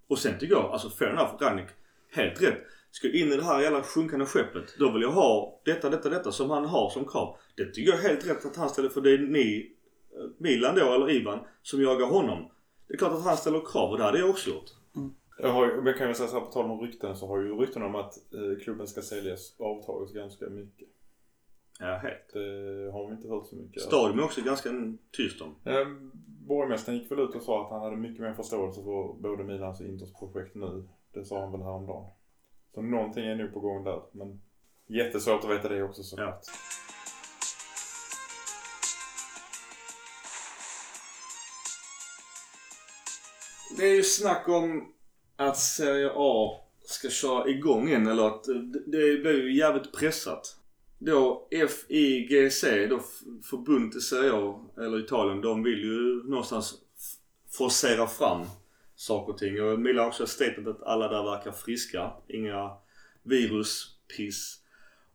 Och 0.08 0.18
sen 0.18 0.38
tycker 0.38 0.54
jag, 0.54 0.64
alltså 0.64 0.90
fair 0.90 1.10
enough, 1.10 1.36
Ragnik, 1.40 1.66
helt 2.12 2.42
rätt. 2.42 2.62
Ska 2.90 3.12
in 3.12 3.32
i 3.32 3.36
det 3.36 3.44
här 3.44 3.60
jävla 3.60 3.82
sjunkande 3.82 4.26
skeppet, 4.26 4.74
då 4.78 4.92
vill 4.92 5.02
jag 5.02 5.10
ha 5.10 5.60
detta, 5.64 5.90
detta, 5.90 6.08
detta 6.08 6.32
som 6.32 6.50
han 6.50 6.64
har 6.64 6.90
som 6.90 7.04
krav. 7.04 7.36
Det 7.56 7.64
tycker 7.64 7.90
jag 7.90 8.04
är 8.04 8.08
helt 8.08 8.26
rätt 8.26 8.46
att 8.46 8.56
han 8.56 8.68
ställer 8.68 8.88
för 8.88 9.00
det 9.00 9.10
är 9.10 9.18
ni, 9.18 9.72
eh, 10.12 10.30
Milan 10.38 10.74
då, 10.74 10.94
eller 10.94 11.10
Ivan, 11.10 11.38
som 11.62 11.82
jagar 11.82 12.06
honom. 12.06 12.50
Det 12.88 12.94
är 12.94 12.98
klart 12.98 13.12
att 13.12 13.24
han 13.24 13.36
ställer 13.36 13.60
krav 13.72 13.90
och 13.90 13.98
det 13.98 14.04
hade 14.04 14.18
jag 14.18 14.30
också 14.30 14.50
gjort. 14.50 14.70
Jag, 15.38 15.48
har, 15.48 15.82
jag 15.86 15.98
kan 15.98 16.08
ju 16.08 16.14
säga 16.14 16.28
så 16.28 16.38
här 16.38 16.46
på 16.46 16.52
tal 16.52 16.70
om 16.70 16.80
rykten 16.80 17.16
så 17.16 17.26
har 17.26 17.40
ju 17.40 17.54
rykten 17.54 17.82
om 17.82 17.94
att 17.94 18.16
eh, 18.34 18.64
klubben 18.64 18.86
ska 18.86 19.02
säljas 19.02 19.54
avtagit 19.58 20.14
ganska 20.14 20.48
mycket. 20.48 20.88
Ja, 21.78 21.96
helt. 21.96 22.32
Det 22.32 22.90
har 22.92 23.06
vi 23.08 23.14
inte 23.14 23.28
hört 23.28 23.46
så 23.46 23.56
mycket. 23.56 23.82
Stadion 23.82 24.18
är 24.18 24.24
också 24.24 24.40
ganska 24.40 24.70
tyst 25.12 25.40
om. 25.40 25.54
Eh, 25.64 25.86
Borgmästaren 26.46 26.98
gick 26.98 27.10
väl 27.10 27.20
ut 27.20 27.34
och 27.34 27.42
sa 27.42 27.64
att 27.64 27.70
han 27.70 27.80
hade 27.80 27.96
mycket 27.96 28.20
mer 28.20 28.32
förståelse 28.32 28.82
för 28.82 29.22
både 29.22 29.44
Milans 29.44 29.80
och 29.80 29.86
Inters 29.86 30.12
projekt 30.12 30.54
nu. 30.54 30.88
Det 31.12 31.24
sa 31.24 31.40
han 31.40 31.52
väl 31.52 31.62
häromdagen. 31.62 32.10
Så 32.74 32.82
någonting 32.82 33.26
är 33.26 33.36
nog 33.36 33.52
på 33.52 33.60
gång 33.60 33.84
där. 33.84 34.02
Men 34.12 34.40
jättesvårt 34.86 35.44
att 35.44 35.50
veta 35.50 35.68
det 35.68 35.82
också 35.82 36.02
såklart. 36.02 36.40
Det 43.78 43.86
är 43.86 43.94
ju 43.94 44.02
snack 44.02 44.48
om 44.48 44.92
att 45.36 45.56
Serie 45.56 46.10
A 46.14 46.60
ska 46.82 47.08
köra 47.08 47.48
igång 47.48 47.88
igen 47.88 48.06
eller 48.06 48.26
att 48.26 48.44
det, 48.44 48.80
det 48.86 49.20
blir 49.20 49.42
ju 49.42 49.58
jävligt 49.58 49.92
pressat. 49.92 50.56
Då 50.98 51.48
FIGC, 51.50 52.64
då 52.90 53.00
förbundet 53.42 53.96
i 53.96 54.00
Serie 54.00 54.32
A, 54.32 54.60
eller 54.76 54.98
Italien, 54.98 55.40
de 55.40 55.62
vill 55.62 55.78
ju 55.78 56.22
någonstans 56.24 56.74
forcera 57.50 58.06
fram 58.06 58.46
saker 58.96 59.32
och 59.32 59.38
ting. 59.38 59.62
Och 59.62 59.80
Milan 59.80 59.98
har 59.98 60.06
också 60.06 60.26
statat 60.26 60.66
att 60.66 60.82
alla 60.82 61.08
där 61.08 61.22
verkar 61.22 61.52
friska. 61.52 62.12
Inga 62.28 62.70
virus, 63.22 63.96
piss. 64.16 64.60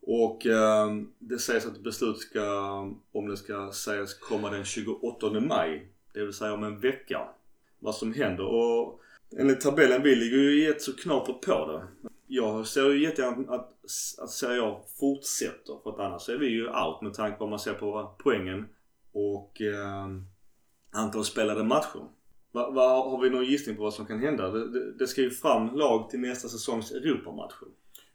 Och 0.01 0.45
eh, 0.45 0.95
det 1.19 1.39
sägs 1.39 1.65
att 1.65 1.84
beslut 1.84 2.17
ska, 2.17 2.79
om 3.11 3.27
det 3.27 3.38
ska 3.38 3.71
sägas 3.71 4.13
komma 4.13 4.49
den 4.49 4.65
28 4.65 5.29
maj. 5.29 5.88
Det 6.13 6.25
vill 6.25 6.34
säga 6.34 6.53
om 6.53 6.63
en 6.63 6.79
vecka 6.79 7.27
vad 7.79 7.95
som 7.95 8.13
händer. 8.13 8.45
Och 8.45 9.01
enligt 9.38 9.61
tabellen, 9.61 10.03
vi 10.03 10.15
ligger 10.15 10.38
ju 10.38 10.67
rätt 10.67 10.82
så 10.82 10.93
knapert 10.93 11.41
på 11.41 11.67
det. 11.71 12.09
Jag 12.34 12.67
ser 12.67 12.89
ju 12.89 13.03
jättegärna 13.03 13.55
att, 13.55 13.71
att 14.21 14.29
Serie 14.29 14.63
A 14.63 14.82
fortsätter. 14.99 15.79
För 15.84 15.89
att 15.89 15.99
annars 15.99 16.29
är 16.29 16.38
vi 16.38 16.47
ju 16.47 16.67
out 16.67 17.01
med 17.01 17.13
tanke 17.13 17.38
på 17.38 17.43
vad 17.43 17.49
man 17.49 17.59
ser 17.59 17.73
på 17.73 18.15
poängen 18.23 18.69
och 19.11 19.61
eh, 19.61 20.07
antal 20.91 21.25
spelade 21.25 21.63
matcher. 21.63 22.07
Va, 22.51 22.71
va, 22.71 23.09
har 23.09 23.21
vi 23.21 23.29
någon 23.29 23.45
gissning 23.45 23.75
på 23.75 23.84
vad 23.84 23.93
som 23.93 24.05
kan 24.05 24.19
hända? 24.19 24.49
Det, 24.49 24.71
det, 24.71 24.93
det 24.93 25.07
ska 25.07 25.21
ju 25.21 25.32
fram 25.32 25.75
lag 25.75 26.09
till 26.09 26.19
nästa 26.19 26.47
säsongs 26.47 26.91
Europamatcher. 26.91 27.67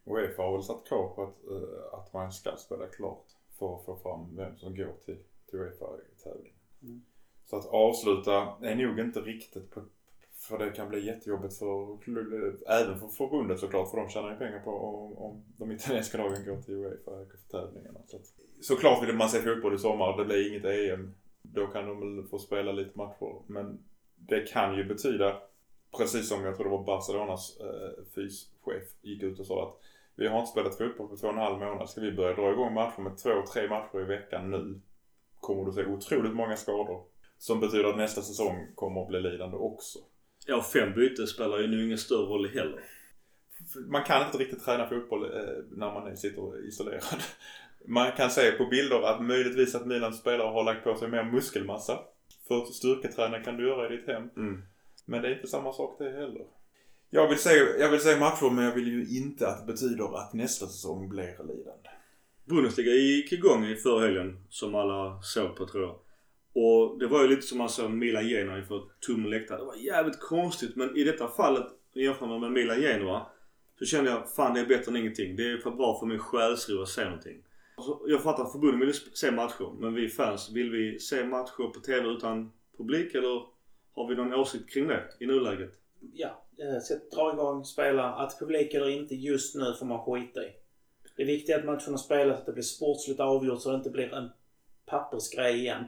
Uefa 0.05 0.43
har 0.43 0.53
väl 0.53 0.63
satt 0.63 0.89
krav 0.89 1.15
på 1.15 1.23
att, 1.23 1.51
eh, 1.51 1.99
att 1.99 2.13
man 2.13 2.33
ska 2.33 2.57
spela 2.57 2.87
klart 2.87 3.27
för 3.59 3.77
att 3.77 3.85
få 3.85 3.97
fram 3.97 4.37
vem 4.37 4.57
som 4.57 4.77
går 4.77 4.95
till, 5.05 5.19
till 5.51 5.59
Uefa-tävlingen. 5.59 6.57
Mm. 6.83 7.03
Så 7.47 7.57
att 7.57 7.67
avsluta 7.67 8.57
är 8.63 8.75
nog 8.75 8.99
inte 8.99 9.21
riktigt 9.21 9.71
på, 9.71 9.83
för 10.49 10.59
det 10.59 10.71
kan 10.71 10.89
bli 10.89 11.07
jättejobbigt 11.07 11.59
för 11.59 11.99
även 12.69 13.01
för 13.01 13.09
förbundet 13.09 13.61
såklart 13.61 13.91
för 13.91 13.97
de 13.97 14.09
tjänar 14.09 14.31
ju 14.31 14.37
pengar 14.37 14.59
på 14.59 14.71
om, 14.71 15.19
om 15.19 15.45
de 15.57 15.73
italienska 15.73 16.19
lagen 16.19 16.45
går 16.45 16.63
till 16.63 16.75
Uefa 16.75 17.11
för 17.11 17.51
tävlingarna. 17.51 18.01
Så 18.07 18.17
att, 18.17 18.23
såklart 18.61 19.03
vill 19.03 19.17
man 19.17 19.29
se 19.29 19.39
fotboll 19.39 19.75
i 19.75 19.79
sommar, 19.79 20.17
det 20.17 20.25
blir 20.25 20.51
inget 20.51 20.65
EM. 20.65 21.15
Då 21.43 21.67
kan 21.67 21.87
de 21.87 22.01
väl 22.01 22.29
få 22.29 22.39
spela 22.39 22.73
lite 22.73 22.99
matcher. 22.99 23.43
Men 23.47 23.85
det 24.17 24.53
kan 24.53 24.77
ju 24.77 24.85
betyda, 24.85 25.37
precis 25.97 26.29
som 26.29 26.45
jag 26.45 26.57
tror 26.57 26.65
det 26.65 26.77
var 26.77 26.85
Barcelonas 26.85 27.61
eh, 27.61 28.05
fyschef 28.15 28.89
gick 29.03 29.23
ut 29.23 29.41
och 29.41 29.47
sa 29.47 29.69
att 29.69 29.83
vi 30.15 30.29
har 30.29 30.41
inte 30.41 30.51
spelat 30.51 30.79
fotboll 30.79 31.09
på 31.09 31.17
två 31.17 31.27
och 31.27 31.33
en 31.33 31.39
halv 31.39 31.59
månad. 31.59 31.91
Ska 31.91 32.01
vi 32.01 32.13
börja 32.13 32.37
dra 32.37 32.53
igång 32.53 32.75
matcher 32.75 33.01
med 33.01 33.19
två, 33.19 33.31
tre 33.53 33.69
matcher 33.69 34.01
i 34.01 34.05
veckan 34.05 34.51
nu 34.51 34.81
kommer 35.41 35.65
du 35.65 35.73
se 35.73 35.87
otroligt 35.87 36.35
många 36.35 36.57
skador. 36.57 37.05
Som 37.39 37.61
betyder 37.61 37.85
att 37.85 37.97
nästa 37.97 38.23
säsong 38.23 38.67
kommer 38.75 39.03
att 39.03 39.09
bli 39.09 39.21
lidande 39.21 39.57
också. 39.57 39.99
Ja, 40.47 40.63
fem 40.63 40.95
byten 40.95 41.27
spelar 41.27 41.59
ju 41.59 41.67
nu 41.67 41.85
ingen 41.85 41.99
större 41.99 42.27
roll 42.27 42.49
heller. 42.49 42.81
Man 43.87 44.05
kan 44.05 44.27
inte 44.27 44.39
riktigt 44.39 44.65
träna 44.65 44.89
fotboll 44.89 45.25
eh, 45.25 45.31
när 45.71 45.93
man 45.93 46.17
sitter 46.17 46.69
isolerad. 46.69 47.03
Man 47.89 48.13
kan 48.13 48.31
se 48.31 48.51
på 48.51 48.67
bilder 48.67 49.03
att 49.03 49.23
möjligtvis 49.23 49.75
att 49.75 49.87
Milans 49.87 50.19
spelare 50.19 50.49
har 50.49 50.65
lagt 50.65 50.85
på 50.85 50.97
sig 50.97 51.09
mer 51.09 51.25
muskelmassa. 51.25 51.99
För 52.49 52.65
styrketräning 52.65 53.45
kan 53.45 53.57
du 53.57 53.69
göra 53.69 53.87
i 53.87 53.97
ditt 53.97 54.07
hem. 54.07 54.29
Mm. 54.37 54.63
Men 55.05 55.23
det 55.23 55.29
är 55.29 55.35
inte 55.35 55.47
samma 55.47 55.73
sak 55.73 55.97
det 55.99 56.11
heller. 56.11 56.47
Jag 57.11 57.29
vill, 57.29 57.39
se, 57.39 57.51
jag 57.79 57.91
vill 57.91 58.01
se 58.01 58.17
matcher 58.17 58.51
men 58.51 58.65
jag 58.65 58.75
vill 58.75 58.89
ju 58.89 59.19
inte 59.19 59.49
att 59.49 59.67
det 59.67 59.73
betyder 59.73 60.19
att 60.19 60.33
nästa 60.33 60.67
säsong 60.67 61.09
blir 61.09 61.39
lidande. 61.39 61.89
Bundesliga 62.45 62.95
gick 62.95 63.33
igång 63.33 63.67
i 63.67 63.77
förra 63.77 64.07
helgen 64.07 64.45
som 64.49 64.75
alla 64.75 65.23
såg 65.23 65.57
på 65.57 65.67
tror 65.67 65.83
jag. 65.85 65.99
Och 66.59 66.99
det 66.99 67.07
var 67.07 67.23
ju 67.23 67.29
lite 67.29 67.43
som 67.43 67.59
man 67.59 67.69
såg 67.69 67.91
Milan 67.91 68.29
Genoa 68.29 68.59
inför 68.59 68.83
tom 69.01 69.27
läktare. 69.27 69.59
Det 69.59 69.65
var 69.65 69.75
jävligt 69.75 70.21
konstigt 70.21 70.77
men 70.77 70.97
i 70.97 71.05
detta 71.05 71.29
fallet 71.29 71.67
jämfört 71.95 72.41
med 72.41 72.53
Milan 72.53 72.81
Genoa 72.81 73.27
så 73.79 73.85
kände 73.85 74.11
jag 74.11 74.33
fan 74.33 74.55
det 74.55 74.61
är 74.61 74.67
bättre 74.67 74.91
än 74.91 74.97
ingenting. 74.97 75.37
Det 75.37 75.51
är 75.51 75.59
för 75.59 75.71
bra 75.71 75.99
för 75.99 76.07
min 76.07 76.19
själsro 76.19 76.83
att 76.83 76.89
se 76.89 77.05
någonting. 77.05 77.43
Så 77.79 78.05
jag 78.09 78.23
fattar 78.23 78.45
att 78.45 78.53
förbundet 78.53 78.89
vill 78.89 78.95
se 78.95 79.31
matcher 79.31 79.81
men 79.81 79.95
vi 79.95 80.09
fans, 80.09 80.51
vill 80.55 80.71
vi 80.71 81.01
se 81.01 81.25
matcher 81.25 81.73
på 81.75 81.81
TV 81.81 82.09
utan 82.09 82.53
publik 82.77 83.15
eller 83.15 83.43
har 83.95 84.09
vi 84.09 84.15
någon 84.15 84.35
åsikt 84.35 84.71
kring 84.71 84.89
det 84.89 85.05
i 85.21 85.27
nuläget? 85.27 85.73
Ja, 86.13 86.45
eh, 86.59 86.81
sätt, 86.83 87.11
dra 87.11 87.33
igång, 87.33 87.65
spela. 87.65 88.15
Att 88.15 88.39
publik 88.39 88.75
eller 88.75 88.89
inte 88.89 89.15
just 89.15 89.55
nu 89.55 89.75
får 89.79 89.87
man 89.87 90.05
skita 90.05 90.45
i. 90.45 90.53
Det 91.17 91.25
viktiga 91.25 91.57
är 91.57 91.61
att 91.61 91.67
matcherna 91.67 91.99
spelas, 91.99 92.39
att 92.39 92.47
det 92.47 92.53
blir 92.53 92.63
sportsligt 92.63 93.21
avgjort 93.21 93.61
så 93.61 93.71
det 93.71 93.77
inte 93.77 93.91
blir 93.91 94.15
en 94.15 94.31
pappersgrej 94.87 95.59
igen. 95.59 95.85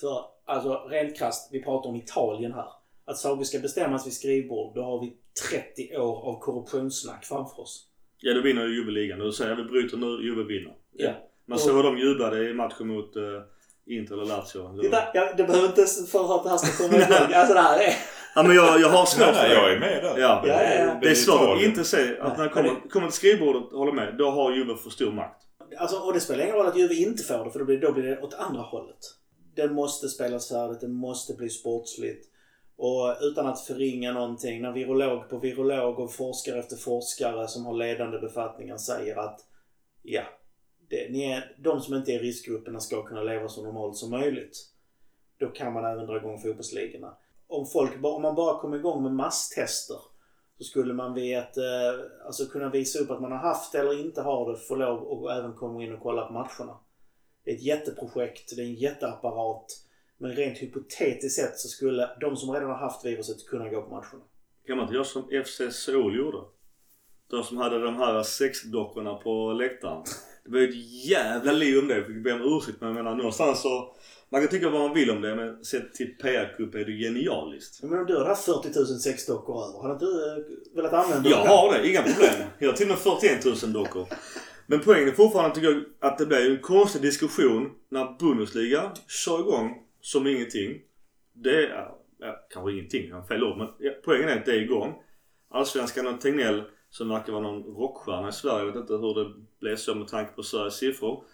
För 0.00 0.24
alltså 0.44 0.74
rent 0.88 1.18
krasst, 1.18 1.48
vi 1.52 1.62
pratar 1.62 1.90
om 1.90 1.96
Italien 1.96 2.52
här. 2.52 2.68
Att 3.04 3.18
saker 3.18 3.44
ska 3.44 3.58
bestämmas 3.58 4.06
vid 4.06 4.12
skrivbord, 4.12 4.74
då 4.74 4.82
har 4.82 5.00
vi 5.00 5.16
30 5.50 5.96
år 5.96 6.28
av 6.28 6.40
korruptionssnack 6.40 7.24
framför 7.24 7.60
oss. 7.60 7.86
Ja 8.20 8.34
då 8.34 8.40
vinner 8.40 8.66
ju 8.66 8.74
Juve 8.74 8.90
ligan. 8.90 9.20
Och 9.20 9.26
då 9.26 9.32
säger 9.32 9.50
jag 9.50 9.56
vi 9.56 9.64
bryter 9.64 9.96
nu, 9.96 10.06
Juve 10.06 10.44
vinner. 10.44 10.74
Ja. 10.92 11.10
Man 11.46 11.58
såg 11.58 11.76
hur 11.76 11.82
de 11.82 11.98
jublade 11.98 12.50
i 12.50 12.54
matchen 12.54 12.88
mot 12.88 13.16
uh, 13.16 13.22
Inter 13.86 14.14
eller 14.14 14.24
Lazio. 14.24 14.76
Det 14.76 14.82
Titta, 14.82 15.02
ja, 15.14 15.32
det 15.36 15.44
behöver 15.44 15.68
inte 15.68 15.86
för 16.10 16.36
att 16.36 16.44
det 16.44 16.50
här 16.50 16.56
ska 16.56 16.84
komma 16.84 16.96
igång. 16.96 17.34
Alltså 17.34 17.54
det 17.54 17.60
här 17.60 17.78
är... 17.78 17.94
Ja 18.34 18.42
men 18.42 18.56
jag, 18.56 18.80
jag 18.80 18.88
har 18.88 19.06
svårt 19.06 19.26
Nej, 19.26 19.34
för 19.34 19.48
det. 19.48 19.54
jag 19.54 19.72
är 19.72 19.80
med 19.80 20.02
där. 20.02 20.18
Ja. 20.18 20.44
Ja, 20.46 20.62
ja, 20.62 20.74
ja. 20.74 20.98
Det 21.02 21.10
är 21.10 21.14
svårt 21.14 21.56
att 21.56 21.62
inte 21.62 21.84
se 21.84 22.18
att 22.20 22.38
när 22.38 22.44
det 22.44 22.50
kommer, 22.50 22.88
kommer 22.88 23.06
till 23.06 23.16
skrivbordet, 23.16 23.72
håller 23.72 23.92
med, 23.92 24.14
då 24.18 24.30
har 24.30 24.52
Juve 24.52 24.76
för 24.76 24.90
stor 24.90 25.12
makt. 25.12 25.42
Alltså, 25.78 25.96
och 25.96 26.12
det 26.12 26.20
spelar 26.20 26.44
ingen 26.44 26.56
roll 26.56 26.66
att 26.66 26.76
Juve 26.76 26.94
inte 26.94 27.22
får 27.22 27.44
det 27.44 27.50
för 27.50 27.58
då 27.58 27.64
blir, 27.64 27.80
då 27.80 27.92
blir 27.92 28.02
det 28.02 28.20
åt 28.20 28.34
andra 28.34 28.62
hållet. 28.62 28.98
Det 29.54 29.68
måste 29.68 30.08
spelas 30.08 30.48
färdigt, 30.48 30.80
det 30.80 30.88
måste 30.88 31.34
bli 31.34 31.48
sportsligt. 31.48 32.28
Och 32.76 33.16
utan 33.20 33.46
att 33.46 33.60
förringa 33.60 34.12
någonting, 34.12 34.62
när 34.62 34.72
virolog 34.72 35.28
på 35.28 35.38
virolog 35.38 35.98
och 35.98 36.14
forskare 36.14 36.58
efter 36.58 36.76
forskare 36.76 37.48
som 37.48 37.66
har 37.66 37.74
ledande 37.74 38.18
befattningar 38.18 38.76
säger 38.76 39.16
att 39.16 39.40
ja, 40.02 40.22
det, 40.88 41.10
ni 41.10 41.24
är, 41.24 41.56
de 41.58 41.80
som 41.80 41.94
inte 41.94 42.12
är 42.12 42.16
i 42.16 42.28
riskgrupperna 42.28 42.80
ska 42.80 43.02
kunna 43.02 43.22
leva 43.22 43.48
så 43.48 43.62
normalt 43.62 43.96
som 43.96 44.10
möjligt. 44.10 44.56
Då 45.38 45.48
kan 45.48 45.72
man 45.72 45.84
även 45.84 46.06
dra 46.06 46.16
igång 46.16 46.38
fotbollsligorna. 46.38 47.16
om, 47.46 47.66
folk, 47.66 48.04
om 48.04 48.22
man 48.22 48.34
bara 48.34 48.60
kom 48.60 48.74
igång 48.74 49.02
med 49.02 49.12
masstester 49.12 49.98
så 50.58 50.64
skulle 50.64 50.94
man 50.94 51.14
vid 51.14 51.38
ett, 51.38 51.56
eh, 51.56 52.26
alltså 52.26 52.46
kunna 52.46 52.68
visa 52.68 52.98
upp 52.98 53.10
att 53.10 53.20
man 53.20 53.32
har 53.32 53.38
haft 53.38 53.72
det 53.72 53.78
eller 53.78 54.00
inte 54.00 54.22
har 54.22 54.52
det 54.52 54.58
få 54.58 54.74
lov 54.74 54.98
och 54.98 55.32
även 55.32 55.52
komma 55.52 55.82
in 55.82 55.94
och 55.94 56.02
kolla 56.02 56.26
på 56.26 56.32
matcherna. 56.32 56.78
Det 57.44 57.50
är 57.50 57.54
ett 57.54 57.62
jätteprojekt, 57.62 58.56
det 58.56 58.62
är 58.62 58.66
en 58.66 58.74
jätteapparat. 58.74 59.66
Men 60.18 60.32
rent 60.32 60.58
hypotetiskt 60.58 61.40
sett 61.40 61.58
så 61.58 61.68
skulle 61.68 62.10
de 62.20 62.36
som 62.36 62.52
redan 62.54 62.70
har 62.70 62.76
haft 62.76 63.04
viruset 63.04 63.46
kunna 63.46 63.68
gå 63.68 63.82
på 63.82 63.90
matcherna. 63.90 64.24
Kan 64.66 64.76
man 64.76 64.84
inte 64.84 64.94
göra 64.94 65.04
som 65.04 65.44
FC 65.44 65.76
Seoul 65.84 66.16
gjorde? 66.16 66.38
De 67.30 67.44
som 67.44 67.56
hade 67.56 67.82
de 67.82 67.96
här 67.96 68.22
sexdockorna 68.22 69.14
på 69.14 69.52
läktaren. 69.52 70.04
Det 70.44 70.50
var 70.50 70.58
ju 70.58 70.68
ett 70.68 71.04
jävla 71.04 71.52
liv 71.52 71.78
om 71.78 71.88
det. 71.88 71.96
Jag 71.96 72.06
fick 72.06 72.24
be 72.24 72.32
om 72.32 72.56
ursäkt 72.56 72.80
men 72.80 72.88
jag 72.88 72.94
menar 72.94 73.14
någonstans 73.14 73.62
så... 73.62 73.94
Man 74.28 74.40
kan 74.40 74.50
tycka 74.50 74.70
vad 74.70 74.80
man 74.80 74.94
vill 74.94 75.10
om 75.10 75.20
det 75.20 75.36
men 75.36 75.64
sett 75.64 75.94
till 75.94 76.16
PR-kupp 76.22 76.74
är 76.74 76.84
det 76.84 76.92
genialiskt. 76.92 77.82
Men 77.82 77.98
om 77.98 78.06
du 78.06 78.18
hade 78.18 78.28
haft 78.28 78.44
40 78.44 78.68
000 78.78 78.86
sexdockor 78.86 79.64
över, 79.64 79.88
hade 79.88 80.06
du 80.06 80.28
eh, 80.28 80.76
velat 80.76 80.92
använda 80.92 81.30
Jag 81.30 81.36
har 81.36 81.72
det, 81.72 81.88
inga 81.88 82.02
problem. 82.02 82.48
Jag 82.58 82.68
har 82.68 82.76
till 82.76 82.90
och 82.90 82.98
med 83.06 83.20
41 83.20 83.62
000 83.62 83.72
dockor. 83.72 84.06
Men 84.72 84.80
poängen 84.80 85.08
är 85.08 85.12
fortfarande 85.12 85.54
tycker 85.54 85.68
jag 85.68 85.84
att 86.00 86.18
det 86.18 86.26
blir 86.26 86.50
en 86.50 86.62
konstig 86.62 87.02
diskussion 87.02 87.70
när 87.88 88.18
Bundesliga 88.18 88.92
kör 89.08 89.40
igång 89.40 89.86
som 90.00 90.26
ingenting. 90.26 90.80
Det 91.32 91.66
är, 91.66 91.90
ja, 92.18 92.46
kanske 92.50 92.72
ingenting, 92.72 93.08
jag 93.08 93.16
har 93.16 93.22
fel 93.22 93.44
ord 93.44 93.58
men 93.58 93.68
ja, 93.78 93.92
poängen 94.04 94.28
är 94.28 94.36
att 94.36 94.46
det 94.46 94.52
är 94.52 94.62
igång. 94.62 95.02
Allsvenskan 95.50 96.06
och 96.06 96.20
Tegnell 96.20 96.62
som 96.90 97.08
verkar 97.08 97.32
vara 97.32 97.42
någon 97.42 97.62
rockstjärna 97.62 98.28
i 98.28 98.32
Sverige. 98.32 98.58
Jag 98.58 98.66
vet 98.66 98.76
inte 98.76 98.92
hur 98.92 99.14
det 99.14 99.34
blev 99.60 99.76
så 99.76 99.94
med 99.94 100.08
tanke 100.08 100.32
på 100.32 100.42
Sveriges 100.42 100.76
siffror. 100.76 101.24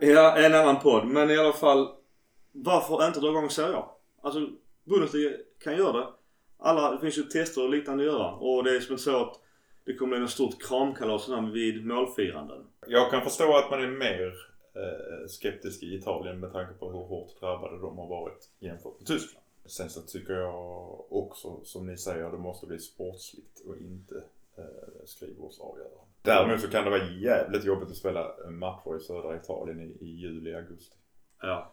Ja, 0.00 0.36
en 0.36 0.54
annan 0.54 0.80
podd. 0.80 1.06
Men 1.06 1.30
i 1.30 1.38
alla 1.38 1.52
fall. 1.52 1.88
Varför 2.52 3.06
inte 3.06 3.20
dra 3.20 3.30
igång 3.30 3.50
Serie 3.50 3.76
A? 3.76 3.84
Alltså 4.22 4.48
Bundesliga 4.84 5.30
kan 5.64 5.76
göra 5.76 5.92
det. 5.92 6.06
Alla, 6.58 6.90
det 6.90 7.00
finns 7.00 7.18
ju 7.18 7.22
tester 7.22 7.64
och 7.64 7.70
liknande 7.70 8.02
att 8.02 8.12
göra. 8.12 8.32
Och 8.32 8.64
det 8.64 8.76
är 8.76 8.80
som 8.80 8.92
inte 8.92 9.04
så 9.04 9.22
att 9.22 9.40
det 9.86 9.94
kommer 9.94 10.10
bli 10.10 10.20
något 10.20 10.30
stort 10.30 10.62
kramkalas 10.68 11.28
vid 11.52 11.86
målfiranden. 11.86 12.66
Jag 12.86 13.10
kan 13.10 13.22
förstå 13.22 13.56
att 13.56 13.70
man 13.70 13.82
är 13.82 13.88
mer 13.88 14.34
eh, 14.74 15.26
skeptisk 15.28 15.82
i 15.82 15.94
Italien 15.94 16.40
med 16.40 16.52
tanke 16.52 16.74
på 16.74 16.90
hur 16.92 16.98
hårt 16.98 17.40
drabbade 17.40 17.78
de 17.78 17.98
har 17.98 18.08
varit 18.08 18.50
jämfört 18.58 18.98
med 18.98 19.06
Tyskland. 19.06 19.46
Sen 19.66 19.90
så 19.90 20.00
tycker 20.00 20.32
jag 20.32 21.12
också, 21.12 21.60
som 21.64 21.86
ni 21.86 21.96
säger, 21.96 22.30
det 22.30 22.38
måste 22.38 22.66
bli 22.66 22.78
sportsligt 22.78 23.60
och 23.66 23.76
inte 23.76 24.14
eh, 24.58 25.04
skrivbordsavgörande. 25.04 26.06
Däremot 26.22 26.60
så 26.60 26.68
kan 26.68 26.84
det 26.84 26.90
vara 26.90 27.10
jävligt 27.10 27.64
jobbigt 27.64 27.90
att 27.90 27.96
spela 27.96 28.50
matcher 28.50 28.96
i 28.96 29.00
södra 29.00 29.36
Italien 29.36 29.80
i, 29.80 30.04
i 30.04 30.08
juli, 30.08 30.54
augusti. 30.54 30.96
Ja. 31.40 31.72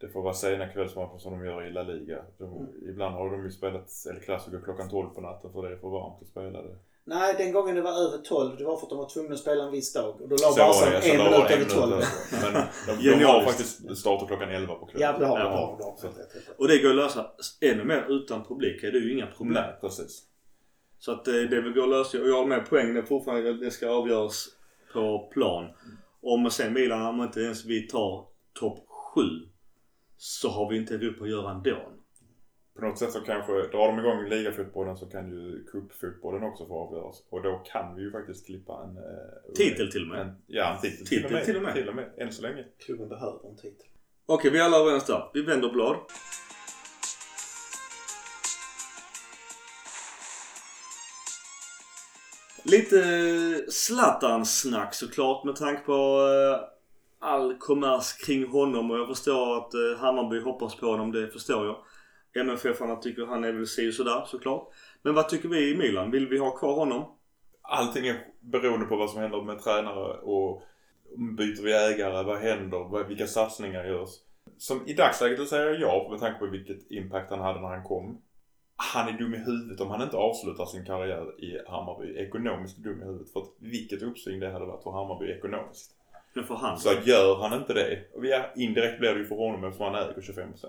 Det 0.00 0.08
får 0.08 0.22
vara 0.22 0.34
sena 0.34 0.68
kvällsmatcher 0.68 1.18
som 1.18 1.32
de 1.32 1.46
gör 1.46 1.66
i 1.66 1.72
La 1.72 1.82
Liga. 1.82 2.24
De, 2.38 2.68
Ibland 2.88 3.14
har 3.14 3.30
de 3.30 3.44
ju 3.44 3.50
spelat 3.50 3.90
El 4.10 4.20
Clasico 4.20 4.60
klockan 4.64 4.88
12 4.88 5.08
på 5.08 5.20
natten 5.20 5.52
för 5.52 5.62
det 5.62 5.74
är 5.74 5.76
för 5.76 5.88
varmt 5.88 6.22
att 6.22 6.28
spela 6.28 6.62
det. 6.62 6.76
Nej, 7.04 7.34
den 7.38 7.52
gången 7.52 7.74
det 7.74 7.82
var 7.82 7.92
över 7.92 8.18
12 8.18 8.56
det 8.56 8.64
var 8.64 8.76
för 8.76 8.86
att 8.86 8.90
de 8.90 8.98
var 8.98 9.08
tvungna 9.08 9.34
att 9.34 9.40
spela 9.40 9.64
en 9.64 9.70
viss 9.70 9.92
dag. 9.92 10.20
Och 10.20 10.28
då 10.28 10.36
la 10.36 10.54
Barca 10.56 10.90
det, 10.90 11.02
så 11.02 11.08
en 11.08 11.18
minut 11.18 11.48
det 11.48 11.54
över 11.54 11.64
12. 11.64 11.92
över. 11.92 12.06
Men 12.42 12.52
de, 13.02 13.18
de 13.18 13.24
har 13.24 13.42
faktiskt 13.44 13.96
startat 13.96 14.28
klockan 14.28 14.50
11 14.50 14.74
på 14.74 14.86
kvällen. 14.86 15.08
Ja, 15.12 15.18
det 15.18 15.26
har 15.26 15.38
de. 15.38 15.44
Ja. 15.80 15.96
det 16.02 16.08
det. 16.08 16.52
Och 16.56 16.68
det 16.68 16.78
går 16.78 16.90
att 16.90 16.96
lösa 16.96 17.26
ännu 17.60 17.84
mer 17.84 18.06
utan 18.08 18.44
publik. 18.44 18.80
Det 18.82 18.88
är 18.88 18.92
ju 18.92 19.12
inga 19.12 19.26
problem. 19.26 19.54
Nej, 19.54 19.78
precis. 19.80 20.22
Så 20.98 21.12
att 21.12 21.28
eh, 21.28 21.34
det 21.34 21.60
vill 21.60 21.72
gå 21.72 21.82
att 21.82 21.88
lösa. 21.88 22.20
Och 22.20 22.28
jag 22.28 22.36
har 22.36 22.46
med 22.46 22.66
poängen 22.68 22.96
är 22.96 23.02
fortfarande 23.02 23.50
att 23.50 23.60
det 23.60 23.70
ska 23.70 23.90
avgöras 23.90 24.48
på 24.92 25.30
plan. 25.32 25.68
Om 26.22 26.50
sen 26.50 26.72
Milan, 26.72 27.06
om 27.06 27.22
inte 27.22 27.40
ens 27.40 27.64
vi 27.64 27.86
tar 27.86 28.26
topp 28.52 28.78
7 29.14 29.22
så 30.16 30.48
har 30.48 30.70
vi 30.70 30.76
inte 30.76 30.94
Europa 30.94 31.24
att 31.24 31.30
göra 31.30 31.50
ändå. 31.50 31.76
På 32.80 32.86
något 32.86 32.98
sätt 32.98 33.12
så 33.12 33.20
kanske, 33.20 33.52
drar 33.52 33.86
de 33.86 33.98
igång 33.98 34.24
ligafotbollen 34.28 34.96
så 34.96 35.06
kan 35.06 35.30
ju 35.30 35.64
cupfotbollen 35.64 36.42
också 36.42 36.66
få 36.66 36.74
avgöras. 36.74 37.26
Och 37.30 37.42
då 37.42 37.62
kan 37.72 37.94
vi 37.96 38.02
ju 38.02 38.12
faktiskt 38.12 38.46
klippa 38.46 38.82
en... 38.84 38.96
Eh, 38.96 39.54
Titel 39.54 39.92
till 39.92 40.02
och 40.02 40.08
med. 40.08 40.20
En, 40.20 40.42
ja, 40.46 40.74
en 40.74 40.80
titel, 40.80 41.06
Titel 41.06 41.44
till 41.44 41.56
och 41.56 41.62
med. 41.62 41.74
Till 41.74 41.88
och 41.88 41.94
med, 41.94 42.12
än 42.18 42.32
så 42.32 42.42
länge. 42.42 42.64
Klubben 42.78 43.08
behöver 43.08 43.48
en 43.48 43.56
titel. 43.56 43.86
Okej, 44.26 44.50
vi 44.50 44.58
är 44.58 44.64
alla 44.64 44.76
överens 44.76 45.06
där. 45.06 45.30
Vi 45.34 45.42
vänder 45.42 45.72
blad. 45.72 45.96
Lite 52.64 53.70
Zlatan-snack 53.70 54.94
såklart 54.94 55.44
med 55.44 55.56
tanke 55.56 55.82
på 55.82 55.92
eh, 55.92 56.68
all 57.28 57.54
kommers 57.58 58.12
kring 58.12 58.46
honom 58.46 58.90
och 58.90 58.98
jag 58.98 59.08
förstår 59.08 59.56
att 59.56 59.74
eh, 59.74 60.00
Hammarby 60.00 60.40
hoppas 60.40 60.76
på 60.76 60.86
honom, 60.86 61.12
det 61.12 61.28
förstår 61.28 61.66
jag. 61.66 61.76
MFF-arna 62.34 62.96
tycker 62.96 63.26
han 63.26 63.44
är 63.44 63.52
väl 63.52 63.66
si 63.66 63.90
och 63.90 63.94
sådär 63.94 64.24
såklart. 64.26 64.68
Men 65.02 65.14
vad 65.14 65.28
tycker 65.28 65.48
vi 65.48 65.70
i 65.70 65.76
Milan? 65.76 66.10
Vill 66.10 66.28
vi 66.28 66.38
ha 66.38 66.50
kvar 66.50 66.74
honom? 66.74 67.04
Allting 67.62 68.06
är 68.06 68.26
beroende 68.40 68.86
på 68.86 68.96
vad 68.96 69.10
som 69.10 69.20
händer 69.20 69.42
med 69.42 69.62
tränare 69.62 70.18
och 70.18 70.62
byter 71.16 71.62
vi 71.62 71.72
ägare, 71.72 72.24
vad 72.24 72.38
händer, 72.38 73.04
vilka 73.04 73.26
satsningar 73.26 73.84
görs. 73.84 74.10
Som 74.58 74.88
i 74.88 74.94
dagsläget 74.94 75.48
säger 75.48 75.66
jag 75.66 75.80
ja 75.80 76.08
med 76.10 76.20
tanke 76.20 76.38
på 76.38 76.46
vilket 76.46 76.90
impact 76.90 77.30
han 77.30 77.40
hade 77.40 77.60
när 77.60 77.68
han 77.68 77.84
kom. 77.84 78.22
Han 78.76 79.08
är 79.08 79.18
dum 79.18 79.34
i 79.34 79.38
huvudet 79.38 79.80
om 79.80 79.90
han 79.90 80.02
inte 80.02 80.16
avslutar 80.16 80.66
sin 80.66 80.84
karriär 80.84 81.44
i 81.44 81.58
Hammarby. 81.68 82.16
Ekonomiskt 82.16 82.78
dum 82.78 83.02
i 83.02 83.04
huvudet. 83.04 83.32
För 83.32 83.40
att 83.40 83.48
vilket 83.58 84.02
uppsving 84.02 84.40
det 84.40 84.50
hade 84.50 84.66
varit 84.66 84.82
för 84.82 84.90
Hammarby 84.90 85.32
ekonomiskt. 85.32 85.90
Men 86.34 86.44
för 86.44 86.54
han. 86.54 86.78
Så 86.78 86.90
gör 87.04 87.36
han 87.42 87.60
inte 87.60 87.74
det, 87.74 87.98
och 88.14 88.24
indirekt 88.56 88.98
blir 88.98 89.14
det 89.14 89.18
ju 89.18 89.26
för 89.26 89.36
honom 89.36 89.64
eftersom 89.64 89.94
han 89.94 90.02
äger 90.02 90.20
25%. 90.20 90.66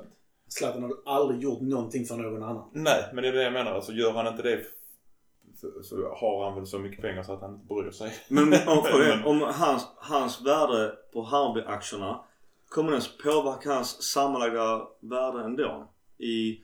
Zlatan 0.51 0.83
har 0.83 0.93
aldrig 1.05 1.41
gjort 1.41 1.61
någonting 1.61 2.05
för 2.05 2.15
någon 2.15 2.43
annan. 2.43 2.69
Nej, 2.73 3.03
men 3.13 3.23
det 3.23 3.27
är 3.27 3.33
det 3.33 3.43
jag 3.43 3.53
menar. 3.53 3.71
Alltså 3.71 3.91
gör 3.91 4.11
han 4.11 4.27
inte 4.27 4.43
det 4.43 4.61
så, 5.55 5.83
så 5.83 5.95
har 6.15 6.45
han 6.45 6.55
väl 6.55 6.67
så 6.67 6.79
mycket 6.79 7.01
pengar 7.01 7.23
så 7.23 7.33
att 7.33 7.41
han 7.41 7.53
inte 7.53 7.65
bryr 7.65 7.91
sig. 7.91 8.13
Men 8.27 8.53
om, 8.67 9.25
om 9.25 9.41
hans, 9.53 9.87
hans 9.97 10.41
värde 10.41 10.93
på 11.13 11.23
Hammarby-aktierna 11.23 12.23
kommer 12.69 12.91
ens 12.91 13.17
påverka 13.17 13.73
hans 13.73 14.03
sammanlagda 14.03 14.87
värde 14.99 15.43
ändå? 15.43 15.87
I, 16.17 16.61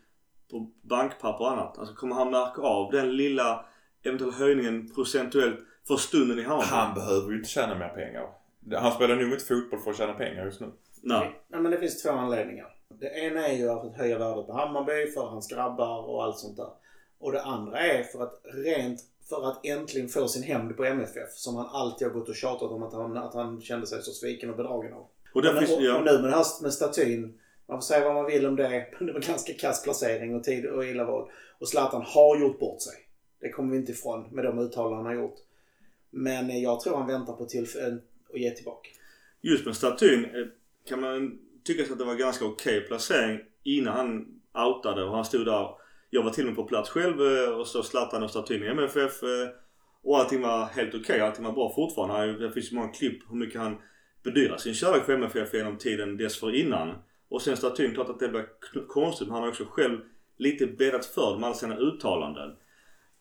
på 0.51 0.71
bankpapper 0.81 1.43
och 1.43 1.51
annat. 1.51 1.77
Alltså 1.77 1.95
kommer 1.95 2.15
han 2.15 2.31
märka 2.31 2.61
av 2.61 2.91
den 2.91 3.17
lilla 3.17 3.65
eventuella 4.03 4.33
höjningen 4.33 4.93
procentuellt 4.95 5.59
för 5.87 5.95
stunden 5.95 6.39
i 6.39 6.43
Hammarby? 6.43 6.69
Han 6.69 6.93
behöver 6.93 7.31
ju 7.31 7.37
inte 7.37 7.49
tjäna 7.49 7.75
mer 7.75 7.89
pengar. 7.89 8.29
Han 8.81 8.91
spelar 8.91 9.15
nog 9.15 9.33
inte 9.33 9.45
fotboll 9.45 9.79
för 9.79 9.91
att 9.91 9.97
tjäna 9.97 10.13
pengar 10.13 10.45
just 10.45 10.61
nu. 10.61 10.71
Nej. 11.01 11.41
Nej, 11.47 11.61
men 11.61 11.71
det 11.71 11.77
finns 11.77 12.03
två 12.03 12.09
anledningar. 12.11 12.76
Det 12.89 13.09
ena 13.09 13.47
är 13.47 13.53
ju 13.53 13.69
att 13.69 13.95
höja 13.95 14.17
värdet 14.17 14.47
på 14.47 14.53
Hammarby 14.53 15.11
för 15.11 15.21
hans 15.21 15.47
grabbar 15.47 16.09
och 16.09 16.23
allt 16.23 16.39
sånt 16.39 16.57
där. 16.57 16.69
Och 17.19 17.31
det 17.31 17.41
andra 17.41 17.79
är 17.79 18.03
för 18.03 18.23
att 18.23 18.41
rent 18.43 19.01
för 19.29 19.49
att 19.49 19.65
äntligen 19.65 20.09
få 20.09 20.27
sin 20.27 20.43
hämnd 20.43 20.77
på 20.77 20.85
MFF 20.85 21.33
som 21.33 21.55
han 21.55 21.65
alltid 21.65 22.07
har 22.07 22.13
gått 22.13 22.29
och 22.29 22.35
tjatat 22.35 22.71
om 22.71 22.83
att 22.83 22.93
han, 22.93 23.17
att 23.17 23.33
han 23.33 23.61
kände 23.61 23.87
sig 23.87 24.01
så 24.01 24.11
sviken 24.11 24.49
och 24.49 24.57
bedragen 24.57 24.93
av. 24.93 25.07
Och 25.33 25.41
där 25.41 25.53
och, 25.53 25.59
finns, 25.59 25.77
och, 25.77 25.83
ja, 25.83 25.97
och 25.97 26.05
nu 26.05 26.21
med 26.21 26.31
här 26.31 26.63
med 26.63 26.73
statyn. 26.73 27.39
Man 27.67 27.77
får 27.77 27.85
säga 27.85 28.05
vad 28.05 28.15
man 28.15 28.25
vill 28.25 28.45
om 28.45 28.55
det. 28.55 28.87
Men 28.97 29.07
det 29.07 29.13
var 29.13 29.19
ganska 29.19 29.53
kass 29.53 29.83
placering 29.83 30.35
och 30.35 30.43
tid 30.43 30.65
och 30.65 30.85
illa 30.85 31.05
val. 31.05 31.29
Och 31.59 31.67
Zlatan 31.67 32.01
har 32.01 32.39
gjort 32.39 32.59
bort 32.59 32.81
sig. 32.81 32.93
Det 33.39 33.49
kommer 33.49 33.71
vi 33.71 33.77
inte 33.77 33.91
ifrån 33.91 34.27
med 34.31 34.45
de 34.45 34.59
uttalanden 34.59 34.97
han 34.97 35.05
har 35.05 35.23
gjort. 35.23 35.37
Men 36.09 36.61
jag 36.61 36.79
tror 36.79 36.97
han 36.97 37.07
väntar 37.07 37.33
på 37.33 37.45
tillfället 37.45 38.03
att 38.33 38.39
ge 38.39 38.51
tillbaka. 38.51 38.89
just 39.41 39.65
med 39.65 39.75
statyn 39.75 40.25
eh, 40.25 40.47
kan 40.85 41.01
man 41.01 41.39
tycka 41.67 41.93
att 41.93 41.99
det 41.99 42.05
var 42.05 42.15
ganska 42.15 42.45
okej 42.45 42.81
placering 42.81 43.39
innan 43.63 43.95
han 43.95 44.25
outade 44.65 45.03
och 45.03 45.15
han 45.15 45.25
stod 45.25 45.45
där. 45.45 45.69
Jag 46.09 46.23
var 46.23 46.31
till 46.31 46.43
och 46.43 46.47
med 46.47 46.55
på 46.55 46.63
plats 46.63 46.89
själv 46.89 47.21
eh, 47.21 47.49
och 47.49 47.67
så 47.67 47.83
Zlatan 47.83 48.23
och 48.23 48.29
statyn 48.29 48.63
i 48.63 48.67
MFF. 48.67 49.23
Eh, 49.23 49.49
och 50.03 50.17
allting 50.19 50.41
var 50.41 50.65
helt 50.65 50.95
okej. 50.95 51.19
Allting 51.19 51.45
var 51.45 51.51
bra 51.51 51.73
fortfarande. 51.75 52.47
Det 52.47 52.51
finns 52.51 52.71
ju 52.71 52.75
många 52.75 52.87
klipp 52.87 53.19
hur 53.29 53.37
mycket 53.37 53.61
han 53.61 53.77
bedyrar 54.23 54.57
sin 54.57 54.73
kärlek 54.73 55.05
för 55.05 55.13
MFF 55.13 55.53
genom 55.53 55.77
tiden 55.77 56.17
dessförinnan. 56.17 56.95
Och 57.29 57.41
sen 57.41 57.57
statyn, 57.57 57.93
klart 57.93 58.09
att 58.09 58.19
det 58.19 58.29
blev 58.29 58.45
konstigt 58.87 59.27
men 59.27 59.33
han 59.33 59.43
har 59.43 59.49
också 59.49 59.65
själv 59.65 59.99
lite 60.37 60.67
bäddat 60.67 61.05
för 61.05 61.33
det 61.33 61.39
med 61.39 61.47
alla 61.47 61.55
sina 61.55 61.77
uttalanden. 61.77 62.49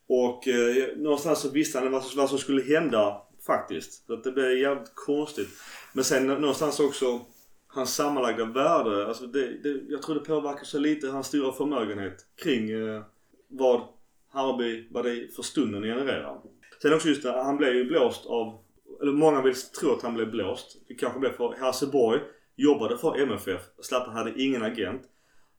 Och 0.07 0.47
eh, 0.47 0.97
någonstans 0.97 1.39
så 1.39 1.49
visste 1.49 1.79
han 1.79 1.91
vad 1.91 2.03
som, 2.03 2.19
vad 2.19 2.29
som 2.29 2.39
skulle 2.39 2.63
hända 2.63 3.21
faktiskt. 3.45 4.05
Så 4.05 4.13
att 4.13 4.23
det 4.23 4.31
blev 4.31 4.57
jävligt 4.57 4.95
konstigt. 4.95 5.49
Men 5.93 6.03
sen 6.03 6.27
någonstans 6.27 6.79
också 6.79 7.21
hans 7.67 7.95
sammanlagda 7.95 8.45
värde. 8.45 9.07
Alltså 9.07 9.27
det, 9.27 9.63
det, 9.63 9.81
jag 9.89 10.01
tror 10.01 10.15
det 10.15 10.21
påverkar 10.21 10.65
så 10.65 10.79
lite 10.79 11.07
hans 11.07 11.27
stora 11.27 11.51
förmögenhet 11.51 12.25
kring 12.43 12.69
eh, 12.69 13.03
vad 13.47 13.81
Harby, 14.29 14.87
vad 14.91 15.05
det 15.05 15.35
för 15.35 15.43
stunden 15.43 15.81
genererar. 15.81 16.41
Sen 16.81 16.93
också 16.93 17.07
just 17.07 17.23
det, 17.23 17.31
han 17.31 17.57
blev 17.57 17.75
ju 17.75 17.85
blåst 17.85 18.25
av, 18.25 18.59
eller 19.01 19.11
många 19.11 19.41
vill 19.41 19.55
tro 19.55 19.93
att 19.93 20.01
han 20.01 20.13
blev 20.13 20.31
blåst. 20.31 20.77
Det 20.87 20.93
kanske 20.93 21.19
blev 21.19 21.31
för 21.31 21.55
Helsingborg 21.59 22.21
jobbade 22.55 22.97
för 22.97 23.21
MFF. 23.21 23.61
Zlatan 23.81 24.13
hade 24.13 24.41
ingen 24.41 24.63
agent. 24.63 25.01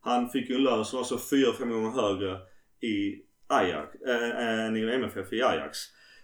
Han 0.01 0.31
fick 0.31 0.51
ju 0.51 0.57
en 0.57 0.63
lön 0.63 0.85
som 0.85 0.97
var 0.97 1.05
så 1.05 1.17
4-5 1.17 1.71
gånger 1.71 1.91
högre 1.91 2.39
i 2.81 3.23
Ajax, 3.47 3.95
äh, 3.95 4.67
än 4.67 4.77
i 4.77 4.81
MFF 4.81 5.33
i 5.33 5.43
Ajax. 5.43 5.79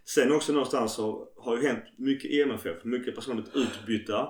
Sen 0.05 0.33
också 0.33 0.53
någonstans 0.53 0.95
så 0.95 1.29
har 1.37 1.57
ju 1.57 1.67
hänt 1.67 1.85
mycket 1.97 2.31
i 2.31 2.43
MFF. 2.43 2.85
Mycket 2.85 3.15
personligt 3.15 3.57
utbytta. 3.57 4.29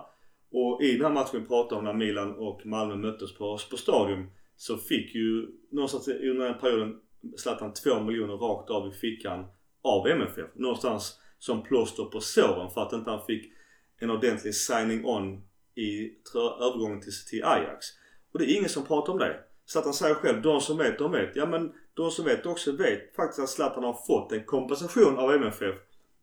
Och 0.57 0.82
i 0.82 0.92
den 0.92 1.07
här 1.07 1.12
matchen 1.12 1.40
vi 1.40 1.46
pratade 1.46 1.78
om 1.78 1.84
när 1.84 1.92
Milan 1.92 2.34
och 2.36 2.66
Malmö 2.66 2.96
möttes 2.96 3.34
på, 3.34 3.59
på 3.70 3.76
Stadion 3.76 4.26
så 4.57 4.76
fick 4.76 5.14
ju 5.14 5.48
någonstans 5.70 6.09
under 6.09 6.44
den 6.44 6.55
här 6.55 6.61
perioden 6.61 7.00
Zlatan 7.36 7.72
2 7.72 8.00
miljoner 8.00 8.34
rakt 8.34 8.70
av 8.70 8.88
i 8.88 8.90
fickan 8.90 9.46
av 9.82 10.09
MFF. 10.09 10.50
Någonstans 10.55 11.20
som 11.38 11.62
plåster 11.62 12.05
på 12.05 12.20
såren 12.20 12.70
för 12.70 12.82
att 12.82 12.92
inte 12.92 13.11
han 13.11 13.26
fick 13.26 13.52
en 14.00 14.11
ordentlig 14.11 14.55
signing 14.55 15.05
on 15.05 15.42
i 15.74 16.12
övergången 16.61 17.00
till, 17.00 17.12
till 17.30 17.44
Ajax. 17.44 17.86
Och 18.32 18.38
det 18.38 18.44
är 18.44 18.57
ingen 18.57 18.68
som 18.68 18.84
pratar 18.84 19.12
om 19.12 19.18
det. 19.18 19.40
Zlatan 19.66 19.94
säger 19.94 20.14
själv, 20.14 20.42
de 20.42 20.61
som 20.61 20.78
vet, 20.78 20.98
de 20.98 21.12
vet. 21.12 21.36
Ja 21.36 21.46
men 21.46 21.72
de 21.94 22.11
som 22.11 22.24
vet 22.24 22.46
också 22.46 22.72
vet 22.72 23.16
faktiskt 23.16 23.40
att 23.40 23.48
Zlatan 23.48 23.84
har 23.84 24.07
fått 24.07 24.32
en 24.32 24.44
kompensation 24.44 25.18
av 25.18 25.34
MFF 25.34 25.74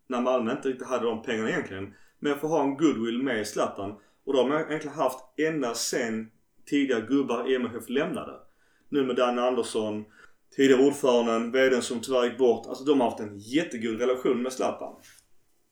när 0.07 0.21
Malmö 0.21 0.51
inte 0.51 0.69
riktigt 0.69 0.88
hade 0.88 1.05
de 1.05 1.21
pengarna 1.21 1.49
egentligen. 1.49 1.93
Men 2.19 2.39
för 2.39 2.47
att 2.47 2.53
ha 2.53 2.63
en 2.63 2.77
goodwill 2.77 3.23
med 3.23 3.47
Zlatan. 3.47 3.95
Och 4.32 4.38
då 4.38 4.43
har 4.43 4.59
egentligen 4.59 4.97
haft 4.97 5.39
ända 5.39 5.73
sen 5.73 6.32
tidigare 6.65 7.01
gubbar 7.01 7.51
i 7.51 7.55
MFF 7.55 7.89
lämnade. 7.89 8.34
Nu 8.89 9.05
med 9.05 9.15
Danne 9.15 9.41
Andersson, 9.41 10.05
tidigare 10.55 10.88
ordföranden, 10.88 11.51
VDn 11.51 11.82
som 11.82 11.99
tyvärr 11.99 12.23
gick 12.23 12.38
bort. 12.38 12.67
Alltså 12.67 12.84
de 12.84 12.99
har 12.99 13.09
haft 13.09 13.19
en 13.19 13.38
jättegod 13.38 13.99
relation 13.99 14.41
med 14.41 14.53
Zlatan. 14.53 14.95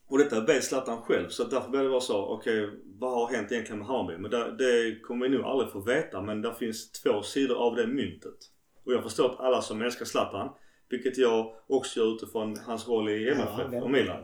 Och 0.07 0.17
detta 0.17 0.45
vet 0.45 0.63
Zlatan 0.63 1.01
själv 1.01 1.29
så 1.29 1.43
därför 1.43 1.69
blir 1.69 1.83
det 1.83 1.89
vara 1.89 1.99
så, 1.99 2.25
okej 2.25 2.65
okay, 2.65 2.79
vad 2.99 3.11
har 3.11 3.35
hänt 3.35 3.51
egentligen 3.51 3.79
med 3.79 3.87
Hammarby? 3.87 4.17
Men 4.17 4.31
det, 4.31 4.55
det 4.57 4.99
kommer 4.99 5.29
vi 5.29 5.35
nog 5.37 5.45
aldrig 5.45 5.71
få 5.71 5.79
veta 5.79 6.21
men 6.21 6.41
det 6.41 6.53
finns 6.53 6.91
två 6.91 7.21
sidor 7.21 7.57
av 7.57 7.75
det 7.75 7.87
myntet. 7.87 8.37
Och 8.85 8.93
jag 8.93 9.03
förstår 9.03 9.25
att 9.25 9.39
alla 9.39 9.61
som 9.61 9.81
älskar 9.81 10.05
Zlatan, 10.05 10.49
vilket 10.89 11.17
jag 11.17 11.53
också 11.67 11.99
gör 11.99 12.15
utifrån 12.15 12.55
hans 12.65 12.87
roll 12.87 13.09
i 13.09 13.29
MFF 13.29 13.73
ja, 13.73 13.83
och 13.83 13.91
Milan. 13.91 14.23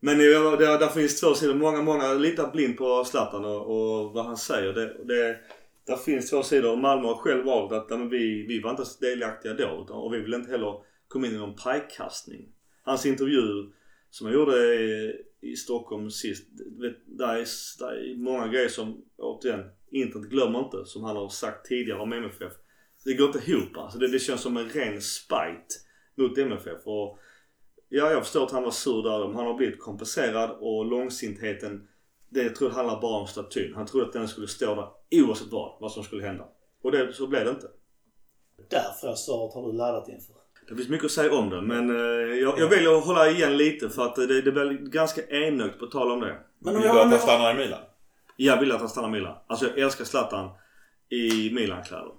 Men 0.00 0.18
det, 0.18 0.24
där 0.58 0.88
finns 0.88 1.20
två 1.20 1.34
sidor. 1.34 1.54
Många, 1.54 1.82
många 1.82 2.14
litar 2.14 2.52
blind 2.52 2.76
på 2.76 3.04
Zlatan 3.04 3.44
och, 3.44 3.60
och 3.60 4.12
vad 4.12 4.24
han 4.24 4.36
säger. 4.36 4.72
Det, 4.72 5.04
det, 5.04 5.36
där 5.86 5.96
finns 5.96 6.30
två 6.30 6.42
sidor. 6.42 6.76
Malmö 6.76 7.08
har 7.08 7.14
själv 7.14 7.44
valt 7.44 7.72
att 7.72 7.90
men 7.90 8.08
vi, 8.08 8.46
vi 8.46 8.60
var 8.60 8.70
inte 8.70 8.84
delaktiga 9.00 9.54
då. 9.54 9.86
Och 9.90 10.14
vi 10.14 10.20
vill 10.20 10.34
inte 10.34 10.50
heller 10.50 10.74
komma 11.08 11.26
in 11.26 11.34
i 11.34 11.38
någon 11.38 11.56
pajkastning. 11.56 12.48
Hans 12.82 13.06
intervju 13.06 13.72
som 14.10 14.26
jag 14.26 14.34
gjorde 14.34 14.74
i, 14.74 15.16
i 15.40 15.56
Stockholm 15.56 16.10
sist. 16.10 16.48
Vet, 16.80 16.96
där, 17.06 17.34
är, 17.34 17.46
där 17.78 17.92
är 17.92 18.16
många 18.16 18.48
grejer 18.48 18.68
som, 18.68 19.04
återigen, 19.18 19.64
internet 19.90 20.30
glömmer 20.30 20.58
inte. 20.58 20.84
Som 20.84 21.04
han 21.04 21.16
har 21.16 21.28
sagt 21.28 21.66
tidigare 21.66 22.00
om 22.00 22.12
MFF. 22.12 22.52
Det 23.04 23.14
går 23.14 23.26
inte 23.26 23.50
ihop 23.50 23.76
alltså. 23.76 23.98
Det, 23.98 24.08
det 24.08 24.18
känns 24.18 24.40
som 24.40 24.56
en 24.56 24.68
ren 24.68 25.00
spite 25.00 25.74
mot 26.16 26.38
MFF. 26.38 26.82
Och 26.84 27.18
Ja, 27.88 28.10
jag 28.10 28.22
förstår 28.22 28.44
att 28.44 28.52
han 28.52 28.62
var 28.62 28.70
sur 28.70 29.02
där. 29.02 29.26
Men 29.26 29.36
han 29.36 29.46
har 29.46 29.54
blivit 29.54 29.80
kompenserad 29.80 30.50
och 30.60 30.86
långsintheten. 30.86 31.88
Det 32.28 32.42
jag 32.42 32.54
tror 32.54 32.70
handlar 32.70 33.00
bara 33.00 33.20
om 33.20 33.26
statyn. 33.26 33.74
Han 33.74 33.86
trodde 33.86 34.06
att 34.06 34.12
den 34.12 34.28
skulle 34.28 34.48
stå 34.48 34.74
där 34.74 34.88
oavsett 35.22 35.52
vad, 35.52 35.76
vad 35.80 35.92
som 35.92 36.04
skulle 36.04 36.26
hända. 36.26 36.44
Och 36.82 36.92
det, 36.92 37.12
så 37.12 37.26
blev 37.26 37.44
det 37.44 37.50
inte. 37.50 37.66
Därför 38.70 39.14
svaret 39.14 39.54
har 39.54 39.66
du 39.66 39.72
laddat 39.72 40.08
inför. 40.08 40.34
Det 40.68 40.76
finns 40.76 40.88
mycket 40.88 41.04
att 41.04 41.10
säga 41.12 41.34
om 41.34 41.50
det 41.50 41.62
men 41.62 41.90
eh, 41.90 42.38
jag, 42.38 42.58
jag 42.58 42.68
väljer 42.68 42.98
att 42.98 43.04
hålla 43.04 43.30
igen 43.30 43.56
lite 43.56 43.90
för 43.90 44.02
att 44.02 44.16
det, 44.16 44.42
det 44.42 44.52
blir 44.52 44.90
ganska 44.90 45.22
enögt 45.28 45.78
på 45.78 45.86
tal 45.86 46.12
om 46.12 46.20
det. 46.20 46.38
Men 46.58 46.76
om 46.76 46.82
vill 46.82 46.90
du 46.90 47.00
att 47.00 47.10
han 47.10 47.18
stannar 47.18 47.54
i 47.54 47.58
Milan? 47.58 47.80
Jag 48.36 48.60
vill 48.60 48.72
att 48.72 48.80
han 48.80 48.88
stannar 48.88 49.08
i 49.08 49.12
Milan. 49.12 49.36
Alltså 49.46 49.66
jag 49.66 49.78
älskar 49.78 50.04
Zlatan 50.04 50.50
i 51.08 51.50
Milan-kläder. 51.54 52.12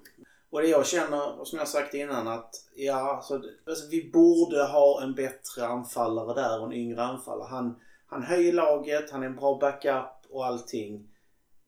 Och 0.50 0.62
det 0.62 0.68
jag 0.68 0.88
känner, 0.88 1.40
och 1.40 1.48
som 1.48 1.60
jag 1.60 1.68
sagt 1.68 1.94
innan, 1.94 2.28
att 2.28 2.56
ja, 2.76 3.16
alltså, 3.16 3.42
alltså, 3.68 3.90
vi 3.92 4.12
borde 4.12 4.64
ha 4.64 5.04
en 5.04 5.16
bättre 5.16 5.66
anfallare 5.66 6.42
där 6.42 6.60
och 6.60 6.66
en 6.66 6.74
yngre 6.74 7.04
anfallare. 7.04 7.48
Han, 7.50 7.76
han 8.06 8.24
höjer 8.24 8.54
laget, 8.54 9.12
han 9.12 9.24
är 9.24 9.28
en 9.28 9.36
bra 9.36 9.58
backup 9.58 10.26
och 10.30 10.46
allting. 10.46 11.08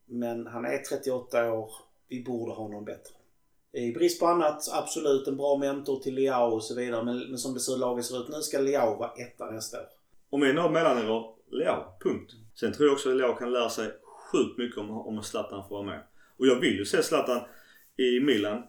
Men 0.06 0.46
han 0.46 0.64
är 0.64 0.78
38 0.78 1.52
år. 1.52 1.70
Vi 2.08 2.24
borde 2.24 2.52
ha 2.52 2.68
någon 2.68 2.84
bättre. 2.84 3.14
I 3.72 3.92
brist 3.92 4.20
på 4.20 4.26
annat, 4.26 4.68
absolut 4.72 5.28
en 5.28 5.36
bra 5.36 5.56
mentor 5.56 6.00
till 6.00 6.14
Leao 6.14 6.54
och 6.54 6.64
så 6.64 6.74
vidare. 6.74 7.04
Men, 7.04 7.18
men 7.18 7.38
som 7.38 7.54
det 7.54 7.60
ser 7.60 7.76
laget 7.76 8.04
ser 8.04 8.20
ut 8.20 8.28
nu 8.28 8.42
ska 8.42 8.58
Leao 8.58 8.98
vara 8.98 9.12
etta 9.12 9.50
nästa 9.50 9.80
år. 9.80 9.86
Om 10.30 10.42
en 10.42 10.58
av 10.58 10.72
mellannivå, 10.72 11.34
Leao. 11.50 11.84
Punkt. 12.00 12.32
Sen 12.54 12.72
tror 12.72 12.86
jag 12.86 12.94
också 12.94 13.10
att 13.10 13.16
Leao 13.16 13.34
kan 13.34 13.52
lära 13.52 13.68
sig 13.68 13.90
sjukt 14.32 14.58
mycket 14.58 14.78
om, 14.78 14.90
om 14.90 15.22
Zlatan 15.22 15.68
får 15.68 15.76
vara 15.76 15.86
med. 15.86 16.00
Och 16.38 16.46
jag 16.46 16.60
vill 16.60 16.78
ju 16.78 16.84
se 16.84 17.02
Zlatan 17.02 17.40
i 17.96 18.20
Milan. 18.20 18.62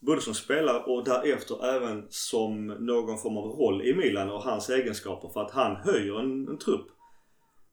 Både 0.00 0.20
som 0.20 0.34
spelare 0.34 0.82
och 0.82 1.04
därefter 1.04 1.76
även 1.76 2.06
som 2.08 2.66
någon 2.66 3.18
form 3.18 3.36
av 3.36 3.44
roll 3.44 3.82
i 3.82 3.94
Milan 3.94 4.30
och 4.30 4.42
hans 4.42 4.70
egenskaper. 4.70 5.28
För 5.28 5.40
att 5.40 5.50
han 5.50 5.76
höjer 5.76 6.20
en, 6.20 6.48
en 6.48 6.58
trupp. 6.58 6.86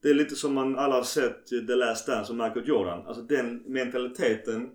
Det 0.02 0.08
är 0.08 0.14
lite 0.14 0.34
som 0.34 0.54
man 0.54 0.78
alla 0.78 0.94
har 0.94 1.02
sett 1.02 1.46
The 1.46 1.74
Last 1.74 2.06
Dance 2.06 2.32
och 2.32 2.38
Michael 2.38 2.68
Jordan. 2.68 3.06
Alltså 3.06 3.22
den 3.22 3.62
mentaliteten 3.66 4.70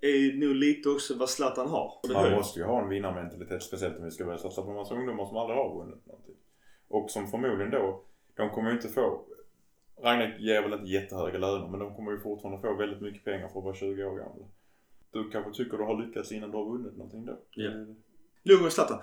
är 0.00 0.46
nog 0.46 0.54
lite 0.54 0.88
också 0.88 1.14
vad 1.18 1.30
Zlatan 1.30 1.68
har. 1.68 1.92
Man 2.12 2.32
måste 2.32 2.60
ju 2.60 2.66
ha 2.66 2.82
en 2.82 2.88
vinnarmentalitet 2.88 3.62
speciellt 3.62 3.98
om 3.98 4.04
vi 4.04 4.10
ska 4.10 4.24
börja 4.24 4.38
satsa 4.38 4.62
på 4.62 4.70
en 4.70 4.76
massa 4.76 4.94
ungdomar 4.94 5.26
som 5.26 5.36
aldrig 5.36 5.58
har 5.58 5.78
vunnit 5.78 6.06
någonting. 6.06 6.34
Och 6.88 7.10
som 7.10 7.26
förmodligen 7.26 7.70
då, 7.70 8.04
de 8.36 8.50
kommer 8.50 8.70
ju 8.70 8.76
inte 8.76 8.88
få 8.88 9.24
Ragnek 10.02 10.40
ger 10.40 10.62
väl 10.62 10.72
inte 10.72 10.86
jättehöga 10.86 11.38
löner 11.38 11.68
men 11.68 11.80
de 11.80 11.94
kommer 11.94 12.12
ju 12.12 12.20
fortfarande 12.20 12.60
få 12.60 12.74
väldigt 12.74 13.00
mycket 13.00 13.24
pengar 13.24 13.48
för 13.48 13.58
att 13.58 13.64
vara 13.64 13.74
20 13.74 14.04
år 14.04 14.16
gamla. 14.16 14.44
Du 15.12 15.30
kanske 15.30 15.52
tycker 15.52 15.78
du 15.78 15.84
har 15.84 16.06
lyckats 16.06 16.32
innan 16.32 16.50
du 16.50 16.56
har 16.56 16.64
vunnit 16.64 16.96
någonting 16.96 17.24
då? 17.24 17.38
Ja. 17.50 17.70
Lugn 18.42 18.66
och 18.66 18.72
Zlatan. 18.72 18.98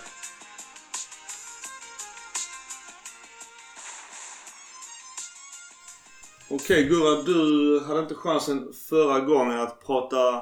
Okej 6.52 6.84
Gurra, 6.84 7.22
du 7.22 7.80
hade 7.86 8.00
inte 8.00 8.16
chansen 8.16 8.74
förra 8.74 9.20
gången 9.20 9.60
att 9.60 9.86
prata 9.86 10.42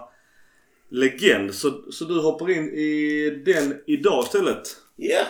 legend. 0.90 1.54
Så, 1.54 1.92
så 1.92 2.06
du 2.06 2.22
hoppar 2.22 2.50
in 2.50 2.64
i 2.64 3.30
den 3.46 3.82
idag 3.88 4.24
istället? 4.24 4.78
Ja. 4.96 5.10
Yeah. 5.10 5.28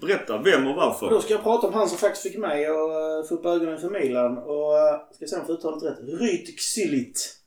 Berätta, 0.00 0.42
vem 0.42 0.66
och 0.66 0.76
varför? 0.76 1.10
Då 1.10 1.20
ska 1.20 1.34
jag 1.34 1.42
prata 1.42 1.66
om 1.66 1.74
han 1.74 1.88
som 1.88 1.98
faktiskt 1.98 2.22
fick 2.22 2.38
mig 2.38 2.66
att 2.66 3.28
få 3.28 3.34
upp 3.34 3.46
ögonen 3.46 3.78
för 3.78 3.90
Milan. 3.90 4.38
Och 4.38 4.72
uh, 4.72 5.14
ska 5.14 5.26
se 5.26 5.36
om 5.36 5.40
jag 5.40 5.46
får 5.46 5.54
uttalet 5.54 5.82
rätt. 5.82 6.20
Ryt 6.20 6.58
Xylit. 6.58 7.45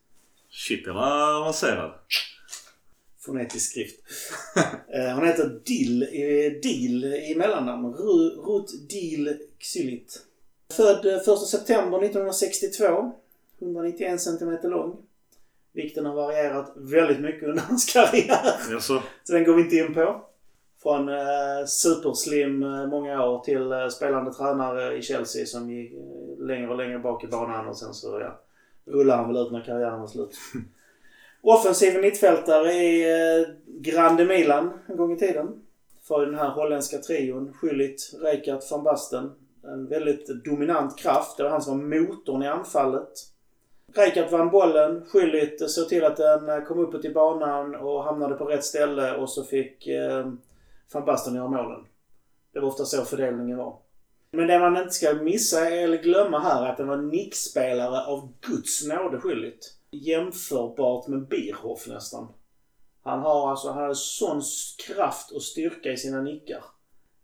Shit, 0.60 0.86
det 0.86 0.92
var 0.92 1.42
avancerad. 1.42 1.92
Fonetisk 3.26 3.72
skrift. 3.72 4.00
uh, 4.96 5.10
han 5.10 5.28
heter 5.28 5.60
Dill, 5.66 6.04
uh, 6.04 6.62
Dill 6.62 7.06
i 7.06 7.36
mellannamn. 7.38 7.86
Rut 7.96 8.90
Dill 8.90 9.38
Xylit. 9.60 10.26
Född 10.74 11.06
1 11.06 11.40
september 11.40 12.04
1962. 12.04 13.12
191 13.62 14.22
cm 14.22 14.58
lång. 14.64 14.98
Vikten 15.74 16.06
har 16.06 16.16
varierat 16.16 16.74
väldigt 16.76 17.20
mycket 17.20 17.50
under 17.50 17.64
hans 17.64 17.94
karriär. 17.94 18.72
Jaså? 18.72 19.04
Så 19.24 19.34
den 19.34 19.44
går 19.44 19.54
vi 19.54 19.62
inte 19.62 19.76
in 19.76 19.94
på. 19.94 20.26
Från 20.84 21.10
eh, 21.10 21.66
superslim 21.68 22.64
eh, 22.64 22.88
många 22.88 23.26
år 23.26 23.40
till 23.40 23.72
eh, 23.72 23.88
spelande 23.88 24.34
tränare 24.34 24.98
i 24.98 25.02
Chelsea 25.02 25.46
som 25.46 25.70
gick 25.72 25.94
eh, 25.94 26.46
längre 26.46 26.70
och 26.70 26.78
längre 26.78 27.00
bak 27.00 27.24
i 27.24 27.28
banan 27.28 27.68
och 27.68 27.78
sen 27.78 27.94
så 27.94 28.20
ja, 28.20 28.40
Ulla 28.90 29.16
han 29.16 29.34
väl 29.34 29.46
ut 29.46 29.52
när 29.52 29.62
karriären 29.62 30.00
var 30.00 30.08
slut. 30.08 30.38
Offensiv 31.42 32.02
mittfältare 32.02 32.74
i 32.74 33.12
eh, 33.12 33.48
Grande 33.66 34.26
Milan 34.26 34.72
en 34.88 34.98
gång 34.98 35.14
i 35.14 35.20
tiden. 35.20 35.48
För 36.08 36.26
den 36.26 36.36
här 36.36 36.50
holländska 36.50 36.98
trion. 36.98 37.54
Schüllit, 37.54 38.14
Rijkaard, 38.22 38.62
van 38.72 38.84
Basten. 38.84 39.32
En 39.64 39.88
väldigt 39.88 40.44
dominant 40.46 40.98
kraft. 40.98 41.38
Det 41.38 41.44
var 41.44 41.50
han 41.50 41.62
som 41.62 41.80
var 41.80 42.00
motorn 42.00 42.44
i 42.44 42.48
anfallet. 42.48 43.12
Rijkaard 43.96 44.32
vann 44.32 44.50
bollen. 44.50 45.06
Schüllit 45.06 45.68
såg 45.68 45.90
till 45.90 46.04
att 46.04 46.18
den 46.18 46.50
eh, 46.50 46.64
kom 46.64 46.80
uppåt 46.80 47.06
i 47.06 47.14
banan 47.14 47.76
och 47.76 48.04
hamnade 48.04 48.36
på 48.36 48.46
rätt 48.46 48.64
ställe 48.64 49.18
och 49.18 49.30
så 49.30 49.44
fick 49.44 49.88
eh, 49.88 50.32
van 50.94 51.06
Basten 51.06 51.36
göra 51.36 51.48
målen. 51.48 51.86
Det 52.54 52.60
var 52.60 52.68
ofta 52.68 52.86
så 52.86 53.06
fördelningen 53.06 53.58
var. 53.58 53.78
Men 54.32 54.48
det 54.48 54.60
man 54.60 54.78
inte 54.78 54.94
ska 54.94 55.14
missa 55.14 55.70
eller 55.70 56.04
glömma 56.04 56.40
här 56.40 56.66
är 56.66 56.70
att 56.70 56.78
den 56.78 56.88
var 56.88 56.98
nickspelare 56.98 58.06
av 58.06 58.34
Guds 58.42 58.88
nåde 58.88 59.20
skyldigt. 59.20 59.76
Jämförbart 59.92 61.08
med 61.08 61.28
Bierhoff 61.28 61.88
nästan. 61.88 62.28
Han 63.04 63.20
har 63.20 63.50
alltså, 63.50 63.70
han 63.72 63.84
har 63.84 63.94
sån 63.94 64.42
kraft 64.88 65.32
och 65.32 65.42
styrka 65.42 65.92
i 65.92 65.98
sina 65.98 66.22
nickar. 66.22 66.64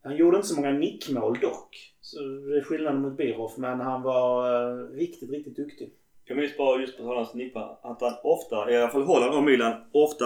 Han 0.03 0.15
gjorde 0.15 0.37
inte 0.37 0.47
så 0.47 0.55
många 0.55 0.71
nickmål 0.71 1.37
dock. 1.41 1.93
Så 2.01 2.19
det 2.19 2.57
är 2.57 2.63
skillnaden 2.63 3.01
mot 3.01 3.17
Bierhoff 3.17 3.57
men 3.57 3.79
han 3.79 4.01
var 4.01 4.53
eh, 4.53 4.89
riktigt, 4.89 5.29
riktigt 5.29 5.55
duktig. 5.55 5.93
Jag 6.25 6.37
minns 6.37 6.57
bara 6.57 6.81
just 6.81 6.97
på 6.97 7.03
Hollands 7.03 7.33
nickar 7.33 7.79
att 7.81 8.01
han 8.01 8.13
ofta, 8.23 8.71
i 8.71 8.77
alla 8.77 8.89
fall 8.89 9.03
Holland 9.03 9.35
och 9.35 9.43
Milan, 9.43 9.73
ofta 9.91 10.25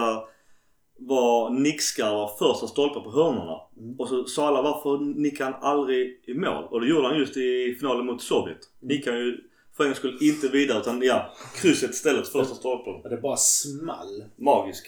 var 1.00 1.50
nickskarvar 1.50 2.30
första 2.38 2.66
stolpen 2.66 3.02
på 3.02 3.10
hörnorna. 3.10 3.60
Mm. 3.76 4.00
Och 4.00 4.08
så 4.08 4.24
sa 4.24 4.48
alla 4.48 4.62
varför 4.62 4.98
nickade 5.20 5.50
han 5.50 5.62
aldrig 5.62 6.20
i 6.26 6.34
mål? 6.34 6.64
Och 6.70 6.80
det 6.80 6.88
gjorde 6.88 7.08
han 7.08 7.18
just 7.18 7.36
i 7.36 7.76
finalen 7.80 8.06
mot 8.06 8.22
Sovjet. 8.22 8.58
Mm. 8.82 8.96
Nickade 8.96 9.16
han 9.16 9.26
ju 9.26 9.40
för 9.76 9.86
en 9.86 9.94
skull 9.94 10.18
inte 10.20 10.48
vidare 10.48 10.80
utan 10.80 11.02
ja, 11.02 11.34
krysset 11.54 11.90
istället 11.90 12.28
första 12.28 12.54
stolpen. 12.54 12.94
Och 12.94 13.10
det 13.10 13.16
bara 13.16 13.36
small. 13.36 14.24
Magisk. 14.36 14.86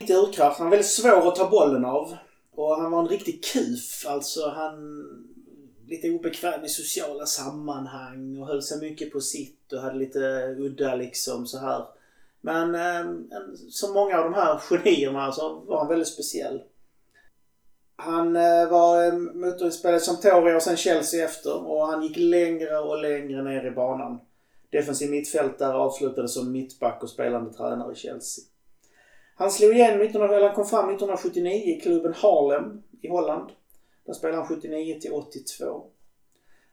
Lite 0.00 0.14
urkraft. 0.14 0.58
Han 0.58 0.66
var 0.66 0.70
väldigt 0.70 0.90
svår 0.90 1.28
att 1.28 1.36
ta 1.36 1.50
bollen 1.50 1.84
av. 1.84 2.16
Och 2.54 2.76
han 2.76 2.92
var 2.92 3.00
en 3.00 3.08
riktig 3.08 3.44
kuf. 3.44 4.06
Alltså 4.06 4.48
han 4.48 5.04
lite 5.88 6.10
obekväm 6.10 6.64
i 6.64 6.68
sociala 6.68 7.26
sammanhang 7.26 8.38
och 8.38 8.46
höll 8.46 8.62
sig 8.62 8.90
mycket 8.90 9.12
på 9.12 9.20
sitt 9.20 9.72
och 9.72 9.80
hade 9.80 9.98
lite 9.98 10.18
udda 10.58 10.94
liksom 10.94 11.46
så 11.46 11.58
här 11.58 11.84
men 12.44 12.74
eh, 12.74 13.12
som 13.70 13.94
många 13.94 14.18
av 14.18 14.24
de 14.24 14.34
här 14.34 14.58
genierna 14.58 15.32
så 15.32 15.54
var 15.54 15.78
han 15.78 15.88
väldigt 15.88 16.08
speciell. 16.08 16.62
Han 17.96 18.36
eh, 18.36 18.70
var 18.70 19.04
ehm, 19.04 19.40
motorspelare 19.40 20.00
som 20.00 20.16
Sampdoria 20.16 20.56
och 20.56 20.62
sen 20.62 20.76
Chelsea 20.76 21.24
efter 21.24 21.68
och 21.68 21.86
han 21.86 22.02
gick 22.02 22.16
längre 22.16 22.78
och 22.78 23.02
längre 23.02 23.42
ner 23.42 23.66
i 23.66 23.70
banan. 23.70 24.20
Defensiv 24.70 25.10
mittfältare 25.10 25.74
avslutade 25.74 26.28
som 26.28 26.52
mittback 26.52 27.02
och 27.02 27.10
spelande 27.10 27.52
tränare 27.52 27.92
i 27.92 27.96
Chelsea. 27.96 28.44
Han 29.36 29.50
slog 29.50 29.72
igenom 29.72 30.00
eller 30.00 30.46
han 30.46 30.54
kom 30.54 30.66
fram 30.66 30.84
1979 30.84 31.52
i 31.52 31.80
klubben 31.80 32.14
Harlem 32.16 32.82
i 33.00 33.08
Holland. 33.08 33.50
Där 34.06 34.12
spelade 34.12 34.38
han 34.38 34.48
79 34.48 35.00
till 35.00 35.12
82. 35.12 35.84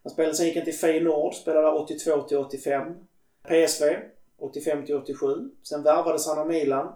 Han 0.04 0.12
spelade, 0.12 0.36
sen 0.36 0.46
gick 0.46 0.56
han 0.56 0.66
till 0.66 0.78
Feyenoord, 0.78 1.34
spelade 1.34 1.68
där 1.68 1.76
82 1.76 2.22
till 2.22 2.38
85. 2.38 2.94
PSV 3.44 3.84
85 4.42 4.86
till 4.86 4.96
87. 4.96 5.50
Sen 5.64 5.84
värvades 5.84 6.28
han 6.28 6.40
av 6.40 6.48
Milan 6.48 6.88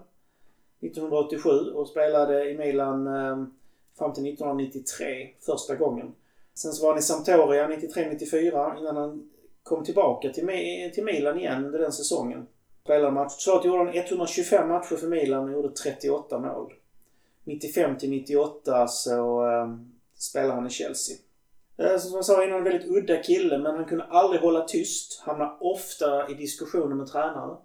1987 0.81 1.49
och 1.49 1.87
spelade 1.87 2.49
i 2.49 2.57
Milan 2.57 3.07
ehm, 3.07 3.53
fram 3.97 4.13
till 4.13 4.23
1993 4.23 5.29
första 5.45 5.75
gången. 5.75 6.15
Sen 6.53 6.73
så 6.73 6.83
var 6.83 6.89
han 6.89 6.99
i 6.99 7.01
Sampdoria 7.01 7.67
93-94 7.67 8.79
innan 8.79 8.95
han 8.95 9.29
kom 9.63 9.83
tillbaka 9.83 10.29
till, 10.29 10.47
till 10.93 11.03
Milan 11.03 11.39
igen 11.39 11.65
under 11.65 11.79
den 11.79 11.91
säsongen. 11.91 12.47
Spelade 12.83 13.11
match. 13.11 13.33
Så 13.37 13.61
gjorde 13.65 13.77
han 13.77 13.95
125 13.95 14.67
matcher 14.67 14.95
för 14.95 15.07
Milan 15.07 15.43
och 15.43 15.51
gjorde 15.51 15.69
38 15.69 16.39
mål. 16.39 16.73
95 17.43 17.97
till 17.97 18.09
98 18.09 18.87
så 18.87 19.47
eh, 19.47 19.75
spelade 20.17 20.53
han 20.53 20.67
i 20.67 20.69
Chelsea. 20.69 21.17
Eh, 21.77 21.97
som 21.97 22.15
jag 22.15 22.25
sa 22.25 22.43
innan, 22.43 22.57
en 22.57 22.63
väldigt 22.63 22.91
udda 22.91 23.17
kille 23.17 23.57
men 23.57 23.75
han 23.75 23.85
kunde 23.85 24.03
aldrig 24.03 24.41
hålla 24.41 24.61
tyst. 24.61 25.21
Hamnade 25.25 25.57
ofta 25.59 26.29
i 26.31 26.33
diskussioner 26.33 26.95
med 26.95 27.07
tränare. 27.07 27.57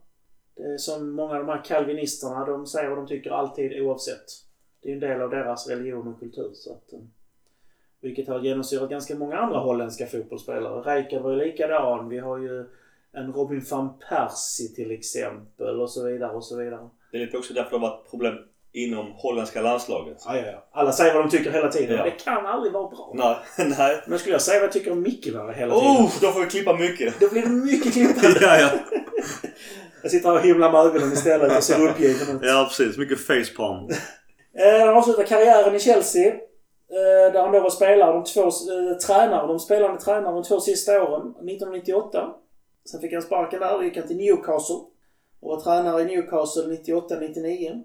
Det 0.57 0.63
är 0.63 0.79
som 0.79 1.11
många 1.11 1.33
av 1.33 1.39
de 1.39 1.49
här 1.49 1.65
kalvinisterna, 1.65 2.45
de 2.45 2.67
säger 2.67 2.89
vad 2.89 2.99
de 2.99 3.07
tycker 3.07 3.31
alltid 3.31 3.83
oavsett. 3.83 4.27
Det 4.83 4.89
är 4.89 4.91
ju 4.91 4.95
en 4.95 5.01
del 5.01 5.21
av 5.21 5.31
deras 5.31 5.69
religion 5.69 6.09
och 6.09 6.21
kultur. 6.21 6.51
Så 6.55 6.73
att, 6.73 6.93
eh, 6.93 7.01
vilket 8.01 8.29
har 8.29 8.41
genomsyrat 8.41 8.91
ganska 8.91 9.15
många 9.15 9.37
andra 9.37 9.59
holländska 9.59 10.07
fotbollsspelare. 10.07 10.95
Rijkaard 10.95 11.23
var 11.23 11.31
ju 11.31 11.37
likadan. 11.37 12.09
Vi 12.09 12.19
har 12.19 12.39
ju 12.39 12.65
en 13.13 13.33
Robin 13.33 13.63
van 13.71 13.99
Persie 14.09 14.75
till 14.75 14.91
exempel 14.91 15.81
och 15.81 15.91
så 15.91 16.05
vidare 16.05 16.37
och 16.37 16.45
så 16.45 16.57
vidare. 16.57 16.89
Det 17.11 17.17
är 17.17 17.21
lite 17.27 17.39
också 17.39 17.55
därför 17.55 17.71
de 17.71 17.83
har 17.83 17.91
varit 17.91 18.11
problem 18.11 18.35
inom 18.73 19.13
holländska 19.17 19.61
landslaget. 19.63 20.17
Ja, 20.27 20.37
ja, 20.37 20.43
ja. 20.47 20.65
Alla 20.73 20.93
säger 20.93 21.15
vad 21.15 21.25
de 21.25 21.31
tycker 21.31 21.51
hela 21.51 21.69
tiden. 21.69 21.97
Ja. 21.97 22.05
Det 22.05 22.11
kan 22.11 22.47
aldrig 22.47 22.73
vara 22.73 22.89
bra. 22.89 23.13
Nej, 23.15 23.37
nej. 23.79 24.03
Men 24.07 24.19
skulle 24.19 24.35
jag 24.35 24.43
säga 24.43 24.59
vad 24.61 24.65
jag 24.67 24.73
tycker 24.73 24.93
om 24.93 25.03
Micke 25.03 25.33
var 25.35 25.53
hela 25.53 25.75
tiden. 25.75 25.91
Oh, 25.97 26.11
då 26.21 26.29
får 26.33 26.41
vi 26.41 26.47
klippa 26.47 26.77
mycket. 26.77 27.21
Då 27.21 27.29
blir 27.29 27.43
det 27.43 27.49
mycket 27.49 27.93
klippande. 27.93 28.39
ja, 28.41 28.59
ja. 28.61 28.71
Jag 30.03 30.11
sitter 30.11 30.29
här 30.29 30.37
och 30.37 30.43
himlar 30.45 30.73
med 30.73 30.81
ögonen 30.81 31.13
istället 31.13 31.57
och 31.57 31.63
ser 31.65 31.89
uppgiven 31.89 32.37
ut. 32.37 32.43
ja, 32.43 32.65
precis. 32.69 32.99
Mycket 32.99 33.27
facepalm. 33.27 33.89
Eh, 34.59 34.87
Han 34.87 34.97
avslutade 34.97 35.27
karriären 35.29 35.75
i 35.75 35.79
Chelsea. 35.81 36.27
eh, 36.27 37.33
Där 37.33 37.43
han 37.43 37.53
då 37.53 37.61
var 37.61 37.71
spelare, 37.71 38.13
de 38.13 38.25
två 38.25 38.41
eh, 38.43 38.97
tränare, 39.07 39.47
de 39.47 39.59
spelande 39.59 40.01
tränare 40.01 40.35
de 40.35 40.43
två 40.45 40.61
sista 40.61 41.03
åren. 41.03 41.21
1998. 41.21 42.29
Sen 42.91 43.01
fick 43.01 43.13
han 43.13 43.23
sparken 43.23 43.61
där 43.61 43.77
och 43.77 43.85
gick 43.85 43.97
han 43.97 44.07
till 44.07 44.17
Newcastle. 44.17 44.77
Och 45.41 45.49
var 45.51 45.61
tränare 45.61 46.03
i 46.03 46.05
Newcastle 46.05 46.63
98-99. 46.63 47.83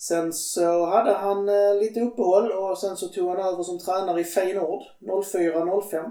Sen 0.00 0.32
så 0.32 0.86
hade 0.86 1.12
han 1.12 1.48
eh, 1.48 1.74
lite 1.80 2.00
uppehåll 2.00 2.52
och 2.52 2.78
sen 2.78 2.96
så 2.96 3.08
tog 3.08 3.28
han 3.28 3.38
över 3.38 3.62
som 3.62 3.78
tränare 3.78 4.20
i 4.20 4.24
Feyenoord 4.24 4.82
04-05. 5.00 6.10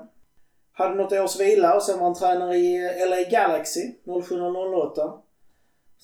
Hade 0.71 0.95
något 0.95 1.11
års 1.11 1.39
vila 1.39 1.75
och 1.75 1.83
sen 1.83 1.99
var 1.99 2.05
han 2.05 2.15
tränare 2.15 2.55
i 2.55 2.75
eh, 2.75 3.09
LA 3.09 3.29
Galaxy 3.31 3.93
07-08. 4.05 5.19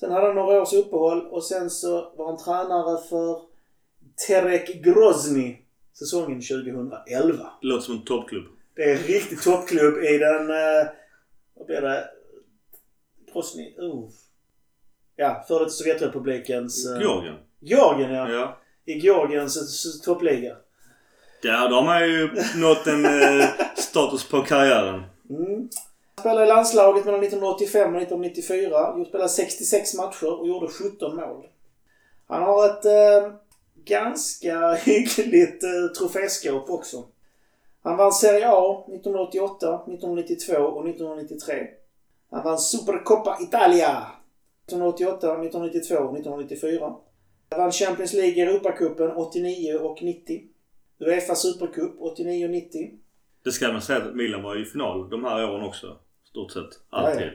Sen 0.00 0.12
hade 0.12 0.26
han 0.26 0.34
några 0.34 0.62
års 0.62 0.72
uppehåll 0.72 1.26
och 1.26 1.44
sen 1.44 1.70
så 1.70 2.12
var 2.16 2.26
han 2.26 2.38
tränare 2.38 3.02
för 3.08 3.40
Terek 4.26 4.82
Grozny 4.82 5.58
säsongen 5.98 6.40
2011. 6.40 7.50
Det 7.60 7.66
låter 7.66 7.84
som 7.84 7.94
en 7.94 8.04
toppklubb. 8.04 8.44
Det 8.74 8.82
är 8.82 8.96
en 8.96 9.02
riktig 9.02 9.42
toppklubb 9.42 9.98
i 9.98 10.18
den... 10.18 10.50
Eh, 10.50 10.86
vad 11.54 11.66
blir 11.66 11.80
det? 11.80 12.04
Grozny? 13.32 13.74
Oh. 13.78 14.10
Ja, 15.16 15.44
före 15.48 15.58
detta 15.58 15.70
Sovjetrepublikens... 15.70 16.86
Georgien. 17.00 17.36
Georgien 17.66 18.14
ja. 18.14 18.28
Ja. 18.28 18.58
I 18.84 18.92
Georgiens 18.98 20.02
toppliga. 20.04 20.56
Där, 21.42 21.68
då 21.68 21.76
har 21.76 21.84
man 21.84 22.08
ju 22.08 22.30
nått 22.56 22.86
en 22.86 23.04
eh, 23.04 23.48
status 23.76 24.28
på 24.28 24.42
karriären. 24.42 25.02
Mm. 25.30 25.68
Han 26.14 26.20
spelade 26.20 26.44
i 26.44 26.48
landslaget 26.48 27.04
mellan 27.04 27.22
1985 27.22 27.94
och 27.94 28.02
1994. 28.02 28.78
Han 28.78 29.04
spelade 29.04 29.28
66 29.28 29.94
matcher 29.94 30.40
och 30.40 30.48
gjorde 30.48 30.68
17 30.68 31.16
mål. 31.16 31.46
Han 32.26 32.42
har 32.42 32.66
ett 32.66 32.84
eh, 32.84 33.32
ganska 33.84 34.72
hyggligt 34.84 35.62
eh, 35.62 35.92
troféskåp 35.98 36.70
också. 36.70 37.04
Han 37.82 37.96
vann 37.96 38.12
Serie 38.12 38.48
A 38.48 38.84
1988, 38.88 39.74
1992 39.74 40.52
och 40.56 40.88
1993. 40.88 41.66
Han 42.30 42.44
vann 42.44 42.58
Supercoppa 42.58 43.38
Italia 43.40 44.06
1988, 44.66 45.16
1992 45.16 45.94
och 45.94 46.16
1994. 46.18 46.94
Vann 47.50 47.72
Champions 47.72 48.12
League 48.12 48.42
Europacupen 48.42 49.10
89 49.10 49.74
och 49.78 50.02
90. 50.02 50.42
Uefa 50.98 51.34
Supercup 51.34 51.94
89 51.98 52.44
och 52.44 52.50
90. 52.50 52.90
Det 53.42 53.52
ska 53.52 53.72
man 53.72 53.82
säga 53.82 54.02
att 54.02 54.14
Milan 54.14 54.42
var 54.42 54.56
i 54.62 54.64
final 54.64 55.10
de 55.10 55.24
här 55.24 55.50
åren 55.50 55.64
också. 55.64 55.98
Stort 56.24 56.52
sett. 56.52 56.80
Alltid. 56.90 57.26
Ja, 57.26 57.32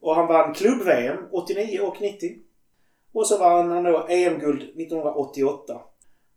Och 0.00 0.14
han 0.14 0.26
vann 0.26 0.54
klubb-VM 0.54 1.16
89 1.30 1.80
och 1.80 2.00
90. 2.00 2.38
Och 3.12 3.26
så 3.26 3.38
vann 3.38 3.70
han 3.70 3.84
då 3.84 4.06
EM-guld 4.08 4.62
1988. 4.62 5.80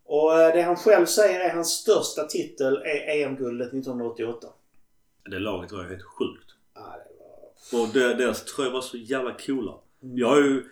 Och 0.04 0.40
eh, 0.40 0.54
det 0.54 0.62
han 0.62 0.76
själv 0.76 1.06
säger 1.06 1.40
är 1.40 1.54
hans 1.54 1.70
största 1.70 2.24
titel 2.24 2.76
är 2.76 3.22
EM-guldet 3.22 3.68
1988. 3.68 4.48
Det 5.30 5.38
laget 5.38 5.72
var 5.72 5.82
ju 5.82 5.88
helt 5.88 6.02
sjukt. 6.02 6.50
Ja, 6.74 6.80
det 6.80 7.76
var... 7.76 7.82
Och 7.82 7.88
det, 7.88 8.14
deras 8.14 8.44
tröjor 8.44 8.72
var 8.72 8.80
så 8.80 8.96
jävla 8.96 9.36
coola. 9.46 9.74
Mm. 10.02 10.18
Jag 10.18 10.28
har 10.28 10.40
ju 10.40 10.64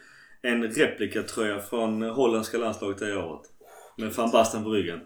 en 0.42 0.62
replikatröja 0.70 1.58
från 1.60 2.02
holländska 2.02 2.58
landslaget 2.58 2.98
det 2.98 3.16
året. 3.16 3.40
Med 3.96 4.12
van 4.12 4.30
Basten 4.30 4.64
på 4.64 4.70
ryggen. 4.70 5.00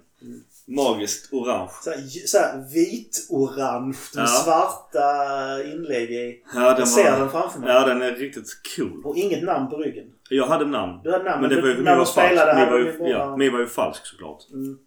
Magiskt 0.69 1.33
orange. 1.33 1.71
Såhär 1.83 1.99
så 2.27 2.39
här 2.39 2.75
vit-orange 2.75 3.97
med 4.15 4.23
Ja. 4.23 4.27
svarta 4.27 5.63
inlägg 5.63 6.11
i. 6.11 6.43
Ja, 6.55 6.61
den 6.71 6.79
Jag 6.79 6.89
ser 6.89 7.11
var, 7.13 7.19
den 7.19 7.31
framför 7.31 7.61
mig. 7.61 7.69
ja, 7.69 7.87
den 7.87 8.03
är 8.03 8.13
riktigt 8.15 8.49
cool. 8.77 9.03
Och 9.05 9.17
inget 9.17 9.45
namn 9.45 9.71
på 9.71 9.77
ryggen. 9.77 10.07
Jag 10.31 10.47
hade 10.47 10.65
namn. 10.65 11.01
Du 11.05 11.13
hade 11.13 11.25
namn, 11.25 11.41
Men 11.41 11.51
det 11.51 11.61
var 11.61 11.69
ju, 11.69 11.83
när 11.83 11.91
de 11.93 11.99
var 11.99 12.05
spelade 12.05 12.55
falsk. 12.55 12.71
Var 13.01 13.07
ju, 13.07 13.13
ja, 13.13 13.27
var 13.53 13.61
ju 13.61 13.67
falsk 13.67 14.07
såklart. 14.07 14.51
Mm. 14.53 14.79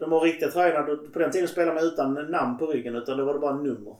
De 0.00 0.12
har 0.12 0.20
riktiga 0.20 0.50
tröjorna. 0.50 0.96
På 1.12 1.18
den 1.18 1.30
tiden 1.30 1.48
spelade 1.48 1.74
man 1.74 1.84
utan 1.84 2.14
namn 2.14 2.58
på 2.58 2.66
ryggen 2.66 2.96
utan 2.96 3.18
då 3.18 3.24
var 3.24 3.34
det 3.34 3.40
bara 3.40 3.56
nummer. 3.56 3.96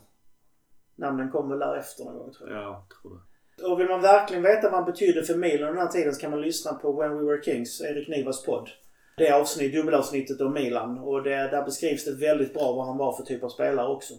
Namnen 0.97 1.31
kom 1.31 1.49
väl 1.51 1.59
därefter 1.59 2.05
någon 2.05 2.19
gång 2.19 2.33
tror 2.33 2.51
jag. 2.51 2.59
Ja, 2.59 2.63
jag 2.63 2.99
tror 3.03 3.15
det. 3.15 3.21
Och 3.63 3.81
vill 3.81 3.89
man 3.89 4.01
verkligen 4.01 4.43
veta 4.43 4.71
vad 4.71 4.73
han 4.73 4.85
betydde 4.85 5.25
för 5.25 5.35
Milan 5.35 5.69
den 5.69 5.79
här 5.79 5.87
tiden 5.87 6.15
så 6.15 6.21
kan 6.21 6.31
man 6.31 6.41
lyssna 6.41 6.75
på 6.75 6.93
When 6.93 7.19
We 7.19 7.25
Were 7.25 7.43
Kings, 7.43 7.81
Erik 7.81 8.09
Nivas 8.09 8.45
podd. 8.45 8.71
Det 9.17 9.31
avsnitt, 9.31 9.75
dubbelavsnittet 9.75 10.41
om 10.41 10.53
Milan. 10.53 10.99
Och 10.99 11.23
det, 11.23 11.31
där 11.31 11.65
beskrivs 11.65 12.05
det 12.05 12.15
väldigt 12.15 12.55
bra 12.55 12.73
vad 12.73 12.87
han 12.87 12.97
var 12.97 13.17
för 13.17 13.23
typ 13.23 13.43
av 13.43 13.49
spelare 13.49 13.89
också. 13.89 14.15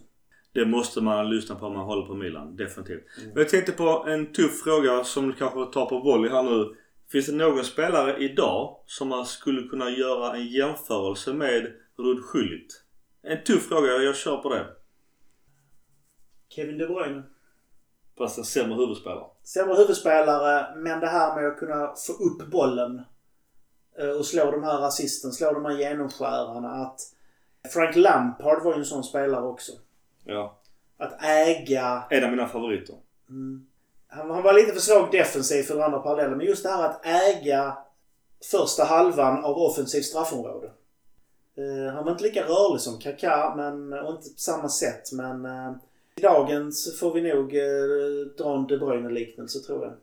Det 0.52 0.66
måste 0.66 1.00
man 1.00 1.30
lyssna 1.30 1.54
på 1.54 1.66
om 1.66 1.72
man 1.72 1.84
håller 1.84 2.06
på 2.06 2.14
Milan. 2.14 2.56
Definitivt. 2.56 3.04
Mm. 3.18 3.32
Jag 3.34 3.48
tänkte 3.48 3.72
på 3.72 4.04
en 4.08 4.32
tuff 4.32 4.62
fråga 4.64 5.04
som 5.04 5.26
du 5.28 5.32
kanske 5.32 5.72
tar 5.72 5.86
på 5.86 5.98
volley 5.98 6.30
här 6.30 6.42
nu. 6.42 6.74
Finns 7.12 7.26
det 7.26 7.32
någon 7.32 7.64
spelare 7.64 8.16
idag 8.18 8.76
som 8.86 9.08
man 9.08 9.26
skulle 9.26 9.68
kunna 9.68 9.90
göra 9.90 10.36
en 10.36 10.46
jämförelse 10.46 11.32
med 11.32 11.72
Rud 11.98 12.18
Schüllit? 12.24 12.68
En 13.22 13.44
tuff 13.44 13.68
fråga. 13.68 13.86
Jag 13.86 14.16
kör 14.16 14.36
på 14.36 14.48
det. 14.48 14.66
Kevin 16.48 16.78
De 16.78 16.86
Bruyne. 16.86 17.22
Fast 18.18 18.38
en 18.38 18.44
sämre 18.44 18.74
huvudspelare. 18.74 19.24
Sämre 19.42 19.74
huvudspelare, 19.74 20.76
men 20.76 21.00
det 21.00 21.06
här 21.06 21.36
med 21.36 21.46
att 21.46 21.58
kunna 21.58 21.94
få 22.06 22.12
upp 22.12 22.50
bollen 22.50 23.02
eh, 23.98 24.08
och 24.08 24.26
slå 24.26 24.50
de 24.50 24.62
här 24.62 24.82
assisten, 24.82 25.32
slå 25.32 25.52
de 25.52 25.64
här 25.64 25.78
genomskärarna. 25.78 26.68
Att 26.68 27.00
Frank 27.72 27.96
Lampard 27.96 28.62
var 28.62 28.72
ju 28.72 28.78
en 28.78 28.84
sån 28.84 29.04
spelare 29.04 29.46
också. 29.46 29.72
Ja. 30.24 30.58
Att 30.98 31.24
äga 31.24 32.02
En 32.10 32.24
av 32.24 32.30
mina 32.30 32.48
favoriter. 32.48 32.96
Mm. 33.28 33.66
Han, 34.08 34.30
han 34.30 34.42
var 34.42 34.52
lite 34.52 34.72
för 34.72 34.80
svag 34.80 35.08
defensiv 35.12 35.62
för 35.62 35.80
andra 35.80 35.98
paralleller. 35.98 36.36
Men 36.36 36.46
just 36.46 36.62
det 36.62 36.68
här 36.68 36.84
att 36.84 37.06
äga 37.06 37.78
första 38.50 38.84
halvan 38.84 39.44
av 39.44 39.58
offensivt 39.58 40.04
straffområde. 40.04 40.70
Eh, 41.56 41.94
han 41.94 42.04
var 42.04 42.12
inte 42.12 42.24
lika 42.24 42.44
rörlig 42.44 42.80
som 42.80 42.98
Kaká 42.98 43.54
men, 43.56 43.92
och 43.92 44.10
inte 44.10 44.30
på 44.30 44.38
samma 44.38 44.68
sätt. 44.68 45.12
Men 45.12 45.44
eh, 45.44 45.72
i 46.18 46.20
dagens 46.20 46.98
får 47.00 47.14
vi 47.14 47.34
nog 47.34 47.56
eh, 47.56 48.26
dra 48.38 48.56
en 48.56 48.66
De 48.66 48.78
Bruyne-liknelse 48.78 49.58
tror 49.58 49.84
jag. 49.84 49.94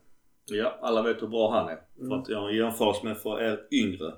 Ja, 0.44 0.78
alla 0.80 1.02
vet 1.02 1.22
hur 1.22 1.26
bra 1.26 1.50
han 1.50 1.68
är. 1.68 1.80
Mm. 1.98 2.08
För 2.08 2.16
att 2.16 2.28
göra 2.28 2.50
en 2.50 2.56
jämförelse 2.56 3.04
med 3.04 3.18
för 3.18 3.42
er 3.42 3.66
yngre. 3.70 4.14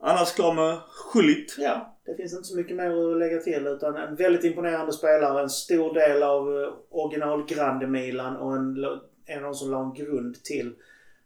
Annars 0.00 0.32
klar 0.32 0.54
med 0.54 0.78
Schüllit. 0.90 1.54
Ja, 1.58 1.98
det 2.04 2.14
finns 2.14 2.32
inte 2.32 2.48
så 2.48 2.56
mycket 2.56 2.76
mer 2.76 3.12
att 3.12 3.18
lägga 3.18 3.38
till. 3.38 3.66
Utan 3.66 3.96
en 3.96 4.16
väldigt 4.16 4.44
imponerande 4.44 4.92
spelare. 4.92 5.42
En 5.42 5.50
stor 5.50 5.94
del 5.94 6.22
av 6.22 6.62
eh, 6.62 6.72
original 6.90 7.46
Grande 7.46 7.86
Milan 7.86 8.36
och 8.36 8.56
en, 8.56 8.76
en 9.24 9.38
av 9.38 9.42
de 9.42 9.54
som 9.54 9.70
la 9.70 9.82
en 9.82 9.94
grund 9.94 10.42
till 10.44 10.74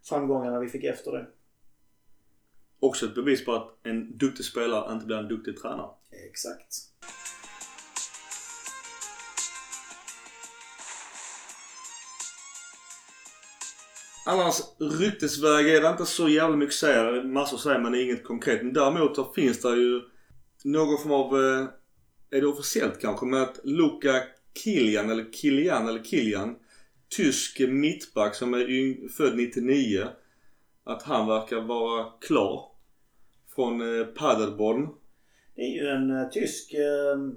framgångarna 0.05 0.61
vi 0.61 0.69
fick 0.69 0.85
efter 0.85 1.13
det. 1.13 1.27
Också 2.81 3.07
ett 3.07 3.15
bevis 3.15 3.45
på 3.45 3.53
att 3.53 3.79
en 3.83 4.19
duktig 4.19 4.45
spelare 4.45 4.93
inte 4.93 5.07
blir 5.07 5.17
en 5.17 5.29
duktig 5.29 5.61
tränare. 5.61 5.91
Exakt. 6.29 6.75
Annars 14.27 14.61
ryktesväg 14.78 15.69
är 15.69 15.81
det 15.81 15.89
inte 15.89 16.07
så 16.07 16.28
jävla 16.28 16.57
mycket 16.57 16.73
att 16.73 16.78
säga. 16.78 17.23
Massor 17.23 17.57
att 17.57 17.62
säga 17.62 17.78
men 17.78 17.93
det 17.93 17.99
är 17.99 18.05
inget 18.05 18.24
konkret. 18.24 18.62
Men 18.62 18.73
däremot 18.73 19.16
så 19.16 19.32
finns 19.32 19.61
det 19.61 19.77
ju 19.77 20.01
någon 20.65 20.99
form 20.99 21.12
av, 21.12 21.40
eh, 21.40 21.66
är 22.31 22.40
det 22.40 22.47
officiellt 22.47 23.01
kanske, 23.01 23.27
Men 23.27 23.43
att 23.43 23.61
Luka 23.65 24.23
Kilian 24.65 25.11
eller 25.11 25.32
Kilian 25.32 25.89
eller 25.89 26.03
Kilian, 26.03 26.57
tysk 27.09 27.61
mittback 27.61 28.35
som 28.35 28.55
är 28.55 29.09
född 29.09 29.36
99, 29.36 30.07
att 30.85 31.03
han 31.03 31.28
verkar 31.28 31.61
vara 31.61 32.07
klar 32.20 32.69
från 33.55 33.99
eh, 33.99 34.07
Paderborn. 34.07 34.89
Det 35.55 35.62
är 35.62 35.82
ju 35.82 35.89
en 35.89 36.11
uh, 36.11 36.31
tysk 36.31 36.74
uh, 36.74 37.32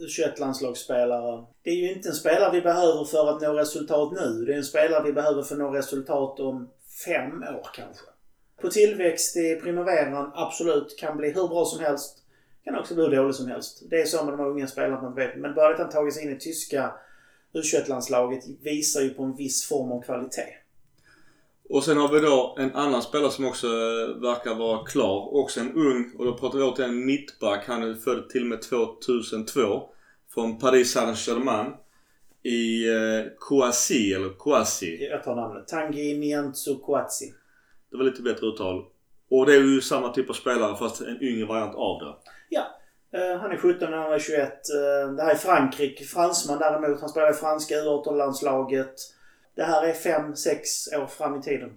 U21-landslagsspelare. 0.00 1.46
Det 1.62 1.70
är 1.70 1.74
ju 1.74 1.92
inte 1.92 2.08
en 2.08 2.14
spelare 2.14 2.52
vi 2.52 2.60
behöver 2.60 3.04
för 3.04 3.28
att 3.30 3.42
nå 3.42 3.52
resultat 3.52 4.12
nu. 4.12 4.44
Det 4.44 4.52
är 4.52 4.56
en 4.56 4.64
spelare 4.64 5.04
vi 5.04 5.12
behöver 5.12 5.42
för 5.42 5.54
att 5.54 5.58
nå 5.58 5.70
resultat 5.70 6.40
om 6.40 6.70
fem 7.04 7.42
år 7.42 7.68
kanske. 7.74 8.04
På 8.60 8.68
tillväxt 8.68 9.36
i 9.36 9.56
primaveran, 9.62 10.32
absolut, 10.34 10.98
kan 10.98 11.16
bli 11.16 11.30
hur 11.30 11.48
bra 11.48 11.64
som 11.64 11.80
helst. 11.80 12.18
Kan 12.64 12.78
också 12.78 12.94
bli 12.94 13.04
hur 13.04 13.16
dålig 13.16 13.34
som 13.34 13.48
helst. 13.48 13.82
Det 13.90 14.00
är 14.00 14.06
så 14.06 14.24
med 14.24 14.32
de 14.32 14.40
här 14.40 14.48
unga 14.48 14.66
spelarna, 14.66 15.02
man 15.02 15.14
vet. 15.14 15.36
Men 15.36 15.54
bara 15.54 15.74
att 15.74 15.80
han 15.80 15.90
tagit 15.90 16.14
sig 16.14 16.24
in 16.24 16.36
i 16.36 16.38
tyska 16.38 16.92
U21-landslaget 17.52 18.44
visar 18.60 19.00
ju 19.00 19.10
på 19.10 19.22
en 19.22 19.36
viss 19.36 19.68
form 19.68 19.92
av 19.92 20.02
kvalitet. 20.02 20.54
Och 21.68 21.84
sen 21.84 21.96
har 21.96 22.08
vi 22.08 22.20
då 22.20 22.56
en 22.58 22.74
annan 22.74 23.02
spelare 23.02 23.30
som 23.30 23.44
också 23.44 23.66
eh, 23.66 24.20
verkar 24.20 24.54
vara 24.54 24.84
klar. 24.84 25.34
Också 25.34 25.60
en 25.60 25.74
ung, 25.74 26.12
och 26.18 26.24
då 26.24 26.34
pratar 26.34 26.58
vi 26.58 26.64
återigen 26.64 26.90
en 26.90 27.06
mittback. 27.06 27.64
Han 27.66 27.82
är 27.82 27.94
född 27.94 28.28
till 28.28 28.42
och 28.42 28.48
med 28.48 28.62
2002. 28.62 29.82
Från 30.34 30.58
Paris 30.58 30.92
Saint-Germain. 30.92 31.72
I 32.42 32.88
eh, 32.88 33.32
Kouassi, 33.38 34.12
eller 34.12 34.28
Kouassi. 34.28 35.08
Jag 35.10 35.24
tar 35.24 35.36
namnet. 35.36 35.68
Tanguy 35.68 36.18
Nianzou 36.18 36.78
Kouassi. 36.78 37.32
Det 37.90 37.96
var 37.96 38.04
lite 38.04 38.22
bättre 38.22 38.46
uttal. 38.46 38.84
Och 39.30 39.46
det 39.46 39.54
är 39.54 39.60
ju 39.60 39.80
samma 39.80 40.08
typ 40.08 40.30
av 40.30 40.34
spelare 40.34 40.76
fast 40.76 41.00
en 41.00 41.22
yngre 41.22 41.46
variant 41.46 41.74
av 41.74 41.98
det. 41.98 42.14
Ja. 42.48 42.62
Eh, 43.12 43.40
han 43.40 43.52
är 43.52 43.56
17, 43.56 43.92
han 43.92 44.12
är 44.12 44.18
21. 44.18 44.42
Eh, 44.42 45.12
det 45.14 45.22
här 45.22 45.30
är 45.30 45.34
Frankrike. 45.34 46.04
Fransman 46.04 46.58
däremot. 46.58 47.00
Han 47.00 47.08
spelar 47.08 47.30
i 47.30 47.34
franska 47.34 47.74
U18-landslaget. 47.74 48.94
Det 49.58 49.64
här 49.64 49.86
är 49.86 49.94
5-6 49.94 51.02
år 51.02 51.06
fram 51.06 51.38
i 51.38 51.42
tiden. 51.42 51.70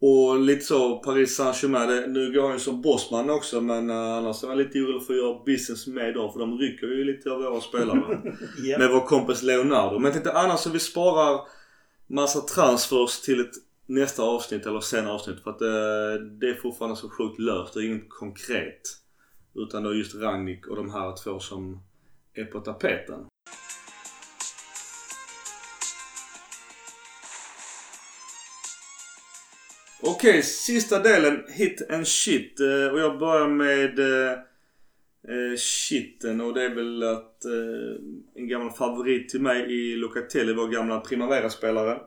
Och 0.00 0.40
lite 0.40 0.64
så 0.64 0.98
Paris 0.98 1.36
Saint-Germain. 1.36 2.12
Nu 2.12 2.32
går 2.32 2.42
han 2.42 2.52
ju 2.52 2.58
som 2.58 2.82
bossman 2.82 3.30
också 3.30 3.60
men 3.60 3.90
uh, 3.90 3.96
annars 3.96 4.44
är 4.44 4.48
jag 4.48 4.58
lite 4.58 4.78
orolig 4.78 5.06
för 5.06 5.12
att 5.12 5.18
göra 5.18 5.44
business 5.44 5.86
med 5.86 6.14
dem 6.14 6.32
för 6.32 6.40
de 6.40 6.58
rycker 6.58 6.86
ju 6.86 7.04
lite 7.04 7.30
av 7.30 7.42
våra 7.42 7.60
spelare. 7.60 8.22
Ja. 8.62 8.78
med 8.78 8.90
vår 8.90 9.00
kompis 9.00 9.42
Leonardo. 9.42 9.94
Men 9.94 10.04
jag 10.04 10.12
tänkte 10.12 10.32
annars 10.32 10.60
så 10.60 10.70
vi 10.70 10.78
sparar 10.78 11.40
massa 12.06 12.40
transfers 12.40 13.20
till 13.20 13.40
ett 13.40 13.54
nästa 13.86 14.22
avsnitt 14.22 14.66
eller 14.66 14.80
senare 14.80 15.12
avsnitt 15.12 15.42
för 15.42 15.50
att 15.50 15.62
eh, 15.62 16.26
det 16.40 16.48
är 16.48 16.60
fortfarande 16.62 16.96
så 16.96 17.08
sjukt 17.08 17.38
löst. 17.38 17.76
Är 17.76 17.80
inget 17.80 18.08
konkret. 18.08 18.82
Utan 19.54 19.82
det 19.82 19.88
är 19.88 19.94
just 19.94 20.14
Ragnik 20.14 20.66
och 20.66 20.76
de 20.76 20.90
här 20.90 21.16
två 21.24 21.38
som 21.38 21.82
är 22.34 22.44
på 22.44 22.60
tapeten. 22.60 23.26
Okej, 30.04 30.42
sista 30.42 30.98
delen. 30.98 31.44
Hit 31.48 31.90
and 31.90 32.06
shit. 32.06 32.60
Eh, 32.60 32.92
och 32.92 33.00
jag 33.00 33.18
börjar 33.18 33.48
med 33.48 33.98
eh, 33.98 34.38
shiten 35.56 35.56
shitten 35.56 36.40
och 36.40 36.54
det 36.54 36.62
är 36.62 36.74
väl 36.74 37.02
att 37.02 37.44
eh, 37.44 38.04
en 38.34 38.48
gammal 38.48 38.70
favorit 38.70 39.28
till 39.28 39.40
mig 39.40 39.72
i 39.72 39.96
Locatelli, 39.96 40.52
vår 40.52 40.68
gamla 40.68 41.00
Primavera-spelare. 41.00 42.00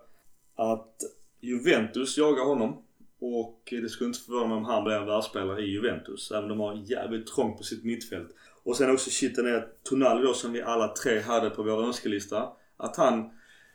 Att 0.55 0.95
Juventus 1.41 2.17
jagar 2.17 2.45
honom. 2.45 2.84
Och 3.19 3.61
det 3.69 3.89
skulle 3.89 4.07
inte 4.07 4.19
förvåna 4.19 4.47
mig 4.47 4.57
om 4.57 4.65
han 4.65 4.84
blir 4.84 4.95
en 4.95 5.05
världsspelare 5.05 5.61
i 5.61 5.72
Juventus. 5.72 6.31
Även 6.31 6.43
om 6.43 6.49
de 6.49 6.59
har 6.59 6.84
jävligt 6.85 7.27
trångt 7.27 7.57
på 7.57 7.63
sitt 7.63 7.84
mittfält. 7.84 8.30
Och 8.63 8.77
sen 8.77 8.91
också 8.91 9.09
shitten 9.09 9.45
är 9.45 9.53
att 9.53 9.84
Tonali 9.84 10.23
då 10.23 10.34
som 10.34 10.53
vi 10.53 10.61
alla 10.61 10.88
tre 10.88 11.19
hade 11.19 11.49
på 11.49 11.63
vår 11.63 11.84
önskelista. 11.84 12.47
Att 12.77 12.95
han 12.95 13.30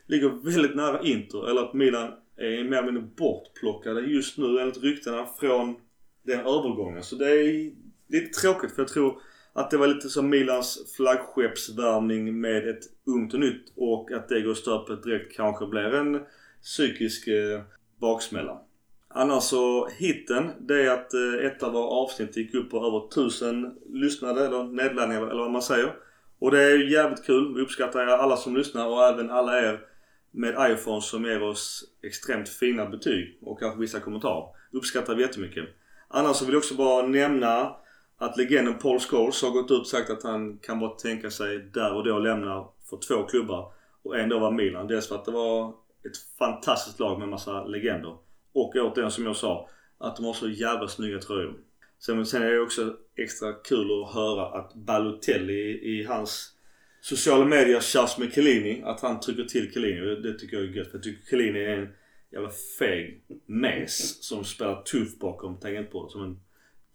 ligger 0.07 0.51
väldigt 0.51 0.75
nära 0.75 1.01
Inter. 1.01 1.49
Eller 1.49 1.61
att 1.61 1.73
Milan 1.73 2.13
Eh, 2.41 2.59
är 2.59 2.63
mer 2.63 2.77
eller 2.77 2.91
mindre 2.91 3.09
bortplockade 3.17 4.01
just 4.01 4.37
nu 4.37 4.59
enligt 4.59 4.83
ryktena 4.83 5.27
från 5.39 5.75
den 6.23 6.39
övergången. 6.39 7.03
Så 7.03 7.15
det 7.15 7.31
är 7.31 7.71
lite 8.07 8.39
tråkigt 8.41 8.71
för 8.71 8.81
jag 8.81 8.89
tror 8.89 9.21
att 9.53 9.71
det 9.71 9.77
var 9.77 9.87
lite 9.87 10.09
som 10.09 10.29
Milans 10.29 10.93
flaggskeppsvärvning 10.95 12.41
med 12.41 12.69
ett 12.69 12.83
ungt 13.05 13.33
och 13.33 13.39
nytt 13.39 13.73
och 13.75 14.11
att 14.11 14.29
det 14.29 14.41
går 14.41 14.53
stöpet 14.53 15.03
direkt 15.03 15.35
kanske 15.35 15.65
blir 15.65 15.93
en 15.93 16.21
psykisk 16.61 17.27
eh, 17.27 17.61
baksmälla. 17.99 18.61
Annars 19.07 19.43
så 19.43 19.87
hitten 19.87 20.51
det 20.59 20.83
är 20.85 20.91
att 20.91 21.13
eh, 21.13 21.45
ett 21.45 21.63
av 21.63 21.73
våra 21.73 21.87
avsnitt 21.87 22.37
gick 22.37 22.53
upp 22.53 22.69
på 22.69 22.77
över 22.77 23.09
tusen 23.09 23.75
lyssnade 23.89 24.45
eller 24.45 24.63
nedladdningar 24.63 25.21
eller 25.21 25.41
vad 25.41 25.51
man 25.51 25.61
säger. 25.61 25.93
Och 26.39 26.51
det 26.51 26.63
är 26.63 26.77
ju 26.77 26.91
jävligt 26.91 27.25
kul. 27.25 27.55
Vi 27.55 27.61
uppskattar 27.61 28.07
alla 28.07 28.37
som 28.37 28.57
lyssnar 28.57 28.87
och 28.87 29.03
även 29.03 29.29
alla 29.29 29.59
er 29.59 29.90
med 30.31 30.71
iPhones 30.71 31.09
som 31.09 31.25
ger 31.25 31.43
oss 31.43 31.83
extremt 32.03 32.49
fina 32.49 32.85
betyg 32.85 33.37
och 33.41 33.59
kanske 33.59 33.79
vissa 33.79 33.99
kommentarer. 33.99 34.45
Uppskattar 34.71 35.15
vi 35.15 35.21
jättemycket. 35.21 35.65
Annars 36.07 36.35
så 36.35 36.45
vill 36.45 36.53
jag 36.53 36.59
också 36.59 36.75
bara 36.75 37.07
nämna 37.07 37.75
att 38.17 38.37
legenden 38.37 38.77
Paul 38.77 38.99
Scholes 38.99 39.41
har 39.41 39.51
gått 39.51 39.71
ut 39.71 39.79
och 39.79 39.87
sagt 39.87 40.09
att 40.09 40.23
han 40.23 40.57
kan 40.57 40.79
bara 40.79 40.89
tänka 40.89 41.31
sig 41.31 41.59
där 41.73 41.93
och 41.93 42.03
då 42.03 42.19
lämna 42.19 42.67
för 42.89 42.97
två 42.97 43.23
klubbar. 43.23 43.73
Och 44.03 44.19
en 44.19 44.29
då 44.29 44.39
var 44.39 44.51
Milan. 44.51 44.87
Dels 44.87 45.07
för 45.07 45.15
att 45.15 45.25
det 45.25 45.31
var 45.31 45.73
ett 46.05 46.37
fantastiskt 46.39 46.99
lag 46.99 47.19
med 47.19 47.29
massa 47.29 47.63
legender. 47.63 48.17
Och 48.53 48.75
återigen 48.75 49.11
som 49.11 49.25
jag 49.25 49.35
sa, 49.35 49.69
att 49.97 50.15
de 50.15 50.25
har 50.25 50.33
så 50.33 50.49
jävla 50.49 50.87
snygga 50.87 51.19
tröjor. 51.19 51.53
Sen, 51.99 52.25
sen 52.25 52.41
är 52.41 52.51
det 52.51 52.59
också 52.59 52.95
extra 53.15 53.53
kul 53.53 54.03
att 54.03 54.13
höra 54.13 54.45
att 54.45 54.73
Balotelli 54.73 55.53
i, 55.53 55.99
i 55.99 56.03
hans 56.03 56.55
sociala 57.01 57.45
medier 57.45 57.79
tjafs 57.79 58.17
med 58.17 58.33
Chiellini. 58.33 58.81
Att 58.85 59.01
han 59.01 59.19
trycker 59.19 59.43
till 59.43 59.73
Chiellini. 59.73 60.15
Det, 60.15 60.39
tycker 60.39 60.57
jag 60.57 60.65
är 60.65 60.69
gött. 60.69 60.89
Jag 60.93 61.03
tycker 61.03 61.29
Chiellini 61.29 61.59
är 61.59 61.77
en 61.77 61.89
jävla 62.31 62.49
feg 62.79 63.23
mes 63.45 64.23
som 64.23 64.43
spelar 64.43 64.81
tuff 64.81 65.19
bakom 65.19 65.59
tangentbordet. 65.59 66.11
Som 66.11 66.23
en 66.23 66.39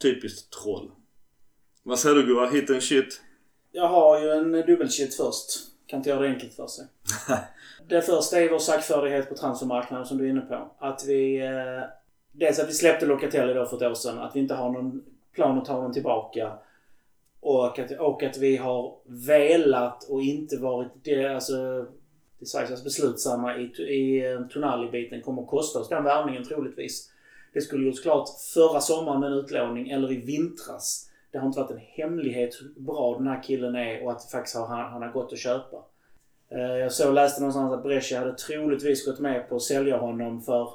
typiskt 0.02 0.52
troll. 0.62 0.90
Vad 1.82 1.98
säger 1.98 2.16
du 2.16 2.26
Gurra? 2.26 2.50
Hit 2.50 2.70
and 2.70 2.82
shit? 2.82 3.20
Jag 3.72 3.88
har 3.88 4.20
ju 4.20 4.30
en 4.30 4.52
dubbelshit 4.52 5.14
först. 5.16 5.50
Kan 5.86 5.98
inte 5.98 6.10
göra 6.10 6.20
det 6.20 6.28
enkelt 6.28 6.54
för 6.54 6.66
sig. 6.66 6.86
det 7.88 8.02
första 8.02 8.40
är 8.40 8.50
vår 8.50 8.58
saktfärdighet 8.58 9.28
på 9.28 9.34
transfermarknaden 9.34 10.06
som 10.06 10.18
du 10.18 10.24
är 10.24 10.30
inne 10.30 10.40
på. 10.40 10.74
Att 10.78 11.04
vi... 11.06 11.46
Eh, 11.46 11.82
dels 12.32 12.58
att 12.58 12.68
vi 12.68 12.72
släppte 12.72 13.06
Locatelli 13.06 13.54
då 13.54 13.66
för 13.66 13.76
ett 13.76 13.82
år 13.82 13.94
sedan. 13.94 14.18
Att 14.18 14.36
vi 14.36 14.40
inte 14.40 14.54
har 14.54 14.72
någon 14.72 15.04
plan 15.32 15.58
att 15.58 15.64
ta 15.64 15.72
honom 15.72 15.92
tillbaka. 15.92 16.52
Och 17.40 17.78
att, 17.78 17.90
och 17.90 18.22
att 18.22 18.38
vi 18.38 18.56
har 18.56 18.98
velat 19.04 20.04
och 20.04 20.22
inte 20.22 20.56
varit 20.56 20.92
det, 21.02 21.26
alltså, 21.26 21.86
det 22.38 22.46
sägs 22.46 22.70
att 22.70 22.84
beslutsamma 22.84 23.56
i, 23.56 23.62
i 23.82 24.32
eh, 24.32 24.46
Tonali-biten 24.46 25.22
kommer 25.22 25.42
att 25.42 25.48
kosta 25.48 25.78
oss 25.78 25.88
den 25.88 26.04
värvningen 26.04 26.44
troligtvis. 26.44 27.10
Det 27.52 27.60
skulle 27.60 27.86
gjorts 27.86 28.00
klart 28.00 28.28
förra 28.54 28.80
sommaren 28.80 29.20
med 29.20 29.32
en 29.32 29.38
utlåning 29.38 29.90
eller 29.90 30.12
i 30.12 30.16
vintras. 30.16 31.10
Det 31.30 31.38
har 31.38 31.46
inte 31.46 31.60
varit 31.60 31.70
en 31.70 31.80
hemlighet 31.80 32.54
hur 32.60 32.82
bra 32.82 33.18
den 33.18 33.26
här 33.26 33.42
killen 33.42 33.74
är 33.74 34.04
och 34.04 34.10
att 34.10 34.20
det 34.20 34.30
faktiskt 34.30 34.56
har, 34.56 34.66
han, 34.66 34.92
han 34.92 35.02
har 35.02 35.12
gått 35.12 35.32
att 35.32 35.38
köpa. 35.38 35.76
Eh, 36.48 36.60
jag 36.60 36.92
såg 36.92 37.14
läste 37.14 37.40
någonstans 37.40 37.72
att 37.72 37.82
Brescia 37.82 38.18
hade 38.18 38.34
troligtvis 38.34 39.06
gått 39.06 39.20
med 39.20 39.48
på 39.48 39.56
att 39.56 39.62
sälja 39.62 39.96
honom 39.96 40.42
för 40.42 40.68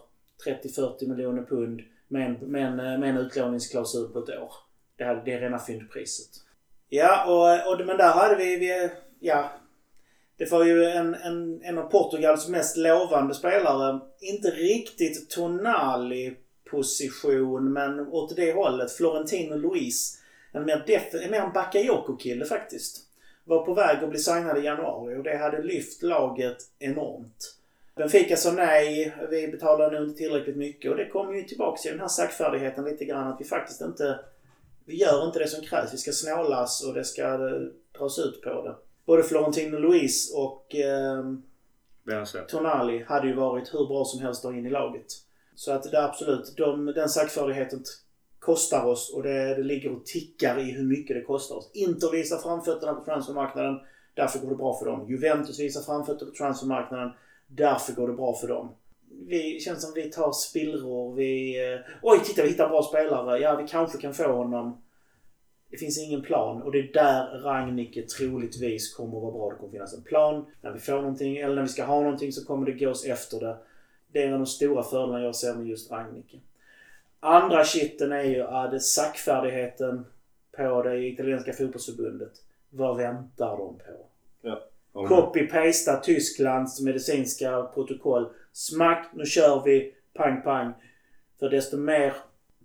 30-40 0.45 1.09
miljoner 1.09 1.43
pund 1.43 1.81
med 2.07 2.25
en, 2.25 2.33
med, 2.33 2.65
en, 2.65 2.79
eh, 2.79 2.99
med 2.99 3.09
en 3.09 3.17
utlåningsklausul 3.17 4.09
på 4.13 4.19
ett 4.19 4.29
år. 4.29 4.53
Det, 4.95 5.03
här, 5.03 5.21
det 5.25 5.33
är 5.33 5.39
rena 5.39 5.59
fyndpriset. 5.59 6.29
Ja, 6.93 7.25
och, 7.25 7.73
och, 7.73 7.85
men 7.85 7.97
där 7.97 8.11
hade 8.11 8.35
vi, 8.35 8.55
vi 8.55 8.89
ja, 9.19 9.51
det 10.37 10.51
var 10.51 10.63
ju 10.63 10.85
en, 10.85 11.15
en, 11.15 11.61
en 11.63 11.77
av 11.77 11.83
Portugals 11.83 12.47
mest 12.47 12.77
lovande 12.77 13.33
spelare. 13.33 13.99
Inte 14.19 14.47
riktigt 14.47 15.29
Tonali-position, 15.29 17.73
men 17.73 17.99
åt 17.99 18.35
det 18.35 18.53
hållet. 18.53 18.91
Florentino 18.91 19.55
Luis. 19.55 20.17
En 20.51 20.65
mer, 20.65 20.83
def 20.87 21.13
en 21.13 21.31
mer 21.31 21.51
Bakayoko-kille 21.53 22.45
faktiskt. 22.45 23.01
Var 23.43 23.65
på 23.65 23.73
väg 23.73 24.03
att 24.03 24.09
bli 24.09 24.19
signad 24.19 24.57
i 24.57 24.61
januari 24.61 25.15
och 25.15 25.23
det 25.23 25.37
hade 25.37 25.63
lyft 25.63 26.03
laget 26.03 26.57
enormt. 26.79 27.55
Benfica 27.95 28.33
alltså 28.33 28.49
sa 28.49 28.55
nej, 28.55 29.15
vi 29.29 29.47
betalade 29.47 29.99
nog 29.99 30.09
inte 30.09 30.17
tillräckligt 30.17 30.57
mycket 30.57 30.91
och 30.91 30.97
det 30.97 31.09
kom 31.09 31.35
ju 31.35 31.43
tillbaka 31.43 31.81
till 31.81 31.91
den 31.91 31.99
här 31.99 32.07
saktfärdigheten 32.07 32.85
lite 32.85 33.05
grann 33.05 33.27
att 33.27 33.41
vi 33.41 33.45
faktiskt 33.45 33.81
inte... 33.81 34.19
Vi 34.91 34.97
gör 34.97 35.25
inte 35.25 35.39
det 35.39 35.47
som 35.47 35.63
krävs. 35.63 35.93
Vi 35.93 35.97
ska 35.97 36.11
snålas 36.11 36.83
och 36.83 36.93
det 36.93 37.03
ska 37.03 37.23
eh, 37.23 37.61
dras 37.99 38.19
ut 38.19 38.41
på 38.41 38.49
det. 38.49 38.75
Både 39.05 39.23
Florentino 39.23 39.77
Luis 39.77 40.33
och 40.35 40.75
eh. 40.75 41.23
Tonali 42.47 43.03
hade 43.03 43.27
ju 43.27 43.35
varit 43.35 43.73
hur 43.73 43.87
bra 43.87 44.05
som 44.05 44.21
helst 44.21 44.45
att 44.45 44.53
in 44.53 44.65
i 44.65 44.69
laget. 44.69 45.05
Så 45.55 45.71
att 45.71 45.83
det 45.83 45.97
är 45.97 46.03
absolut, 46.03 46.53
de, 46.57 46.85
den 46.85 47.09
saktfärdigheten 47.09 47.83
kostar 48.39 48.85
oss 48.85 49.13
och 49.15 49.23
det, 49.23 49.55
det 49.55 49.63
ligger 49.63 49.91
och 49.91 50.05
tickar 50.05 50.59
i 50.59 50.71
hur 50.71 50.83
mycket 50.83 51.15
det 51.15 51.21
kostar 51.21 51.55
oss. 51.55 51.71
Inter 51.73 52.11
visar 52.11 52.37
framfötterna 52.37 52.93
på 52.93 53.05
transfermarknaden. 53.05 53.79
Därför 54.13 54.39
går 54.39 54.49
det 54.49 54.55
bra 54.55 54.79
för 54.79 54.85
dem. 54.85 55.09
Juventus 55.09 55.59
visar 55.59 55.81
framfötterna 55.81 56.31
på 56.31 56.37
transfermarknaden. 56.37 57.11
Därför 57.47 57.93
går 57.93 58.07
det 58.07 58.13
bra 58.13 58.35
för 58.35 58.47
dem. 58.47 58.75
Vi 59.27 59.59
känns 59.59 59.81
som 59.81 59.93
vi 59.95 60.11
tar 60.11 60.31
spillror. 60.31 61.15
Vi... 61.15 61.63
Eh, 61.73 61.79
oj, 62.01 62.19
titta 62.23 62.43
vi 62.43 62.49
hittar 62.49 62.63
en 62.63 62.71
bra 62.71 62.83
spelare. 62.83 63.39
Ja, 63.39 63.55
vi 63.55 63.67
kanske 63.67 63.97
kan 63.97 64.13
få 64.13 64.31
honom. 64.31 64.81
Det 65.69 65.77
finns 65.77 65.99
ingen 65.99 66.21
plan 66.21 66.61
och 66.61 66.71
det 66.71 66.79
är 66.79 66.93
där 66.93 67.41
Ragnike 67.43 68.01
troligtvis 68.01 68.93
kommer 68.93 69.17
att 69.17 69.23
vara 69.23 69.31
bra. 69.31 69.49
Det 69.49 69.55
kommer 69.55 69.71
finnas 69.71 69.93
en 69.93 70.03
plan. 70.03 70.45
När 70.61 70.71
vi 70.71 70.79
får 70.79 70.93
någonting 70.93 71.37
eller 71.37 71.55
när 71.55 71.61
vi 71.61 71.67
ska 71.67 71.83
ha 71.83 72.01
någonting 72.01 72.31
så 72.31 72.45
kommer 72.45 72.65
det 72.65 72.85
gås 72.85 73.05
efter 73.05 73.39
det. 73.39 73.57
Det 74.11 74.23
är 74.23 74.27
en 74.27 74.33
av 74.33 74.39
de 74.39 74.45
stora 74.45 74.83
fördelarna 74.83 75.23
jag 75.23 75.35
ser 75.35 75.53
med 75.53 75.67
just 75.67 75.91
Ragnike. 75.91 76.37
Andra 77.19 77.65
kitten 77.65 78.11
är 78.11 78.23
ju 78.23 78.41
att 78.41 78.83
sackfärdigheten 78.83 80.05
på 80.57 80.83
det 80.83 81.07
italienska 81.07 81.53
fotbollsförbundet. 81.53 82.31
Vad 82.69 82.97
väntar 82.97 83.57
de 83.57 83.77
på? 83.77 84.10
Copy-pasta 84.93 85.97
Tysklands 85.97 86.81
medicinska 86.81 87.63
protokoll. 87.73 88.29
Smack, 88.51 89.09
nu 89.13 89.25
kör 89.25 89.63
vi. 89.65 89.93
Pang, 90.13 90.41
pang. 90.41 90.73
För 91.39 91.49
desto 91.49 91.77
mer... 91.77 92.13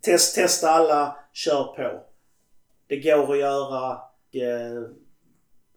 Test, 0.00 0.34
testa 0.34 0.70
alla. 0.70 1.16
Kör 1.32 1.64
på. 1.64 2.02
Det 2.86 2.96
går 2.96 3.32
att 3.32 3.38
göra. 3.38 3.92
Eh, 4.32 4.82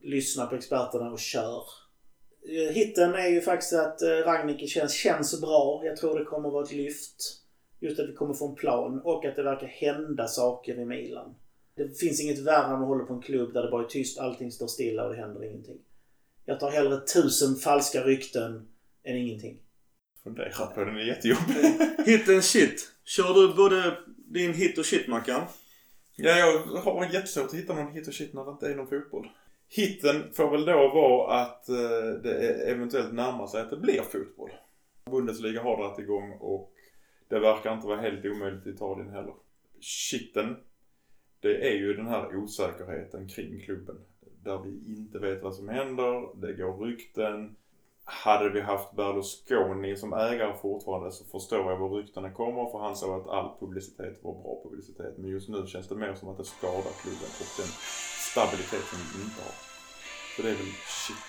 lyssna 0.01 0.45
på 0.45 0.55
experterna 0.55 1.11
och 1.11 1.19
kör. 1.19 1.63
Eh, 2.49 2.73
hitten 2.73 3.13
är 3.13 3.27
ju 3.27 3.41
faktiskt 3.41 3.73
att 3.73 4.01
eh, 4.01 4.07
Ragnhild 4.07 4.69
känns, 4.69 4.93
känns 4.93 5.41
bra. 5.41 5.81
Jag 5.85 5.97
tror 5.97 6.19
det 6.19 6.25
kommer 6.25 6.49
vara 6.49 6.63
ett 6.63 6.71
lyft. 6.71 7.39
Just 7.79 7.99
att 7.99 8.09
vi 8.09 8.13
kommer 8.13 8.33
få 8.33 8.47
en 8.47 8.55
plan 8.55 9.01
och 9.03 9.25
att 9.25 9.35
det 9.35 9.43
verkar 9.43 9.67
hända 9.67 10.27
saker 10.27 10.79
i 10.79 10.85
Milan. 10.85 11.35
Det 11.75 11.99
finns 11.99 12.21
inget 12.21 12.39
värre 12.39 12.75
än 12.75 12.81
att 12.81 12.87
hålla 12.87 13.05
på 13.05 13.13
en 13.13 13.21
klubb 13.21 13.53
där 13.53 13.63
det 13.63 13.71
bara 13.71 13.83
är 13.83 13.87
tyst, 13.87 14.19
allting 14.19 14.51
står 14.51 14.67
stilla 14.67 15.03
och 15.03 15.13
det 15.13 15.21
händer 15.21 15.43
ingenting. 15.43 15.77
Jag 16.49 16.59
tar 16.59 16.71
hellre 16.71 16.97
tusen 16.99 17.55
falska 17.55 18.03
rykten 18.03 18.67
än 19.03 19.15
ingenting. 19.17 19.59
Fundera 20.23 20.65
på 20.65 20.83
den 20.83 20.95
är 20.95 21.01
jättejobbig. 21.07 21.55
Hit 22.05 22.29
and 22.29 22.43
shit. 22.43 22.91
Kör 23.03 23.33
du 23.33 23.53
både 23.55 23.97
din 24.07 24.53
hit 24.53 24.77
och 24.77 24.85
shit 24.85 25.07
Mackan? 25.07 25.41
Ja, 26.15 26.29
jag 26.37 26.59
har 26.59 27.13
jättesvårt 27.13 27.45
att 27.45 27.53
hitta 27.53 27.73
någon 27.73 27.91
hit 27.93 28.07
och 28.07 28.13
shit 28.13 28.33
när 28.33 28.45
det 28.45 28.51
inte 28.51 28.67
är 28.71 28.75
någon 28.75 28.87
fotboll. 28.87 29.27
Hitten 29.67 30.33
får 30.33 30.51
väl 30.51 30.65
då 30.65 30.73
vara 30.93 31.41
att 31.41 31.69
eh, 31.69 31.75
det 32.23 32.33
är- 32.47 32.71
eventuellt 32.71 33.13
närmar 33.13 33.47
sig 33.47 33.61
att 33.61 33.69
det 33.69 33.77
blir 33.77 34.01
fotboll. 34.01 34.51
Bundesliga 35.11 35.63
har 35.63 35.77
dragit 35.77 35.99
igång 35.99 36.31
och 36.31 36.73
det 37.29 37.39
verkar 37.39 37.73
inte 37.73 37.87
vara 37.87 38.01
helt 38.01 38.25
omöjligt 38.25 38.67
i 38.67 38.69
Italien 38.69 39.09
heller. 39.09 39.33
Shitten, 39.81 40.55
det 41.39 41.67
är 41.69 41.75
ju 41.75 41.93
den 41.93 42.07
här 42.07 42.35
osäkerheten 42.35 43.27
kring 43.29 43.61
klubben. 43.65 43.95
Där 44.49 44.57
vi 44.57 44.93
inte 44.97 45.19
vet 45.19 45.43
vad 45.43 45.55
som 45.55 45.69
händer, 45.69 46.29
det 46.41 46.53
går 46.53 46.77
rykten. 46.85 47.55
Hade 48.03 48.49
vi 48.49 48.61
haft 48.61 48.95
Berlusconi 48.95 49.95
som 49.95 50.13
ägare 50.13 50.53
fortfarande 50.61 51.11
så 51.11 51.25
förstår 51.25 51.71
jag 51.71 51.77
var 51.77 51.89
ryktena 51.89 52.31
kommer 52.31 52.71
för 52.71 52.79
han 52.79 52.95
sa 52.95 53.17
att 53.17 53.27
all 53.27 53.49
publicitet 53.59 54.23
var 54.23 54.33
bra 54.33 54.61
publicitet. 54.63 55.17
Men 55.17 55.29
just 55.29 55.49
nu 55.49 55.67
känns 55.67 55.87
det 55.87 55.95
mer 55.95 56.13
som 56.13 56.29
att 56.29 56.37
det 56.37 56.43
skadar 56.43 56.93
klubben 57.01 57.29
och 57.39 57.51
den 57.57 57.71
stabilitet 58.31 58.83
som 58.83 58.99
vi 59.13 59.23
inte 59.23 59.41
har. 59.41 59.55
Så 60.35 60.41
det 60.41 60.49
är 60.49 60.55
väl 60.55 60.73
shit. 61.05 61.25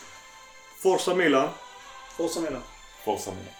Forza 0.82 1.14
Milan. 1.14 1.48
Forza 2.16 2.40
Milan. 2.40 2.62
Forza 3.05 3.30
Milan. 3.30 3.60